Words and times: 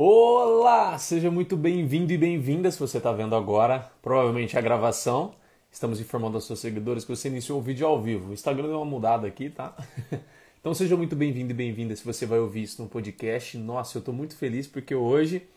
Olá, 0.00 0.96
seja 0.96 1.28
muito 1.28 1.56
bem-vindo 1.56 2.12
e 2.12 2.16
bem-vinda 2.16 2.70
se 2.70 2.78
você 2.78 2.98
está 2.98 3.10
vendo 3.10 3.34
agora, 3.34 3.90
provavelmente 4.00 4.56
a 4.56 4.60
gravação. 4.60 5.34
Estamos 5.72 6.00
informando 6.00 6.36
aos 6.36 6.46
seus 6.46 6.60
seguidores 6.60 7.04
que 7.04 7.10
você 7.10 7.26
iniciou 7.26 7.58
o 7.58 7.62
vídeo 7.62 7.84
ao 7.84 8.00
vivo. 8.00 8.30
O 8.30 8.32
Instagram 8.32 8.68
deu 8.68 8.76
uma 8.76 8.84
mudada 8.84 9.26
aqui, 9.26 9.50
tá? 9.50 9.74
Então 10.60 10.72
seja 10.72 10.96
muito 10.96 11.16
bem-vindo 11.16 11.50
e 11.50 11.54
bem-vinda 11.54 11.96
se 11.96 12.04
você 12.04 12.26
vai 12.26 12.38
ouvir 12.38 12.62
isso 12.62 12.80
no 12.80 12.88
podcast. 12.88 13.58
Nossa, 13.58 13.96
eu 13.96 14.00
estou 14.00 14.14
muito 14.14 14.36
feliz 14.36 14.68
porque 14.68 14.94
hoje 14.94 15.48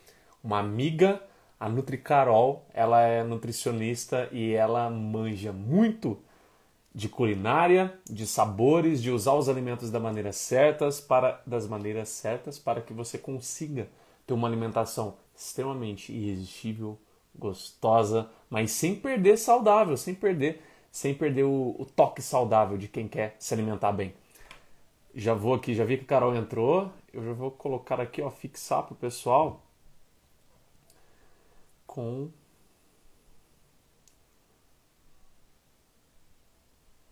uma 0.42 0.58
amiga, 0.58 1.22
a 1.60 1.68
Nutri 1.68 1.98
Carol, 1.98 2.66
ela 2.74 3.00
é 3.00 3.22
nutricionista 3.22 4.28
e 4.32 4.54
ela 4.54 4.90
manja 4.90 5.52
muito 5.52 6.18
de 6.92 7.08
culinária, 7.08 7.94
de 8.10 8.26
sabores, 8.26 9.00
de 9.00 9.12
usar 9.12 9.34
os 9.34 9.48
alimentos 9.48 9.88
da 9.88 10.00
maneira 10.00 10.32
certas 10.32 11.00
para 11.00 11.40
das 11.46 11.68
maneiras 11.68 12.08
certas 12.08 12.58
para 12.58 12.80
que 12.80 12.92
você 12.92 13.16
consiga 13.18 13.86
ter 14.32 14.34
uma 14.34 14.48
alimentação 14.48 15.16
extremamente 15.36 16.10
irresistível, 16.12 16.98
gostosa, 17.34 18.30
mas 18.48 18.70
sem 18.70 18.94
perder 18.94 19.36
saudável, 19.36 19.96
sem 19.96 20.14
perder, 20.14 20.62
sem 20.90 21.14
perder 21.14 21.44
o, 21.44 21.76
o 21.78 21.84
toque 21.84 22.22
saudável 22.22 22.78
de 22.78 22.88
quem 22.88 23.06
quer 23.06 23.36
se 23.38 23.52
alimentar 23.52 23.92
bem. 23.92 24.14
Já 25.14 25.34
vou 25.34 25.54
aqui, 25.54 25.74
já 25.74 25.84
vi 25.84 25.98
que 25.98 26.04
o 26.04 26.06
Carol 26.06 26.34
entrou. 26.34 26.90
Eu 27.12 27.22
já 27.22 27.32
vou 27.34 27.50
colocar 27.50 28.00
aqui, 28.00 28.22
ó, 28.22 28.30
fixar 28.30 28.82
pro 28.84 28.94
pessoal 28.94 29.62
com 31.86 32.30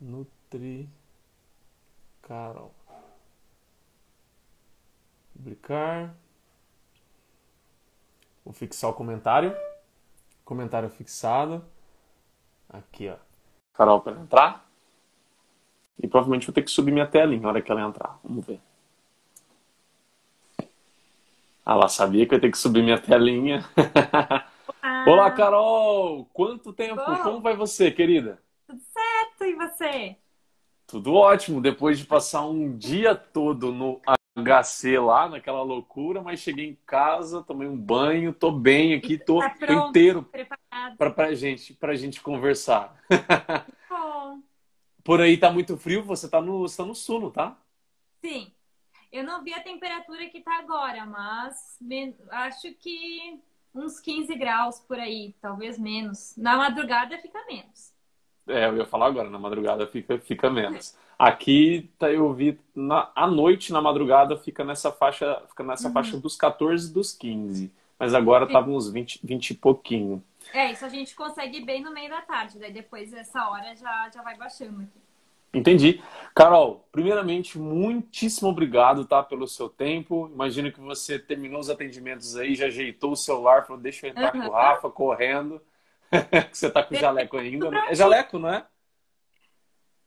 Nutri 0.00 0.88
Carol. 2.22 2.72
Publicar. 5.34 6.16
Vou 8.44 8.52
fixar 8.52 8.90
o 8.90 8.94
comentário. 8.94 9.54
Comentário 10.44 10.88
fixado. 10.88 11.64
Aqui, 12.68 13.08
ó. 13.08 13.16
Carol 13.74 14.00
para 14.00 14.20
entrar. 14.20 14.66
E 16.02 16.08
provavelmente 16.08 16.46
vou 16.46 16.54
ter 16.54 16.62
que 16.62 16.70
subir 16.70 16.92
minha 16.92 17.06
telinha 17.06 17.42
na 17.42 17.48
hora 17.48 17.62
que 17.62 17.70
ela 17.70 17.82
entrar. 17.82 18.18
Vamos 18.24 18.46
ver. 18.46 18.60
Ah 21.64 21.74
lá, 21.74 21.88
sabia 21.88 22.26
que 22.26 22.34
eu 22.34 22.36
ia 22.36 22.40
ter 22.40 22.50
que 22.50 22.58
subir 22.58 22.82
minha 22.82 22.98
telinha. 22.98 23.64
Olá, 24.82 25.04
Olá 25.06 25.30
Carol! 25.30 26.24
Quanto 26.32 26.72
tempo? 26.72 26.96
Bom. 26.96 27.22
Como 27.22 27.40
vai 27.40 27.54
você, 27.54 27.90
querida? 27.90 28.42
Tudo 28.66 28.80
certo, 28.80 29.44
e 29.44 29.54
você? 29.54 30.16
Tudo 30.90 31.14
ótimo. 31.14 31.60
Depois 31.60 31.98
de 31.98 32.04
passar 32.04 32.44
um 32.46 32.76
dia 32.76 33.14
todo 33.14 33.72
no 33.72 34.00
HC 34.36 34.98
lá, 34.98 35.28
naquela 35.28 35.62
loucura, 35.62 36.22
mas 36.22 36.40
cheguei 36.40 36.68
em 36.68 36.78
casa, 36.86 37.42
tomei 37.42 37.68
um 37.68 37.76
banho, 37.76 38.32
tô 38.32 38.50
bem 38.50 38.94
aqui, 38.94 39.18
tô, 39.18 39.38
tá 39.38 39.50
pronto, 39.50 39.84
tô 39.84 39.88
inteiro 39.88 40.30
para 40.98 41.10
pra 41.10 41.34
gente, 41.34 41.74
pra 41.74 41.94
gente 41.94 42.20
conversar. 42.20 43.00
Bom. 43.88 44.40
Por 45.04 45.20
aí 45.20 45.36
tá 45.36 45.50
muito 45.50 45.76
frio, 45.76 46.02
você 46.02 46.28
tá 46.28 46.40
no, 46.40 46.60
você 46.60 46.76
tá 46.76 46.84
no 46.84 46.94
sul, 46.94 47.20
não 47.20 47.30
tá? 47.30 47.56
Sim. 48.20 48.52
Eu 49.10 49.24
não 49.24 49.42
vi 49.42 49.52
a 49.52 49.62
temperatura 49.62 50.28
que 50.28 50.40
tá 50.40 50.58
agora, 50.58 51.04
mas 51.04 51.78
acho 52.30 52.72
que 52.74 53.40
uns 53.74 53.98
15 53.98 54.34
graus 54.36 54.78
por 54.80 54.98
aí, 54.98 55.34
talvez 55.40 55.78
menos. 55.78 56.36
Na 56.36 56.56
madrugada 56.56 57.18
fica 57.18 57.44
menos. 57.46 57.89
É, 58.50 58.66
eu 58.66 58.76
ia 58.76 58.84
falar 58.84 59.06
agora, 59.06 59.30
na 59.30 59.38
madrugada 59.38 59.86
fica, 59.86 60.18
fica 60.18 60.50
menos. 60.50 60.96
Aqui 61.18 61.90
tá, 61.98 62.10
eu 62.10 62.32
vi 62.32 62.58
na, 62.74 63.10
à 63.14 63.26
noite, 63.26 63.72
na 63.72 63.80
madrugada, 63.80 64.36
fica 64.36 64.64
nessa 64.64 64.90
faixa, 64.90 65.42
fica 65.48 65.62
nessa 65.62 65.88
uhum. 65.88 65.94
faixa 65.94 66.16
dos 66.16 66.36
14 66.36 66.90
e 66.90 66.92
dos 66.92 67.12
15. 67.12 67.70
Mas 67.98 68.14
agora 68.14 68.46
Sim. 68.46 68.52
tava 68.52 68.70
uns 68.70 68.90
20, 68.90 69.20
20 69.22 69.50
e 69.50 69.54
pouquinho. 69.54 70.24
É, 70.52 70.72
isso 70.72 70.84
a 70.84 70.88
gente 70.88 71.14
consegue 71.14 71.60
bem 71.64 71.82
no 71.82 71.92
meio 71.92 72.08
da 72.08 72.22
tarde, 72.22 72.58
daí 72.58 72.72
depois 72.72 73.10
dessa 73.10 73.48
hora 73.50 73.74
já, 73.76 74.10
já 74.12 74.22
vai 74.22 74.36
baixando 74.36 74.80
aqui. 74.80 74.98
Entendi. 75.52 76.00
Carol, 76.34 76.86
primeiramente, 76.92 77.58
muitíssimo 77.58 78.48
obrigado, 78.48 79.04
tá, 79.04 79.22
pelo 79.22 79.48
seu 79.48 79.68
tempo. 79.68 80.30
Imagino 80.32 80.70
que 80.70 80.80
você 80.80 81.18
terminou 81.18 81.60
os 81.60 81.68
atendimentos 81.68 82.36
aí, 82.36 82.54
já 82.54 82.66
ajeitou 82.66 83.12
o 83.12 83.16
celular, 83.16 83.66
falou, 83.66 83.82
deixa 83.82 84.06
eu 84.06 84.10
entrar 84.10 84.34
uhum. 84.34 84.42
com 84.42 84.48
o 84.48 84.52
Rafa, 84.52 84.88
correndo. 84.88 85.60
que 86.50 86.56
você 86.56 86.70
tá 86.70 86.82
com 86.82 86.94
jaleco 86.94 87.36
ainda. 87.36 87.70
Né? 87.70 87.86
É 87.88 87.94
jaleco, 87.94 88.38
não 88.38 88.48
é? 88.48 88.66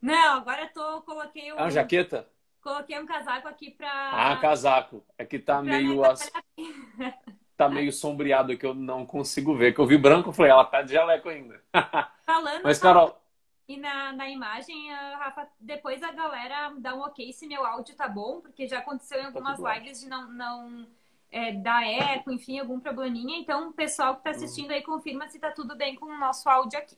Não, 0.01 0.37
agora 0.37 0.63
eu 0.63 0.69
tô, 0.69 1.01
coloquei 1.03 1.51
o... 1.51 1.55
É 1.55 1.61
uma 1.61 1.71
jaqueta? 1.71 2.27
Coloquei 2.61 2.99
um 2.99 3.05
casaco 3.05 3.47
aqui 3.47 3.71
pra... 3.71 3.89
Ah, 4.11 4.37
casaco. 4.37 5.03
É 5.17 5.25
que 5.25 5.39
tá 5.39 5.61
meio... 5.61 6.03
As... 6.03 6.31
tá 7.55 7.69
meio 7.69 7.91
sombreado 7.91 8.51
aqui, 8.51 8.65
eu 8.65 8.73
não 8.73 9.05
consigo 9.05 9.55
ver. 9.55 9.73
Que 9.73 9.79
eu 9.79 9.85
vi 9.85 9.97
branco, 9.97 10.29
eu 10.29 10.33
falei, 10.33 10.51
ela 10.51 10.65
tá 10.65 10.81
de 10.81 10.93
jaleco 10.93 11.29
ainda. 11.29 11.61
Falando... 12.25 12.63
Mas, 12.63 12.79
Carol... 12.79 13.17
E 13.65 13.77
na, 13.77 14.11
na 14.11 14.29
imagem, 14.29 14.91
Rafa, 14.91 15.47
depois 15.57 16.03
a 16.03 16.11
galera 16.11 16.73
dá 16.79 16.93
um 16.93 17.01
ok 17.01 17.31
se 17.31 17.47
meu 17.47 17.65
áudio 17.65 17.95
tá 17.95 18.09
bom, 18.09 18.41
porque 18.41 18.67
já 18.67 18.79
aconteceu 18.79 19.19
em 19.19 19.21
tá 19.21 19.27
algumas 19.27 19.57
tá 19.57 19.75
lives 19.75 20.01
de 20.01 20.09
não... 20.09 20.29
não 20.29 20.87
é, 21.33 22.15
eco, 22.15 22.31
enfim, 22.31 22.59
algum 22.59 22.79
probleminha. 22.79 23.39
Então, 23.39 23.69
o 23.69 23.73
pessoal 23.73 24.13
que 24.13 24.19
está 24.19 24.29
assistindo 24.29 24.71
aí 24.71 24.81
confirma 24.81 25.27
se 25.27 25.37
está 25.37 25.51
tudo 25.51 25.75
bem 25.75 25.95
com 25.95 26.05
o 26.05 26.17
nosso 26.17 26.47
áudio 26.47 26.77
aqui. 26.77 26.95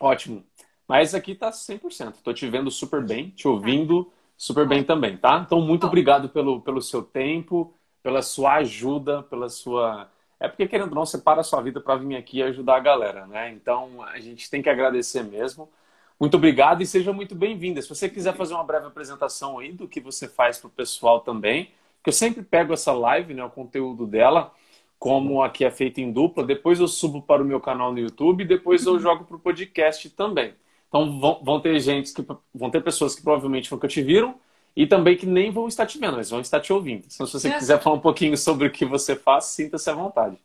Ótimo. 0.00 0.44
Mas 0.86 1.14
aqui 1.14 1.34
tá 1.34 1.50
100%. 1.50 2.16
Tô 2.22 2.32
te 2.32 2.48
vendo 2.48 2.70
super 2.70 3.04
bem, 3.04 3.30
te 3.30 3.48
ouvindo 3.48 4.12
super 4.36 4.66
bem 4.66 4.82
também, 4.82 5.16
tá? 5.16 5.42
Então, 5.44 5.60
muito 5.60 5.86
obrigado 5.86 6.28
pelo, 6.28 6.60
pelo 6.60 6.82
seu 6.82 7.02
tempo, 7.02 7.72
pela 8.02 8.22
sua 8.22 8.54
ajuda, 8.54 9.22
pela 9.22 9.48
sua. 9.48 10.10
É 10.40 10.48
porque, 10.48 10.66
querendo 10.66 10.88
ou 10.88 10.94
não, 10.96 11.06
você 11.06 11.18
para 11.18 11.40
a 11.40 11.44
sua 11.44 11.60
vida 11.62 11.80
para 11.80 11.96
vir 11.96 12.16
aqui 12.16 12.38
e 12.38 12.42
ajudar 12.42 12.76
a 12.76 12.80
galera, 12.80 13.26
né? 13.26 13.52
Então, 13.52 14.02
a 14.02 14.18
gente 14.18 14.50
tem 14.50 14.60
que 14.60 14.68
agradecer 14.68 15.22
mesmo. 15.22 15.70
Muito 16.18 16.36
obrigado 16.36 16.82
e 16.82 16.86
seja 16.86 17.12
muito 17.12 17.34
bem-vinda. 17.34 17.80
Se 17.80 17.88
você 17.88 18.08
quiser 18.08 18.34
fazer 18.34 18.54
uma 18.54 18.64
breve 18.64 18.86
apresentação 18.86 19.58
aí 19.58 19.72
do 19.72 19.88
que 19.88 20.00
você 20.00 20.28
faz 20.28 20.58
para 20.58 20.68
o 20.68 20.70
pessoal 20.70 21.20
também, 21.20 21.70
que 22.02 22.08
eu 22.08 22.12
sempre 22.12 22.42
pego 22.42 22.72
essa 22.72 22.92
live, 22.92 23.34
né, 23.34 23.44
o 23.44 23.50
conteúdo 23.50 24.06
dela, 24.06 24.52
como 24.98 25.42
aqui 25.42 25.64
é 25.64 25.70
feito 25.70 26.00
em 26.00 26.12
dupla, 26.12 26.44
depois 26.44 26.78
eu 26.80 26.88
subo 26.88 27.22
para 27.22 27.42
o 27.42 27.44
meu 27.44 27.60
canal 27.60 27.92
no 27.92 27.98
YouTube 27.98 28.42
e 28.42 28.46
depois 28.46 28.86
eu 28.86 28.98
jogo 28.98 29.24
para 29.24 29.36
o 29.36 29.40
podcast 29.40 30.08
também. 30.10 30.54
Então 30.88 31.18
vão, 31.18 31.40
vão 31.42 31.60
ter 31.60 31.78
gente 31.80 32.12
que 32.12 32.24
vão 32.54 32.70
ter 32.70 32.82
pessoas 32.82 33.14
que 33.14 33.22
provavelmente 33.22 33.70
nunca 33.72 33.88
te 33.88 34.02
viram 34.02 34.38
e 34.76 34.86
também 34.86 35.16
que 35.16 35.26
nem 35.26 35.50
vão 35.50 35.68
estar 35.68 35.86
te 35.86 35.98
vendo, 35.98 36.16
mas 36.16 36.30
vão 36.30 36.40
estar 36.40 36.60
te 36.60 36.72
ouvindo. 36.72 37.06
Então, 37.12 37.26
se 37.26 37.32
você 37.32 37.48
é. 37.48 37.58
quiser 37.58 37.80
falar 37.80 37.96
um 37.96 38.00
pouquinho 38.00 38.36
sobre 38.36 38.68
o 38.68 38.70
que 38.70 38.84
você 38.84 39.16
faz, 39.16 39.46
sinta-se 39.46 39.88
à 39.90 39.94
vontade. 39.94 40.38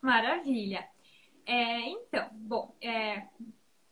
Maravilha. 0.00 0.84
É, 1.46 1.80
então, 1.88 2.28
bom, 2.32 2.74
é, 2.80 3.24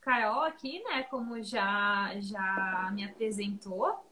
Carol 0.00 0.42
aqui, 0.42 0.82
né, 0.84 1.02
como 1.04 1.42
já, 1.42 2.12
já 2.20 2.91
me 2.94 3.04
apresentou, 3.04 4.04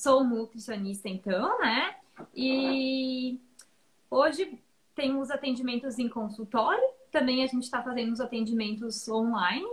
sou 0.00 0.24
nutricionista 0.24 1.08
então, 1.08 1.58
né, 1.58 1.94
e 2.34 3.38
hoje 4.10 4.58
temos 4.94 5.30
atendimentos 5.30 5.98
em 5.98 6.08
consultório, 6.08 6.82
também 7.12 7.42
a 7.42 7.46
gente 7.46 7.64
está 7.64 7.82
fazendo 7.82 8.12
os 8.12 8.20
atendimentos 8.20 9.08
online, 9.08 9.66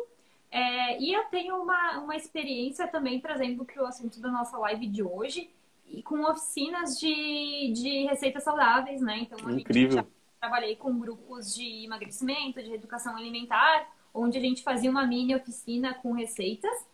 é, 0.52 1.00
e 1.00 1.14
eu 1.14 1.24
tenho 1.26 1.56
uma, 1.62 2.00
uma 2.00 2.16
experiência 2.16 2.88
também 2.88 3.22
trazendo 3.22 3.64
para 3.64 3.84
o 3.84 3.86
assunto 3.86 4.20
da 4.20 4.30
nossa 4.30 4.58
live 4.58 4.88
de 4.88 5.04
hoje, 5.04 5.50
e 5.90 6.02
com 6.04 6.22
oficinas 6.24 7.00
de, 7.00 7.72
de 7.74 8.06
receitas 8.08 8.44
saudáveis, 8.44 9.02
né? 9.02 9.20
Então, 9.20 9.48
a 9.48 9.54
Incrível. 9.54 10.00
gente 10.00 10.08
trabalhei 10.40 10.76
com 10.76 11.00
grupos 11.00 11.56
de 11.56 11.86
emagrecimento, 11.86 12.62
de 12.62 12.74
educação 12.74 13.16
alimentar, 13.16 13.88
onde 14.14 14.38
a 14.38 14.42
gente 14.42 14.64
fazia 14.64 14.92
uma 14.92 15.06
mini 15.06 15.34
oficina 15.34 15.94
com 15.94 16.12
receitas. 16.12 16.86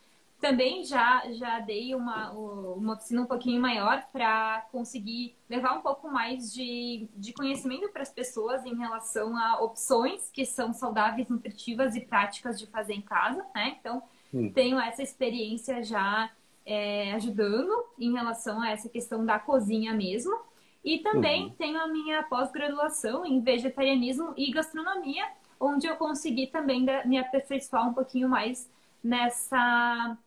Também 0.43 0.83
já, 0.83 1.23
já 1.31 1.61
dei 1.61 1.95
uma, 1.95 2.29
uma 2.33 2.95
oficina 2.95 3.21
um 3.21 3.25
pouquinho 3.25 3.61
maior 3.61 4.05
para 4.11 4.67
conseguir 4.73 5.37
levar 5.49 5.71
um 5.71 5.81
pouco 5.81 6.11
mais 6.11 6.51
de, 6.51 7.07
de 7.15 7.31
conhecimento 7.31 7.87
para 7.87 8.01
as 8.01 8.11
pessoas 8.11 8.65
em 8.65 8.75
relação 8.75 9.37
a 9.37 9.61
opções 9.61 10.29
que 10.29 10.45
são 10.45 10.73
saudáveis, 10.73 11.29
nutritivas 11.29 11.95
e 11.95 12.01
práticas 12.01 12.59
de 12.59 12.67
fazer 12.67 12.93
em 12.93 13.01
casa, 13.01 13.41
né? 13.55 13.77
Então, 13.79 14.03
hum. 14.33 14.51
tenho 14.51 14.77
essa 14.77 15.01
experiência 15.01 15.81
já 15.81 16.29
é, 16.65 17.13
ajudando 17.13 17.71
em 17.97 18.11
relação 18.11 18.61
a 18.61 18.69
essa 18.69 18.89
questão 18.89 19.25
da 19.25 19.39
cozinha 19.39 19.93
mesmo. 19.93 20.37
E 20.83 20.99
também 20.99 21.45
uhum. 21.45 21.49
tenho 21.51 21.79
a 21.79 21.87
minha 21.87 22.21
pós-graduação 22.23 23.25
em 23.25 23.39
vegetarianismo 23.39 24.33
e 24.35 24.51
gastronomia, 24.51 25.25
onde 25.57 25.87
eu 25.87 25.95
consegui 25.95 26.47
também 26.47 26.85
me 27.05 27.17
aperfeiçoar 27.17 27.87
um 27.87 27.93
pouquinho 27.93 28.27
mais 28.27 28.69
nessa 29.01 30.17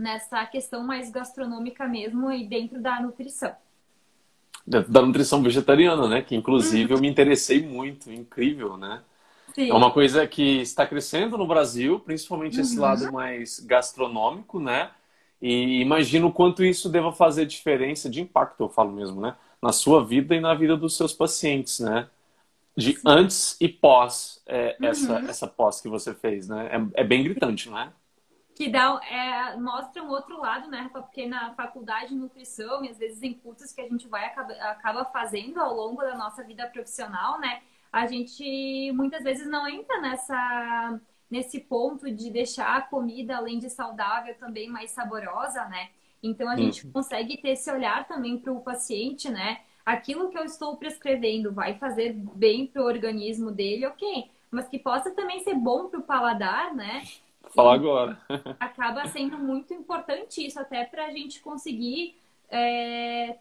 nessa 0.00 0.44
questão 0.46 0.82
mais 0.82 1.10
gastronômica 1.10 1.86
mesmo 1.86 2.30
e 2.32 2.46
dentro 2.46 2.80
da 2.80 3.00
nutrição. 3.00 3.54
Dentro 4.66 4.92
da 4.92 5.02
nutrição 5.02 5.42
vegetariana, 5.42 6.08
né? 6.08 6.22
Que 6.22 6.34
inclusive 6.34 6.92
eu 6.92 7.00
me 7.00 7.08
interessei 7.08 7.62
muito, 7.62 8.10
incrível, 8.10 8.76
né? 8.76 9.02
Sim. 9.54 9.70
É 9.70 9.74
uma 9.74 9.90
coisa 9.90 10.26
que 10.26 10.60
está 10.60 10.86
crescendo 10.86 11.36
no 11.36 11.46
Brasil, 11.46 11.98
principalmente 12.00 12.56
uhum. 12.56 12.62
esse 12.62 12.78
lado 12.78 13.12
mais 13.12 13.60
gastronômico, 13.60 14.60
né? 14.60 14.90
E 15.42 15.80
imagino 15.80 16.28
o 16.28 16.32
quanto 16.32 16.64
isso 16.64 16.88
deva 16.88 17.12
fazer 17.12 17.46
diferença 17.46 18.08
de 18.08 18.20
impacto, 18.20 18.62
eu 18.62 18.68
falo 18.68 18.92
mesmo, 18.92 19.20
né? 19.20 19.34
na 19.62 19.72
sua 19.72 20.04
vida 20.04 20.34
e 20.34 20.40
na 20.40 20.54
vida 20.54 20.76
dos 20.76 20.96
seus 20.96 21.12
pacientes, 21.12 21.80
né? 21.80 22.08
De 22.76 22.94
Sim. 22.94 23.02
antes 23.04 23.56
e 23.60 23.68
pós 23.68 24.40
é, 24.46 24.76
uhum. 24.80 24.88
essa, 24.88 25.18
essa 25.28 25.46
pós 25.46 25.80
que 25.80 25.88
você 25.88 26.14
fez, 26.14 26.48
né? 26.48 26.70
É, 26.94 27.02
é 27.02 27.04
bem 27.04 27.22
gritante, 27.22 27.68
não 27.68 27.78
é? 27.78 27.92
Que 28.60 28.68
dá, 28.68 29.00
é, 29.10 29.56
mostra 29.56 30.02
um 30.02 30.10
outro 30.10 30.38
lado, 30.38 30.68
né? 30.68 30.90
Porque 30.92 31.24
na 31.24 31.54
faculdade 31.54 32.10
de 32.10 32.14
nutrição 32.14 32.84
e 32.84 32.90
às 32.90 32.98
vezes 32.98 33.22
em 33.22 33.32
cursos 33.32 33.72
que 33.72 33.80
a 33.80 33.88
gente 33.88 34.06
vai 34.06 34.26
acaba, 34.26 34.52
acaba 34.52 35.04
fazendo 35.06 35.58
ao 35.58 35.74
longo 35.74 36.02
da 36.02 36.14
nossa 36.14 36.44
vida 36.44 36.66
profissional, 36.66 37.40
né, 37.40 37.62
a 37.90 38.06
gente 38.06 38.92
muitas 38.92 39.24
vezes 39.24 39.48
não 39.48 39.66
entra 39.66 39.98
nessa 40.02 41.00
nesse 41.30 41.58
ponto 41.58 42.10
de 42.10 42.28
deixar 42.28 42.76
a 42.76 42.82
comida, 42.82 43.38
além 43.38 43.58
de 43.58 43.70
saudável, 43.70 44.34
também 44.34 44.68
mais 44.68 44.90
saborosa, 44.90 45.64
né? 45.64 45.88
Então 46.22 46.46
a 46.46 46.54
gente 46.54 46.84
uhum. 46.84 46.92
consegue 46.92 47.38
ter 47.38 47.52
esse 47.52 47.72
olhar 47.72 48.06
também 48.06 48.36
para 48.38 48.52
o 48.52 48.60
paciente, 48.60 49.30
né? 49.30 49.62
Aquilo 49.86 50.28
que 50.28 50.36
eu 50.36 50.44
estou 50.44 50.76
prescrevendo 50.76 51.50
vai 51.50 51.78
fazer 51.78 52.12
bem 52.12 52.66
para 52.66 52.82
o 52.82 52.86
organismo 52.86 53.50
dele, 53.50 53.86
ok? 53.86 54.30
Mas 54.50 54.68
que 54.68 54.78
possa 54.78 55.10
também 55.12 55.42
ser 55.42 55.54
bom 55.54 55.88
para 55.88 56.00
o 56.00 56.02
paladar, 56.02 56.74
né? 56.74 57.04
Falar 57.48 57.74
agora. 57.74 58.20
acaba 58.60 59.06
sendo 59.08 59.38
muito 59.38 59.72
importante 59.74 60.46
isso, 60.46 60.58
até 60.58 60.84
para 60.84 61.06
a 61.06 61.10
gente 61.10 61.40
conseguir, 61.40 62.16
é, 62.48 63.36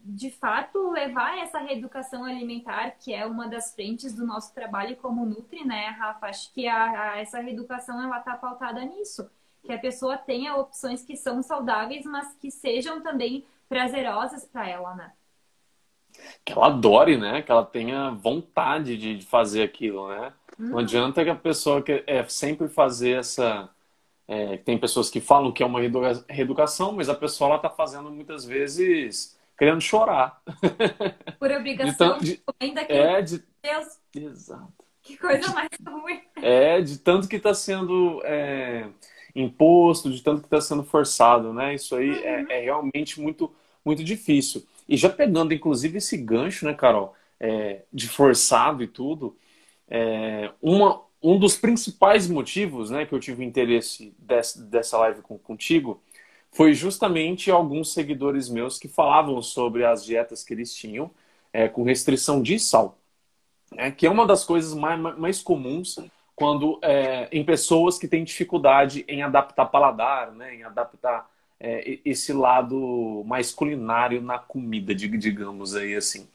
de 0.00 0.30
fato, 0.30 0.90
levar 0.90 1.38
essa 1.38 1.58
reeducação 1.58 2.24
alimentar, 2.24 2.92
que 2.92 3.12
é 3.12 3.26
uma 3.26 3.48
das 3.48 3.74
frentes 3.74 4.14
do 4.14 4.26
nosso 4.26 4.54
trabalho 4.54 4.96
como 4.96 5.26
Nutri, 5.26 5.64
né, 5.64 5.88
Rafa? 5.90 6.26
Acho 6.26 6.52
que 6.52 6.66
a, 6.66 7.12
a, 7.12 7.18
essa 7.18 7.40
reeducação 7.40 8.02
ela 8.02 8.18
está 8.18 8.34
pautada 8.34 8.84
nisso. 8.84 9.28
Que 9.62 9.72
a 9.72 9.78
pessoa 9.78 10.16
tenha 10.16 10.56
opções 10.56 11.04
que 11.04 11.16
são 11.16 11.42
saudáveis, 11.42 12.04
mas 12.06 12.32
que 12.34 12.50
sejam 12.50 13.02
também 13.02 13.44
prazerosas 13.68 14.44
para 14.46 14.68
ela, 14.68 14.94
né? 14.94 15.12
Que 16.44 16.52
ela 16.52 16.68
adore, 16.68 17.18
né? 17.18 17.42
Que 17.42 17.50
ela 17.50 17.64
tenha 17.64 18.10
vontade 18.10 18.96
de 18.96 19.24
fazer 19.26 19.62
aquilo, 19.62 20.08
né? 20.08 20.32
Não 20.58 20.78
adianta 20.78 21.22
que 21.22 21.30
a 21.30 21.34
pessoa 21.34 21.80
que 21.80 22.02
é 22.06 22.24
sempre 22.24 22.68
fazer 22.68 23.18
essa. 23.18 23.68
É, 24.26 24.58
tem 24.58 24.76
pessoas 24.76 25.08
que 25.08 25.20
falam 25.20 25.52
que 25.52 25.62
é 25.62 25.66
uma 25.66 25.80
reeducação, 26.28 26.92
mas 26.92 27.08
a 27.08 27.14
pessoa 27.14 27.56
está 27.56 27.70
fazendo 27.70 28.10
muitas 28.10 28.44
vezes 28.44 29.38
querendo 29.58 29.80
chorar. 29.80 30.40
Por 31.38 31.50
obrigação. 31.50 32.18
De, 32.18 32.40
ainda 32.60 32.84
que 32.84 32.92
é, 32.92 33.20
de, 33.22 33.42
Deus. 33.62 33.98
Exato. 34.14 34.72
Que 35.02 35.16
coisa 35.16 35.52
mais 35.52 35.70
ruim. 35.86 36.20
É, 36.36 36.80
de 36.80 36.98
tanto 36.98 37.28
que 37.28 37.36
está 37.36 37.54
sendo 37.54 38.20
é, 38.24 38.86
imposto, 39.34 40.10
de 40.10 40.22
tanto 40.22 40.40
que 40.40 40.46
está 40.46 40.60
sendo 40.60 40.84
forçado, 40.84 41.52
né? 41.52 41.74
Isso 41.74 41.96
aí 41.96 42.10
é, 42.22 42.40
uhum. 42.40 42.46
é, 42.50 42.58
é, 42.58 42.60
realmente 42.60 43.20
muito, 43.20 43.52
muito 43.84 44.04
difícil. 44.04 44.64
E 44.88 44.96
já 44.96 45.08
pegando, 45.08 45.52
inclusive, 45.52 45.98
esse 45.98 46.16
gancho, 46.16 46.64
né, 46.64 46.72
Carol, 46.72 47.14
é, 47.40 47.82
de 47.92 48.08
forçado 48.08 48.82
e 48.82 48.86
tudo, 48.86 49.36
é, 49.90 50.50
uma, 50.60 51.02
um 51.22 51.38
dos 51.38 51.56
principais 51.56 52.28
motivos 52.28 52.90
né, 52.90 53.06
que 53.06 53.12
eu 53.12 53.20
tive 53.20 53.44
interesse 53.44 54.14
dessa, 54.18 54.62
dessa 54.62 54.98
live 54.98 55.22
com, 55.22 55.38
contigo 55.38 56.02
foi 56.52 56.72
justamente 56.74 57.50
alguns 57.50 57.92
seguidores 57.92 58.48
meus 58.48 58.78
que 58.78 58.88
falavam 58.88 59.40
sobre 59.42 59.84
as 59.84 60.04
dietas 60.04 60.42
que 60.42 60.54
eles 60.54 60.74
tinham 60.74 61.10
é, 61.52 61.68
com 61.68 61.82
restrição 61.82 62.42
de 62.42 62.58
sal, 62.58 62.98
né, 63.72 63.90
que 63.90 64.06
é 64.06 64.10
uma 64.10 64.26
das 64.26 64.44
coisas 64.44 64.74
mais, 64.74 65.00
mais 65.18 65.42
comuns 65.42 65.98
quando 66.34 66.78
é, 66.82 67.28
em 67.32 67.44
pessoas 67.44 67.98
que 67.98 68.06
têm 68.06 68.22
dificuldade 68.22 69.04
em 69.08 69.22
adaptar 69.22 69.66
paladar, 69.66 70.30
né, 70.32 70.54
em 70.54 70.62
adaptar 70.62 71.28
é, 71.58 71.98
esse 72.04 72.32
lado 72.32 73.24
mais 73.26 73.52
culinário 73.52 74.20
na 74.22 74.38
comida, 74.38 74.94
digamos 74.94 75.74
aí 75.74 75.96
assim. 75.96 76.28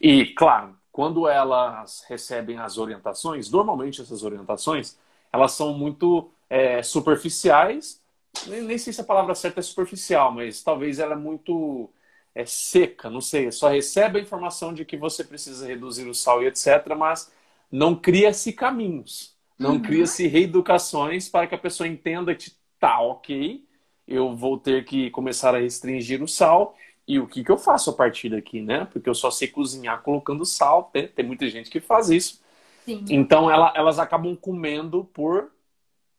E 0.00 0.26
claro, 0.26 0.74
quando 0.92 1.28
elas 1.28 2.04
recebem 2.08 2.58
as 2.58 2.78
orientações, 2.78 3.50
normalmente 3.50 4.00
essas 4.00 4.22
orientações, 4.22 4.98
elas 5.32 5.52
são 5.52 5.72
muito 5.72 6.30
é, 6.48 6.82
superficiais, 6.82 8.00
nem, 8.46 8.62
nem, 8.62 8.78
sei 8.78 8.92
se 8.92 9.00
a 9.00 9.04
palavra 9.04 9.34
certa 9.34 9.60
é 9.60 9.62
superficial, 9.62 10.32
mas 10.32 10.62
talvez 10.62 10.98
ela 10.98 11.14
é 11.14 11.16
muito 11.16 11.90
é, 12.34 12.44
seca, 12.44 13.08
não 13.10 13.20
sei, 13.20 13.50
só 13.52 13.68
recebe 13.68 14.18
a 14.18 14.22
informação 14.22 14.72
de 14.74 14.84
que 14.84 14.96
você 14.96 15.24
precisa 15.24 15.66
reduzir 15.66 16.08
o 16.08 16.14
sal 16.14 16.42
e 16.42 16.46
etc., 16.46 16.94
mas 16.96 17.30
não 17.70 17.94
cria-se 17.94 18.52
caminhos, 18.52 19.36
não 19.58 19.74
uhum. 19.74 19.82
cria-se 19.82 20.26
reeducações 20.26 21.28
para 21.28 21.46
que 21.46 21.54
a 21.54 21.58
pessoa 21.58 21.88
entenda 21.88 22.34
que 22.34 22.52
tá 22.78 23.00
ok, 23.00 23.64
eu 24.08 24.34
vou 24.34 24.58
ter 24.58 24.84
que 24.84 25.10
começar 25.10 25.54
a 25.54 25.58
restringir 25.58 26.22
o 26.22 26.26
sal 26.26 26.74
e 27.10 27.18
o 27.18 27.26
que, 27.26 27.42
que 27.42 27.50
eu 27.50 27.58
faço 27.58 27.90
a 27.90 27.92
partir 27.92 28.28
daqui, 28.28 28.62
né? 28.62 28.86
Porque 28.92 29.08
eu 29.08 29.14
só 29.14 29.30
sei 29.30 29.48
cozinhar 29.48 30.02
colocando 30.02 30.44
sal, 30.44 30.84
tem, 30.92 31.08
tem 31.08 31.24
muita 31.24 31.48
gente 31.48 31.68
que 31.68 31.80
faz 31.80 32.08
isso. 32.08 32.40
Sim. 32.84 33.04
Então 33.10 33.50
ela, 33.50 33.72
elas 33.74 33.98
acabam 33.98 34.36
comendo 34.36 35.04
por, 35.12 35.50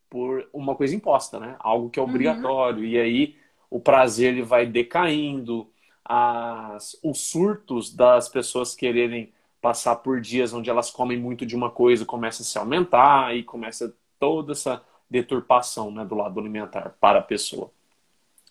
por 0.09 0.49
uma 0.51 0.75
coisa 0.75 0.95
imposta, 0.95 1.39
né? 1.39 1.55
Algo 1.59 1.89
que 1.89 1.97
é 1.97 2.03
uhum. 2.03 2.09
obrigatório. 2.09 2.79
Uhum. 2.79 2.85
E 2.85 2.99
aí 2.99 3.35
o 3.69 3.79
prazer 3.79 4.33
ele 4.33 4.43
vai 4.43 4.65
decaindo, 4.65 5.69
as, 6.03 6.99
os 7.01 7.21
surtos 7.21 7.93
das 7.93 8.27
pessoas 8.27 8.75
quererem 8.75 9.31
passar 9.61 9.95
por 9.97 10.19
dias 10.19 10.53
onde 10.53 10.69
elas 10.69 10.89
comem 10.89 11.17
muito 11.17 11.45
de 11.45 11.55
uma 11.55 11.69
coisa 11.69 12.03
começa 12.03 12.41
a 12.41 12.45
se 12.45 12.57
aumentar 12.57 13.35
e 13.35 13.43
começa 13.43 13.95
toda 14.19 14.53
essa 14.53 14.83
deturpação 15.09 15.91
né, 15.91 16.03
do 16.03 16.15
lado 16.15 16.39
alimentar 16.39 16.95
para 16.99 17.19
a 17.19 17.23
pessoa. 17.23 17.71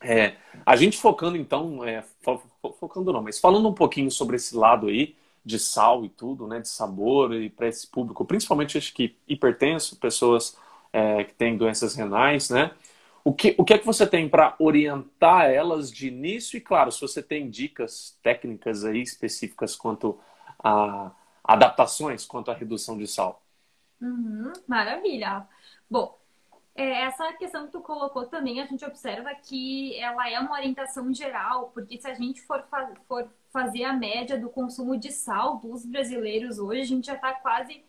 É, 0.03 0.37
a 0.65 0.77
gente 0.77 0.97
focando 0.99 1.37
então, 1.37 1.85
é, 1.85 2.03
fo 2.23 2.41
focando 2.79 3.13
não, 3.13 3.23
mas 3.23 3.39
falando 3.39 3.69
um 3.69 3.75
pouquinho 3.75 4.11
sobre 4.11 4.37
esse 4.37 4.57
lado 4.57 4.89
aí 4.89 5.15
de 5.45 5.59
sal 5.59 6.05
e 6.05 6.09
tudo, 6.09 6.47
né, 6.47 6.61
de 6.61 6.69
sabor 6.69 7.35
e 7.35 7.51
para 7.51 7.69
esse 7.69 7.87
público, 7.87 8.25
principalmente 8.25 8.79
acho 8.79 8.93
que 8.95 9.17
hipertenso, 9.29 9.97
pessoas 9.97 10.57
é, 10.93 11.25
que 11.25 11.35
têm 11.35 11.57
doenças 11.57 11.95
renais, 11.95 12.51
né? 12.51 12.73
O 13.23 13.35
que, 13.35 13.55
o 13.59 13.65
que 13.65 13.75
é 13.75 13.79
que 13.79 13.85
você 13.87 14.07
tem 14.07 14.29
para 14.29 14.57
orientar 14.59 15.51
elas 15.51 15.91
de 15.93 16.09
início? 16.09 16.57
E 16.57 16.61
claro, 16.61 16.91
se 16.91 17.01
você 17.01 17.23
tem 17.23 17.51
dicas 17.51 18.19
técnicas 18.23 18.85
aí 18.85 19.03
específicas 19.03 19.77
quanto 19.77 20.19
a 20.63 21.13
adaptações, 21.45 22.25
quanto 22.27 22.51
à 22.51 22.55
redução 22.55 22.97
de 22.97 23.07
sal. 23.07 23.43
Uhum, 24.01 24.53
maravilha. 24.67 25.47
Bom, 25.89 26.20
é, 26.81 27.03
essa 27.03 27.31
questão 27.35 27.67
que 27.67 27.73
tu 27.73 27.81
colocou 27.83 28.25
também, 28.25 28.59
a 28.59 28.65
gente 28.65 28.83
observa 28.87 29.35
que 29.35 29.95
ela 30.01 30.31
é 30.31 30.41
uma 30.41 30.53
orientação 30.53 31.13
geral, 31.13 31.71
porque 31.75 32.01
se 32.01 32.09
a 32.09 32.15
gente 32.15 32.41
for, 32.41 32.63
fa 32.71 32.91
for 33.07 33.29
fazer 33.51 33.85
a 33.85 33.93
média 33.93 34.39
do 34.39 34.49
consumo 34.49 34.97
de 34.97 35.13
sal 35.13 35.59
dos 35.59 35.85
brasileiros 35.85 36.59
hoje, 36.59 36.81
a 36.81 36.87
gente 36.87 37.07
já 37.07 37.17
está 37.17 37.35
quase 37.35 37.85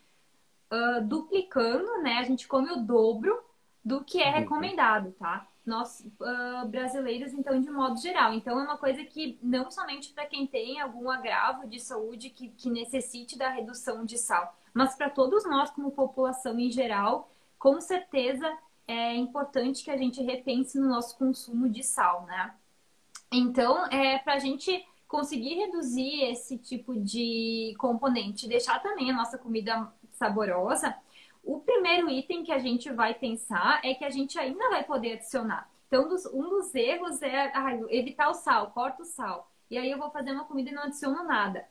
uh, 0.73 1.01
duplicando, 1.05 2.01
né? 2.01 2.17
A 2.17 2.23
gente 2.23 2.47
come 2.49 2.69
o 2.69 2.81
dobro 2.81 3.41
do 3.83 4.03
que 4.03 4.21
é 4.21 4.27
uhum. 4.27 4.39
recomendado, 4.39 5.13
tá? 5.13 5.47
Nós, 5.65 6.05
uh, 6.19 6.67
brasileiros, 6.67 7.31
então, 7.31 7.61
de 7.61 7.69
modo 7.69 7.97
geral. 7.97 8.33
Então, 8.33 8.59
é 8.59 8.63
uma 8.63 8.77
coisa 8.77 9.05
que 9.05 9.39
não 9.41 9.71
somente 9.71 10.11
para 10.11 10.25
quem 10.25 10.45
tem 10.45 10.81
algum 10.81 11.09
agravo 11.09 11.65
de 11.65 11.79
saúde 11.79 12.29
que, 12.29 12.49
que 12.49 12.69
necessite 12.69 13.37
da 13.37 13.47
redução 13.47 14.03
de 14.03 14.17
sal, 14.17 14.53
mas 14.73 14.95
para 14.95 15.09
todos 15.09 15.45
nós, 15.45 15.69
como 15.69 15.91
população 15.91 16.59
em 16.59 16.69
geral, 16.69 17.31
com 17.57 17.79
certeza 17.79 18.51
é 18.87 19.15
importante 19.15 19.83
que 19.83 19.91
a 19.91 19.97
gente 19.97 20.21
repense 20.21 20.79
no 20.79 20.87
nosso 20.87 21.17
consumo 21.17 21.69
de 21.69 21.83
sal, 21.83 22.25
né? 22.25 22.53
Então, 23.31 23.85
é, 23.87 24.19
para 24.19 24.33
a 24.33 24.39
gente 24.39 24.85
conseguir 25.07 25.55
reduzir 25.55 26.23
esse 26.23 26.57
tipo 26.57 26.95
de 26.95 27.73
componente, 27.77 28.47
deixar 28.47 28.79
também 28.81 29.11
a 29.11 29.15
nossa 29.15 29.37
comida 29.37 29.91
saborosa, 30.11 30.95
o 31.43 31.59
primeiro 31.59 32.09
item 32.09 32.43
que 32.43 32.51
a 32.51 32.59
gente 32.59 32.91
vai 32.91 33.13
pensar 33.13 33.81
é 33.83 33.93
que 33.93 34.05
a 34.05 34.09
gente 34.09 34.37
ainda 34.37 34.69
vai 34.69 34.83
poder 34.83 35.13
adicionar. 35.13 35.69
Então, 35.87 36.07
um 36.33 36.49
dos 36.49 36.73
erros 36.73 37.21
é 37.21 37.51
evitar 37.89 38.29
o 38.29 38.33
sal, 38.33 38.71
corta 38.71 39.01
o 39.01 39.05
sal. 39.05 39.51
E 39.69 39.77
aí 39.77 39.89
eu 39.89 39.97
vou 39.97 40.11
fazer 40.11 40.31
uma 40.31 40.45
comida 40.45 40.69
e 40.69 40.73
não 40.73 40.83
adiciono 40.83 41.23
nada. 41.23 41.65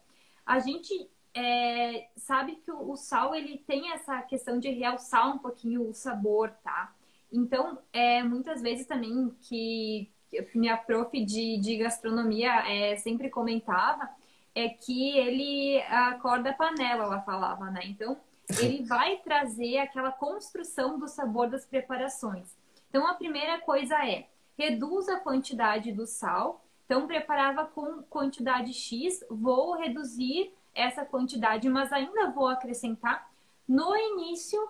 A 0.45 0.59
gente 0.59 1.09
é, 1.35 2.09
sabe 2.17 2.57
que 2.57 2.71
o, 2.71 2.91
o, 2.91 2.97
sal 2.97 3.35
ele 3.35 3.59
tem 3.67 3.93
essa 3.93 4.21
questão 4.23 4.59
de 4.59 4.71
realçar 4.71 5.29
um 5.29 5.39
pouquinho 5.39 5.89
o 5.89 5.95
sabor, 5.95 6.51
tá? 6.63 6.95
Então, 7.33 7.79
é, 7.93 8.23
muitas 8.23 8.61
vezes 8.61 8.87
também 8.87 9.35
que 9.41 10.11
minha 10.55 10.77
prof 10.77 11.25
de, 11.25 11.59
de 11.59 11.77
gastronomia 11.77 12.51
é, 12.69 12.97
sempre 12.97 13.31
comentava 13.31 14.09
é 14.55 14.69
que 14.69 15.17
ele 15.17 15.81
acorda 15.83 16.51
a 16.51 16.55
panela, 16.55 17.05
ela 17.05 17.21
falava, 17.23 17.71
né? 17.71 17.81
Então, 17.85 18.17
ele 18.61 18.83
vai 18.87 19.17
trazer 19.19 19.79
aquela 19.79 20.11
construção 20.11 20.99
do 20.99 21.07
sabor 21.07 21.49
das 21.49 21.65
preparações. 21.65 22.57
Então, 22.89 23.07
a 23.07 23.15
primeira 23.15 23.61
coisa 23.61 23.95
é 24.05 24.27
reduz 24.59 25.09
a 25.09 25.21
quantidade 25.21 25.93
do 25.93 26.07
sal. 26.07 26.65
Então, 26.85 27.07
preparava 27.07 27.65
com 27.67 28.03
quantidade 28.03 28.73
X, 28.73 29.25
vou 29.31 29.77
reduzir 29.77 30.53
essa 30.75 31.05
quantidade, 31.05 31.69
mas 31.69 31.93
ainda 31.93 32.31
vou 32.31 32.49
acrescentar 32.49 33.31
no 33.69 33.97
início 33.97 34.61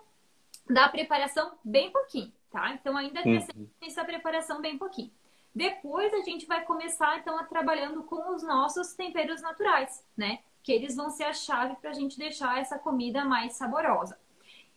da 0.68 0.88
preparação 0.90 1.52
bem 1.64 1.90
pouquinho 1.90 2.32
tá? 2.50 2.72
Então 2.74 2.96
ainda 2.96 3.20
acrescenta 3.20 3.58
uhum. 3.58 3.68
essa 3.82 4.04
preparação 4.04 4.60
bem 4.60 4.76
pouquinho. 4.78 5.10
Depois 5.54 6.12
a 6.14 6.20
gente 6.20 6.46
vai 6.46 6.64
começar 6.64 7.18
então 7.18 7.38
a 7.38 7.44
trabalhando 7.44 8.02
com 8.04 8.34
os 8.34 8.42
nossos 8.42 8.94
temperos 8.94 9.42
naturais, 9.42 10.04
né? 10.16 10.38
Que 10.62 10.72
eles 10.72 10.94
vão 10.94 11.10
ser 11.10 11.24
a 11.24 11.32
chave 11.32 11.74
para 11.80 11.90
a 11.90 11.94
gente 11.94 12.18
deixar 12.18 12.60
essa 12.60 12.78
comida 12.78 13.24
mais 13.24 13.54
saborosa. 13.54 14.18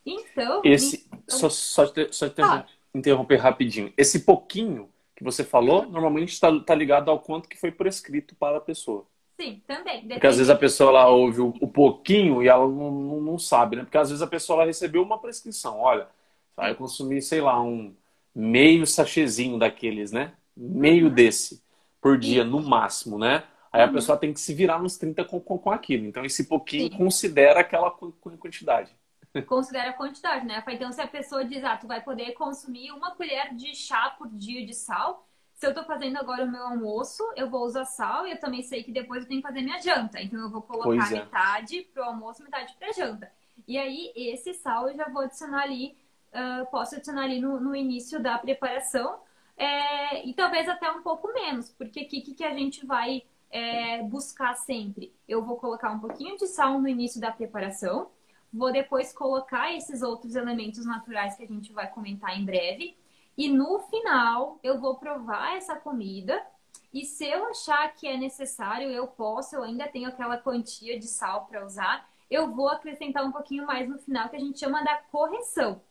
Então. 0.06 0.62
Esse, 0.64 1.08
então... 1.08 1.38
Só, 1.38 1.50
só, 1.50 1.86
só 2.12 2.26
ah. 2.40 2.66
interromper 2.94 3.38
rapidinho. 3.38 3.94
Esse 3.96 4.22
pouquinho 4.22 4.90
que 5.16 5.24
você 5.24 5.44
falou, 5.44 5.86
normalmente 5.86 6.34
está 6.34 6.60
tá 6.62 6.74
ligado 6.74 7.10
ao 7.10 7.20
quanto 7.20 7.48
que 7.48 7.58
foi 7.58 7.72
prescrito 7.72 8.36
para 8.36 8.58
a 8.58 8.62
pessoa. 8.62 9.06
Sim, 9.40 9.62
também. 9.66 9.96
Depende. 9.96 10.14
Porque 10.14 10.28
às 10.28 10.38
vezes 10.38 10.50
a 10.50 10.56
pessoa 10.56 10.92
lá 10.92 11.08
ouve 11.08 11.42
o, 11.42 11.54
o 11.60 11.68
pouquinho 11.68 12.42
e 12.42 12.48
ela 12.48 12.68
não, 12.68 12.92
não, 12.92 13.22
não, 13.22 13.40
sabe, 13.40 13.76
né? 13.76 13.84
Porque 13.84 13.98
às 13.98 14.10
vezes 14.10 14.22
a 14.22 14.28
pessoa 14.28 14.60
lá 14.60 14.66
recebeu 14.66 15.02
uma 15.02 15.20
prescrição. 15.20 15.80
Olha, 15.80 16.08
vai 16.56 16.76
consumir, 16.76 17.22
sei 17.22 17.42
lá, 17.42 17.62
um 17.62 17.96
meio 18.34 18.86
sachêzinho 18.86 19.58
daqueles, 19.60 20.12
né? 20.12 20.34
Meio 20.56 21.08
uhum. 21.08 21.14
desse 21.14 21.64
por 22.02 22.18
dia, 22.18 22.44
no 22.44 22.62
máximo, 22.62 23.18
né? 23.18 23.44
Aí 23.72 23.82
a 23.82 23.88
uhum. 23.88 23.94
pessoa 23.94 24.18
tem 24.18 24.34
que 24.34 24.40
se 24.40 24.54
virar 24.54 24.78
nos 24.80 24.98
30 24.98 25.26
com, 25.26 25.40
com, 25.40 25.58
com 25.58 25.72
aquilo. 25.72 26.06
Então, 26.06 26.24
esse 26.24 26.46
pouquinho 26.46 26.92
Sim. 26.92 26.98
considera 26.98 27.62
aquela 27.62 27.90
quantidade. 27.90 28.92
Considera 29.48 29.90
a 29.90 29.94
quantidade, 29.94 30.46
né? 30.46 30.64
Então, 30.68 30.92
se 30.92 31.02
a 31.02 31.08
pessoa 31.08 31.44
diz, 31.44 31.64
ah, 31.64 31.76
tu 31.76 31.88
vai 31.88 32.00
poder 32.04 32.34
consumir 32.34 32.92
uma 32.92 33.16
colher 33.16 33.56
de 33.56 33.74
chá 33.74 34.14
por 34.16 34.30
dia 34.30 34.64
de 34.64 34.76
sal, 34.76 35.28
se 35.56 35.66
eu 35.66 35.74
tô 35.74 35.84
fazendo 35.86 36.18
agora 36.18 36.44
o 36.44 36.52
meu 36.52 36.62
almoço, 36.62 37.24
eu 37.36 37.50
vou 37.50 37.66
usar 37.66 37.86
sal 37.86 38.28
e 38.28 38.32
eu 38.32 38.40
também 38.40 38.62
sei 38.62 38.84
que 38.84 38.92
depois 38.92 39.24
eu 39.24 39.28
tenho 39.28 39.42
que 39.42 39.48
fazer 39.48 39.64
minha 39.64 39.82
janta. 39.82 40.22
Então, 40.22 40.40
eu 40.40 40.52
vou 40.52 40.62
colocar 40.62 41.12
é. 41.12 41.16
metade 41.16 41.82
pro 41.92 42.04
almoço, 42.04 42.44
metade 42.44 42.76
pra 42.78 42.92
janta. 42.92 43.32
E 43.68 43.76
aí, 43.76 44.12
esse 44.16 44.54
sal 44.54 44.88
eu 44.88 44.96
já 44.96 45.10
vou 45.10 45.24
adicionar 45.24 45.64
ali, 45.64 45.98
uh, 46.34 46.66
posso 46.72 46.96
adicionar 46.96 47.24
ali 47.24 47.40
no, 47.40 47.60
no 47.60 47.76
início 47.76 48.22
da 48.22 48.38
preparação. 48.38 49.20
É, 49.56 50.26
e 50.26 50.34
talvez 50.34 50.68
até 50.68 50.90
um 50.92 51.04
pouco 51.04 51.32
menos, 51.32 51.70
porque 51.70 52.04
o 52.04 52.08
que, 52.08 52.22
que 52.22 52.44
a 52.44 52.54
gente 52.56 52.86
vai 52.86 53.24
é, 53.52 54.02
buscar 54.02 54.56
sempre? 54.56 55.14
Eu 55.28 55.44
vou 55.44 55.58
colocar 55.58 55.92
um 55.92 56.00
pouquinho 56.00 56.36
de 56.38 56.48
sal 56.48 56.82
no 56.82 56.88
início 56.88 57.22
da 57.22 57.32
preparação, 57.32 58.10
vou 58.52 58.72
depois 58.72 59.14
colocar 59.14 59.72
esses 59.72 60.02
outros 60.02 60.36
elementos 60.36 60.86
naturais 60.86 61.36
que 61.36 61.44
a 61.44 61.48
gente 61.48 61.72
vai 61.72 61.88
comentar 61.88 62.38
em 62.38 62.44
breve, 62.44 62.98
e 63.38 63.48
no 63.48 63.80
final 63.80 64.60
eu 64.64 64.80
vou 64.80 64.96
provar 64.96 65.56
essa 65.56 65.76
comida. 65.76 66.44
E 66.92 67.06
se 67.06 67.26
eu 67.26 67.48
achar 67.48 67.94
que 67.96 68.08
é 68.08 68.18
necessário, 68.18 68.90
eu 68.90 69.08
posso, 69.08 69.56
eu 69.56 69.64
ainda 69.64 69.88
tenho 69.88 70.08
aquela 70.08 70.38
quantia 70.38 71.00
de 71.00 71.08
sal 71.08 71.46
para 71.46 71.66
usar, 71.66 72.08
eu 72.30 72.52
vou 72.52 72.70
acrescentar 72.70 73.24
um 73.24 73.32
pouquinho 73.32 73.66
mais 73.66 73.88
no 73.88 73.98
final, 74.00 74.30
que 74.30 74.36
a 74.36 74.40
gente 74.40 74.60
chama 74.60 74.84
da 74.84 74.98
correção. 75.12 75.82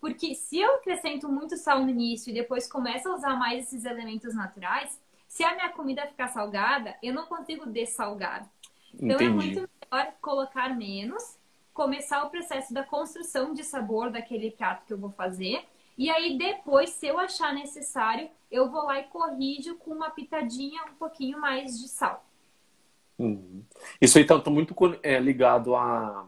Porque 0.00 0.34
se 0.34 0.58
eu 0.58 0.76
acrescento 0.76 1.28
muito 1.28 1.56
sal 1.56 1.80
no 1.80 1.90
início 1.90 2.30
e 2.30 2.34
depois 2.34 2.70
começo 2.70 3.08
a 3.08 3.14
usar 3.14 3.36
mais 3.36 3.64
esses 3.64 3.84
elementos 3.84 4.34
naturais, 4.34 4.98
se 5.28 5.44
a 5.44 5.54
minha 5.54 5.68
comida 5.68 6.06
ficar 6.06 6.28
salgada, 6.28 6.96
eu 7.02 7.12
não 7.12 7.26
consigo 7.26 7.66
dessalgar. 7.66 8.48
Então 8.94 9.10
é 9.10 9.24
Entendi. 9.24 9.24
é 9.24 9.28
muito 9.28 9.70
melhor 9.92 10.12
colocar 10.20 10.74
menos, 10.76 11.38
começar 11.72 12.24
o 12.24 12.30
processo 12.30 12.72
da 12.72 12.82
construção 12.82 13.52
de 13.52 13.62
sabor 13.62 14.10
daquele 14.10 14.50
prato 14.50 14.86
que 14.86 14.92
eu 14.92 14.98
vou 14.98 15.10
fazer. 15.10 15.64
E 15.96 16.08
aí 16.10 16.38
depois, 16.38 16.90
se 16.90 17.06
eu 17.06 17.18
achar 17.18 17.52
necessário, 17.52 18.28
eu 18.50 18.70
vou 18.70 18.84
lá 18.84 18.98
e 18.98 19.04
corrijo 19.04 19.76
com 19.76 19.92
uma 19.92 20.10
pitadinha 20.10 20.82
um 20.84 20.94
pouquinho 20.94 21.38
mais 21.38 21.78
de 21.78 21.88
sal. 21.88 22.24
Uhum. 23.18 23.62
Isso 24.00 24.16
aí 24.16 24.24
está 24.24 24.38
muito 24.50 24.74
é, 25.02 25.20
ligado 25.20 25.76
a 25.76 26.26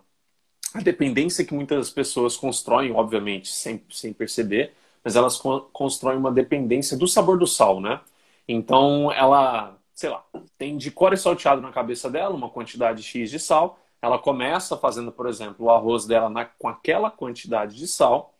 a 0.74 0.80
dependência 0.80 1.44
que 1.44 1.54
muitas 1.54 1.90
pessoas 1.90 2.36
constroem, 2.36 2.92
obviamente, 2.92 3.48
sem, 3.52 3.82
sem 3.90 4.12
perceber, 4.12 4.72
mas 5.04 5.16
elas 5.16 5.40
constroem 5.72 6.18
uma 6.18 6.32
dependência 6.32 6.96
do 6.96 7.06
sabor 7.08 7.38
do 7.38 7.46
sal, 7.46 7.80
né? 7.80 8.00
Então, 8.46 9.12
ela, 9.12 9.76
sei 9.94 10.10
lá, 10.10 10.24
tem 10.58 10.76
de 10.76 10.90
core 10.90 11.16
salteado 11.16 11.60
na 11.60 11.72
cabeça 11.72 12.10
dela, 12.10 12.34
uma 12.34 12.50
quantidade 12.50 13.02
X 13.02 13.30
de 13.30 13.38
sal. 13.38 13.78
Ela 14.00 14.18
começa 14.18 14.76
fazendo, 14.76 15.12
por 15.12 15.28
exemplo, 15.28 15.66
o 15.66 15.70
arroz 15.70 16.06
dela 16.06 16.28
na, 16.28 16.44
com 16.44 16.68
aquela 16.68 17.10
quantidade 17.10 17.76
de 17.76 17.86
sal. 17.86 18.34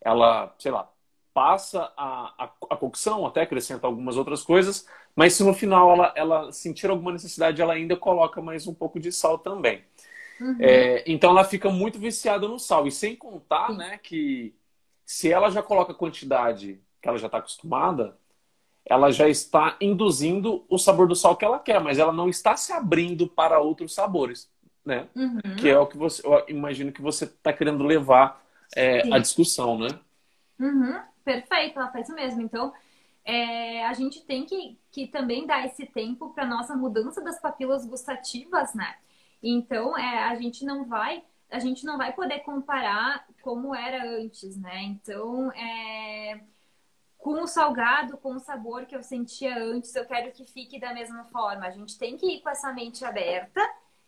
Ela, 0.00 0.54
sei 0.58 0.72
lá, 0.72 0.90
passa 1.34 1.92
a, 1.96 2.44
a, 2.44 2.50
a 2.70 2.76
cocção, 2.76 3.26
até 3.26 3.42
acrescenta 3.42 3.86
algumas 3.86 4.16
outras 4.16 4.42
coisas, 4.42 4.86
mas 5.14 5.34
se 5.34 5.44
no 5.44 5.52
final 5.52 5.92
ela, 5.92 6.12
ela 6.16 6.52
sentir 6.52 6.88
alguma 6.90 7.12
necessidade, 7.12 7.60
ela 7.60 7.74
ainda 7.74 7.96
coloca 7.96 8.40
mais 8.40 8.66
um 8.66 8.74
pouco 8.74 8.98
de 8.98 9.12
sal 9.12 9.38
também. 9.38 9.84
Uhum. 10.40 10.56
É, 10.60 11.02
então 11.06 11.30
ela 11.30 11.44
fica 11.44 11.70
muito 11.70 11.98
viciada 11.98 12.46
no 12.46 12.58
sal. 12.58 12.86
E 12.86 12.92
sem 12.92 13.16
contar, 13.16 13.72
né, 13.72 13.98
que 13.98 14.54
se 15.04 15.32
ela 15.32 15.50
já 15.50 15.62
coloca 15.62 15.92
a 15.92 15.96
quantidade 15.96 16.80
que 17.00 17.08
ela 17.08 17.18
já 17.18 17.26
está 17.26 17.38
acostumada, 17.38 18.16
ela 18.84 19.10
já 19.10 19.28
está 19.28 19.76
induzindo 19.80 20.64
o 20.68 20.78
sabor 20.78 21.08
do 21.08 21.16
sal 21.16 21.36
que 21.36 21.44
ela 21.44 21.58
quer, 21.58 21.80
mas 21.80 21.98
ela 21.98 22.12
não 22.12 22.28
está 22.28 22.56
se 22.56 22.72
abrindo 22.72 23.26
para 23.26 23.58
outros 23.58 23.94
sabores, 23.94 24.50
né? 24.84 25.08
Uhum. 25.14 25.56
Que 25.58 25.68
é 25.68 25.78
o 25.78 25.86
que 25.86 25.96
você, 25.96 26.24
eu 26.26 26.44
imagino 26.48 26.92
que 26.92 27.02
você 27.02 27.24
está 27.24 27.52
querendo 27.52 27.84
levar 27.84 28.44
é, 28.76 29.12
a 29.12 29.18
discussão, 29.18 29.78
né? 29.78 29.88
Uhum. 30.58 31.00
Perfeito, 31.24 31.78
ela 31.78 31.90
faz 31.90 32.08
o 32.08 32.14
mesmo. 32.14 32.40
Então, 32.42 32.72
é, 33.24 33.84
a 33.86 33.92
gente 33.92 34.24
tem 34.24 34.44
que, 34.44 34.78
que 34.92 35.08
também 35.08 35.46
dar 35.46 35.66
esse 35.66 35.84
tempo 35.86 36.30
para 36.32 36.46
nossa 36.46 36.76
mudança 36.76 37.20
das 37.20 37.40
papilas 37.40 37.84
gustativas, 37.84 38.72
né? 38.72 38.94
Então, 39.42 39.96
é, 39.96 40.24
a 40.24 40.34
gente 40.34 40.64
não 40.64 40.84
vai 40.84 41.22
a 41.50 41.58
gente 41.58 41.84
não 41.84 41.96
vai 41.96 42.12
poder 42.12 42.40
comparar 42.40 43.26
como 43.40 43.74
era 43.74 44.04
antes, 44.04 44.56
né? 44.56 44.82
Então, 44.82 45.52
é, 45.52 46.40
com 47.18 47.42
o 47.42 47.46
salgado, 47.46 48.16
com 48.18 48.34
o 48.34 48.40
sabor 48.40 48.86
que 48.86 48.96
eu 48.96 49.02
sentia 49.02 49.56
antes, 49.56 49.94
eu 49.94 50.04
quero 50.06 50.32
que 50.32 50.44
fique 50.44 50.78
da 50.78 50.92
mesma 50.92 51.24
forma. 51.26 51.66
A 51.66 51.70
gente 51.70 51.98
tem 51.98 52.16
que 52.16 52.26
ir 52.26 52.40
com 52.40 52.48
essa 52.48 52.72
mente 52.72 53.04
aberta 53.04 53.60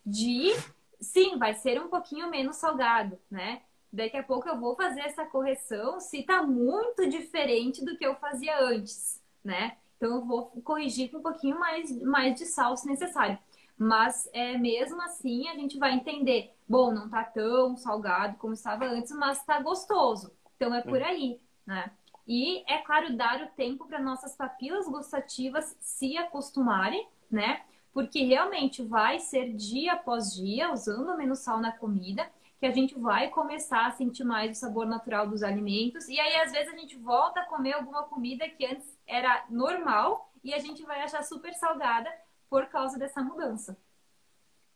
de, 0.04 0.52
sim, 1.00 1.38
vai 1.38 1.54
ser 1.54 1.80
um 1.80 1.88
pouquinho 1.88 2.28
menos 2.28 2.56
salgado, 2.56 3.18
né? 3.30 3.62
Daqui 3.92 4.16
a 4.16 4.22
pouco 4.22 4.48
eu 4.48 4.58
vou 4.58 4.76
fazer 4.76 5.00
essa 5.00 5.24
correção 5.24 5.98
se 6.00 6.22
tá 6.22 6.42
muito 6.42 7.08
diferente 7.08 7.84
do 7.84 7.96
que 7.96 8.04
eu 8.04 8.14
fazia 8.16 8.60
antes, 8.60 9.22
né? 9.42 9.76
Então 9.96 10.16
eu 10.16 10.24
vou 10.24 10.46
corrigir 10.62 11.10
com 11.10 11.18
um 11.18 11.22
pouquinho 11.22 11.58
mais, 11.58 11.90
mais 12.02 12.34
de 12.34 12.46
sal 12.46 12.76
se 12.76 12.86
necessário. 12.86 13.38
Mas 13.78 14.28
é, 14.32 14.58
mesmo 14.58 15.00
assim 15.02 15.48
a 15.48 15.54
gente 15.54 15.78
vai 15.78 15.94
entender, 15.94 16.52
bom, 16.68 16.92
não 16.92 17.08
tá 17.08 17.22
tão 17.22 17.76
salgado 17.76 18.36
como 18.38 18.52
estava 18.52 18.84
antes, 18.84 19.12
mas 19.12 19.44
tá 19.44 19.60
gostoso. 19.60 20.32
Então 20.56 20.74
é 20.74 20.82
por 20.82 21.00
aí, 21.00 21.40
né? 21.64 21.92
E 22.26 22.62
é 22.70 22.78
claro 22.78 23.16
dar 23.16 23.40
o 23.40 23.46
tempo 23.56 23.86
para 23.86 24.00
nossas 24.00 24.36
papilas 24.36 24.86
gustativas 24.88 25.76
se 25.80 26.16
acostumarem, 26.18 27.08
né? 27.30 27.62
Porque 27.92 28.24
realmente 28.24 28.82
vai 28.82 29.18
ser 29.18 29.54
dia 29.54 29.94
após 29.94 30.34
dia, 30.34 30.72
usando 30.72 31.16
menos 31.16 31.38
sal 31.38 31.58
na 31.58 31.72
comida, 31.72 32.28
que 32.60 32.66
a 32.66 32.72
gente 32.72 32.98
vai 32.98 33.28
começar 33.28 33.86
a 33.86 33.92
sentir 33.92 34.24
mais 34.24 34.56
o 34.56 34.60
sabor 34.60 34.84
natural 34.84 35.28
dos 35.28 35.42
alimentos. 35.42 36.08
E 36.08 36.18
aí, 36.18 36.36
às 36.40 36.52
vezes, 36.52 36.72
a 36.74 36.76
gente 36.76 36.96
volta 36.96 37.40
a 37.40 37.44
comer 37.46 37.74
alguma 37.74 38.02
comida 38.02 38.48
que 38.48 38.66
antes 38.66 38.98
era 39.06 39.46
normal 39.48 40.30
e 40.42 40.52
a 40.52 40.58
gente 40.58 40.82
vai 40.82 41.00
achar 41.02 41.22
super 41.22 41.54
salgada 41.54 42.10
por 42.48 42.66
causa 42.66 42.98
dessa 42.98 43.22
mudança. 43.22 43.76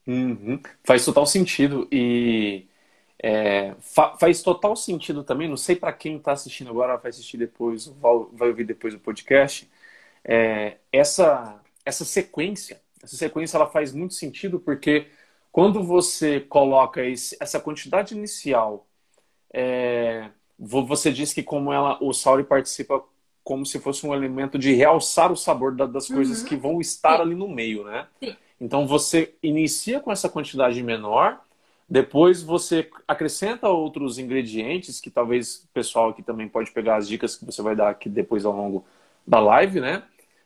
Uhum. 0.07 0.61
Faz 0.85 1.05
total 1.05 1.26
sentido 1.26 1.88
e 1.91 2.67
é, 3.23 3.75
fa 3.81 4.17
faz 4.19 4.43
total 4.43 4.75
sentido 4.75 5.23
também. 5.23 5.49
Não 5.49 5.57
sei 5.57 5.76
para 5.76 5.93
quem 5.93 6.17
está 6.17 6.33
assistindo 6.33 6.71
agora, 6.71 6.97
vai 6.97 7.11
assistir 7.11 7.37
depois, 7.37 7.87
vai, 7.87 8.49
ouvir 8.49 8.64
depois 8.64 8.95
o 8.95 8.99
podcast. 8.99 9.71
É, 10.25 10.79
essa 10.93 11.61
essa 11.85 12.05
sequência, 12.05 12.81
essa 13.02 13.17
sequência 13.17 13.57
ela 13.57 13.69
faz 13.69 13.93
muito 13.93 14.14
sentido 14.14 14.61
porque 14.61 15.09
quando 15.50 15.83
você 15.83 16.41
coloca 16.41 17.05
esse, 17.05 17.37
essa 17.41 17.61
quantidade 17.61 18.14
inicial, 18.14 18.87
é, 19.52 20.31
você 20.59 21.12
diz 21.12 21.33
que 21.33 21.43
como 21.43 21.73
ela, 21.73 21.99
o 22.02 22.12
Sauri 22.12 22.45
participa 22.45 23.05
como 23.44 23.66
se 23.66 23.78
fosse 23.78 24.06
um 24.06 24.14
elemento 24.14 24.58
de 24.58 24.72
realçar 24.72 25.32
o 25.32 25.37
sabor 25.37 25.75
da, 25.75 25.87
das 25.87 26.08
coisas 26.08 26.40
uhum. 26.40 26.46
que 26.46 26.56
vão 26.56 26.80
estar 26.80 27.16
Sim. 27.16 27.22
ali 27.22 27.34
no 27.34 27.49
meio, 27.49 27.84
né? 27.84 28.06
Sim. 28.20 28.37
Então 28.61 28.87
você 28.87 29.34
inicia 29.42 29.99
com 29.99 30.12
essa 30.12 30.28
quantidade 30.28 30.80
menor, 30.82 31.40
depois 31.88 32.42
você 32.42 32.88
acrescenta 33.06 33.68
outros 33.68 34.18
ingredientes 34.18 35.00
que 35.00 35.11
talvez 35.11 35.64
o 35.64 35.68
pessoal 35.75 36.11
aqui 36.11 36.22
também 36.22 36.49
pode 36.49 36.70
pegar 36.70 36.96
as 36.96 37.08
dicas 37.08 37.37
que 37.37 37.44
você 37.44 37.61
vai 37.61 37.75
dar 37.75 37.90
aqui 37.90 38.08
depois 38.08 38.44
ao 38.44 38.52
longo 38.52 38.84
da 39.26 39.40
live, 39.40 39.80
né? 39.80 40.02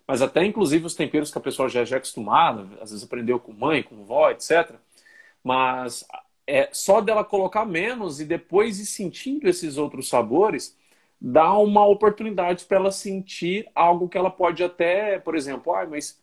Mas 0.07 0.23
até 0.23 0.45
inclusive 0.45 0.87
os 0.87 0.95
temperos 0.95 1.31
que 1.31 1.39
a 1.39 1.41
pessoa 1.41 1.69
já, 1.69 1.85
já 1.85 1.97
é 1.97 1.99
acostumada, 1.99 2.67
às 2.81 2.91
vezes 2.91 3.05
aprendeu 3.05 3.39
com 3.39 3.53
mãe, 3.53 3.83
com 3.83 4.05
vó, 4.05 4.31
etc. 4.31 4.73
Mas 5.45 6.07
é 6.47 6.69
só 6.73 7.01
dela 7.01 7.25
colocar 7.25 7.65
menos 7.67 8.21
e 8.21 8.25
depois 8.25 8.79
ir 8.79 8.87
sentindo 8.87 9.49
esses 9.49 9.77
outros 9.77 10.09
sabores, 10.09 10.77
dá 11.21 11.53
uma 11.59 11.87
oportunidade 11.87 12.65
para 12.65 12.77
ela 12.77 12.91
sentir 12.91 13.69
algo 13.75 14.09
que 14.09 14.19
ela 14.19 14.31
pode 14.31 14.63
até, 14.63 15.19
por 15.19 15.35
exemplo, 15.35 15.75
ah, 15.75 15.87
mas 15.87 16.21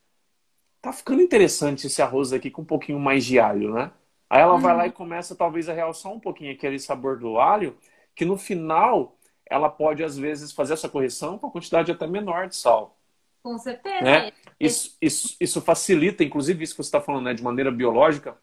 tá 0.82 0.92
ficando 0.94 1.22
interessante 1.22 1.88
esse 1.88 2.02
arroz 2.02 2.34
aqui 2.34 2.52
com 2.52 2.62
um 2.62 2.66
pouquinho 2.66 3.00
mais 3.00 3.26
de 3.26 3.40
alho, 3.40 3.74
né? 3.74 3.92
Aí 4.30 4.42
ela 4.42 4.56
uhum. 4.56 4.60
vai 4.60 4.76
lá 4.76 4.88
e 4.88 4.92
começa 4.92 5.36
talvez 5.36 5.70
a 5.70 5.74
realçar 5.74 6.12
um 6.12 6.20
pouquinho 6.20 6.54
aquele 6.54 6.80
sabor 6.80 7.18
do 7.18 7.40
alho, 7.40 7.78
que 8.16 8.26
no 8.26 8.38
final 8.38 9.16
ela 9.46 9.70
pode 9.70 10.04
às 10.04 10.18
vezes 10.18 10.52
fazer 10.52 10.74
essa 10.74 10.90
correção 10.90 11.38
com 11.38 11.48
a 11.48 11.52
quantidade 11.52 11.92
até 11.92 12.08
menor 12.08 12.48
de 12.48 12.56
sal. 12.56 12.98
Com 13.44 13.58
certeza. 13.58 14.02
Né? 14.02 14.32
Isso, 14.60 14.98
isso, 15.02 15.36
isso 15.40 15.62
facilita, 15.62 16.24
inclusive, 16.24 16.64
isso 16.64 16.74
que 16.74 16.82
você 16.82 16.88
está 16.88 17.02
falando, 17.02 17.26
né, 17.26 17.34
de 17.34 17.44
maneira 17.44 17.72
biológica, 17.72 18.38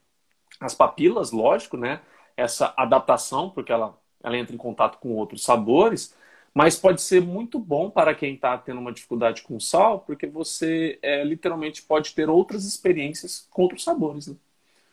as 0.61 0.75
papilas, 0.75 1.33
lógico, 1.33 1.76
né? 1.76 2.00
Essa 2.37 2.75
adaptação, 2.76 3.50
porque 3.50 3.73
ela, 3.73 3.99
ela 4.23 4.37
entra 4.37 4.54
em 4.54 4.59
contato 4.59 4.99
com 4.99 5.14
outros 5.14 5.42
sabores, 5.42 6.14
mas 6.54 6.76
pode 6.76 7.00
ser 7.00 7.21
muito 7.23 7.59
bom 7.59 7.90
para 7.90 8.14
quem 8.14 8.35
está 8.35 8.59
tendo 8.59 8.80
uma 8.80 8.92
dificuldade 8.92 9.42
com 9.42 9.61
sal, 9.61 10.00
porque 10.00 10.26
você 10.26 10.99
é, 11.02 11.23
literalmente 11.25 11.83
pode 11.83 12.14
ter 12.14 12.28
outras 12.28 12.64
experiências 12.64 13.47
com 13.50 13.62
outros 13.62 13.85
sabores. 13.85 14.26
Né? 14.26 14.37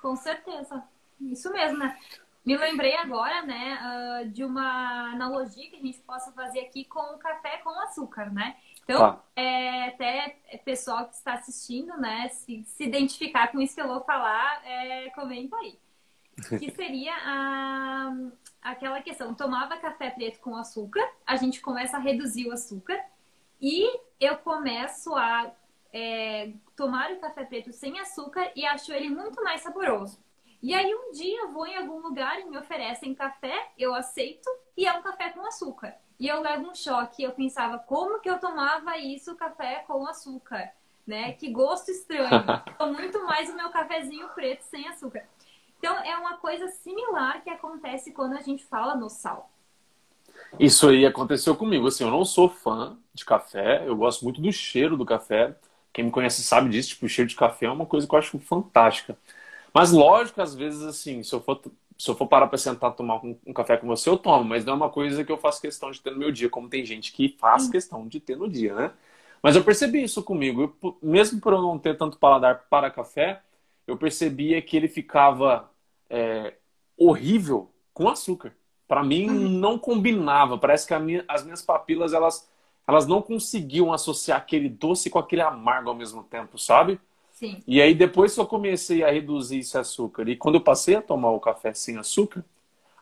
Com 0.01 0.15
certeza. 0.15 0.83
Isso 1.19 1.51
mesmo, 1.51 1.79
né? 1.79 1.97
Me 2.45 2.55
lembrei 2.55 2.95
agora, 2.95 3.41
né, 3.41 4.23
de 4.31 4.45
uma 4.45 5.11
analogia 5.11 5.69
que 5.69 5.75
a 5.75 5.81
gente 5.81 5.99
possa 5.99 6.31
fazer 6.31 6.61
aqui 6.61 6.85
com 6.85 7.01
o 7.13 7.17
café 7.17 7.57
com 7.57 7.77
açúcar, 7.81 8.31
né? 8.31 8.55
Então, 8.83 9.03
ah. 9.03 9.19
é, 9.35 9.87
até 9.89 10.37
pessoal 10.63 11.07
que 11.07 11.15
está 11.15 11.33
assistindo, 11.33 11.97
né, 11.97 12.29
se, 12.29 12.63
se 12.63 12.85
identificar 12.85 13.51
com 13.51 13.59
isso 13.59 13.75
que 13.75 13.81
eu 13.81 13.87
vou 13.89 13.99
falar, 14.01 14.61
é, 14.65 15.09
comenta 15.09 15.57
aí. 15.57 15.77
Que 16.57 16.71
seria 16.71 17.13
a, 17.15 18.13
aquela 18.71 19.01
questão, 19.01 19.33
tomava 19.33 19.77
café 19.77 20.09
preto 20.09 20.39
com 20.39 20.55
açúcar, 20.55 21.07
a 21.25 21.35
gente 21.35 21.61
começa 21.61 21.97
a 21.97 21.99
reduzir 21.99 22.47
o 22.47 22.53
açúcar 22.53 22.99
e 23.61 23.99
eu 24.19 24.37
começo 24.37 25.15
a 25.15 25.51
é, 25.93 26.51
tomar 26.75 27.11
o 27.11 27.19
café 27.19 27.45
preto 27.45 27.71
sem 27.71 27.99
açúcar 27.99 28.51
e 28.55 28.65
acho 28.65 28.91
ele 28.91 29.09
muito 29.09 29.43
mais 29.43 29.61
saboroso. 29.61 30.19
E 30.61 30.73
aí 30.73 30.93
um 30.93 31.11
dia 31.11 31.41
eu 31.41 31.51
vou 31.51 31.67
em 31.67 31.77
algum 31.77 31.99
lugar 31.99 32.39
e 32.39 32.45
me 32.45 32.57
oferecem 32.57 33.13
café, 33.13 33.71
eu 33.77 33.93
aceito 33.93 34.49
e 34.75 34.85
é 34.85 34.93
um 34.93 35.01
café 35.01 35.29
com 35.29 35.45
açúcar. 35.45 35.95
E 36.19 36.27
eu 36.27 36.41
levo 36.41 36.69
um 36.69 36.75
choque. 36.75 37.23
Eu 37.23 37.31
pensava, 37.31 37.77
como 37.77 38.19
que 38.19 38.29
eu 38.29 38.39
tomava 38.39 38.97
isso, 38.97 39.35
café 39.35 39.83
com 39.87 40.07
açúcar? 40.07 40.71
Né? 41.05 41.33
Que 41.33 41.49
gosto 41.51 41.91
estranho. 41.91 42.29
muito 42.91 43.23
mais 43.23 43.49
o 43.49 43.55
meu 43.55 43.69
cafezinho 43.69 44.27
preto 44.29 44.61
sem 44.63 44.87
açúcar. 44.87 45.25
Então, 45.79 45.95
é 46.03 46.15
uma 46.17 46.37
coisa 46.37 46.67
similar 46.67 47.43
que 47.43 47.49
acontece 47.49 48.11
quando 48.11 48.33
a 48.33 48.41
gente 48.41 48.63
fala 48.65 48.95
no 48.95 49.09
sal. 49.09 49.51
Isso 50.59 50.89
aí 50.89 51.05
aconteceu 51.05 51.55
comigo. 51.55 51.87
Assim, 51.87 52.03
eu 52.03 52.11
não 52.11 52.25
sou 52.25 52.49
fã 52.49 52.97
de 53.13 53.25
café, 53.25 53.83
eu 53.85 53.95
gosto 53.95 54.23
muito 54.23 54.41
do 54.41 54.51
cheiro 54.51 54.97
do 54.97 55.05
café. 55.05 55.55
Quem 55.93 56.05
me 56.05 56.11
conhece 56.11 56.43
sabe 56.43 56.69
disso, 56.69 56.89
tipo, 56.89 57.05
o 57.05 57.09
cheiro 57.09 57.29
de 57.29 57.35
café 57.35 57.65
é 57.65 57.71
uma 57.71 57.85
coisa 57.85 58.07
que 58.07 58.13
eu 58.13 58.19
acho 58.19 58.39
fantástica. 58.39 59.17
Mas 59.73 59.91
lógico, 59.91 60.41
às 60.41 60.55
vezes, 60.55 60.83
assim, 60.83 61.23
se 61.23 61.33
eu 61.33 61.41
for 61.41 61.61
se 61.97 62.09
eu 62.11 62.15
for 62.15 62.27
parar 62.27 62.47
para 62.47 62.59
sentar 62.59 62.93
tomar 62.93 63.15
um, 63.25 63.35
um, 63.45 63.53
café 63.53 63.75
com 63.75 63.87
você, 63.87 64.07
eu 64.07 64.17
tomo, 64.17 64.43
mas 64.43 64.63
não 64.63 64.73
é 64.73 64.75
uma 64.75 64.89
coisa 64.89 65.23
que 65.23 65.31
eu 65.31 65.37
faço 65.37 65.59
questão 65.59 65.89
de 65.89 65.99
ter 65.99 66.11
no 66.11 66.19
meu 66.19 66.31
dia, 66.31 66.47
como 66.47 66.69
tem 66.69 66.85
gente 66.85 67.11
que 67.11 67.35
faz 67.39 67.67
questão 67.67 68.07
de 68.07 68.19
ter 68.19 68.37
no 68.37 68.47
dia, 68.47 68.75
né? 68.75 68.91
Mas 69.41 69.55
eu 69.55 69.63
percebi 69.63 70.03
isso 70.03 70.21
comigo. 70.21 70.75
Eu, 70.83 70.97
mesmo 71.01 71.41
por 71.41 71.53
eu 71.53 71.61
não 71.61 71.77
ter 71.79 71.97
tanto 71.97 72.17
paladar 72.17 72.65
para 72.69 72.91
café, 72.91 73.41
eu 73.87 73.97
percebia 73.97 74.61
que 74.61 74.75
ele 74.75 74.89
ficava 74.89 75.71
é, 76.09 76.53
horrível 76.97 77.71
com 77.93 78.09
açúcar. 78.09 78.53
Para 78.87 79.03
mim, 79.03 79.29
hum. 79.29 79.49
não 79.49 79.79
combinava. 79.79 80.57
Parece 80.57 80.85
que 80.85 80.97
minha, 80.99 81.23
as 81.27 81.43
minhas 81.43 81.61
papilas, 81.61 82.13
elas, 82.13 82.49
elas 82.87 83.07
não 83.07 83.21
conseguiam 83.21 83.91
associar 83.91 84.37
aquele 84.37 84.69
doce 84.69 85.09
com 85.09 85.17
aquele 85.17 85.41
amargo 85.41 85.89
ao 85.89 85.95
mesmo 85.95 86.23
tempo, 86.23 86.57
sabe? 86.57 86.99
Sim. 87.31 87.61
E 87.67 87.81
aí 87.81 87.93
depois 87.93 88.33
que 88.33 88.39
eu 88.39 88.47
comecei 88.47 89.03
a 89.03 89.11
reduzir 89.11 89.59
esse 89.59 89.77
açúcar 89.77 90.27
e 90.27 90.35
quando 90.35 90.55
eu 90.55 90.61
passei 90.61 90.95
a 90.95 91.01
tomar 91.01 91.29
o 91.29 91.39
café 91.39 91.71
sem 91.71 91.95
açúcar, 91.97 92.43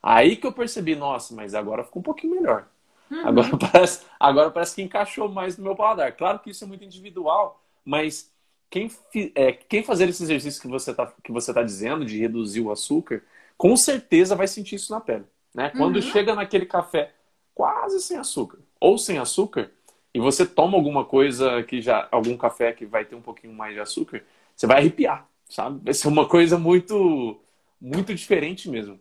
aí 0.04 0.36
que 0.36 0.46
eu 0.46 0.52
percebi, 0.52 0.94
nossa, 0.94 1.34
mas 1.34 1.56
agora 1.56 1.86
ficou 1.86 2.02
um 2.02 2.04
pouquinho 2.04 2.36
melhor. 2.36 2.68
Uhum. 3.10 3.28
Agora, 3.28 3.48
parece, 3.72 4.06
agora 4.20 4.52
parece 4.52 4.76
que 4.76 4.82
encaixou 4.82 5.30
mais 5.30 5.58
no 5.58 5.64
meu 5.64 5.76
paladar. 5.76 6.12
Claro 6.18 6.40
que 6.40 6.50
isso 6.50 6.64
é 6.66 6.68
muito 6.68 6.84
individual, 6.84 7.64
mas 7.86 8.30
quem, 8.70 8.92
é, 9.36 9.52
quem 9.54 9.84
fazer 9.84 10.10
esse 10.10 10.24
exercício 10.24 10.62
que 10.62 10.68
você 10.68 10.92
está 10.92 11.06
tá 11.06 11.64
dizendo 11.64 12.06
de 12.06 12.20
reduzir 12.20 12.62
o 12.62 12.72
açúcar, 12.72 13.24
com 13.58 13.76
certeza 13.78 14.36
vai 14.36 14.48
sentir 14.48 14.76
isso 14.76 14.92
na 14.92 15.00
pele. 15.00 15.26
Né? 15.54 15.70
Quando 15.70 15.98
uhum. 15.98 16.02
chega 16.02 16.36
naquele 16.36 16.66
café 16.66 17.14
quase 17.54 18.02
sem 18.02 18.18
açúcar 18.18 18.60
ou 18.80 18.98
sem 18.98 19.18
açúcar, 19.18 19.72
e 20.14 20.20
você 20.20 20.46
toma 20.46 20.78
alguma 20.78 21.04
coisa 21.04 21.62
que 21.64 21.82
já. 21.82 22.08
algum 22.10 22.38
café 22.38 22.72
que 22.72 22.86
vai 22.86 23.04
ter 23.04 23.16
um 23.16 23.22
pouquinho 23.22 23.54
mais 23.54 23.74
de 23.74 23.82
açúcar, 23.82 24.24
você 24.56 24.66
vai 24.66 24.78
arrepiar, 24.78 25.28
sabe? 25.50 25.82
Vai 25.84 25.94
ser 25.94 26.08
uma 26.08 26.26
coisa 26.28 26.58
muito, 26.58 27.38
muito 27.82 28.16
diferente 28.16 28.70
mesmo. 28.70 28.98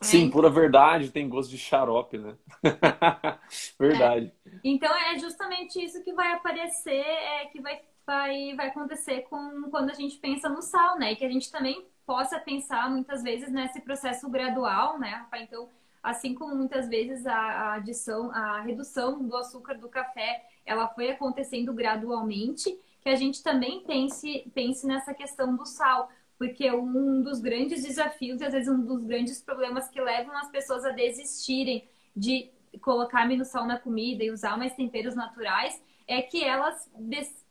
É. 0.00 0.04
Sim, 0.04 0.30
pura 0.30 0.48
verdade, 0.48 1.10
tem 1.10 1.28
gosto 1.28 1.50
de 1.50 1.58
xarope, 1.58 2.18
né? 2.18 2.36
verdade. 3.78 4.32
É. 4.46 4.50
Então 4.62 4.94
é 4.94 5.18
justamente 5.18 5.84
isso 5.84 6.04
que 6.04 6.12
vai 6.12 6.32
aparecer, 6.32 7.04
é, 7.04 7.46
que 7.46 7.60
vai, 7.60 7.80
vai, 8.08 8.54
vai 8.56 8.68
acontecer 8.68 9.20
com 9.28 9.68
quando 9.70 9.90
a 9.90 9.94
gente 9.94 10.16
pensa 10.16 10.48
no 10.48 10.62
sal, 10.62 10.98
né? 10.98 11.12
E 11.12 11.16
que 11.16 11.26
a 11.26 11.30
gente 11.30 11.52
também 11.52 11.86
possa 12.06 12.40
pensar 12.40 12.90
muitas 12.90 13.22
vezes 13.22 13.52
nesse 13.52 13.82
processo 13.82 14.30
gradual, 14.30 14.98
né, 14.98 15.26
Então, 15.34 15.68
assim 16.02 16.34
como 16.34 16.56
muitas 16.56 16.88
vezes 16.88 17.26
a, 17.26 17.74
adição, 17.74 18.30
a 18.32 18.62
redução 18.62 19.22
do 19.22 19.36
açúcar 19.36 19.74
do 19.74 19.90
café, 19.90 20.42
ela 20.64 20.88
foi 20.88 21.10
acontecendo 21.10 21.70
gradualmente, 21.74 22.80
que 23.02 23.10
a 23.10 23.14
gente 23.14 23.42
também 23.42 23.84
pense, 23.84 24.50
pense 24.54 24.86
nessa 24.86 25.12
questão 25.12 25.54
do 25.54 25.66
sal, 25.66 26.10
porque 26.38 26.70
um 26.72 27.20
dos 27.20 27.40
grandes 27.40 27.82
desafios 27.82 28.40
e 28.40 28.44
às 28.46 28.54
vezes 28.54 28.70
um 28.70 28.80
dos 28.80 29.04
grandes 29.04 29.42
problemas 29.42 29.86
que 29.90 30.00
levam 30.00 30.34
as 30.38 30.50
pessoas 30.50 30.82
a 30.86 30.92
desistirem 30.92 31.86
de 32.16 32.50
colocar 32.80 33.26
menos 33.28 33.48
sal 33.48 33.66
na 33.66 33.78
comida 33.78 34.24
e 34.24 34.30
usar 34.30 34.56
mais 34.56 34.74
temperos 34.74 35.14
naturais 35.14 35.78
é 36.06 36.22
que 36.22 36.42
elas 36.42 36.90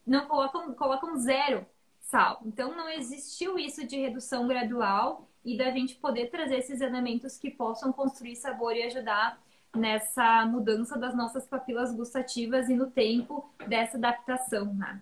não 0.08 0.26
colocam, 0.26 0.74
colocam 0.74 1.18
zero 1.18 1.66
sal. 2.00 2.42
Então 2.46 2.76
não 2.76 2.90
existiu 2.90 3.60
isso 3.60 3.86
de 3.86 3.98
redução 3.98 4.48
gradual 4.48 5.28
e 5.44 5.58
da 5.58 5.70
gente 5.72 5.96
poder 5.96 6.28
trazer 6.32 6.58
esses 6.58 6.82
elementos 6.82 7.38
que 7.38 7.52
possam 7.52 7.92
construir 7.92 8.36
sabor 8.36 8.76
e 8.76 8.84
ajudar 8.84 9.40
nessa 9.76 10.46
mudança 10.46 10.98
das 10.98 11.16
nossas 11.16 11.46
papilas 11.46 11.94
gustativas 11.94 12.70
e 12.70 12.74
no 12.74 12.88
tempo 12.88 13.50
dessa 13.68 13.98
adaptação, 13.98 14.74
né? 14.74 15.02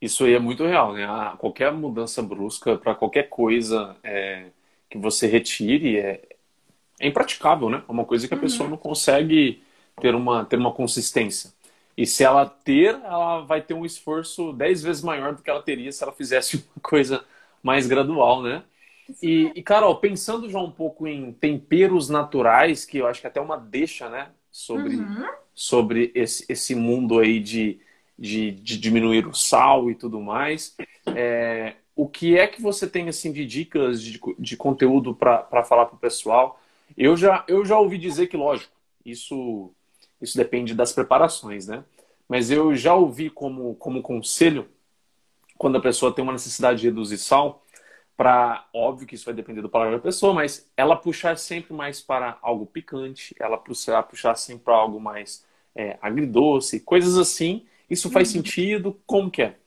Isso 0.00 0.24
aí 0.24 0.34
é 0.34 0.38
muito 0.38 0.64
real, 0.64 0.92
né? 0.92 1.06
Qualquer 1.38 1.72
mudança 1.72 2.22
brusca 2.22 2.76
para 2.76 2.94
qualquer 2.94 3.28
coisa 3.28 3.96
é, 4.02 4.46
que 4.90 4.98
você 4.98 5.26
retire 5.26 5.98
é, 5.98 6.22
é 7.00 7.06
impraticável, 7.06 7.70
né? 7.70 7.82
É 7.86 7.92
uma 7.92 8.04
coisa 8.04 8.26
que 8.26 8.34
a 8.34 8.36
uhum. 8.36 8.42
pessoa 8.42 8.68
não 8.68 8.76
consegue 8.76 9.62
ter 10.00 10.14
uma, 10.14 10.44
ter 10.44 10.56
uma 10.56 10.72
consistência. 10.72 11.52
E 11.96 12.06
se 12.06 12.24
ela 12.24 12.46
ter, 12.46 12.94
ela 12.94 13.40
vai 13.40 13.60
ter 13.60 13.74
um 13.74 13.84
esforço 13.84 14.52
dez 14.52 14.82
vezes 14.82 15.02
maior 15.02 15.34
do 15.34 15.42
que 15.42 15.50
ela 15.50 15.62
teria 15.62 15.92
se 15.92 16.02
ela 16.02 16.12
fizesse 16.12 16.56
uma 16.74 16.82
coisa 16.82 17.24
mais 17.62 17.86
gradual, 17.86 18.42
né? 18.42 18.62
E, 19.22 19.52
e, 19.54 19.62
Carol, 19.62 19.96
pensando 19.96 20.48
já 20.48 20.58
um 20.58 20.70
pouco 20.70 21.06
em 21.06 21.32
temperos 21.32 22.08
naturais, 22.08 22.84
que 22.84 22.98
eu 22.98 23.06
acho 23.06 23.20
que 23.20 23.26
até 23.26 23.40
uma 23.40 23.56
deixa, 23.56 24.08
né? 24.08 24.30
Sobre, 24.50 24.96
uhum. 24.96 25.28
sobre 25.54 26.12
esse, 26.14 26.44
esse 26.48 26.74
mundo 26.74 27.18
aí 27.18 27.40
de, 27.40 27.80
de, 28.18 28.52
de, 28.52 28.78
diminuir 28.78 29.26
o 29.26 29.34
sal 29.34 29.90
e 29.90 29.94
tudo 29.94 30.20
mais. 30.20 30.76
É, 31.06 31.74
o 31.96 32.08
que 32.08 32.38
é 32.38 32.46
que 32.46 32.62
você 32.62 32.88
tem 32.88 33.08
assim 33.08 33.32
de 33.32 33.44
dicas 33.44 34.02
de, 34.02 34.20
de 34.38 34.56
conteúdo 34.56 35.14
para 35.14 35.64
falar 35.64 35.86
para 35.86 35.96
o 35.96 36.00
pessoal? 36.00 36.60
Eu 36.96 37.16
já, 37.16 37.44
eu 37.48 37.64
já 37.64 37.78
ouvi 37.78 37.98
dizer 37.98 38.26
que, 38.28 38.36
lógico, 38.36 38.72
isso, 39.04 39.72
isso 40.22 40.36
depende 40.36 40.74
das 40.74 40.92
preparações, 40.92 41.66
né? 41.66 41.84
Mas 42.28 42.50
eu 42.50 42.74
já 42.74 42.94
ouvi 42.94 43.28
como, 43.28 43.74
como 43.74 44.00
conselho, 44.00 44.70
quando 45.58 45.76
a 45.76 45.82
pessoa 45.82 46.14
tem 46.14 46.22
uma 46.22 46.32
necessidade 46.32 46.80
de 46.80 46.86
reduzir 46.86 47.18
sal, 47.18 47.62
para 48.16 48.66
óbvio 48.72 49.06
que 49.06 49.16
isso 49.16 49.24
vai 49.24 49.34
depender 49.34 49.60
do 49.60 49.68
paladar 49.68 49.96
da 49.96 50.02
pessoa, 50.02 50.32
mas 50.32 50.70
ela 50.76 50.96
puxar 50.96 51.36
sempre 51.36 51.74
mais 51.74 52.00
para 52.00 52.38
algo 52.40 52.64
picante, 52.64 53.34
ela 53.38 53.58
puxar, 53.58 54.02
puxar 54.04 54.36
sempre 54.36 54.64
para 54.64 54.76
algo 54.76 55.00
mais 55.00 55.44
é, 55.74 55.98
agridoce, 56.00 56.80
coisas 56.80 57.18
assim. 57.18 57.66
Isso 57.90 58.10
faz 58.10 58.28
uhum. 58.28 58.34
sentido? 58.34 59.00
Como 59.06 59.30
que 59.30 59.42
é? 59.42 59.58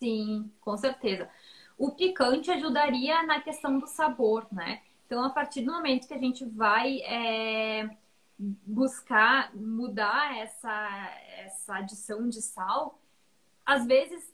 Sim, 0.00 0.50
com 0.60 0.76
certeza. 0.76 1.28
O 1.76 1.90
picante 1.90 2.50
ajudaria 2.50 3.22
na 3.24 3.40
questão 3.40 3.78
do 3.78 3.86
sabor, 3.86 4.46
né? 4.52 4.80
Então, 5.06 5.24
a 5.24 5.30
partir 5.30 5.62
do 5.62 5.72
momento 5.72 6.06
que 6.06 6.14
a 6.14 6.18
gente 6.18 6.44
vai 6.44 7.00
é, 7.00 7.88
buscar 8.38 9.54
mudar 9.54 10.38
essa, 10.38 11.10
essa 11.38 11.76
adição 11.76 12.28
de 12.28 12.40
sal, 12.40 13.00
às 13.66 13.84
vezes 13.84 14.32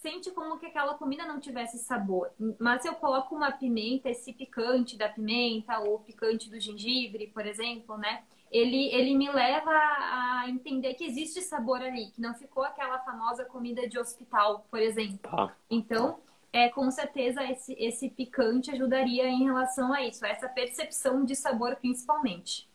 sente 0.00 0.30
como 0.30 0.58
que 0.58 0.66
aquela 0.66 0.94
comida 0.94 1.26
não 1.26 1.40
tivesse 1.40 1.78
sabor. 1.78 2.30
Mas 2.60 2.82
se 2.82 2.88
eu 2.88 2.94
coloco 2.94 3.34
uma 3.34 3.50
pimenta, 3.50 4.08
esse 4.08 4.32
picante 4.32 4.96
da 4.96 5.08
pimenta 5.08 5.78
ou 5.80 5.98
picante 6.00 6.48
do 6.48 6.60
gengibre, 6.60 7.26
por 7.28 7.46
exemplo, 7.46 7.96
né? 7.96 8.22
Ele, 8.50 8.88
ele 8.94 9.16
me 9.16 9.30
leva 9.30 9.70
a 9.70 10.44
entender 10.48 10.94
que 10.94 11.04
existe 11.04 11.42
sabor 11.42 11.82
ali, 11.82 12.10
que 12.12 12.20
não 12.20 12.34
ficou 12.34 12.62
aquela 12.62 13.00
famosa 13.00 13.44
comida 13.44 13.88
de 13.88 13.98
hospital, 13.98 14.64
por 14.70 14.78
exemplo. 14.78 15.28
Ah. 15.32 15.52
Então, 15.68 16.20
é, 16.52 16.68
com 16.68 16.88
certeza 16.90 17.42
esse, 17.44 17.74
esse 17.74 18.08
picante 18.08 18.70
ajudaria 18.70 19.28
em 19.28 19.44
relação 19.44 19.92
a 19.92 20.02
isso, 20.02 20.24
a 20.24 20.28
essa 20.28 20.48
percepção 20.48 21.24
de 21.24 21.34
sabor 21.34 21.74
principalmente. 21.76 22.68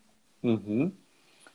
Uhum. 0.44 0.92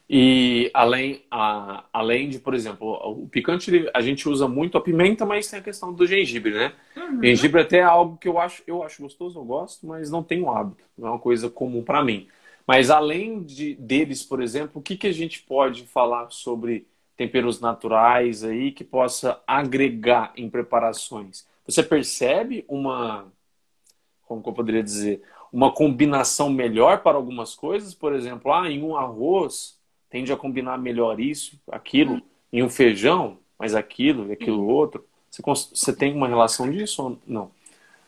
E 0.08 0.70
além, 0.72 1.24
a, 1.30 1.84
além 1.92 2.28
de, 2.28 2.38
por 2.38 2.54
exemplo, 2.54 2.92
o 3.04 3.28
picante, 3.28 3.90
a 3.92 4.00
gente 4.00 4.28
usa 4.28 4.46
muito 4.46 4.78
a 4.78 4.80
pimenta, 4.80 5.26
mas 5.26 5.50
tem 5.50 5.58
a 5.58 5.62
questão 5.62 5.92
do 5.92 6.06
gengibre, 6.06 6.54
né? 6.54 6.72
Uhum. 6.96 7.22
Gengibre 7.24 7.62
até 7.62 7.78
é 7.78 7.82
algo 7.82 8.16
que 8.16 8.28
eu 8.28 8.38
acho, 8.38 8.62
eu 8.68 8.84
acho 8.84 9.02
gostoso, 9.02 9.38
eu 9.38 9.44
gosto, 9.44 9.84
mas 9.84 10.08
não 10.08 10.22
tenho 10.22 10.48
hábito. 10.48 10.84
Não 10.96 11.08
é 11.08 11.10
uma 11.10 11.18
coisa 11.18 11.50
comum 11.50 11.82
para 11.82 12.04
mim. 12.04 12.28
Mas 12.64 12.88
além 12.88 13.42
de, 13.42 13.74
deles, 13.74 14.22
por 14.22 14.40
exemplo, 14.40 14.80
o 14.80 14.82
que, 14.82 14.96
que 14.96 15.08
a 15.08 15.12
gente 15.12 15.42
pode 15.42 15.84
falar 15.84 16.30
sobre 16.30 16.86
temperos 17.16 17.60
naturais 17.60 18.44
aí 18.44 18.70
que 18.70 18.84
possa 18.84 19.40
agregar 19.44 20.32
em 20.36 20.48
preparações? 20.48 21.46
Você 21.66 21.82
percebe 21.82 22.64
uma, 22.68 23.32
como 24.24 24.42
eu 24.46 24.52
poderia 24.52 24.82
dizer, 24.82 25.22
uma 25.52 25.72
combinação 25.72 26.50
melhor 26.50 27.02
para 27.02 27.16
algumas 27.16 27.54
coisas? 27.54 27.94
Por 27.94 28.14
exemplo, 28.14 28.52
ah, 28.52 28.70
em 28.70 28.82
um 28.82 28.96
arroz 28.96 29.78
tende 30.10 30.32
a 30.32 30.36
combinar 30.36 30.78
melhor 30.78 31.20
isso, 31.20 31.60
aquilo, 31.70 32.14
uhum. 32.14 32.22
em 32.52 32.62
um 32.62 32.70
feijão, 32.70 33.38
mas 33.58 33.74
aquilo 33.74 34.28
e 34.28 34.32
aquilo 34.32 34.62
uhum. 34.62 34.68
outro. 34.68 35.06
Você, 35.30 35.42
você 35.42 35.94
tem 35.94 36.14
uma 36.14 36.28
relação 36.28 36.70
disso 36.70 37.02
ou 37.02 37.18
não? 37.26 37.50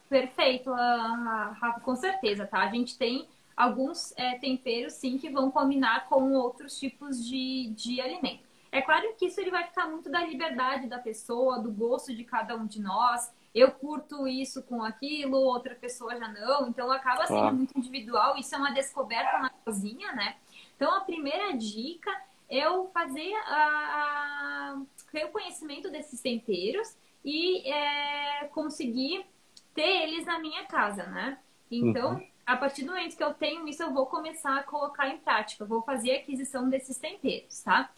Perfeito, 0.09 0.72
Rafa, 0.72 1.81
com 1.81 1.94
certeza, 1.94 2.46
tá? 2.46 2.61
A 2.61 2.70
gente 2.70 2.96
tem 2.96 3.27
alguns 3.55 4.16
é, 4.16 4.38
temperos, 4.38 4.94
sim, 4.94 5.18
que 5.18 5.29
vão 5.29 5.51
combinar 5.51 6.09
com 6.09 6.33
outros 6.33 6.79
tipos 6.79 7.27
de, 7.27 7.72
de 7.77 8.01
alimento. 8.01 8.48
É 8.70 8.81
claro 8.81 9.12
que 9.18 9.27
isso 9.27 9.40
ele 9.40 9.51
vai 9.51 9.64
ficar 9.64 9.87
muito 9.88 10.11
da 10.11 10.24
liberdade 10.24 10.87
da 10.87 10.98
pessoa, 10.98 11.59
do 11.59 11.70
gosto 11.70 12.14
de 12.14 12.24
cada 12.24 12.55
um 12.57 12.66
de 12.66 12.81
nós. 12.81 13.31
Eu 13.55 13.71
curto 13.73 14.27
isso 14.27 14.63
com 14.63 14.83
aquilo, 14.83 15.37
outra 15.37 15.75
pessoa 15.75 16.17
já 16.17 16.29
não. 16.29 16.69
Então 16.69 16.91
acaba 16.91 17.27
sendo 17.27 17.39
claro. 17.39 17.57
muito 17.57 17.79
individual. 17.79 18.37
Isso 18.37 18.55
é 18.55 18.59
uma 18.59 18.73
descoberta 18.73 19.39
na 19.39 19.51
cozinha, 19.51 20.13
né? 20.13 20.37
Então 20.77 20.95
a 20.95 21.01
primeira 21.01 21.57
dica 21.57 22.11
é 22.49 22.67
eu 22.67 22.89
fazer 22.93 23.35
a, 23.47 24.81
ter 25.13 25.25
o 25.25 25.31
conhecimento 25.31 25.91
desses 25.91 26.21
temperos 26.21 26.97
e 27.25 27.69
é, 27.71 28.45
conseguir 28.53 29.27
ter 29.75 30.03
eles 30.03 30.25
na 30.27 30.39
minha 30.39 30.65
casa, 30.65 31.05
né? 31.05 31.39
Então, 31.71 32.15
uhum 32.15 32.27
a 32.49 32.57
partir 32.57 32.83
do 32.83 32.93
momento 32.93 33.15
que 33.15 33.23
eu 33.23 33.35
tenho 33.35 33.69
isso, 33.69 33.83
eu 33.83 33.93
vou 33.93 34.07
começar 34.07 34.57
a 34.57 34.63
colocar 34.63 35.07
em 35.07 35.19
prática, 35.19 35.67
vou 35.67 35.83
fazer 35.83 36.13
a 36.13 36.17
aquisição 36.17 36.67
desses 36.71 36.97
temperos, 36.97 37.61
tá? 37.61 37.91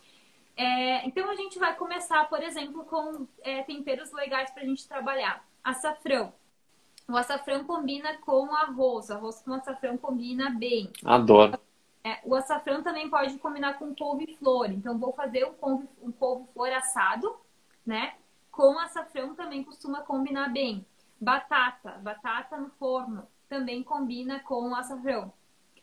É, 0.61 1.07
então 1.07 1.31
a 1.31 1.35
gente 1.35 1.59
vai 1.59 1.75
começar, 1.75 2.29
por 2.29 2.43
exemplo, 2.43 2.85
com 2.85 3.27
é, 3.43 3.63
temperos 3.63 4.13
legais 4.13 4.51
para 4.51 4.63
a 4.63 4.67
gente 4.67 4.87
trabalhar. 4.87 5.43
Açafrão. 5.65 6.35
O 7.09 7.17
açafrão 7.17 7.65
combina 7.65 8.19
com 8.19 8.55
arroz, 8.55 9.09
o 9.09 9.15
arroz 9.15 9.41
com 9.41 9.55
açafrão 9.55 9.97
combina 9.97 10.51
bem. 10.51 10.93
Adoro. 11.03 11.59
É, 12.05 12.19
o 12.25 12.35
açafrão 12.35 12.83
também 12.83 13.09
pode 13.09 13.39
combinar 13.39 13.79
com 13.79 13.95
couve-flor. 13.95 14.71
Então, 14.71 14.99
vou 14.99 15.15
fazer 15.15 15.47
um 15.47 15.55
couve-flor 15.55 15.89
um 16.03 16.13
couve 16.13 16.75
assado, 16.75 17.35
né? 17.85 18.15
Com 18.53 18.79
açafrão 18.79 19.35
também 19.35 19.65
costuma 19.65 20.03
combinar 20.03 20.51
bem. 20.51 20.85
Batata, 21.19 21.93
batata 22.03 22.59
no 22.59 22.69
forno 22.79 23.27
também 23.51 23.83
combina 23.83 24.39
com 24.41 24.75
açafrão. 24.75 25.33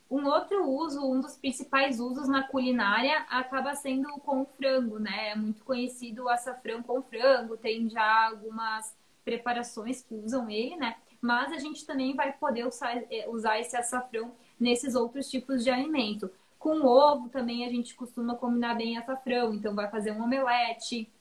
Um 0.10 0.26
outro 0.26 0.66
uso, 0.70 1.06
um 1.06 1.20
dos 1.20 1.36
principais 1.36 2.00
usos 2.00 2.28
na 2.28 2.44
culinária, 2.48 3.26
acaba 3.30 3.76
sendo 3.76 4.10
com 4.20 4.46
frango, 4.46 5.00
né? 5.00 5.32
É 5.32 5.36
muito 5.36 5.64
conhecido 5.64 6.24
o 6.24 6.30
açafrão 6.30 6.82
com 6.82 7.02
frango, 7.02 7.58
tem 7.58 7.90
já 7.90 8.28
algumas 8.28 8.96
preparações 9.26 10.02
que 10.02 10.16
usam 10.16 10.50
ele, 10.50 10.78
né? 10.78 10.96
Mas 11.20 11.52
a 11.52 11.58
gente 11.58 11.86
também 11.86 12.16
vai 12.16 12.32
poder 12.32 12.66
usar, 12.66 12.96
eh, 13.12 13.28
usar 13.28 13.60
esse 13.60 13.76
açafrão 13.76 14.32
nesses 14.60 14.96
outros 14.96 15.30
tipos 15.30 15.64
de 15.64 15.70
alimento. 15.70 16.32
Com 16.58 16.86
ovo 16.86 17.28
também 17.30 17.66
a 17.66 17.70
gente 17.70 17.94
costuma 17.96 18.36
combinar 18.36 18.76
bem 18.76 18.98
açafrão, 18.98 19.54
então 19.54 19.76
vai 19.76 19.90
fazer 19.90 20.12
um 20.12 20.24
omelete, 20.24 21.12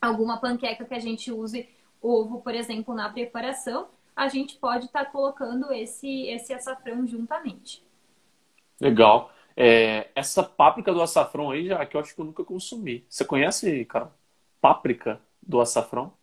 alguma 0.00 0.38
panqueca 0.38 0.84
que 0.84 0.94
a 0.94 1.00
gente 1.00 1.32
use 1.32 1.68
ovo, 2.00 2.40
por 2.40 2.54
exemplo, 2.54 2.94
na 2.94 3.08
preparação 3.08 3.88
a 4.18 4.26
gente 4.26 4.56
pode 4.56 4.86
estar 4.86 5.04
tá 5.04 5.10
colocando 5.10 5.72
esse, 5.72 6.26
esse 6.26 6.52
açafrão 6.52 7.06
juntamente. 7.06 7.86
Legal. 8.80 9.32
É, 9.56 10.10
essa 10.14 10.42
páprica 10.42 10.92
do 10.92 11.02
açafrão 11.02 11.50
aí, 11.50 11.66
já 11.66 11.84
que 11.84 11.96
eu 11.96 12.00
acho 12.00 12.14
que 12.14 12.20
eu 12.20 12.24
nunca 12.24 12.44
consumi. 12.44 13.04
Você 13.08 13.24
conhece, 13.24 13.84
cara? 13.86 14.12
Páprica 14.60 15.20
do 15.42 15.60
açafrão? 15.60 16.16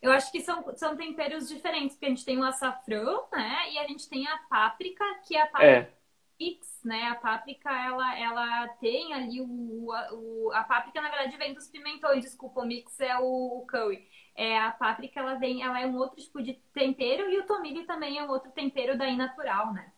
Eu 0.00 0.12
acho 0.12 0.30
que 0.30 0.40
são, 0.40 0.62
são 0.76 0.96
temperos 0.96 1.48
diferentes, 1.48 1.96
porque 1.96 2.06
a 2.06 2.10
gente 2.10 2.24
tem 2.24 2.38
o 2.38 2.44
açafrão, 2.44 3.26
né? 3.32 3.72
E 3.72 3.78
a 3.78 3.88
gente 3.88 4.08
tem 4.08 4.26
a 4.26 4.36
páprica, 4.50 5.02
que 5.26 5.34
é 5.34 5.42
a 5.42 5.46
páprica 5.46 5.70
é. 5.70 5.92
mix, 6.38 6.80
né? 6.84 7.04
A 7.04 7.14
páprica, 7.14 7.70
ela, 7.70 8.18
ela 8.18 8.68
tem 8.80 9.14
ali 9.14 9.40
o, 9.40 9.88
o... 10.12 10.52
A 10.52 10.62
páprica, 10.62 11.00
na 11.00 11.08
verdade, 11.08 11.36
vem 11.38 11.54
dos 11.54 11.68
pimentões, 11.68 12.22
desculpa, 12.22 12.60
o 12.60 12.66
mix 12.66 13.00
é 13.00 13.18
o, 13.18 13.60
o 13.60 13.66
curry. 13.66 14.06
É, 14.36 14.58
a 14.58 14.72
páprica 14.72 15.20
ela 15.20 15.36
vem, 15.36 15.62
ela 15.62 15.80
é 15.80 15.86
um 15.86 15.96
outro 15.96 16.22
tipo 16.22 16.42
de 16.42 16.52
tempero 16.74 17.30
e 17.30 17.38
o 17.38 17.46
tomilho 17.46 17.86
também 17.86 18.18
é 18.18 18.24
um 18.24 18.30
outro 18.30 18.50
tempero 18.50 18.98
daí 18.98 19.16
natural, 19.16 19.72
né? 19.72 19.90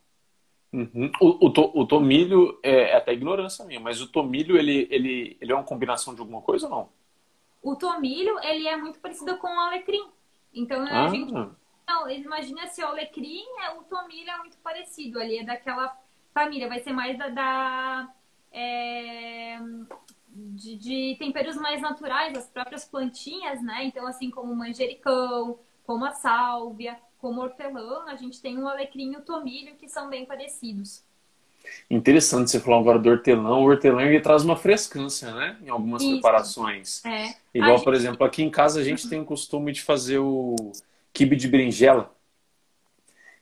Uhum. 0.76 1.10
O, 1.18 1.46
o, 1.46 1.50
to, 1.50 1.72
o, 1.74 1.86
tomilho 1.86 2.58
é, 2.62 2.90
é 2.90 2.96
até 2.96 3.14
ignorância 3.14 3.64
minha, 3.64 3.80
mas 3.80 4.02
o 4.02 4.06
tomilho 4.06 4.58
ele, 4.58 4.86
ele, 4.90 5.34
ele 5.40 5.50
é 5.50 5.54
uma 5.54 5.64
combinação 5.64 6.14
de 6.14 6.20
alguma 6.20 6.42
coisa 6.42 6.66
ou 6.66 6.70
não? 6.70 6.88
O 7.62 7.74
tomilho 7.74 8.38
ele 8.40 8.68
é 8.68 8.76
muito 8.76 8.98
parecido 8.98 9.38
com 9.38 9.46
o 9.46 9.60
alecrim. 9.60 10.06
Então 10.52 10.82
a 10.86 11.06
ah. 11.06 11.08
gente 11.08 11.32
não, 11.32 12.10
imagina 12.10 12.66
se 12.66 12.82
o 12.82 12.88
alecrim, 12.88 13.42
é, 13.64 13.70
o 13.70 13.84
tomilho 13.84 14.28
é 14.28 14.36
muito 14.38 14.58
parecido 14.58 15.18
ali, 15.18 15.38
é 15.38 15.44
daquela 15.44 15.96
família, 16.34 16.68
vai 16.68 16.80
ser 16.80 16.92
mais 16.92 17.16
da, 17.16 17.28
da 17.30 18.12
é, 18.52 19.58
de, 20.28 20.76
de, 20.76 21.16
temperos 21.18 21.56
mais 21.56 21.80
naturais, 21.80 22.36
as 22.36 22.50
próprias 22.50 22.84
plantinhas, 22.84 23.62
né? 23.62 23.84
Então, 23.84 24.06
assim 24.06 24.30
como 24.30 24.52
o 24.52 24.56
manjericão, 24.56 25.58
como 25.86 26.04
a 26.04 26.10
sálvia, 26.10 26.98
como 27.26 27.40
hortelã, 27.40 28.04
a 28.06 28.14
gente 28.14 28.40
tem 28.40 28.56
o 28.56 28.68
alecrim 28.68 29.12
e 29.12 29.16
o 29.16 29.20
tomilho 29.20 29.74
que 29.74 29.88
são 29.88 30.08
bem 30.08 30.24
parecidos. 30.24 31.02
Interessante 31.90 32.52
você 32.52 32.60
falar 32.60 32.78
agora 32.78 33.00
do 33.00 33.10
hortelã. 33.10 33.56
O 33.56 33.64
hortelã 33.64 34.02
ele 34.02 34.20
traz 34.20 34.44
uma 34.44 34.54
frescância, 34.54 35.34
né? 35.34 35.56
Em 35.60 35.68
algumas 35.68 36.02
Isso. 36.02 36.12
preparações. 36.12 37.04
É. 37.04 37.34
Igual, 37.52 37.78
gente... 37.78 37.84
por 37.84 37.94
exemplo, 37.94 38.24
aqui 38.24 38.44
em 38.44 38.50
casa 38.50 38.80
a 38.80 38.84
gente 38.84 39.08
tem 39.08 39.20
o 39.20 39.24
costume 39.24 39.72
de 39.72 39.82
fazer 39.82 40.20
o 40.20 40.54
quibe 41.12 41.34
de 41.34 41.48
berinjela. 41.48 42.14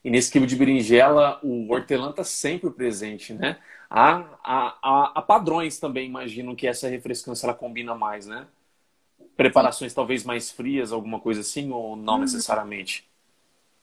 E 0.03 0.09
nesse 0.09 0.33
quibe 0.33 0.47
de 0.47 0.57
berinjela, 0.57 1.39
o 1.43 1.71
hortelã 1.71 2.09
está 2.09 2.25
sempre 2.25 2.71
presente, 2.71 3.35
né? 3.35 3.59
Há, 3.91 4.25
há, 4.43 4.79
há, 4.83 5.13
há, 5.15 5.23
padrões 5.23 5.79
também, 5.79 6.07
imagino 6.07 6.57
que 6.57 6.67
essa 6.67 6.89
refrescância 6.89 7.45
ela 7.45 7.55
combina 7.55 7.95
mais, 7.95 8.27
né? 8.27 8.47
Preparações 9.37 9.93
Sim. 9.93 9.97
talvez 9.97 10.25
mais 10.25 10.51
frias, 10.51 10.91
alguma 10.91 11.21
coisa 11.21 11.43
assim, 11.43 11.71
ou 11.71 11.95
não 11.97 12.15
uhum. 12.15 12.21
necessariamente? 12.21 13.07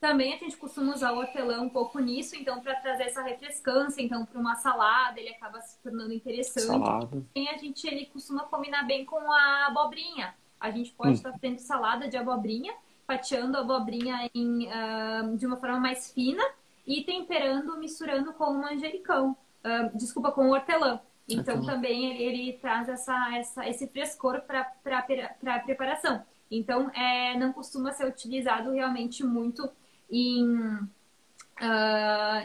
Também 0.02 0.34
a 0.34 0.38
gente 0.38 0.58
costuma 0.58 0.94
usar 0.94 1.14
o 1.14 1.20
hortelã 1.20 1.62
um 1.62 1.70
pouco 1.70 2.00
nisso, 2.00 2.36
então 2.36 2.60
para 2.60 2.76
trazer 2.76 3.04
essa 3.04 3.22
refrescância, 3.22 4.02
então 4.02 4.26
para 4.26 4.40
uma 4.40 4.56
salada 4.56 5.20
ele 5.20 5.30
acaba 5.30 5.62
se 5.62 5.80
tornando 5.82 6.12
interessante. 6.12 6.66
Salada. 6.66 7.24
E 7.36 7.48
a 7.48 7.56
gente 7.56 7.88
ele 7.88 8.08
costuma 8.08 8.44
combinar 8.46 8.84
bem 8.84 9.06
com 9.06 9.32
a 9.32 9.68
abobrinha. 9.68 10.34
A 10.60 10.72
gente 10.72 10.92
pode 10.92 11.12
hum. 11.12 11.14
estar 11.14 11.32
fazendo 11.32 11.60
salada 11.60 12.10
de 12.10 12.18
abobrinha 12.18 12.74
fatiando 13.12 13.58
a 13.58 13.62
abobrinha 13.62 14.30
em, 14.34 14.68
uh, 14.68 15.36
de 15.36 15.46
uma 15.46 15.58
forma 15.58 15.80
mais 15.80 16.14
fina 16.14 16.44
e 16.88 17.04
temperando, 17.04 17.78
misturando 17.78 18.32
com 18.34 18.46
o 18.46 18.62
manjericão. 18.62 19.36
Uh, 19.64 19.98
desculpa, 19.98 20.32
com 20.32 20.48
o 20.48 20.54
hortelã. 20.54 21.00
Então 21.28 21.64
também 21.64 22.10
ele, 22.10 22.24
ele, 22.24 22.54
traz 22.54 22.90
essa, 22.90 23.38
essa, 23.38 23.68
esse 23.70 23.88
frescor 23.88 24.42
para 24.42 24.72
a 24.86 25.60
preparação. 25.60 26.24
Então 26.50 26.90
é, 26.92 27.38
não 27.38 27.54
costuma 27.54 27.92
ser 27.92 28.06
utilizado 28.06 28.72
realmente 28.72 29.24
muito 29.24 29.70
em, 30.12 30.46
uh, 30.46 30.88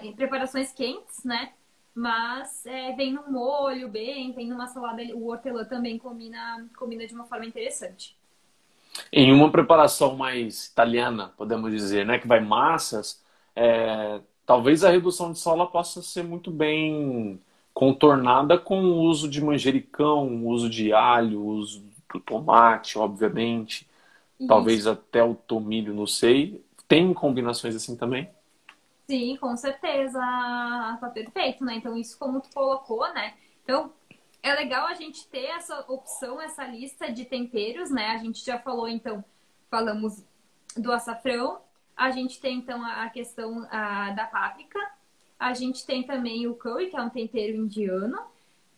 em 0.02 0.12
preparações 0.14 0.72
quentes, 0.72 1.24
né? 1.24 1.52
Mas 1.94 2.64
é, 2.66 2.92
vem 2.92 3.14
num 3.14 3.30
molho 3.30 3.88
bem, 3.88 4.32
vem 4.32 4.48
numa 4.48 4.66
salada, 4.66 5.02
o 5.14 5.28
hortelã 5.28 5.64
também 5.64 5.98
combina, 5.98 6.68
combina 6.76 7.06
de 7.06 7.14
uma 7.14 7.24
forma 7.24 7.46
interessante. 7.46 8.14
Em 9.10 9.32
uma 9.32 9.50
preparação 9.50 10.14
mais 10.14 10.66
italiana, 10.66 11.32
podemos 11.36 11.72
dizer, 11.72 12.04
né, 12.04 12.18
que 12.18 12.28
vai 12.28 12.40
massas, 12.40 13.22
é, 13.54 14.20
talvez 14.44 14.84
a 14.84 14.90
redução 14.90 15.32
de 15.32 15.38
sal 15.38 15.66
possa 15.70 16.02
ser 16.02 16.22
muito 16.22 16.50
bem 16.50 17.40
contornada 17.72 18.58
com 18.58 18.84
o 18.84 19.00
uso 19.00 19.28
de 19.28 19.42
manjericão, 19.42 20.28
o 20.28 20.48
uso 20.48 20.68
de 20.68 20.92
alho, 20.92 21.40
o 21.40 21.46
uso 21.46 21.82
do 22.12 22.20
tomate, 22.20 22.98
obviamente, 22.98 23.86
Isso. 24.38 24.48
talvez 24.48 24.86
até 24.86 25.22
o 25.22 25.34
tomilho, 25.34 25.94
não 25.94 26.06
sei. 26.06 26.62
Tem 26.88 27.12
combinações 27.14 27.74
assim 27.76 27.96
também? 27.96 28.30
Sim, 29.08 29.36
com 29.36 29.56
certeza. 29.56 30.18
Tá 31.00 31.10
perfeito, 31.12 31.64
né? 31.64 31.76
Então, 31.76 31.96
isso 31.96 32.18
como 32.18 32.40
tu 32.40 32.50
colocou, 32.52 33.12
né? 33.12 33.34
Então, 33.62 33.92
é 34.42 34.54
legal 34.54 34.86
a 34.86 34.94
gente 34.94 35.28
ter 35.28 35.46
essa 35.46 35.80
opção, 35.90 36.40
essa 36.40 36.64
lista 36.66 37.12
de 37.12 37.24
temperos, 37.24 37.90
né? 37.90 38.08
A 38.10 38.18
gente 38.18 38.44
já 38.44 38.58
falou, 38.58 38.88
então, 38.88 39.24
falamos 39.70 40.24
do 40.76 40.92
açafrão, 40.92 41.60
a 41.96 42.10
gente 42.10 42.40
tem, 42.40 42.58
então, 42.58 42.84
a 42.84 43.08
questão 43.10 43.66
a, 43.70 44.10
da 44.12 44.26
páprica, 44.26 44.78
a 45.38 45.54
gente 45.54 45.86
tem 45.86 46.02
também 46.04 46.46
o 46.46 46.54
curry, 46.54 46.90
que 46.90 46.96
é 46.96 47.02
um 47.02 47.10
tempero 47.10 47.56
indiano, 47.56 48.18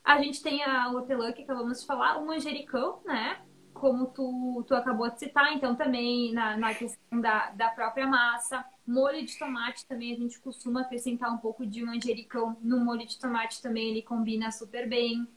A 0.05 0.23
gente 0.23 0.43
tem 0.43 0.63
a 0.65 0.91
hortelã 0.91 1.33
que 1.33 1.43
acabamos 1.43 1.81
de 1.81 1.87
falar, 1.87 2.17
o 2.19 2.27
manjericão, 2.27 3.01
né? 3.05 3.41
Como 3.79 4.07
tu, 4.07 4.65
tu 4.67 4.75
acabou 4.75 5.11
de 5.11 5.19
citar, 5.19 5.53
então 5.53 5.75
também 5.75 6.33
na, 6.33 6.57
na 6.57 6.75
questão 6.75 7.21
da, 7.21 7.51
da 7.51 7.69
própria 7.71 8.07
massa. 8.07 8.65
Molho 8.87 9.25
de 9.25 9.39
tomate 9.39 9.87
também 9.87 10.13
a 10.13 10.17
gente 10.17 10.41
costuma 10.41 10.83
acrescentar 10.83 11.33
um 11.33 11.39
pouco 11.39 11.67
de 11.67 11.83
manjericão 11.85 12.57
no 12.63 12.85
molho 12.85 13.07
de 13.07 13.19
tomate 13.19 13.61
também, 13.63 13.91
ele 13.91 14.03
combina 14.03 14.51
super 14.51 14.89
bem. 14.89 15.29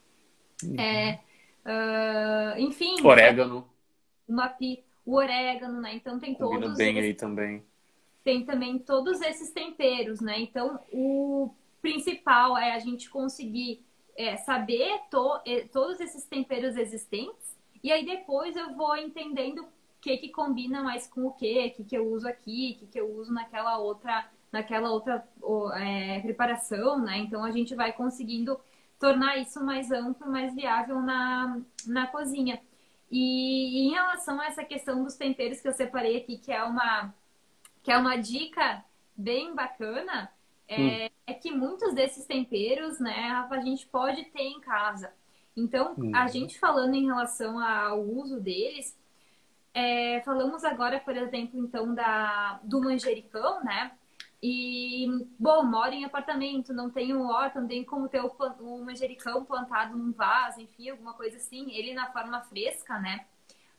Uhum. 0.64 0.80
É, 0.80 1.20
uh, 1.66 2.60
enfim. 2.60 2.96
Orégano. 3.04 3.68
Uma, 4.28 4.56
o 5.06 5.16
orégano, 5.16 5.82
né? 5.82 5.96
Então 5.96 6.20
tem 6.20 6.34
combina 6.34 6.62
todos. 6.62 6.78
bem 6.78 6.98
esses, 6.98 7.04
aí 7.04 7.14
também. 7.14 7.64
Tem 8.24 8.46
também 8.46 8.80
todos 8.80 9.22
esses 9.22 9.52
temperos, 9.52 10.22
né? 10.22 10.40
Então 10.40 10.80
o 10.92 11.54
principal 11.82 12.58
é 12.58 12.74
a 12.74 12.80
gente 12.80 13.10
conseguir 13.10 13.84
é, 14.16 14.38
saber 14.38 15.00
to, 15.10 15.42
todos 15.72 16.00
esses 16.00 16.26
temperos 16.26 16.78
existentes 16.78 17.41
e 17.84 17.92
aí 17.92 18.06
depois 18.06 18.56
eu 18.56 18.74
vou 18.76 18.96
entendendo 18.96 19.64
o 19.64 19.68
que 20.00 20.18
que 20.18 20.30
combina 20.30 20.84
mais 20.84 21.08
com 21.08 21.26
o 21.26 21.32
que, 21.32 21.68
o 21.68 21.72
que, 21.72 21.84
que 21.84 21.98
eu 21.98 22.08
uso 22.08 22.28
aqui, 22.28 22.76
o 22.76 22.80
que, 22.80 22.88
que 22.88 23.00
eu 23.00 23.12
uso 23.16 23.34
naquela 23.34 23.78
outra, 23.78 24.30
naquela 24.52 24.92
outra 24.92 25.28
é, 25.76 26.20
preparação, 26.22 27.00
né? 27.00 27.18
Então 27.18 27.44
a 27.44 27.52
gente 27.52 27.76
vai 27.76 27.94
conseguindo 27.94 28.60
tornar 29.00 29.38
isso 29.38 29.64
mais 29.64 29.92
amplo, 29.92 30.30
mais 30.30 30.54
viável 30.54 31.02
na, 31.02 31.60
na 31.88 32.08
cozinha. 32.08 32.62
E, 33.10 33.80
e 33.80 33.88
em 33.88 33.92
relação 33.92 34.40
a 34.40 34.46
essa 34.46 34.64
questão 34.64 35.04
dos 35.04 35.16
temperos 35.16 35.60
que 35.60 35.68
eu 35.68 35.74
separei 35.74 36.18
aqui, 36.18 36.38
que 36.38 36.52
é 36.52 36.64
uma, 36.64 37.14
que 37.84 37.92
é 37.92 37.98
uma 37.98 38.16
dica 38.16 38.86
bem 39.18 39.54
bacana, 39.54 40.32
é, 40.68 40.80
hum. 40.80 41.10
é, 41.28 41.34
que 41.34 41.52
muitos 41.52 41.94
desses 41.94 42.26
temperos, 42.26 43.00
né, 43.00 43.46
a 43.50 43.60
gente 43.60 43.86
pode 43.88 44.24
ter 44.26 44.44
em 44.44 44.62
casa. 44.62 45.12
Então, 45.62 45.94
hum. 45.98 46.12
a 46.16 46.28
gente 46.28 46.60
falando 46.60 46.96
em 46.96 47.06
relação 47.06 47.60
ao 47.60 48.02
uso 48.02 48.40
deles, 48.40 48.98
é, 49.74 50.22
falamos 50.26 50.64
agora, 50.64 51.00
por 51.00 51.16
exemplo, 51.16 51.60
então, 51.60 51.94
da, 51.94 52.60
do 52.64 52.82
manjericão, 52.82 53.64
né? 53.64 53.92
E, 54.44 55.08
bom, 55.38 55.64
moro 55.64 55.94
em 55.94 56.04
apartamento, 56.04 56.74
não 56.74 56.90
tenho 56.90 57.22
horta, 57.22 57.62
não 57.62 57.68
tenho 57.68 57.86
como 57.86 58.10
ter 58.10 58.22
o, 58.22 58.36
o 58.60 58.84
manjericão 58.84 59.46
plantado 59.46 59.96
num 59.96 60.12
vaso, 60.12 60.60
enfim, 60.60 60.90
alguma 60.90 61.14
coisa 61.14 61.38
assim, 61.38 61.72
ele 61.72 61.94
na 61.94 62.12
forma 62.12 62.42
fresca, 62.42 62.98
né? 63.00 63.26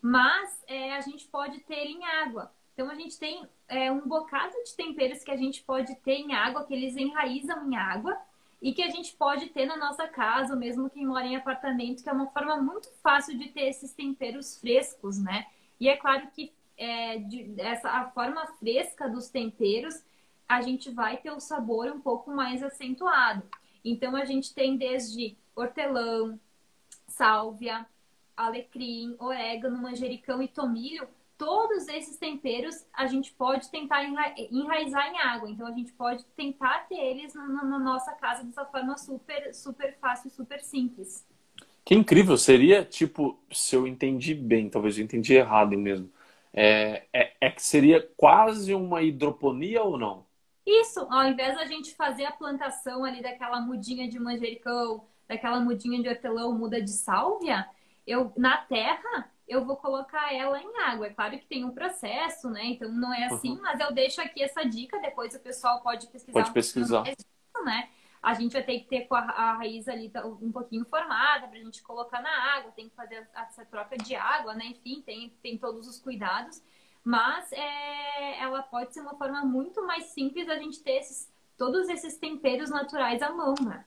Mas 0.00 0.62
é, 0.68 0.94
a 0.94 1.00
gente 1.00 1.26
pode 1.26 1.58
ter 1.60 1.74
ele 1.74 1.94
em 1.94 2.04
água. 2.04 2.52
Então 2.74 2.88
a 2.88 2.94
gente 2.94 3.18
tem 3.18 3.46
é, 3.68 3.90
um 3.90 4.06
bocado 4.06 4.54
de 4.64 4.74
temperos 4.76 5.22
que 5.22 5.30
a 5.32 5.36
gente 5.36 5.62
pode 5.64 5.94
ter 5.96 6.14
em 6.14 6.32
água, 6.32 6.64
que 6.64 6.72
eles 6.72 6.96
enraizam 6.96 7.68
em 7.70 7.76
água 7.76 8.16
e 8.62 8.72
que 8.72 8.82
a 8.82 8.88
gente 8.88 9.12
pode 9.16 9.48
ter 9.48 9.66
na 9.66 9.76
nossa 9.76 10.06
casa, 10.06 10.54
mesmo 10.54 10.88
quem 10.88 11.04
mora 11.04 11.26
em 11.26 11.34
apartamento, 11.34 12.00
que 12.00 12.08
é 12.08 12.12
uma 12.12 12.28
forma 12.28 12.56
muito 12.58 12.88
fácil 13.02 13.36
de 13.36 13.48
ter 13.48 13.62
esses 13.62 13.92
temperos 13.92 14.56
frescos, 14.60 15.18
né? 15.18 15.46
E 15.80 15.88
é 15.88 15.96
claro 15.96 16.28
que 16.32 16.52
é, 16.78 17.18
de, 17.18 17.60
essa, 17.60 17.90
a 17.90 18.10
forma 18.10 18.46
fresca 18.60 19.08
dos 19.08 19.28
temperos, 19.28 20.00
a 20.48 20.60
gente 20.60 20.92
vai 20.92 21.16
ter 21.16 21.32
o 21.32 21.40
sabor 21.40 21.90
um 21.90 22.00
pouco 22.00 22.30
mais 22.30 22.62
acentuado. 22.62 23.42
Então 23.84 24.14
a 24.14 24.24
gente 24.24 24.54
tem 24.54 24.76
desde 24.76 25.36
hortelã, 25.56 26.38
sálvia, 27.08 27.84
alecrim, 28.36 29.16
orégano, 29.18 29.76
manjericão 29.76 30.40
e 30.40 30.46
tomilho 30.46 31.08
todos 31.36 31.88
esses 31.88 32.16
temperos 32.16 32.86
a 32.92 33.06
gente 33.06 33.32
pode 33.32 33.70
tentar 33.70 34.04
enraizar 34.04 35.08
em 35.08 35.18
água. 35.18 35.50
Então 35.50 35.66
a 35.66 35.72
gente 35.72 35.92
pode 35.92 36.24
tentar 36.36 36.86
ter 36.88 36.98
eles 36.98 37.34
na, 37.34 37.46
na 37.46 37.78
nossa 37.78 38.12
casa 38.12 38.44
dessa 38.44 38.64
forma 38.64 38.96
super, 38.96 39.54
super 39.54 39.96
fácil, 39.98 40.30
super 40.30 40.60
simples. 40.60 41.26
Que 41.84 41.94
incrível! 41.94 42.36
Seria 42.36 42.84
tipo, 42.84 43.38
se 43.52 43.74
eu 43.74 43.86
entendi 43.86 44.34
bem, 44.34 44.70
talvez 44.70 44.96
eu 44.96 45.04
entendi 45.04 45.34
errado 45.34 45.76
mesmo. 45.76 46.10
É, 46.52 47.06
é, 47.12 47.32
é 47.40 47.50
que 47.50 47.62
seria 47.62 48.00
quase 48.16 48.74
uma 48.74 49.02
hidroponia 49.02 49.82
ou 49.82 49.98
não? 49.98 50.26
Isso, 50.64 51.00
ao 51.10 51.26
invés 51.26 51.56
da 51.56 51.64
gente 51.64 51.94
fazer 51.96 52.24
a 52.24 52.30
plantação 52.30 53.04
ali 53.04 53.20
daquela 53.20 53.60
mudinha 53.60 54.08
de 54.08 54.18
manjericão, 54.20 55.04
daquela 55.26 55.58
mudinha 55.58 56.00
de 56.00 56.08
hortelã, 56.08 56.52
muda 56.52 56.80
de 56.80 56.90
sálvia, 56.90 57.66
eu 58.06 58.32
na 58.36 58.58
terra 58.58 59.31
eu 59.46 59.64
vou 59.64 59.76
colocar 59.76 60.32
ela 60.32 60.60
em 60.60 60.78
água. 60.78 61.06
É 61.06 61.10
claro 61.10 61.38
que 61.38 61.46
tem 61.46 61.64
um 61.64 61.70
processo, 61.70 62.48
né? 62.50 62.64
Então 62.64 62.90
não 62.90 63.12
é 63.12 63.26
assim, 63.26 63.50
uhum. 63.50 63.62
mas 63.62 63.80
eu 63.80 63.92
deixo 63.92 64.20
aqui 64.20 64.42
essa 64.42 64.64
dica, 64.64 65.00
depois 65.00 65.34
o 65.34 65.40
pessoal 65.40 65.80
pode 65.82 66.06
pesquisar. 66.08 66.40
Pode 66.40 66.52
pesquisar. 66.52 67.04
Um 67.56 67.64
né? 67.64 67.88
A 68.22 68.34
gente 68.34 68.52
vai 68.52 68.62
ter 68.62 68.78
que 68.80 68.86
ter 68.86 69.06
com 69.06 69.16
a, 69.16 69.20
a 69.20 69.54
raiz 69.54 69.88
ali 69.88 70.08
tá 70.08 70.24
um 70.24 70.52
pouquinho 70.52 70.84
formada 70.84 71.48
para 71.48 71.58
a 71.58 71.62
gente 71.62 71.82
colocar 71.82 72.22
na 72.22 72.54
água, 72.54 72.70
tem 72.70 72.88
que 72.88 72.94
fazer 72.94 73.28
essa 73.34 73.64
troca 73.64 73.96
de 73.98 74.14
água, 74.14 74.54
né? 74.54 74.66
Enfim, 74.66 75.02
tem, 75.04 75.30
tem 75.42 75.58
todos 75.58 75.88
os 75.88 75.98
cuidados. 75.98 76.62
Mas 77.04 77.50
é, 77.50 78.40
ela 78.40 78.62
pode 78.62 78.94
ser 78.94 79.00
uma 79.00 79.16
forma 79.16 79.44
muito 79.44 79.84
mais 79.84 80.04
simples 80.04 80.46
da 80.46 80.56
gente 80.56 80.80
ter 80.84 80.98
esses, 80.98 81.28
todos 81.58 81.88
esses 81.88 82.16
temperos 82.16 82.70
naturais 82.70 83.20
à 83.22 83.32
mão, 83.32 83.54
né? 83.60 83.84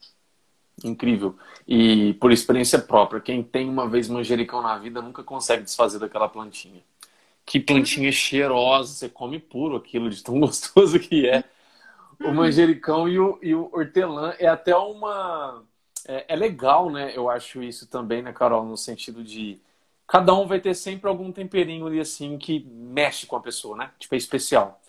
Incrível. 0.83 1.37
E 1.67 2.13
por 2.15 2.31
experiência 2.31 2.79
própria, 2.79 3.21
quem 3.21 3.41
tem 3.41 3.69
uma 3.69 3.87
vez 3.87 4.09
manjericão 4.09 4.61
na 4.61 4.77
vida 4.77 5.01
nunca 5.01 5.23
consegue 5.23 5.63
desfazer 5.63 5.99
daquela 5.99 6.27
plantinha. 6.27 6.83
Que 7.45 7.59
plantinha 7.59 8.11
cheirosa, 8.11 8.93
você 8.93 9.09
come 9.09 9.39
puro 9.39 9.77
aquilo 9.77 10.09
de 10.09 10.23
tão 10.23 10.39
gostoso 10.41 10.99
que 10.99 11.27
é. 11.27 11.43
O 12.23 12.31
manjericão 12.33 13.07
e 13.09 13.19
o, 13.19 13.39
e 13.41 13.55
o 13.55 13.69
hortelã 13.73 14.33
é 14.39 14.47
até 14.47 14.75
uma. 14.75 15.63
É, 16.07 16.33
é 16.33 16.35
legal, 16.35 16.91
né? 16.91 17.13
Eu 17.15 17.29
acho 17.29 17.63
isso 17.63 17.87
também, 17.87 18.21
né, 18.21 18.33
Carol? 18.33 18.65
No 18.65 18.77
sentido 18.77 19.23
de. 19.23 19.61
Cada 20.07 20.33
um 20.35 20.47
vai 20.47 20.59
ter 20.61 20.75
sempre 20.75 21.09
algum 21.09 21.31
temperinho 21.31 21.87
ali 21.87 21.99
assim 21.99 22.37
que 22.37 22.61
mexe 22.65 23.25
com 23.27 23.35
a 23.37 23.41
pessoa, 23.41 23.77
né? 23.77 23.91
Tipo, 23.99 24.15
é 24.15 24.17
especial. 24.17 24.81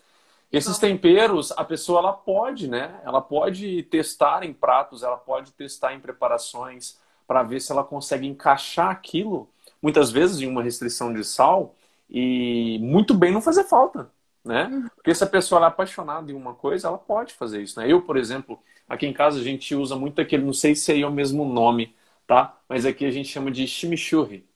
Esses 0.51 0.77
temperos, 0.77 1.51
a 1.51 1.63
pessoa 1.63 1.99
ela 1.99 2.13
pode, 2.13 2.69
né? 2.69 3.01
Ela 3.03 3.21
pode 3.21 3.83
testar 3.83 4.43
em 4.43 4.53
pratos, 4.53 5.03
ela 5.03 5.17
pode 5.17 5.51
testar 5.51 5.93
em 5.93 5.99
preparações 5.99 6.97
para 7.27 7.43
ver 7.43 7.59
se 7.59 7.71
ela 7.71 7.83
consegue 7.83 8.25
encaixar 8.25 8.89
aquilo, 8.89 9.49
muitas 9.81 10.09
vezes 10.09 10.39
em 10.39 10.47
uma 10.47 10.63
restrição 10.63 11.13
de 11.13 11.23
sal, 11.25 11.75
e 12.09 12.79
muito 12.79 13.13
bem 13.13 13.31
não 13.31 13.41
fazer 13.41 13.65
falta, 13.65 14.09
né? 14.43 14.67
Uhum. 14.67 14.87
Porque 14.95 15.13
se 15.13 15.23
a 15.23 15.27
pessoa 15.27 15.61
é 15.61 15.65
apaixonada 15.65 16.31
em 16.31 16.35
uma 16.35 16.53
coisa, 16.53 16.87
ela 16.87 16.97
pode 16.97 17.33
fazer 17.33 17.61
isso, 17.61 17.77
né? 17.77 17.91
Eu, 17.91 18.01
por 18.01 18.15
exemplo, 18.15 18.57
aqui 18.87 19.05
em 19.05 19.13
casa 19.13 19.39
a 19.39 19.43
gente 19.43 19.75
usa 19.75 19.97
muito 19.97 20.21
aquele, 20.21 20.45
não 20.45 20.53
sei 20.53 20.73
se 20.73 20.93
aí 20.93 21.01
é 21.01 21.07
o 21.07 21.11
mesmo 21.11 21.43
nome, 21.43 21.93
tá? 22.25 22.57
Mas 22.69 22.85
aqui 22.85 23.05
a 23.05 23.11
gente 23.11 23.27
chama 23.27 23.51
de 23.51 23.67
chimichurri. 23.67 24.47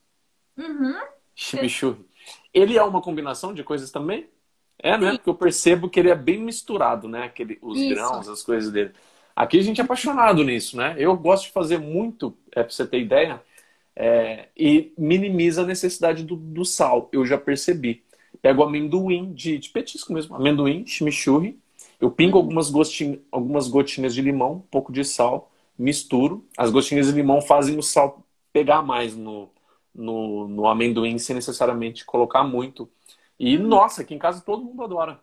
Uhum. 0.58 0.95
Chimichurri. 1.36 2.06
Ele 2.54 2.77
é 2.77 2.84
uma 2.84 3.01
combinação 3.01 3.54
de 3.54 3.63
coisas 3.63 3.91
também? 3.91 4.30
É, 4.82 4.98
né? 4.98 5.12
Porque 5.12 5.30
eu 5.30 5.36
percebo 5.36 5.89
que 5.89 6.00
ele 6.00 6.10
é 6.10 6.15
bem 6.15 6.39
misturado, 6.39 7.08
né? 7.08 7.24
Aquele, 7.24 7.60
os 7.62 7.78
Isso. 7.78 7.94
grãos, 7.94 8.28
as 8.28 8.41
coisas 8.41 8.72
dele. 8.72 8.91
Aqui 9.36 9.60
a 9.60 9.62
gente 9.62 9.80
é 9.80 9.84
apaixonado 9.84 10.44
nisso, 10.44 10.76
né? 10.76 10.96
Eu 10.98 11.15
gosto 11.15 11.46
de 11.46 11.52
fazer 11.52 11.78
muito, 11.78 12.36
é, 12.52 12.63
para 12.63 12.72
você 12.72 12.86
ter 12.86 13.00
ideia, 13.00 13.41
é, 13.96 14.48
e 14.58 14.91
minimiza 14.98 15.62
a 15.62 15.65
necessidade 15.65 16.24
do, 16.24 16.36
do, 16.36 16.65
sal. 16.65 17.10
Eu 17.12 17.26
já 17.26 17.38
percebi. 17.38 18.04
Pego 18.41 18.63
amendoim 18.63 19.32
de, 19.34 19.60
de 19.60 19.70
petisco 19.70 20.13
mesmo, 20.13 20.36
amendoim, 20.36 20.86
chimichurri. 20.86 21.60
Eu 22.00 22.10
pingo 22.10 22.38
algumas, 22.38 22.72
gostinhas, 22.72 23.20
algumas 23.32 23.67
gotinhas 23.67 24.15
de 24.15 24.22
limão, 24.22 24.54
um 24.54 24.60
pouco 24.60 24.91
de 24.91 25.04
sal, 25.04 25.52
misturo. 25.78 26.44
As 26.58 26.72
gotinhas 26.72 27.08
de 27.08 27.13
limão 27.13 27.41
fazem 27.41 27.78
o 27.78 27.84
sal 27.84 28.26
pegar 28.52 28.82
mais 28.82 29.15
no, 29.15 29.50
no, 29.94 30.48
no 30.48 30.67
amendoim, 30.67 31.20
sem 31.20 31.36
necessariamente 31.36 32.04
colocar 32.04 32.44
muito. 32.44 32.89
E, 33.43 33.58
nossa, 33.58 34.04
aqui 34.04 34.13
em 34.13 34.19
casa 34.19 34.39
todo 34.39 34.63
mundo 34.63 34.84
adora. 34.84 35.19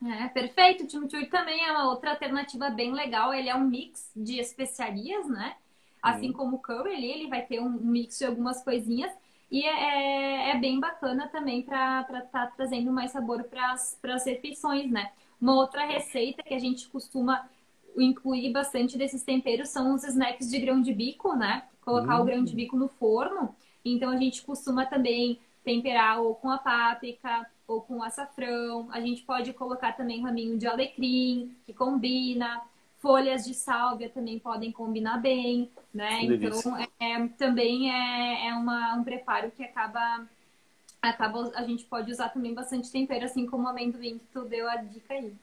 É, 0.00 0.28
perfeito. 0.28 0.84
O 0.84 0.88
chimichurri 0.88 1.26
também 1.26 1.64
é 1.64 1.72
uma 1.72 1.90
outra 1.90 2.10
alternativa 2.10 2.70
bem 2.70 2.92
legal. 2.92 3.34
Ele 3.34 3.48
é 3.48 3.54
um 3.56 3.64
mix 3.64 4.12
de 4.14 4.38
especiarias, 4.38 5.28
né? 5.28 5.56
Assim 6.00 6.30
hum. 6.30 6.34
como 6.34 6.56
o 6.56 6.60
curry, 6.60 6.92
ele, 6.92 7.06
ele 7.06 7.28
vai 7.28 7.42
ter 7.42 7.58
um 7.58 7.68
mix 7.68 8.20
de 8.20 8.26
algumas 8.26 8.62
coisinhas. 8.62 9.10
E 9.50 9.64
é, 9.64 10.50
é, 10.50 10.50
é 10.50 10.58
bem 10.60 10.78
bacana 10.78 11.26
também 11.26 11.62
para 11.62 12.02
estar 12.02 12.28
tá 12.30 12.52
trazendo 12.56 12.92
mais 12.92 13.10
sabor 13.10 13.42
para 13.42 13.72
as 13.72 14.24
refeições, 14.24 14.88
né? 14.88 15.10
Uma 15.40 15.56
outra 15.56 15.84
receita 15.84 16.44
que 16.44 16.54
a 16.54 16.60
gente 16.60 16.86
costuma 16.88 17.48
incluir 17.96 18.52
bastante 18.52 18.96
desses 18.96 19.24
temperos 19.24 19.68
são 19.70 19.94
os 19.94 20.04
snacks 20.04 20.48
de 20.48 20.60
grão 20.60 20.80
de 20.80 20.94
bico, 20.94 21.34
né? 21.34 21.64
Colocar 21.80 22.20
hum. 22.20 22.22
o 22.22 22.24
grão 22.24 22.44
de 22.44 22.54
bico 22.54 22.76
no 22.76 22.86
forno. 22.86 23.52
Então 23.84 24.10
a 24.10 24.16
gente 24.16 24.42
costuma 24.42 24.86
também 24.86 25.40
temperar 25.64 26.20
ou 26.20 26.34
com 26.34 26.50
a 26.50 26.58
páprica 26.58 27.46
ou 27.66 27.80
com 27.80 28.02
açafrão. 28.02 28.88
A 28.92 29.00
gente 29.00 29.22
pode 29.22 29.52
colocar 29.52 29.92
também 29.92 30.22
raminho 30.22 30.58
de 30.58 30.66
alecrim, 30.66 31.54
que 31.66 31.72
combina. 31.72 32.60
Folhas 32.98 33.44
de 33.44 33.54
sálvia 33.54 34.08
também 34.08 34.38
podem 34.38 34.72
combinar 34.72 35.18
bem, 35.18 35.70
né? 35.92 36.22
Então, 36.22 36.76
é, 36.98 37.28
também 37.36 37.90
é, 37.90 38.48
é 38.48 38.54
uma, 38.54 38.94
um 38.94 39.04
preparo 39.04 39.50
que 39.50 39.62
acaba, 39.62 40.26
acaba... 41.02 41.52
A 41.54 41.64
gente 41.64 41.84
pode 41.84 42.10
usar 42.10 42.30
também 42.30 42.54
bastante 42.54 42.90
tempero, 42.90 43.24
assim 43.24 43.46
como 43.46 43.64
o 43.64 43.68
amendoim 43.68 44.18
que 44.18 44.26
tu 44.32 44.44
deu 44.44 44.68
a 44.68 44.76
dica 44.76 45.14
aí. 45.14 45.34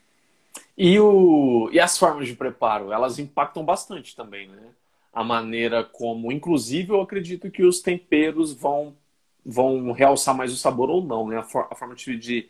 E, 0.76 0.98
o, 0.98 1.70
e 1.72 1.78
as 1.78 1.96
formas 1.96 2.26
de 2.26 2.34
preparo, 2.34 2.92
elas 2.92 3.18
impactam 3.18 3.64
bastante 3.64 4.16
também, 4.16 4.48
né? 4.48 4.72
a 5.12 5.22
maneira 5.22 5.84
como, 5.84 6.32
inclusive, 6.32 6.90
eu 6.90 7.02
acredito 7.02 7.50
que 7.50 7.62
os 7.62 7.80
temperos 7.80 8.52
vão, 8.52 8.96
vão 9.44 9.92
realçar 9.92 10.36
mais 10.36 10.52
o 10.52 10.56
sabor 10.56 10.90
ou 10.90 11.02
não, 11.02 11.28
né? 11.28 11.38
A, 11.38 11.42
for, 11.42 11.68
a 11.70 11.74
forma 11.74 11.94
de, 11.94 12.48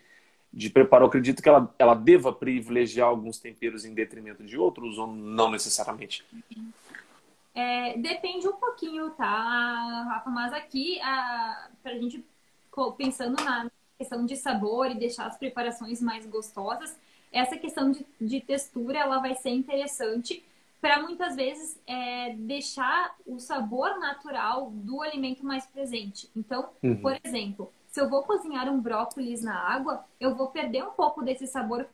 de, 0.52 0.70
preparo, 0.70 1.04
eu 1.04 1.08
acredito 1.08 1.42
que 1.42 1.48
ela, 1.48 1.74
ela 1.78 1.94
deva 1.94 2.32
privilegiar 2.32 3.08
alguns 3.08 3.38
temperos 3.38 3.84
em 3.84 3.94
detrimento 3.94 4.44
de 4.44 4.58
outros 4.58 4.98
ou 4.98 5.06
não 5.06 5.50
necessariamente? 5.50 6.24
É, 7.54 7.96
depende 7.98 8.48
um 8.48 8.56
pouquinho, 8.56 9.10
tá, 9.10 10.04
Rafa? 10.08 10.30
Mas 10.30 10.52
aqui, 10.52 11.00
a, 11.00 11.68
pra 11.82 11.94
gente, 11.94 12.24
pensando 12.96 13.42
na 13.42 13.70
questão 13.98 14.24
de 14.26 14.36
sabor 14.36 14.90
e 14.90 14.94
deixar 14.94 15.26
as 15.26 15.38
preparações 15.38 16.00
mais 16.00 16.26
gostosas, 16.26 16.96
essa 17.30 17.56
questão 17.56 17.90
de, 17.90 18.04
de 18.20 18.40
textura, 18.40 18.98
ela 18.98 19.18
vai 19.18 19.34
ser 19.34 19.50
interessante 19.50 20.44
para 20.82 21.00
muitas 21.00 21.36
vezes 21.36 21.80
é, 21.86 22.34
deixar 22.34 23.14
o 23.24 23.38
sabor 23.38 24.00
natural 24.00 24.68
do 24.72 25.00
alimento 25.00 25.46
mais 25.46 25.64
presente. 25.64 26.28
Então, 26.34 26.70
uhum. 26.82 26.96
por 26.96 27.16
exemplo, 27.22 27.72
se 27.86 28.00
eu 28.00 28.10
vou 28.10 28.24
cozinhar 28.24 28.68
um 28.68 28.80
brócolis 28.80 29.44
na 29.44 29.56
água, 29.56 30.04
eu 30.18 30.34
vou 30.34 30.48
perder 30.48 30.82
um 30.82 30.90
pouco 30.90 31.22
desse 31.22 31.46
sabor 31.46 31.86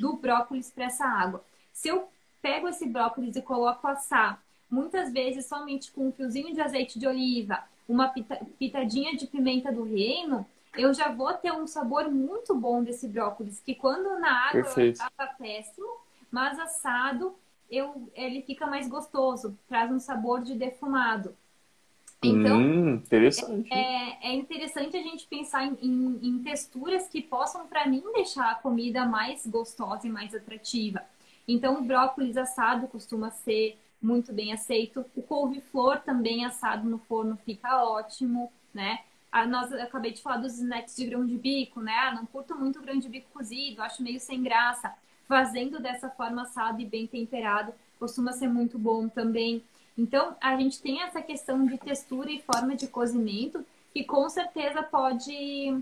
do 0.00 0.16
brócolis 0.16 0.68
para 0.68 0.86
essa 0.86 1.06
água. 1.06 1.44
Se 1.72 1.86
eu 1.86 2.08
pego 2.42 2.66
esse 2.66 2.88
brócolis 2.88 3.36
e 3.36 3.40
coloco 3.40 3.86
assar, 3.86 4.42
muitas 4.68 5.12
vezes 5.12 5.46
somente 5.46 5.92
com 5.92 6.08
um 6.08 6.12
fiozinho 6.12 6.52
de 6.52 6.60
azeite 6.60 6.98
de 6.98 7.06
oliva, 7.06 7.62
uma 7.88 8.12
pitadinha 8.58 9.16
de 9.16 9.28
pimenta 9.28 9.70
do 9.70 9.84
reino, 9.84 10.44
eu 10.76 10.92
já 10.92 11.08
vou 11.08 11.32
ter 11.34 11.52
um 11.52 11.68
sabor 11.68 12.10
muito 12.10 12.52
bom 12.52 12.82
desse 12.82 13.06
brócolis, 13.06 13.60
que 13.60 13.76
quando 13.76 14.18
na 14.18 14.48
água 14.48 14.82
estava 14.82 15.34
péssimo, 15.38 15.86
mas 16.32 16.58
assado 16.58 17.36
eu, 17.70 18.10
ele 18.14 18.42
fica 18.42 18.66
mais 18.66 18.88
gostoso, 18.88 19.56
traz 19.68 19.90
um 19.90 19.98
sabor 19.98 20.42
de 20.42 20.54
defumado. 20.54 21.34
Então, 22.22 22.58
hum, 22.58 22.94
interessante. 22.94 23.72
É, 23.72 24.30
é, 24.30 24.34
interessante 24.34 24.96
a 24.96 25.02
gente 25.02 25.26
pensar 25.26 25.66
em, 25.66 25.76
em, 25.82 26.18
em 26.22 26.38
texturas 26.42 27.06
que 27.08 27.20
possam, 27.20 27.66
para 27.66 27.86
mim, 27.86 28.02
deixar 28.14 28.50
a 28.50 28.54
comida 28.54 29.04
mais 29.04 29.46
gostosa 29.46 30.06
e 30.06 30.10
mais 30.10 30.34
atrativa. 30.34 31.02
Então, 31.46 31.78
o 31.78 31.84
brócolis 31.84 32.36
assado 32.36 32.88
costuma 32.88 33.30
ser 33.30 33.78
muito 34.00 34.32
bem 34.32 34.52
aceito. 34.52 35.04
O 35.14 35.22
couve-flor 35.22 36.00
também 36.00 36.44
assado 36.44 36.88
no 36.88 36.98
forno 36.98 37.36
fica 37.44 37.84
ótimo, 37.84 38.50
né? 38.72 39.00
A, 39.30 39.46
nós, 39.46 39.70
eu 39.70 39.82
acabei 39.82 40.12
de 40.12 40.22
falar 40.22 40.38
dos 40.38 40.54
snacks 40.54 40.96
de 40.96 41.06
grão 41.06 41.26
de 41.26 41.36
bico, 41.36 41.80
né? 41.80 42.12
Não 42.14 42.24
curto 42.24 42.54
muito 42.54 42.80
grão 42.80 42.98
de 42.98 43.08
bico 43.08 43.30
cozido, 43.32 43.82
acho 43.82 44.02
meio 44.02 44.20
sem 44.20 44.42
graça 44.42 44.94
fazendo 45.28 45.80
dessa 45.80 46.08
forma 46.10 46.42
assado 46.42 46.80
e 46.80 46.84
bem 46.84 47.06
temperado, 47.06 47.72
costuma 47.98 48.32
ser 48.32 48.48
muito 48.48 48.78
bom 48.78 49.08
também. 49.08 49.62
Então, 49.96 50.36
a 50.40 50.56
gente 50.56 50.80
tem 50.80 51.02
essa 51.02 51.22
questão 51.22 51.64
de 51.66 51.78
textura 51.78 52.30
e 52.30 52.42
forma 52.42 52.74
de 52.74 52.88
cozimento 52.88 53.64
que 53.92 54.04
com 54.04 54.28
certeza 54.28 54.82
pode, 54.82 55.78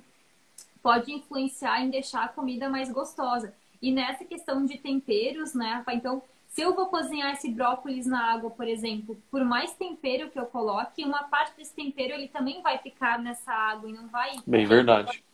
pode 0.83 1.12
influenciar 1.12 1.83
em 1.83 1.90
deixar 1.90 2.24
a 2.24 2.28
comida 2.28 2.68
mais 2.68 2.90
gostosa. 2.90 3.55
E 3.81 3.90
nessa 3.90 4.24
questão 4.24 4.64
de 4.66 4.78
temperos, 4.78 5.55
né, 5.55 5.83
Então, 5.92 6.22
se 6.48 6.61
eu 6.61 6.74
vou 6.74 6.87
cozinhar 6.87 7.33
esse 7.33 7.50
brócolis 7.50 8.07
na 8.07 8.33
água, 8.33 8.50
por 8.50 8.68
exemplo, 8.68 9.16
por 9.31 9.42
mais 9.42 9.72
tempero 9.72 10.31
que 10.31 10.38
eu 10.38 10.44
coloque, 10.44 11.02
uma 11.02 11.24
parte 11.24 11.57
desse 11.57 11.74
tempero 11.74 12.12
ele 12.12 12.28
também 12.28 12.61
vai 12.61 12.76
ficar 12.76 13.18
nessa 13.18 13.50
água 13.50 13.88
e 13.88 13.92
não 13.94 14.07
vai. 14.09 14.35
Bem 14.46 14.66
verdade. 14.66 15.24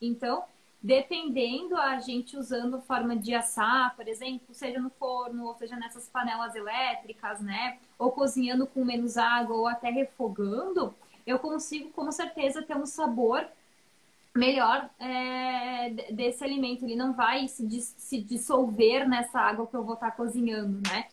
Então, 0.00 0.44
dependendo 0.86 1.76
a 1.76 1.98
gente 1.98 2.36
usando 2.36 2.80
forma 2.80 3.16
de 3.16 3.34
assar, 3.34 3.96
por 3.96 4.06
exemplo, 4.06 4.54
seja 4.54 4.78
no 4.78 4.88
forno, 4.88 5.44
ou 5.44 5.54
seja 5.56 5.74
nessas 5.74 6.08
panelas 6.08 6.54
elétricas, 6.54 7.40
né? 7.40 7.78
Ou 7.98 8.12
cozinhando 8.12 8.68
com 8.68 8.84
menos 8.84 9.16
água, 9.16 9.56
ou 9.56 9.66
até 9.66 9.90
refogando, 9.90 10.94
eu 11.26 11.40
consigo 11.40 11.90
com 11.90 12.12
certeza 12.12 12.62
ter 12.62 12.76
um 12.76 12.86
sabor 12.86 13.44
melhor 14.32 14.88
é, 15.00 15.90
desse 16.12 16.44
alimento. 16.44 16.84
Ele 16.84 16.94
não 16.94 17.12
vai 17.12 17.48
se, 17.48 17.68
se, 17.80 18.20
dissolver 18.20 19.08
nessa 19.08 19.40
água 19.40 19.66
que 19.66 19.74
eu 19.74 19.82
vou 19.82 19.94
estar 19.94 20.12
cozinhando, 20.12 20.88
né? 20.88 21.08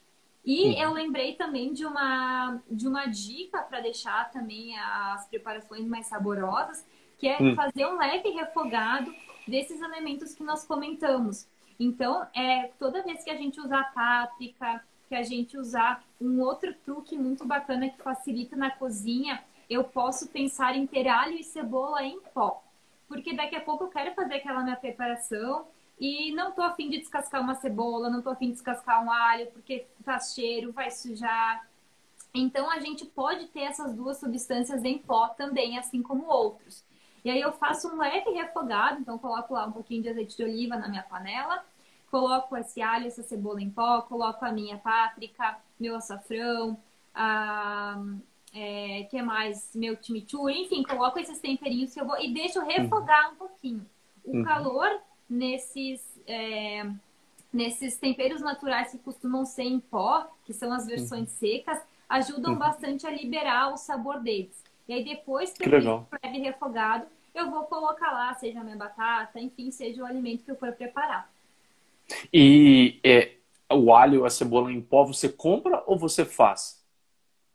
E 0.45 0.79
eu 0.79 0.93
lembrei 0.93 1.33
também 1.33 1.73
de 1.73 1.83
uma, 1.83 2.61
de 2.69 2.87
uma 2.87 3.07
dica 3.07 3.63
para 3.63 3.79
deixar 3.79 4.29
também 4.29 4.77
as 4.77 5.25
preparações 5.29 5.87
mais 5.87 6.05
saborosas, 6.05 6.85
que 7.17 7.27
é 7.27 7.41
uhum. 7.41 7.55
fazer 7.55 7.87
um 7.87 7.97
leve 7.97 8.29
refogado 8.29 9.11
desses 9.47 9.81
elementos 9.81 10.33
que 10.33 10.43
nós 10.43 10.65
comentamos. 10.65 11.47
Então, 11.79 12.25
é, 12.35 12.67
toda 12.79 13.03
vez 13.03 13.23
que 13.23 13.29
a 13.29 13.35
gente 13.35 13.59
usar 13.59 13.93
páprica, 13.93 14.83
que 15.09 15.15
a 15.15 15.23
gente 15.23 15.57
usar 15.57 16.03
um 16.19 16.39
outro 16.41 16.73
truque 16.85 17.17
muito 17.17 17.45
bacana 17.45 17.89
que 17.89 18.01
facilita 18.01 18.55
na 18.55 18.71
cozinha, 18.71 19.43
eu 19.69 19.83
posso 19.83 20.27
pensar 20.29 20.75
em 20.75 20.85
ter 20.85 21.07
alho 21.07 21.37
e 21.37 21.43
cebola 21.43 22.03
em 22.03 22.19
pó. 22.33 22.63
Porque 23.07 23.35
daqui 23.35 23.55
a 23.55 23.61
pouco 23.61 23.85
eu 23.85 23.89
quero 23.89 24.13
fazer 24.13 24.35
aquela 24.35 24.63
minha 24.63 24.75
preparação 24.75 25.67
e 25.99 26.31
não 26.33 26.51
tô 26.51 26.61
afim 26.61 26.89
de 26.89 26.99
descascar 26.99 27.41
uma 27.41 27.55
cebola, 27.55 28.09
não 28.09 28.21
tô 28.21 28.29
afim 28.29 28.47
de 28.47 28.53
descascar 28.53 29.03
um 29.03 29.11
alho, 29.11 29.47
porque 29.51 29.85
faz 30.03 30.33
cheiro, 30.33 30.71
vai 30.71 30.89
sujar. 30.89 31.67
Então 32.33 32.69
a 32.69 32.79
gente 32.79 33.05
pode 33.05 33.47
ter 33.47 33.61
essas 33.61 33.93
duas 33.93 34.17
substâncias 34.17 34.83
em 34.83 34.97
pó 34.97 35.27
também, 35.29 35.77
assim 35.77 36.01
como 36.01 36.25
outros. 36.25 36.83
E 37.23 37.29
aí 37.29 37.39
eu 37.39 37.51
faço 37.53 37.87
um 37.87 37.97
leve 37.97 38.31
refogado, 38.31 38.99
então 38.99 39.17
coloco 39.17 39.53
lá 39.53 39.65
um 39.65 39.71
pouquinho 39.71 40.03
de 40.03 40.09
azeite 40.09 40.35
de 40.35 40.43
oliva 40.43 40.75
na 40.75 40.87
minha 40.87 41.03
panela, 41.03 41.63
coloco 42.11 42.55
esse 42.57 42.81
alho, 42.81 43.07
essa 43.07 43.23
cebola 43.23 43.61
em 43.61 43.69
pó, 43.69 44.01
coloco 44.01 44.43
a 44.43 44.51
minha 44.51 44.77
páprica, 44.77 45.57
meu 45.79 45.95
açafrão, 45.95 46.77
a, 47.15 47.97
é, 48.53 49.07
que 49.09 49.21
mais? 49.21 49.71
Meu 49.73 49.97
chimichurri, 50.01 50.63
enfim, 50.63 50.83
coloco 50.83 51.17
esses 51.17 51.39
temperinhos 51.39 51.93
que 51.93 51.99
eu 51.99 52.05
vou 52.05 52.19
e 52.19 52.33
deixo 52.33 52.59
refogar 52.61 53.31
um 53.31 53.35
pouquinho. 53.35 53.85
O 54.23 54.37
uhum. 54.37 54.43
calor 54.43 55.01
nesses 55.29 56.01
é, 56.27 56.85
nesses 57.51 57.97
temperos 57.97 58.41
naturais 58.41 58.91
que 58.91 58.97
costumam 58.97 59.45
ser 59.45 59.63
em 59.63 59.79
pó, 59.79 60.27
que 60.43 60.53
são 60.53 60.73
as 60.73 60.87
versões 60.87 61.29
uhum. 61.29 61.37
secas, 61.37 61.79
ajudam 62.09 62.53
uhum. 62.53 62.59
bastante 62.59 63.05
a 63.05 63.11
liberar 63.11 63.71
o 63.71 63.77
sabor 63.77 64.19
deles. 64.19 64.63
E 64.87 64.93
aí 64.93 65.03
depois 65.03 65.51
que, 65.53 65.63
que 65.63 65.69
eu 65.69 65.71
legal. 65.71 66.07
leve 66.23 66.39
refogado, 66.39 67.05
eu 67.33 67.49
vou 67.49 67.63
colocar 67.63 68.11
lá, 68.11 68.33
seja 68.35 68.59
a 68.59 68.63
minha 68.63 68.75
batata, 68.75 69.39
enfim, 69.39 69.71
seja 69.71 70.03
o 70.03 70.05
alimento 70.05 70.43
que 70.43 70.51
eu 70.51 70.55
for 70.55 70.71
preparar. 70.73 71.29
E 72.31 72.99
é, 73.03 73.35
o 73.71 73.93
alho, 73.93 74.25
a 74.25 74.29
cebola 74.29 74.71
em 74.71 74.81
pó, 74.81 75.05
você 75.05 75.29
compra 75.29 75.83
ou 75.87 75.97
você 75.97 76.25
faz? 76.25 76.83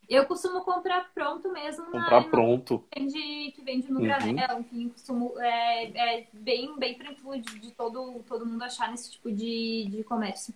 Eu 0.08 0.24
costumo 0.24 0.62
comprar 0.62 1.10
pronto 1.12 1.52
mesmo. 1.52 1.84
Comprar 1.84 2.22
na, 2.22 2.28
pronto. 2.28 2.82
Que 2.90 2.98
vende, 2.98 3.52
que 3.52 3.62
vende 3.62 3.92
no 3.92 4.00
uhum. 4.00 4.06
granel, 4.06 4.60
enfim, 4.60 4.88
costumo, 4.88 5.38
é, 5.38 5.84
é 5.84 6.26
bem, 6.32 6.74
bem 6.78 6.94
tranquilo 6.94 7.38
de, 7.38 7.58
de, 7.58 7.70
todo, 7.72 8.24
todo 8.26 8.46
mundo 8.46 8.62
achar 8.62 8.90
nesse 8.90 9.12
tipo 9.12 9.30
de, 9.30 9.86
de 9.90 10.02
comércio. 10.04 10.54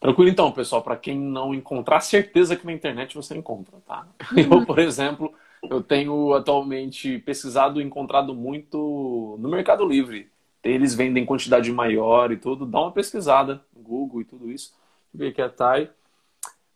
Tranquilo 0.00 0.28
então, 0.28 0.50
pessoal, 0.50 0.82
para 0.82 0.96
quem 0.96 1.16
não 1.16 1.54
encontrar, 1.54 2.00
certeza 2.00 2.56
que 2.56 2.66
na 2.66 2.72
internet 2.72 3.14
você 3.14 3.36
encontra, 3.36 3.78
tá? 3.86 4.06
Uhum. 4.32 4.58
Eu, 4.60 4.66
por 4.66 4.80
exemplo, 4.80 5.32
eu 5.70 5.82
tenho 5.82 6.34
atualmente 6.34 7.18
pesquisado 7.18 7.80
e 7.80 7.84
encontrado 7.84 8.34
muito 8.34 9.36
no 9.40 9.48
Mercado 9.48 9.84
Livre. 9.86 10.30
Eles 10.62 10.94
vendem 10.94 11.24
quantidade 11.24 11.70
maior 11.72 12.32
e 12.32 12.36
tudo. 12.36 12.66
Dá 12.66 12.80
uma 12.80 12.92
pesquisada 12.92 13.64
no 13.74 13.82
Google 13.82 14.20
e 14.20 14.24
tudo 14.24 14.50
isso. 14.50 14.74
Deixa 15.12 15.14
eu 15.14 15.18
ver 15.18 15.28
aqui 15.28 15.42
a 15.42 15.48
Thay. 15.48 15.90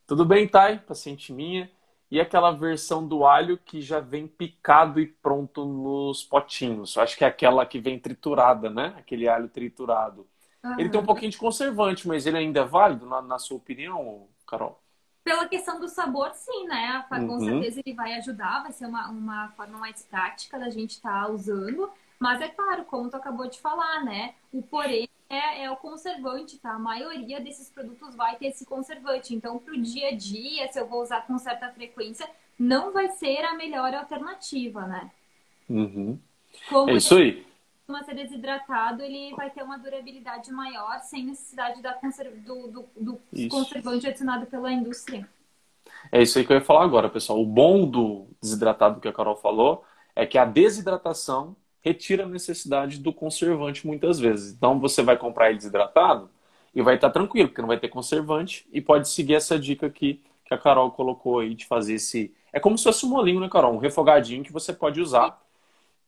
Tudo 0.06 0.24
bem, 0.24 0.46
Thay? 0.46 0.78
Paciente 0.78 1.32
minha. 1.32 1.70
E 2.10 2.20
aquela 2.20 2.50
versão 2.50 3.06
do 3.06 3.24
alho 3.24 3.58
que 3.58 3.80
já 3.80 4.00
vem 4.00 4.26
picado 4.26 5.00
e 5.00 5.06
pronto 5.06 5.64
nos 5.64 6.24
potinhos. 6.24 6.96
Eu 6.96 7.02
acho 7.02 7.16
que 7.16 7.24
é 7.24 7.28
aquela 7.28 7.64
que 7.64 7.78
vem 7.80 7.98
triturada, 7.98 8.68
né? 8.68 8.94
Aquele 8.98 9.28
alho 9.28 9.48
triturado. 9.48 10.26
Uhum. 10.64 10.78
Ele 10.78 10.88
tem 10.88 11.00
um 11.00 11.06
pouquinho 11.06 11.30
de 11.30 11.38
conservante, 11.38 12.08
mas 12.08 12.26
ele 12.26 12.38
ainda 12.38 12.60
é 12.60 12.64
válido, 12.64 13.06
na, 13.06 13.22
na 13.22 13.38
sua 13.38 13.56
opinião, 13.56 14.26
Carol? 14.46 14.79
Pela 15.22 15.46
questão 15.48 15.78
do 15.78 15.88
sabor, 15.88 16.32
sim, 16.34 16.66
né? 16.66 17.04
Com 17.08 17.16
uhum. 17.16 17.40
certeza 17.40 17.82
ele 17.84 17.94
vai 17.94 18.14
ajudar, 18.14 18.62
vai 18.62 18.72
ser 18.72 18.86
uma, 18.86 19.08
uma 19.08 19.48
forma 19.50 19.78
mais 19.78 20.02
prática 20.02 20.58
da 20.58 20.70
gente 20.70 20.92
estar 20.92 21.26
tá 21.26 21.30
usando. 21.30 21.90
Mas 22.18 22.40
é 22.40 22.48
claro, 22.48 22.84
como 22.84 23.10
tu 23.10 23.16
acabou 23.16 23.48
de 23.48 23.60
falar, 23.60 24.04
né? 24.04 24.34
O 24.52 24.62
porém 24.62 25.08
é, 25.28 25.64
é, 25.64 25.70
o 25.70 25.76
conservante, 25.76 26.58
tá? 26.58 26.72
A 26.72 26.78
maioria 26.78 27.40
desses 27.40 27.70
produtos 27.70 28.14
vai 28.14 28.36
ter 28.36 28.46
esse 28.46 28.64
conservante. 28.64 29.34
Então, 29.34 29.58
para 29.58 29.74
o 29.74 29.80
dia 29.80 30.08
a 30.08 30.16
dia, 30.16 30.70
se 30.72 30.80
eu 30.80 30.86
vou 30.86 31.02
usar 31.02 31.26
com 31.26 31.38
certa 31.38 31.70
frequência, 31.70 32.28
não 32.58 32.92
vai 32.92 33.08
ser 33.10 33.44
a 33.44 33.54
melhor 33.54 33.94
alternativa, 33.94 34.86
né? 34.86 35.10
Uhum. 35.68 36.18
é 36.88 36.94
isso 36.94 37.14
aí 37.14 37.49
costuma 37.90 38.04
ser 38.04 38.14
desidratado, 38.14 39.02
ele 39.02 39.34
vai 39.34 39.50
ter 39.50 39.62
uma 39.62 39.76
durabilidade 39.76 40.52
maior 40.52 41.00
sem 41.00 41.26
necessidade 41.26 41.82
da 41.82 41.92
conserv... 41.92 42.36
do, 42.44 42.68
do, 42.68 42.88
do 42.96 43.20
conservante 43.48 44.06
adicionado 44.06 44.46
pela 44.46 44.72
indústria. 44.72 45.28
É 46.12 46.22
isso 46.22 46.38
aí 46.38 46.46
que 46.46 46.52
eu 46.52 46.58
ia 46.58 46.64
falar 46.64 46.84
agora, 46.84 47.08
pessoal. 47.08 47.40
O 47.40 47.46
bom 47.46 47.88
do 47.88 48.28
desidratado 48.40 49.00
que 49.00 49.08
a 49.08 49.12
Carol 49.12 49.36
falou 49.36 49.84
é 50.14 50.24
que 50.24 50.38
a 50.38 50.44
desidratação 50.44 51.56
retira 51.80 52.24
a 52.24 52.28
necessidade 52.28 52.98
do 52.98 53.12
conservante 53.12 53.86
muitas 53.86 54.20
vezes. 54.20 54.54
Então 54.54 54.78
você 54.78 55.02
vai 55.02 55.16
comprar 55.16 55.48
ele 55.48 55.58
desidratado 55.58 56.30
e 56.72 56.80
vai 56.80 56.94
estar 56.94 57.10
tranquilo, 57.10 57.48
porque 57.48 57.60
não 57.60 57.68
vai 57.68 57.80
ter 57.80 57.88
conservante 57.88 58.68
e 58.72 58.80
pode 58.80 59.08
seguir 59.08 59.34
essa 59.34 59.58
dica 59.58 59.86
aqui 59.86 60.14
que 60.14 60.30
que 60.50 60.54
a 60.54 60.58
Carol 60.58 60.90
colocou 60.90 61.38
aí 61.38 61.54
de 61.54 61.64
fazer 61.64 61.94
esse. 61.94 62.34
É 62.52 62.58
como 62.58 62.76
se 62.76 62.82
fosse 62.82 63.06
um 63.06 63.10
molinho, 63.10 63.38
né, 63.38 63.48
Carol? 63.48 63.72
Um 63.72 63.78
refogadinho 63.78 64.42
que 64.42 64.52
você 64.52 64.72
pode 64.72 65.00
usar. 65.00 65.40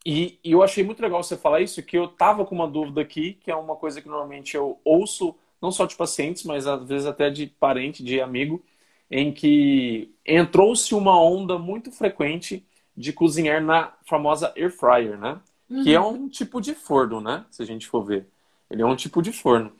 E, 0.04 0.38
e, 0.42 0.50
eu 0.52 0.62
achei 0.62 0.82
muito 0.82 1.00
legal 1.00 1.22
você 1.22 1.36
falar 1.36 1.60
isso, 1.60 1.82
que 1.82 1.96
eu 1.96 2.08
tava 2.08 2.44
com 2.44 2.54
uma 2.54 2.66
dúvida 2.66 3.00
aqui, 3.00 3.34
que 3.34 3.50
é 3.50 3.56
uma 3.56 3.76
coisa 3.76 4.00
que 4.02 4.08
normalmente 4.08 4.56
eu 4.56 4.80
ouço, 4.84 5.34
não 5.60 5.70
só 5.70 5.86
de 5.86 5.94
pacientes, 5.94 6.42
mas 6.44 6.66
às 6.66 6.86
vezes 6.86 7.06
até 7.06 7.30
de 7.30 7.46
parente, 7.46 8.02
de 8.02 8.20
amigo, 8.20 8.64
em 9.10 9.32
que 9.32 10.12
entrou-se 10.26 10.94
uma 10.94 11.20
onda 11.20 11.58
muito 11.58 11.92
frequente 11.92 12.66
de 12.96 13.12
cozinhar 13.12 13.62
na 13.62 13.94
famosa 14.04 14.52
air 14.56 14.70
fryer, 14.70 15.18
né? 15.18 15.40
Uhum. 15.70 15.84
Que 15.84 15.94
é 15.94 16.00
um 16.00 16.28
tipo 16.28 16.60
de 16.60 16.74
forno, 16.74 17.20
né? 17.20 17.44
Se 17.50 17.62
a 17.62 17.66
gente 17.66 17.86
for 17.86 18.02
ver. 18.02 18.26
Ele 18.70 18.82
é 18.82 18.86
um 18.86 18.96
tipo 18.96 19.22
de 19.22 19.32
forno. 19.32 19.72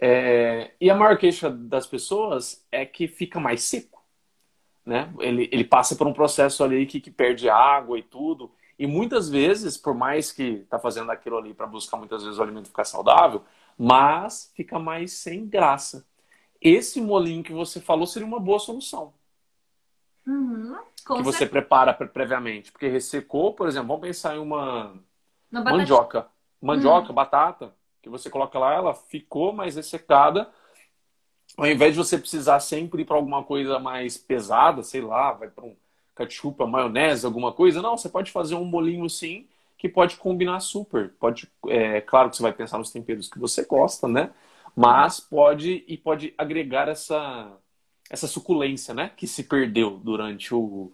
É... 0.00 0.72
E 0.80 0.90
a 0.90 0.94
maior 0.94 1.16
queixa 1.16 1.48
das 1.48 1.86
pessoas 1.86 2.64
é 2.70 2.84
que 2.84 3.08
fica 3.08 3.40
mais 3.40 3.62
seco, 3.62 4.02
né? 4.84 5.12
Ele, 5.20 5.48
ele 5.52 5.64
passa 5.64 5.96
por 5.96 6.06
um 6.06 6.12
processo 6.12 6.62
ali 6.62 6.84
que, 6.86 7.00
que 7.00 7.10
perde 7.10 7.48
água 7.48 7.98
e 7.98 8.02
tudo. 8.02 8.50
E 8.82 8.86
muitas 8.88 9.28
vezes, 9.28 9.76
por 9.76 9.94
mais 9.94 10.32
que 10.32 10.66
tá 10.68 10.76
fazendo 10.76 11.12
aquilo 11.12 11.38
ali 11.38 11.54
para 11.54 11.68
buscar 11.68 11.96
muitas 11.96 12.24
vezes 12.24 12.36
o 12.36 12.42
alimento 12.42 12.66
ficar 12.66 12.82
saudável, 12.82 13.44
mas 13.78 14.50
fica 14.56 14.76
mais 14.76 15.12
sem 15.12 15.46
graça. 15.46 16.04
Esse 16.60 17.00
molinho 17.00 17.44
que 17.44 17.52
você 17.52 17.80
falou 17.80 18.08
seria 18.08 18.26
uma 18.26 18.40
boa 18.40 18.58
solução. 18.58 19.14
Uhum, 20.26 20.76
que 20.96 21.22
você 21.22 21.46
prepara 21.46 21.94
previamente. 21.94 22.72
Porque 22.72 22.88
ressecou, 22.88 23.54
por 23.54 23.68
exemplo, 23.68 23.86
vamos 23.86 24.02
pensar 24.02 24.34
em 24.34 24.40
uma 24.40 24.92
mandioca. 25.48 26.26
Mandioca, 26.60 27.10
uhum. 27.10 27.14
batata, 27.14 27.72
que 28.02 28.08
você 28.08 28.28
coloca 28.28 28.58
lá, 28.58 28.74
ela 28.74 28.94
ficou 28.94 29.52
mais 29.52 29.76
ressecada. 29.76 30.50
Ao 31.56 31.68
invés 31.68 31.92
de 31.92 31.98
você 31.98 32.18
precisar 32.18 32.58
sempre 32.58 33.02
ir 33.02 33.04
para 33.04 33.14
alguma 33.14 33.44
coisa 33.44 33.78
mais 33.78 34.18
pesada, 34.18 34.82
sei 34.82 35.02
lá, 35.02 35.30
vai 35.30 35.48
para 35.48 35.64
um 35.64 35.76
ketchup, 36.16 36.64
maionese, 36.66 37.26
alguma 37.26 37.52
coisa, 37.52 37.82
não, 37.82 37.96
você 37.96 38.08
pode 38.08 38.30
fazer 38.30 38.54
um 38.54 38.64
molinho 38.64 39.08
sim, 39.08 39.46
que 39.78 39.88
pode 39.88 40.16
combinar 40.16 40.60
super. 40.60 41.10
Pode, 41.18 41.50
é 41.66 42.00
claro 42.00 42.30
que 42.30 42.36
você 42.36 42.42
vai 42.42 42.52
pensar 42.52 42.78
nos 42.78 42.90
temperos 42.90 43.28
que 43.28 43.38
você 43.38 43.64
gosta, 43.64 44.06
né? 44.06 44.30
Mas 44.76 45.20
pode 45.20 45.84
e 45.86 45.96
pode 45.96 46.34
agregar 46.38 46.88
essa 46.88 47.50
essa 48.10 48.26
suculência, 48.26 48.92
né, 48.92 49.10
que 49.16 49.26
se 49.26 49.42
perdeu 49.44 49.98
durante 49.98 50.54
o 50.54 50.92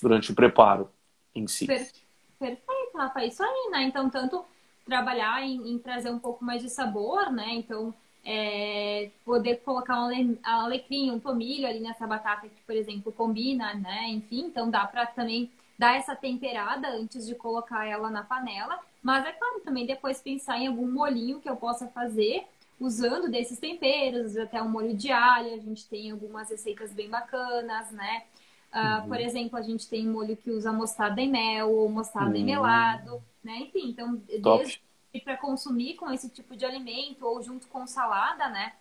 durante 0.00 0.30
o 0.30 0.34
preparo 0.34 0.88
em 1.34 1.46
si. 1.48 1.66
Perfeito, 1.66 2.62
Rafa, 2.94 3.24
isso 3.24 3.42
aí, 3.42 3.70
né? 3.72 3.82
Então 3.82 4.08
tanto 4.08 4.44
trabalhar 4.84 5.42
em, 5.42 5.72
em 5.72 5.78
trazer 5.78 6.10
um 6.10 6.18
pouco 6.18 6.44
mais 6.44 6.62
de 6.62 6.70
sabor, 6.70 7.30
né? 7.30 7.54
Então 7.54 7.92
é, 8.24 9.10
poder 9.24 9.56
colocar 9.56 9.98
um 10.04 10.36
alecrim, 10.42 11.10
um 11.10 11.18
tomilho 11.18 11.66
ali 11.66 11.80
nessa 11.80 12.06
batata 12.06 12.48
que, 12.48 12.62
por 12.66 12.74
exemplo, 12.74 13.12
combina, 13.12 13.74
né? 13.74 14.08
Enfim, 14.08 14.46
então 14.46 14.70
dá 14.70 14.86
para 14.86 15.06
também 15.06 15.50
dar 15.78 15.96
essa 15.96 16.14
temperada 16.14 16.88
antes 16.88 17.26
de 17.26 17.34
colocar 17.34 17.86
ela 17.86 18.10
na 18.10 18.22
panela. 18.22 18.78
Mas 19.02 19.24
é 19.24 19.32
claro, 19.32 19.60
também 19.60 19.86
depois 19.86 20.20
pensar 20.20 20.58
em 20.58 20.66
algum 20.66 20.90
molinho 20.90 21.40
que 21.40 21.48
eu 21.48 21.56
possa 21.56 21.86
fazer 21.88 22.44
usando 22.78 23.30
desses 23.30 23.58
temperos, 23.58 24.36
até 24.36 24.62
um 24.62 24.68
molho 24.68 24.96
de 24.96 25.12
alho, 25.12 25.54
a 25.54 25.58
gente 25.58 25.86
tem 25.86 26.10
algumas 26.10 26.48
receitas 26.48 26.92
bem 26.92 27.10
bacanas, 27.10 27.90
né? 27.90 28.24
Uh, 28.72 29.02
uhum. 29.02 29.08
Por 29.08 29.20
exemplo, 29.20 29.58
a 29.58 29.62
gente 29.62 29.88
tem 29.88 30.06
molho 30.06 30.36
que 30.36 30.50
usa 30.50 30.72
mostarda 30.72 31.20
em 31.20 31.30
mel 31.30 31.70
ou 31.70 31.88
mostarda 31.88 32.30
uhum. 32.30 32.36
em 32.36 32.44
melado, 32.44 33.22
né? 33.44 33.58
Enfim, 33.58 33.90
então, 33.90 34.16
Top. 34.42 34.58
desde 34.58 34.80
para 35.18 35.36
consumir 35.36 35.94
com 35.94 36.10
esse 36.12 36.28
tipo 36.28 36.54
de 36.54 36.64
alimento 36.64 37.26
ou 37.26 37.42
junto 37.42 37.66
com 37.66 37.86
salada, 37.86 38.48
né? 38.48 38.74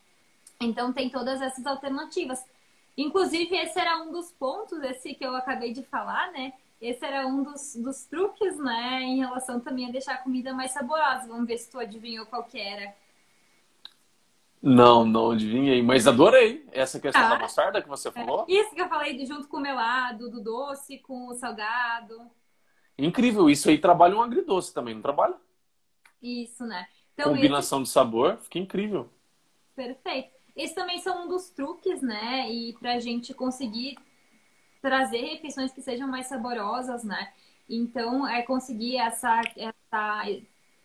Então 0.59 0.93
tem 0.93 1.09
todas 1.09 1.41
essas 1.41 1.65
alternativas. 1.65 2.43
Inclusive, 2.95 3.55
esse 3.55 3.79
era 3.79 3.97
um 4.03 4.11
dos 4.11 4.31
pontos, 4.31 4.83
esse 4.83 5.15
que 5.15 5.25
eu 5.25 5.35
acabei 5.35 5.71
de 5.71 5.81
falar, 5.83 6.31
né? 6.31 6.53
Esse 6.81 7.03
era 7.03 7.25
um 7.25 7.41
dos, 7.43 7.75
dos 7.75 8.05
truques, 8.05 8.57
né? 8.57 9.01
Em 9.01 9.19
relação 9.19 9.59
também 9.59 9.87
a 9.87 9.91
deixar 9.91 10.15
a 10.15 10.17
comida 10.17 10.53
mais 10.53 10.71
saborosa. 10.71 11.27
Vamos 11.27 11.47
ver 11.47 11.57
se 11.57 11.71
tu 11.71 11.79
adivinhou 11.79 12.25
qual 12.25 12.43
que 12.43 12.59
era. 12.59 12.93
Não, 14.61 15.05
não 15.05 15.31
adivinhei, 15.31 15.81
mas 15.81 16.05
adorei 16.05 16.65
essa 16.73 16.99
questão 16.99 17.23
ah, 17.23 17.29
da 17.29 17.39
mostarda 17.39 17.81
que 17.81 17.87
você 17.87 18.11
falou. 18.11 18.45
É, 18.47 18.51
isso 18.51 18.75
que 18.75 18.81
eu 18.81 18.89
falei 18.89 19.25
junto 19.25 19.47
com 19.47 19.57
o 19.57 19.61
melado, 19.61 20.29
do 20.29 20.41
doce 20.41 20.97
com 20.99 21.27
o 21.27 21.33
salgado. 21.33 22.29
Incrível, 22.97 23.49
isso 23.49 23.69
aí 23.69 23.77
trabalha 23.77 24.17
um 24.17 24.21
agridoce 24.21 24.73
também, 24.73 24.93
não 24.93 25.01
trabalha? 25.01 25.35
Isso, 26.21 26.65
né? 26.65 26.87
Então, 27.13 27.33
Combinação 27.33 27.79
esse... 27.79 27.89
de 27.89 27.93
sabor, 27.93 28.37
fica 28.37 28.59
incrível. 28.59 29.09
Perfeito. 29.75 30.29
Esses 30.55 30.75
também 30.75 30.99
são 30.99 31.25
um 31.25 31.27
dos 31.27 31.49
truques, 31.49 32.01
né? 32.01 32.51
E 32.51 32.73
pra 32.73 32.99
gente 32.99 33.33
conseguir 33.33 33.97
trazer 34.81 35.19
refeições 35.19 35.71
que 35.71 35.81
sejam 35.81 36.07
mais 36.07 36.27
saborosas, 36.27 37.03
né? 37.03 37.31
Então, 37.69 38.27
é 38.27 38.41
conseguir 38.41 38.97
essa, 38.97 39.41
essa 39.55 40.25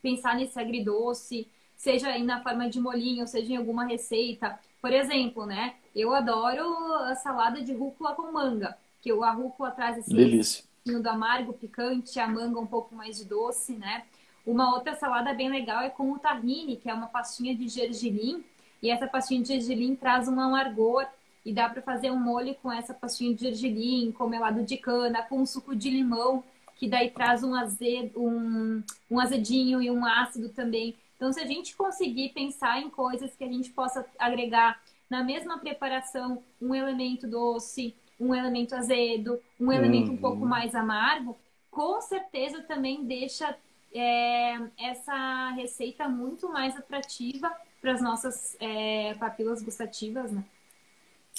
pensar 0.03 0.37
nesse 0.37 0.59
agridoce, 0.61 1.49
seja 1.77 2.09
aí 2.09 2.23
na 2.23 2.43
forma 2.43 2.69
de 2.69 2.81
molinho, 2.81 3.27
seja 3.27 3.53
em 3.53 3.57
alguma 3.57 3.85
receita. 3.85 4.59
Por 4.81 4.93
exemplo, 4.93 5.47
né? 5.47 5.77
Eu 5.95 6.15
adoro 6.15 6.63
a 7.05 7.15
salada 7.15 7.63
de 7.63 7.73
rúcula 7.73 8.15
com 8.15 8.31
manga, 8.33 8.77
que 9.01 9.11
a 9.11 9.31
rúcula 9.31 9.71
traz 9.71 9.99
esse 9.99 10.65
do 10.85 11.09
amargo, 11.09 11.55
picante, 11.55 12.21
a 12.21 12.29
manga 12.29 12.61
um 12.61 12.67
pouco 12.67 12.95
mais 12.95 13.17
de 13.17 13.25
doce, 13.25 13.73
né? 13.73 14.05
Uma 14.47 14.75
outra 14.75 14.95
salada 14.95 15.33
bem 15.33 15.49
legal 15.49 15.83
é 15.83 15.89
com 15.89 16.13
o 16.13 16.19
tahine, 16.19 16.77
que 16.77 16.91
é 16.91 16.95
uma 16.95 17.07
pastinha 17.07 17.55
de 17.55 17.67
gergelim. 17.69 18.45
E 18.83 18.91
essa 18.91 19.07
pastinha 19.07 19.41
de 19.41 19.49
gergelim 19.49 19.97
traz 19.97 20.29
um 20.29 20.39
amargor 20.39 21.07
e 21.45 21.53
dá 21.53 21.69
para 21.69 21.83
fazer 21.83 22.11
um 22.11 22.19
molho 22.19 22.55
com 22.57 22.71
essa 22.71 22.93
pastinha 22.93 23.35
de 23.35 23.43
gergelim, 23.43 24.13
com 24.13 24.29
melado 24.29 24.63
de 24.63 24.77
cana, 24.77 25.23
com 25.23 25.41
um 25.41 25.47
suco 25.47 25.75
de 25.75 25.91
limão, 25.91 26.45
que 26.77 26.89
daí 26.89 27.11
traz 27.11 27.43
um, 27.43 27.55
azedo, 27.55 28.21
um, 28.21 28.83
um 29.11 29.21
azedinho 29.21 29.81
e 29.81 29.91
um 29.91 30.05
ácido 30.05 30.51
também. 30.51 30.95
Então, 31.17 31.33
se 31.33 31.41
a 31.41 31.47
gente 31.47 31.75
conseguir 31.77 32.31
pensar 32.31 32.81
em 32.81 32.91
coisas 32.91 33.35
que 33.35 33.45
a 33.45 33.49
gente 33.49 33.71
possa 33.71 34.05
agregar 34.19 34.81
na 35.09 35.23
mesma 35.23 35.59
preparação, 35.59 36.43
um 36.61 36.75
elemento 36.75 37.27
doce, 37.27 37.95
um 38.19 38.35
elemento 38.35 38.75
azedo, 38.75 39.41
um 39.61 39.73
elemento 39.73 40.09
uhum. 40.09 40.15
um 40.15 40.19
pouco 40.19 40.47
mais 40.47 40.75
amargo, 40.75 41.37
com 41.71 42.01
certeza 42.01 42.63
também 42.63 43.05
deixa 43.05 43.57
é, 43.95 44.59
essa 44.79 45.51
receita 45.51 46.09
muito 46.09 46.49
mais 46.49 46.77
atrativa 46.77 47.51
para 47.81 47.93
as 47.93 48.03
nossas 48.03 48.57
é, 48.61 49.15
papilas 49.15 49.63
gustativas, 49.63 50.33
né? 50.33 50.45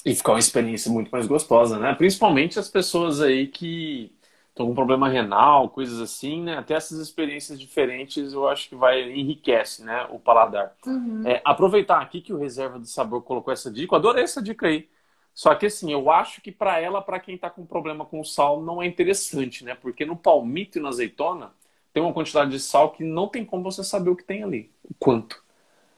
E 0.05 0.13
ficar 0.13 0.33
uma 0.33 0.39
experiência 0.39 0.91
muito 0.91 1.09
mais 1.09 1.27
gostosa, 1.27 1.77
né? 1.79 1.93
Principalmente 1.95 2.59
as 2.59 2.69
pessoas 2.69 3.21
aí 3.21 3.47
que 3.47 4.11
estão 4.49 4.67
com 4.67 4.75
problema 4.75 5.09
renal, 5.09 5.69
coisas 5.69 5.99
assim, 5.99 6.43
né? 6.43 6.57
Até 6.57 6.75
essas 6.75 6.99
experiências 6.99 7.59
diferentes 7.59 8.31
eu 8.31 8.47
acho 8.47 8.69
que 8.69 8.75
vai 8.75 9.11
enriquece, 9.11 9.83
né? 9.83 10.07
O 10.09 10.19
paladar. 10.19 10.75
Uhum. 10.85 11.23
É, 11.25 11.41
aproveitar 11.43 12.01
aqui 12.01 12.21
que 12.21 12.31
o 12.31 12.37
Reserva 12.37 12.79
do 12.79 12.85
Sabor 12.85 13.21
colocou 13.23 13.51
essa 13.51 13.69
dica, 13.69 13.93
eu 13.93 13.99
adorei 13.99 14.23
essa 14.23 14.41
dica 14.41 14.67
aí. 14.67 14.87
Só 15.33 15.53
que 15.53 15.65
assim, 15.65 15.91
eu 15.91 16.09
acho 16.09 16.41
que 16.41 16.51
para 16.51 16.79
ela, 16.79 17.01
para 17.01 17.19
quem 17.19 17.35
está 17.35 17.49
com 17.49 17.65
problema 17.65 18.05
com 18.05 18.23
sal, 18.23 18.61
não 18.61 18.81
é 18.81 18.85
interessante, 18.85 19.65
né? 19.65 19.75
Porque 19.75 20.05
no 20.05 20.15
palmito 20.15 20.77
e 20.77 20.81
na 20.81 20.89
azeitona, 20.89 21.51
tem 21.95 22.03
uma 22.03 22.13
quantidade 22.13 22.51
de 22.51 22.59
sal 22.59 22.91
que 22.91 23.05
não 23.05 23.29
tem 23.29 23.45
como 23.45 23.63
você 23.63 23.81
saber 23.81 24.09
o 24.09 24.17
que 24.17 24.23
tem 24.25 24.43
ali, 24.43 24.69
o 24.83 24.93
quanto, 24.99 25.41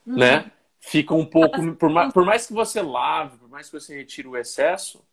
uhum. 0.05 0.15
né? 0.15 0.51
Fica 0.79 1.15
um 1.15 1.25
pouco, 1.25 1.73
por 1.73 1.89
mais, 1.89 2.13
por 2.13 2.23
mais 2.23 2.45
que 2.45 2.53
você 2.53 2.83
lave, 2.83 3.39
por 3.39 3.49
mais 3.49 3.67
que 3.67 3.79
você 3.79 3.97
retire 3.97 4.27
o 4.27 4.37
excesso, 4.37 5.03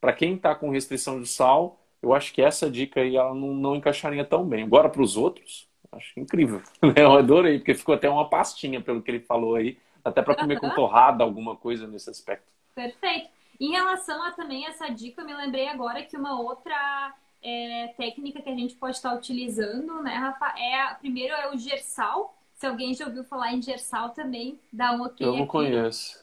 para 0.00 0.12
quem 0.12 0.34
está 0.34 0.52
com 0.52 0.68
restrição 0.70 1.20
de 1.22 1.28
sal, 1.28 1.80
eu 2.02 2.12
acho 2.12 2.34
que 2.34 2.42
essa 2.42 2.68
dica 2.68 3.00
aí 3.00 3.14
ela 3.14 3.32
não, 3.32 3.54
não 3.54 3.76
encaixaria 3.76 4.24
tão 4.24 4.44
bem. 4.44 4.64
Agora 4.64 4.88
para 4.88 5.00
os 5.00 5.16
outros, 5.16 5.68
acho 5.92 6.18
incrível. 6.18 6.60
Né? 6.82 6.94
Eu 6.96 7.12
adorei, 7.12 7.58
porque 7.58 7.74
ficou 7.74 7.94
até 7.94 8.10
uma 8.10 8.28
pastinha 8.28 8.80
pelo 8.80 9.00
que 9.00 9.12
ele 9.12 9.20
falou 9.20 9.54
aí, 9.54 9.78
até 10.04 10.22
para 10.22 10.34
comer 10.34 10.58
com 10.58 10.70
torrada, 10.70 11.22
alguma 11.22 11.54
coisa 11.54 11.86
nesse 11.86 12.10
aspecto. 12.10 12.52
Perfeito. 12.74 13.28
Em 13.60 13.70
relação 13.70 14.20
a 14.24 14.32
também 14.32 14.66
essa 14.66 14.88
dica, 14.88 15.22
eu 15.22 15.24
me 15.24 15.34
lembrei 15.34 15.68
agora 15.68 16.02
que 16.02 16.16
uma 16.16 16.40
outra 16.40 17.14
é, 17.42 17.88
técnica 17.96 18.40
que 18.40 18.48
a 18.48 18.54
gente 18.54 18.74
pode 18.74 18.96
estar 18.96 19.14
utilizando, 19.14 20.02
né, 20.02 20.14
Rafa? 20.14 20.54
É, 20.58 20.94
primeiro 20.94 21.34
é 21.34 21.52
o 21.52 21.58
gersal. 21.58 22.36
Se 22.54 22.66
alguém 22.66 22.94
já 22.94 23.06
ouviu 23.06 23.24
falar 23.24 23.52
em 23.52 23.60
gersal 23.60 24.10
também, 24.10 24.58
dá 24.72 24.92
um 24.92 25.02
ok. 25.02 25.26
Eu 25.26 25.32
não 25.32 25.42
aqui. 25.42 25.48
conheço. 25.48 26.22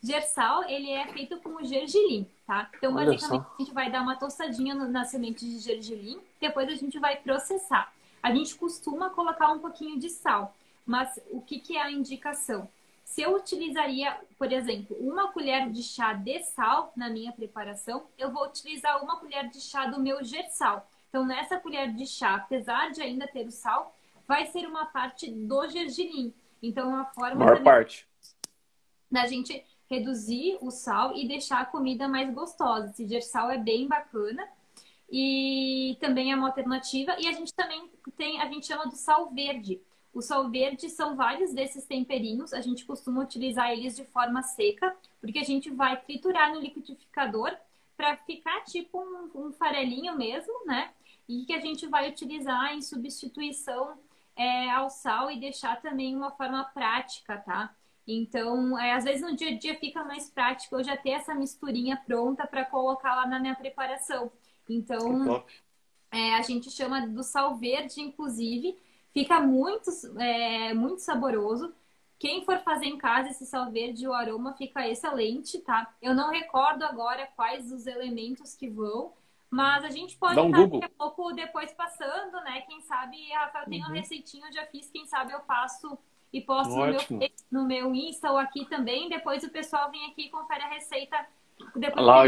Gersal, 0.00 0.64
ele 0.64 0.90
é 0.90 1.06
feito 1.08 1.38
com 1.40 1.56
o 1.56 1.64
gergelim, 1.64 2.24
tá? 2.46 2.70
Então, 2.76 2.94
Olha 2.94 3.06
basicamente, 3.06 3.42
só. 3.42 3.54
a 3.58 3.62
gente 3.62 3.74
vai 3.74 3.90
dar 3.90 4.02
uma 4.02 4.14
tostadinha 4.14 4.74
na 4.74 5.04
semente 5.04 5.44
de 5.44 5.58
gergelim, 5.58 6.20
depois 6.40 6.68
a 6.68 6.74
gente 6.74 6.98
vai 7.00 7.16
processar. 7.16 7.92
A 8.22 8.32
gente 8.32 8.54
costuma 8.54 9.10
colocar 9.10 9.50
um 9.50 9.58
pouquinho 9.58 9.98
de 9.98 10.08
sal, 10.08 10.54
mas 10.86 11.18
o 11.30 11.40
que, 11.40 11.58
que 11.58 11.76
é 11.76 11.82
a 11.82 11.90
indicação? 11.90 12.68
Se 13.08 13.22
eu 13.22 13.34
utilizaria, 13.34 14.16
por 14.38 14.52
exemplo, 14.52 14.94
uma 15.00 15.32
colher 15.32 15.70
de 15.70 15.82
chá 15.82 16.12
de 16.12 16.40
sal 16.42 16.92
na 16.94 17.08
minha 17.08 17.32
preparação, 17.32 18.06
eu 18.18 18.30
vou 18.30 18.44
utilizar 18.44 19.02
uma 19.02 19.18
colher 19.18 19.48
de 19.48 19.60
chá 19.62 19.86
do 19.86 19.98
meu 19.98 20.22
gersal. 20.22 20.86
Então, 21.08 21.24
nessa 21.24 21.58
colher 21.58 21.92
de 21.94 22.06
chá, 22.06 22.34
apesar 22.34 22.92
de 22.92 23.00
ainda 23.00 23.26
ter 23.26 23.46
o 23.46 23.50
sal, 23.50 23.96
vai 24.26 24.46
ser 24.46 24.68
uma 24.68 24.84
parte 24.86 25.30
do 25.30 25.68
gergelim. 25.68 26.34
Então, 26.62 26.90
é 26.90 26.94
uma 26.94 27.06
forma 27.06 27.46
Maior 27.46 27.62
parte. 27.62 28.06
da 29.10 29.26
gente 29.26 29.64
reduzir 29.90 30.58
o 30.60 30.70
sal 30.70 31.16
e 31.16 31.26
deixar 31.26 31.62
a 31.62 31.64
comida 31.64 32.06
mais 32.06 32.32
gostosa. 32.32 32.90
Esse 32.90 33.08
gersal 33.08 33.50
é 33.50 33.56
bem 33.56 33.88
bacana 33.88 34.46
e 35.10 35.96
também 35.98 36.30
é 36.30 36.36
uma 36.36 36.48
alternativa. 36.48 37.16
E 37.18 37.26
a 37.26 37.32
gente 37.32 37.54
também 37.54 37.90
tem, 38.18 38.38
a 38.40 38.46
gente 38.46 38.66
chama 38.66 38.86
do 38.86 38.94
sal 38.96 39.30
verde. 39.30 39.80
O 40.18 40.20
sal 40.20 40.50
verde 40.50 40.90
são 40.90 41.14
vários 41.14 41.54
desses 41.54 41.84
temperinhos. 41.84 42.52
A 42.52 42.60
gente 42.60 42.84
costuma 42.84 43.22
utilizar 43.22 43.70
eles 43.70 43.94
de 43.94 44.04
forma 44.04 44.42
seca, 44.42 44.92
porque 45.20 45.38
a 45.38 45.44
gente 45.44 45.70
vai 45.70 45.96
triturar 45.96 46.52
no 46.52 46.58
liquidificador 46.58 47.56
para 47.96 48.16
ficar 48.16 48.64
tipo 48.64 48.98
um, 49.00 49.30
um, 49.46 49.52
farelinho 49.52 50.18
mesmo, 50.18 50.52
né? 50.66 50.90
E 51.28 51.44
que 51.44 51.54
a 51.54 51.60
gente 51.60 51.86
vai 51.86 52.10
utilizar 52.10 52.74
em 52.74 52.82
substituição 52.82 53.96
é, 54.34 54.68
ao 54.70 54.90
sal 54.90 55.30
e 55.30 55.38
deixar 55.38 55.80
também 55.80 56.16
uma 56.16 56.32
forma 56.32 56.64
prática, 56.64 57.38
tá? 57.38 57.72
Então, 58.04 58.76
é, 58.76 58.94
às 58.94 59.04
vezes 59.04 59.22
no 59.22 59.36
dia 59.36 59.50
a 59.50 59.56
dia 59.56 59.78
fica 59.78 60.02
mais 60.02 60.28
prático 60.28 60.74
eu 60.74 60.82
já 60.82 60.96
ter 60.96 61.10
essa 61.10 61.32
misturinha 61.32 61.96
pronta 62.04 62.44
para 62.44 62.64
colocar 62.64 63.14
lá 63.14 63.24
na 63.24 63.38
minha 63.38 63.54
preparação. 63.54 64.32
Então, 64.68 65.44
é, 66.10 66.34
a 66.34 66.42
gente 66.42 66.72
chama 66.72 67.06
do 67.06 67.22
sal 67.22 67.54
verde, 67.56 68.00
inclusive, 68.00 68.76
fica 69.12 69.40
muito, 69.40 69.90
é, 70.18 70.74
muito 70.74 71.00
saboroso. 71.00 71.72
Quem 72.18 72.44
for 72.44 72.58
fazer 72.58 72.86
em 72.86 72.98
casa 72.98 73.28
esse 73.28 73.46
sal 73.46 73.70
verde, 73.70 74.08
o 74.08 74.12
aroma 74.12 74.52
fica 74.54 74.88
excelente, 74.88 75.58
tá? 75.58 75.94
Eu 76.02 76.14
não 76.14 76.30
recordo 76.30 76.82
agora 76.84 77.28
quais 77.36 77.70
os 77.70 77.86
elementos 77.86 78.54
que 78.54 78.68
vão, 78.68 79.12
mas 79.48 79.84
a 79.84 79.90
gente 79.90 80.16
pode 80.16 80.38
um 80.38 80.50
estar 80.50 80.66
daqui 80.66 80.84
a 80.84 80.88
pouco 80.88 81.32
depois 81.32 81.72
passando, 81.72 82.40
né? 82.44 82.62
Quem 82.62 82.80
sabe, 82.80 83.16
Rafael, 83.32 83.66
tem 83.66 83.78
uma 83.78 83.88
uhum. 83.88 83.94
receitinha, 83.94 84.46
eu 84.48 84.52
já 84.52 84.66
fiz, 84.66 84.90
quem 84.90 85.06
sabe 85.06 85.32
eu 85.32 85.40
passo 85.40 85.96
e 86.32 86.40
posto 86.40 86.74
no 86.74 86.86
meu, 86.86 87.30
no 87.50 87.64
meu 87.64 87.94
Insta 87.94 88.30
ou 88.30 88.36
aqui 88.36 88.64
também. 88.66 89.08
Depois 89.08 89.42
o 89.44 89.50
pessoal 89.50 89.90
vem 89.90 90.06
aqui 90.06 90.26
e 90.26 90.30
confere 90.30 90.62
a 90.62 90.68
receita. 90.68 91.16
Depois 91.74 92.04
Lá, 92.04 92.24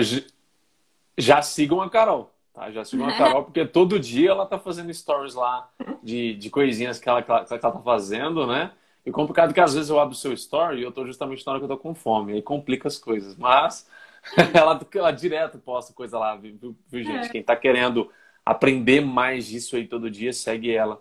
já 1.18 1.42
sigam 1.42 1.80
a 1.80 1.90
Carol. 1.90 2.32
Tá? 2.52 2.70
Já 2.70 2.84
sigam 2.84 3.08
a 3.08 3.16
Carol, 3.16 3.44
porque 3.44 3.64
todo 3.64 3.98
dia 3.98 4.30
ela 4.30 4.46
tá 4.46 4.58
fazendo 4.58 4.92
stories 4.92 5.34
lá 5.34 5.70
de, 6.02 6.34
de 6.34 6.50
coisinhas 6.50 6.98
que 6.98 7.08
ela, 7.08 7.22
que 7.22 7.30
ela, 7.30 7.44
que 7.44 7.52
ela 7.52 7.60
tá 7.60 7.72
fazendo, 7.80 8.46
né? 8.46 8.72
E 9.04 9.10
complicado 9.10 9.54
que 9.54 9.60
às 9.60 9.74
vezes 9.74 9.88
eu 9.88 9.98
abro 9.98 10.12
o 10.12 10.16
seu 10.16 10.32
story 10.32 10.80
e 10.80 10.82
eu 10.82 10.92
tô 10.92 11.06
justamente 11.06 11.44
na 11.46 11.52
hora 11.52 11.60
que 11.60 11.64
eu 11.64 11.68
tô 11.68 11.78
com 11.78 11.94
fome. 11.94 12.34
Aí 12.34 12.42
complica 12.42 12.88
as 12.88 12.98
coisas. 12.98 13.36
Mas 13.36 13.88
ela, 14.54 14.78
ela 14.94 15.10
direto 15.10 15.58
posta 15.58 15.92
coisa 15.92 16.18
lá, 16.18 16.36
viu, 16.36 16.76
viu 16.88 17.04
gente? 17.04 17.26
É. 17.26 17.28
Quem 17.28 17.42
tá 17.42 17.56
querendo 17.56 18.10
aprender 18.44 19.00
mais 19.00 19.46
disso 19.46 19.76
aí 19.76 19.86
todo 19.86 20.10
dia, 20.10 20.32
segue 20.32 20.74
ela. 20.74 21.00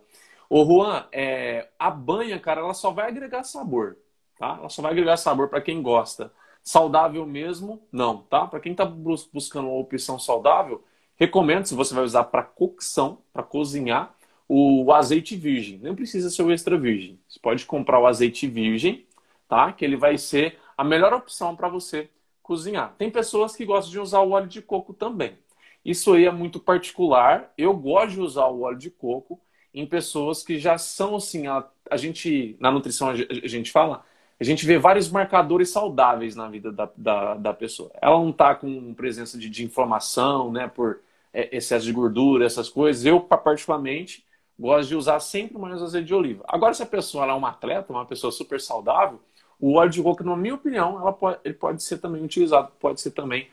Ô, 0.50 0.66
Juan, 0.66 1.06
é, 1.12 1.68
a 1.78 1.90
banha, 1.92 2.40
cara, 2.40 2.62
ela 2.62 2.74
só 2.74 2.92
vai 2.92 3.08
agregar 3.08 3.44
sabor, 3.44 3.98
tá? 4.38 4.58
Ela 4.60 4.70
só 4.70 4.82
vai 4.82 4.92
agregar 4.92 5.18
sabor 5.18 5.50
para 5.50 5.62
quem 5.62 5.82
gosta. 5.82 6.32
Saudável 6.64 7.26
mesmo, 7.26 7.82
não, 7.92 8.18
tá? 8.24 8.48
Para 8.48 8.60
quem 8.60 8.74
tá 8.74 8.86
buscando 8.86 9.68
uma 9.68 9.80
opção 9.80 10.20
saudável, 10.20 10.84
recomendo, 11.20 11.66
se 11.66 11.76
você 11.76 11.94
vai 11.94 12.04
usar 12.04 12.24
para 12.26 12.44
cocção, 12.44 13.22
para 13.34 13.44
cozinhar, 13.44 14.16
o 14.48 14.92
azeite 14.92 15.36
virgem. 15.36 15.78
Não 15.80 15.94
precisa 15.96 16.30
ser 16.30 16.42
o 16.42 16.52
extra 16.52 16.78
virgem. 16.78 17.20
Você 17.28 17.40
pode 17.40 17.66
comprar 17.66 18.00
o 18.00 18.08
azeite 18.08 18.48
virgem, 18.48 19.06
tá? 19.48 19.72
Que 19.72 19.86
ele 19.86 19.96
vai 19.96 20.18
ser 20.18 20.58
a 20.78 20.84
melhor 20.84 21.14
opção 21.14 21.56
para 21.56 21.68
você 21.68 22.10
cozinhar. 22.42 22.96
Tem 22.98 23.12
pessoas 23.12 23.56
que 23.56 23.66
gostam 23.66 23.92
de 23.92 24.00
usar 24.00 24.22
o 24.22 24.32
óleo 24.32 24.48
de 24.48 24.62
coco 24.62 24.94
também. 24.94 25.38
Isso 25.86 26.14
aí 26.14 26.26
é 26.26 26.32
muito 26.32 26.60
particular. 26.60 27.54
Eu 27.58 27.76
gosto 27.76 28.14
de 28.14 28.22
usar 28.22 28.48
o 28.48 28.62
óleo 28.62 28.78
de 28.78 28.90
coco 28.90 29.40
em 29.74 29.86
pessoas 29.86 30.42
que 30.44 30.58
já 30.58 30.78
são 30.78 31.16
assim, 31.16 31.48
a, 31.48 31.64
a 31.90 31.98
gente, 31.98 32.58
na 32.60 32.72
nutrição 32.72 33.10
a 33.10 33.16
gente 33.48 33.72
fala, 33.72 34.04
a 34.40 34.44
gente 34.44 34.66
vê 34.66 34.78
vários 34.78 35.12
marcadores 35.12 35.70
saudáveis 35.70 36.36
na 36.36 36.48
vida 36.48 36.72
da, 36.72 36.90
da, 36.96 37.36
da 37.36 37.54
pessoa. 37.54 37.92
Ela 38.02 38.18
não 38.18 38.30
está 38.30 38.56
com 38.56 38.94
presença 38.94 39.38
de, 39.38 39.50
de, 39.50 39.64
inflamação, 39.64 40.52
né, 40.52 40.68
por 40.68 41.02
excesso 41.34 41.86
de 41.86 41.94
gordura, 41.94 42.46
essas 42.46 42.70
coisas. 42.70 43.06
Eu, 43.06 43.22
particularmente, 43.22 44.26
gosto 44.58 44.90
de 44.90 44.96
usar 44.96 45.20
sempre 45.20 45.58
mais 45.58 45.82
azeite 45.82 46.08
de 46.08 46.14
oliva. 46.14 46.44
Agora, 46.48 46.74
se 46.74 46.84
a 46.84 46.86
pessoa 46.86 47.26
é 47.26 47.34
uma 47.34 47.50
atleta, 47.50 47.94
uma 47.94 48.06
pessoa 48.06 48.32
super 48.32 48.60
saudável, 48.60 49.20
o 49.60 49.76
óleo 49.76 49.90
de 49.90 50.02
coco, 50.02 50.24
na 50.24 50.36
minha 50.36 50.56
opinião, 50.56 51.00
ela 51.00 51.12
pode, 51.12 51.40
ele 51.44 51.54
pode 51.54 51.84
ser 51.84 51.98
também 51.98 52.24
utilizado, 52.24 52.72
pode 52.80 53.02
ser 53.02 53.12
também 53.12 53.50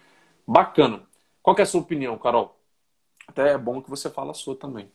bacana. 0.47 1.03
Qual 1.43 1.57
é 1.57 1.63
a 1.63 1.67
sua 1.67 1.81
opinião, 1.81 2.17
Carol? 2.19 2.57
Até 3.27 3.53
é 3.53 3.59
bom 3.59 3.83
que 3.83 3.91
você 3.91 4.09
fale 4.09 4.31
a 4.31 4.35
sua 4.35 4.57
também. 4.57 4.91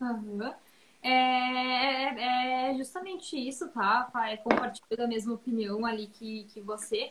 Uhum. 0.00 0.52
É, 1.02 2.70
é, 2.70 2.74
justamente 2.78 3.36
isso, 3.36 3.68
tá? 3.68 4.10
É, 4.26 4.38
compartilho 4.38 4.96
da 4.96 5.06
mesma 5.06 5.34
opinião 5.34 5.84
ali 5.84 6.06
que, 6.06 6.44
que 6.44 6.62
você. 6.62 7.10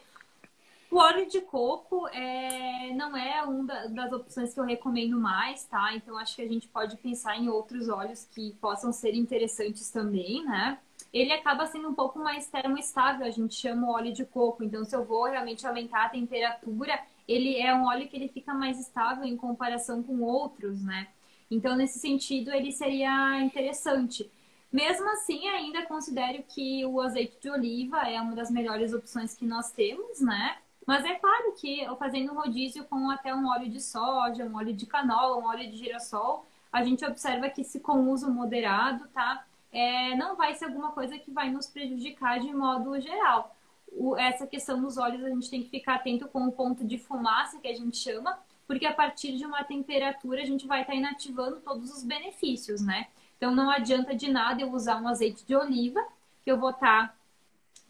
O 0.93 0.97
óleo 0.97 1.25
de 1.27 1.41
coco 1.41 2.07
é, 2.09 2.93
não 2.93 3.17
é 3.17 3.41
uma 3.41 3.87
das 3.87 4.13
opções 4.13 4.53
que 4.53 4.59
eu 4.59 4.63
recomendo 4.63 5.19
mais, 5.19 5.65
tá? 5.65 5.95
Então 5.95 6.15
acho 6.19 6.35
que 6.35 6.43
a 6.43 6.47
gente 6.47 6.67
pode 6.67 6.97
pensar 6.97 7.35
em 7.35 7.49
outros 7.49 7.89
óleos 7.89 8.25
que 8.25 8.51
possam 8.61 8.93
ser 8.93 9.15
interessantes 9.15 9.89
também, 9.89 10.45
né? 10.45 10.77
Ele 11.11 11.33
acaba 11.33 11.65
sendo 11.65 11.89
um 11.89 11.95
pouco 11.95 12.19
mais 12.19 12.45
termoestável, 12.45 13.25
a 13.25 13.31
gente 13.31 13.55
chama 13.55 13.89
óleo 13.89 14.13
de 14.13 14.23
coco. 14.23 14.63
Então, 14.63 14.85
se 14.85 14.95
eu 14.95 15.03
vou 15.03 15.23
realmente 15.23 15.65
aumentar 15.65 16.05
a 16.05 16.09
temperatura, 16.09 16.99
ele 17.27 17.57
é 17.57 17.73
um 17.73 17.87
óleo 17.87 18.07
que 18.07 18.15
ele 18.15 18.27
fica 18.27 18.53
mais 18.53 18.79
estável 18.79 19.23
em 19.23 19.35
comparação 19.35 20.03
com 20.03 20.21
outros, 20.21 20.83
né? 20.83 21.07
Então, 21.49 21.75
nesse 21.75 21.97
sentido, 21.97 22.51
ele 22.51 22.71
seria 22.71 23.41
interessante. 23.41 24.31
Mesmo 24.71 25.09
assim, 25.09 25.47
ainda 25.47 25.87
considero 25.87 26.43
que 26.43 26.85
o 26.85 27.01
azeite 27.01 27.39
de 27.41 27.49
oliva 27.49 27.97
é 28.07 28.21
uma 28.21 28.35
das 28.35 28.51
melhores 28.51 28.93
opções 28.93 29.33
que 29.33 29.45
nós 29.45 29.71
temos, 29.71 30.21
né? 30.21 30.57
Mas 30.85 31.05
é 31.05 31.15
claro 31.15 31.53
que 31.53 31.85
fazendo 31.97 32.33
um 32.33 32.35
rodízio 32.35 32.83
com 32.85 33.09
até 33.09 33.33
um 33.33 33.47
óleo 33.47 33.69
de 33.69 33.81
soja, 33.81 34.45
um 34.45 34.55
óleo 34.55 34.73
de 34.73 34.85
canola, 34.85 35.37
um 35.37 35.45
óleo 35.45 35.69
de 35.69 35.77
girassol, 35.77 36.45
a 36.71 36.83
gente 36.83 37.05
observa 37.05 37.49
que 37.49 37.63
se 37.63 37.79
com 37.79 38.09
uso 38.09 38.29
moderado, 38.31 39.07
tá? 39.09 39.45
É, 39.71 40.15
não 40.15 40.35
vai 40.35 40.53
ser 40.55 40.65
alguma 40.65 40.91
coisa 40.91 41.17
que 41.17 41.31
vai 41.31 41.49
nos 41.49 41.67
prejudicar 41.67 42.39
de 42.39 42.53
modo 42.53 42.99
geral. 42.99 43.55
O, 43.91 44.17
essa 44.17 44.45
questão 44.47 44.81
dos 44.81 44.97
óleos 44.97 45.23
a 45.23 45.29
gente 45.29 45.49
tem 45.49 45.63
que 45.63 45.69
ficar 45.69 45.95
atento 45.95 46.27
com 46.27 46.47
o 46.47 46.51
ponto 46.51 46.83
de 46.83 46.97
fumaça 46.97 47.59
que 47.59 47.67
a 47.67 47.75
gente 47.75 47.97
chama, 47.97 48.37
porque 48.67 48.85
a 48.85 48.93
partir 48.93 49.37
de 49.37 49.45
uma 49.45 49.63
temperatura 49.63 50.41
a 50.41 50.45
gente 50.45 50.67
vai 50.67 50.81
estar 50.81 50.93
tá 50.93 50.97
inativando 50.97 51.59
todos 51.61 51.91
os 51.91 52.03
benefícios, 52.03 52.81
né? 52.81 53.07
Então 53.37 53.53
não 53.53 53.69
adianta 53.69 54.15
de 54.15 54.31
nada 54.31 54.61
eu 54.61 54.71
usar 54.71 55.01
um 55.01 55.07
azeite 55.07 55.45
de 55.45 55.55
oliva, 55.55 56.03
que 56.43 56.51
eu 56.51 56.59
vou 56.59 56.71
estar 56.71 57.09
tá 57.09 57.15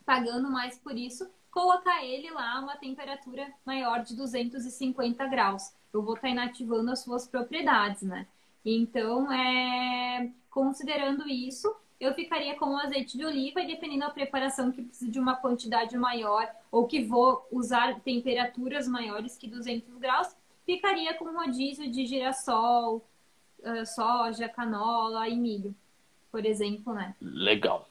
pagando 0.06 0.50
mais 0.50 0.78
por 0.78 0.98
isso, 0.98 1.30
colocar 1.54 2.04
ele 2.04 2.32
lá 2.32 2.58
a 2.58 2.60
uma 2.62 2.76
temperatura 2.76 3.48
maior 3.64 4.04
de 4.04 4.16
250 4.16 5.26
graus. 5.28 5.72
Eu 5.94 6.02
vou 6.02 6.16
estar 6.16 6.28
tá 6.28 6.34
inativando 6.34 6.92
as 6.92 7.00
suas 7.04 7.28
propriedades, 7.28 8.02
né? 8.02 8.26
Então, 8.66 9.32
é... 9.32 10.32
considerando 10.50 11.28
isso, 11.30 11.74
eu 12.00 12.14
ficaria 12.16 12.56
com 12.56 12.74
o 12.74 12.78
azeite 12.78 13.18
de 13.18 13.24
oliva 13.24 13.62
e 13.62 13.68
dependendo 13.68 14.02
da 14.02 14.10
preparação 14.10 14.72
que 14.72 14.82
precisa 14.82 15.12
de 15.12 15.20
uma 15.20 15.36
quantidade 15.36 15.96
maior 15.96 16.50
ou 16.72 16.88
que 16.88 17.04
vou 17.04 17.48
usar 17.52 18.00
temperaturas 18.00 18.88
maiores 18.88 19.38
que 19.38 19.48
200 19.48 19.96
graus, 20.00 20.36
ficaria 20.66 21.14
com 21.14 21.26
rodízio 21.36 21.90
de 21.92 22.06
girassol, 22.06 23.06
uh, 23.60 23.86
soja, 23.86 24.50
canola 24.50 25.30
e 25.30 25.38
milho, 25.38 25.76
por 26.32 26.46
exemplo, 26.46 26.94
né? 26.94 27.16
Legal. 27.22 27.88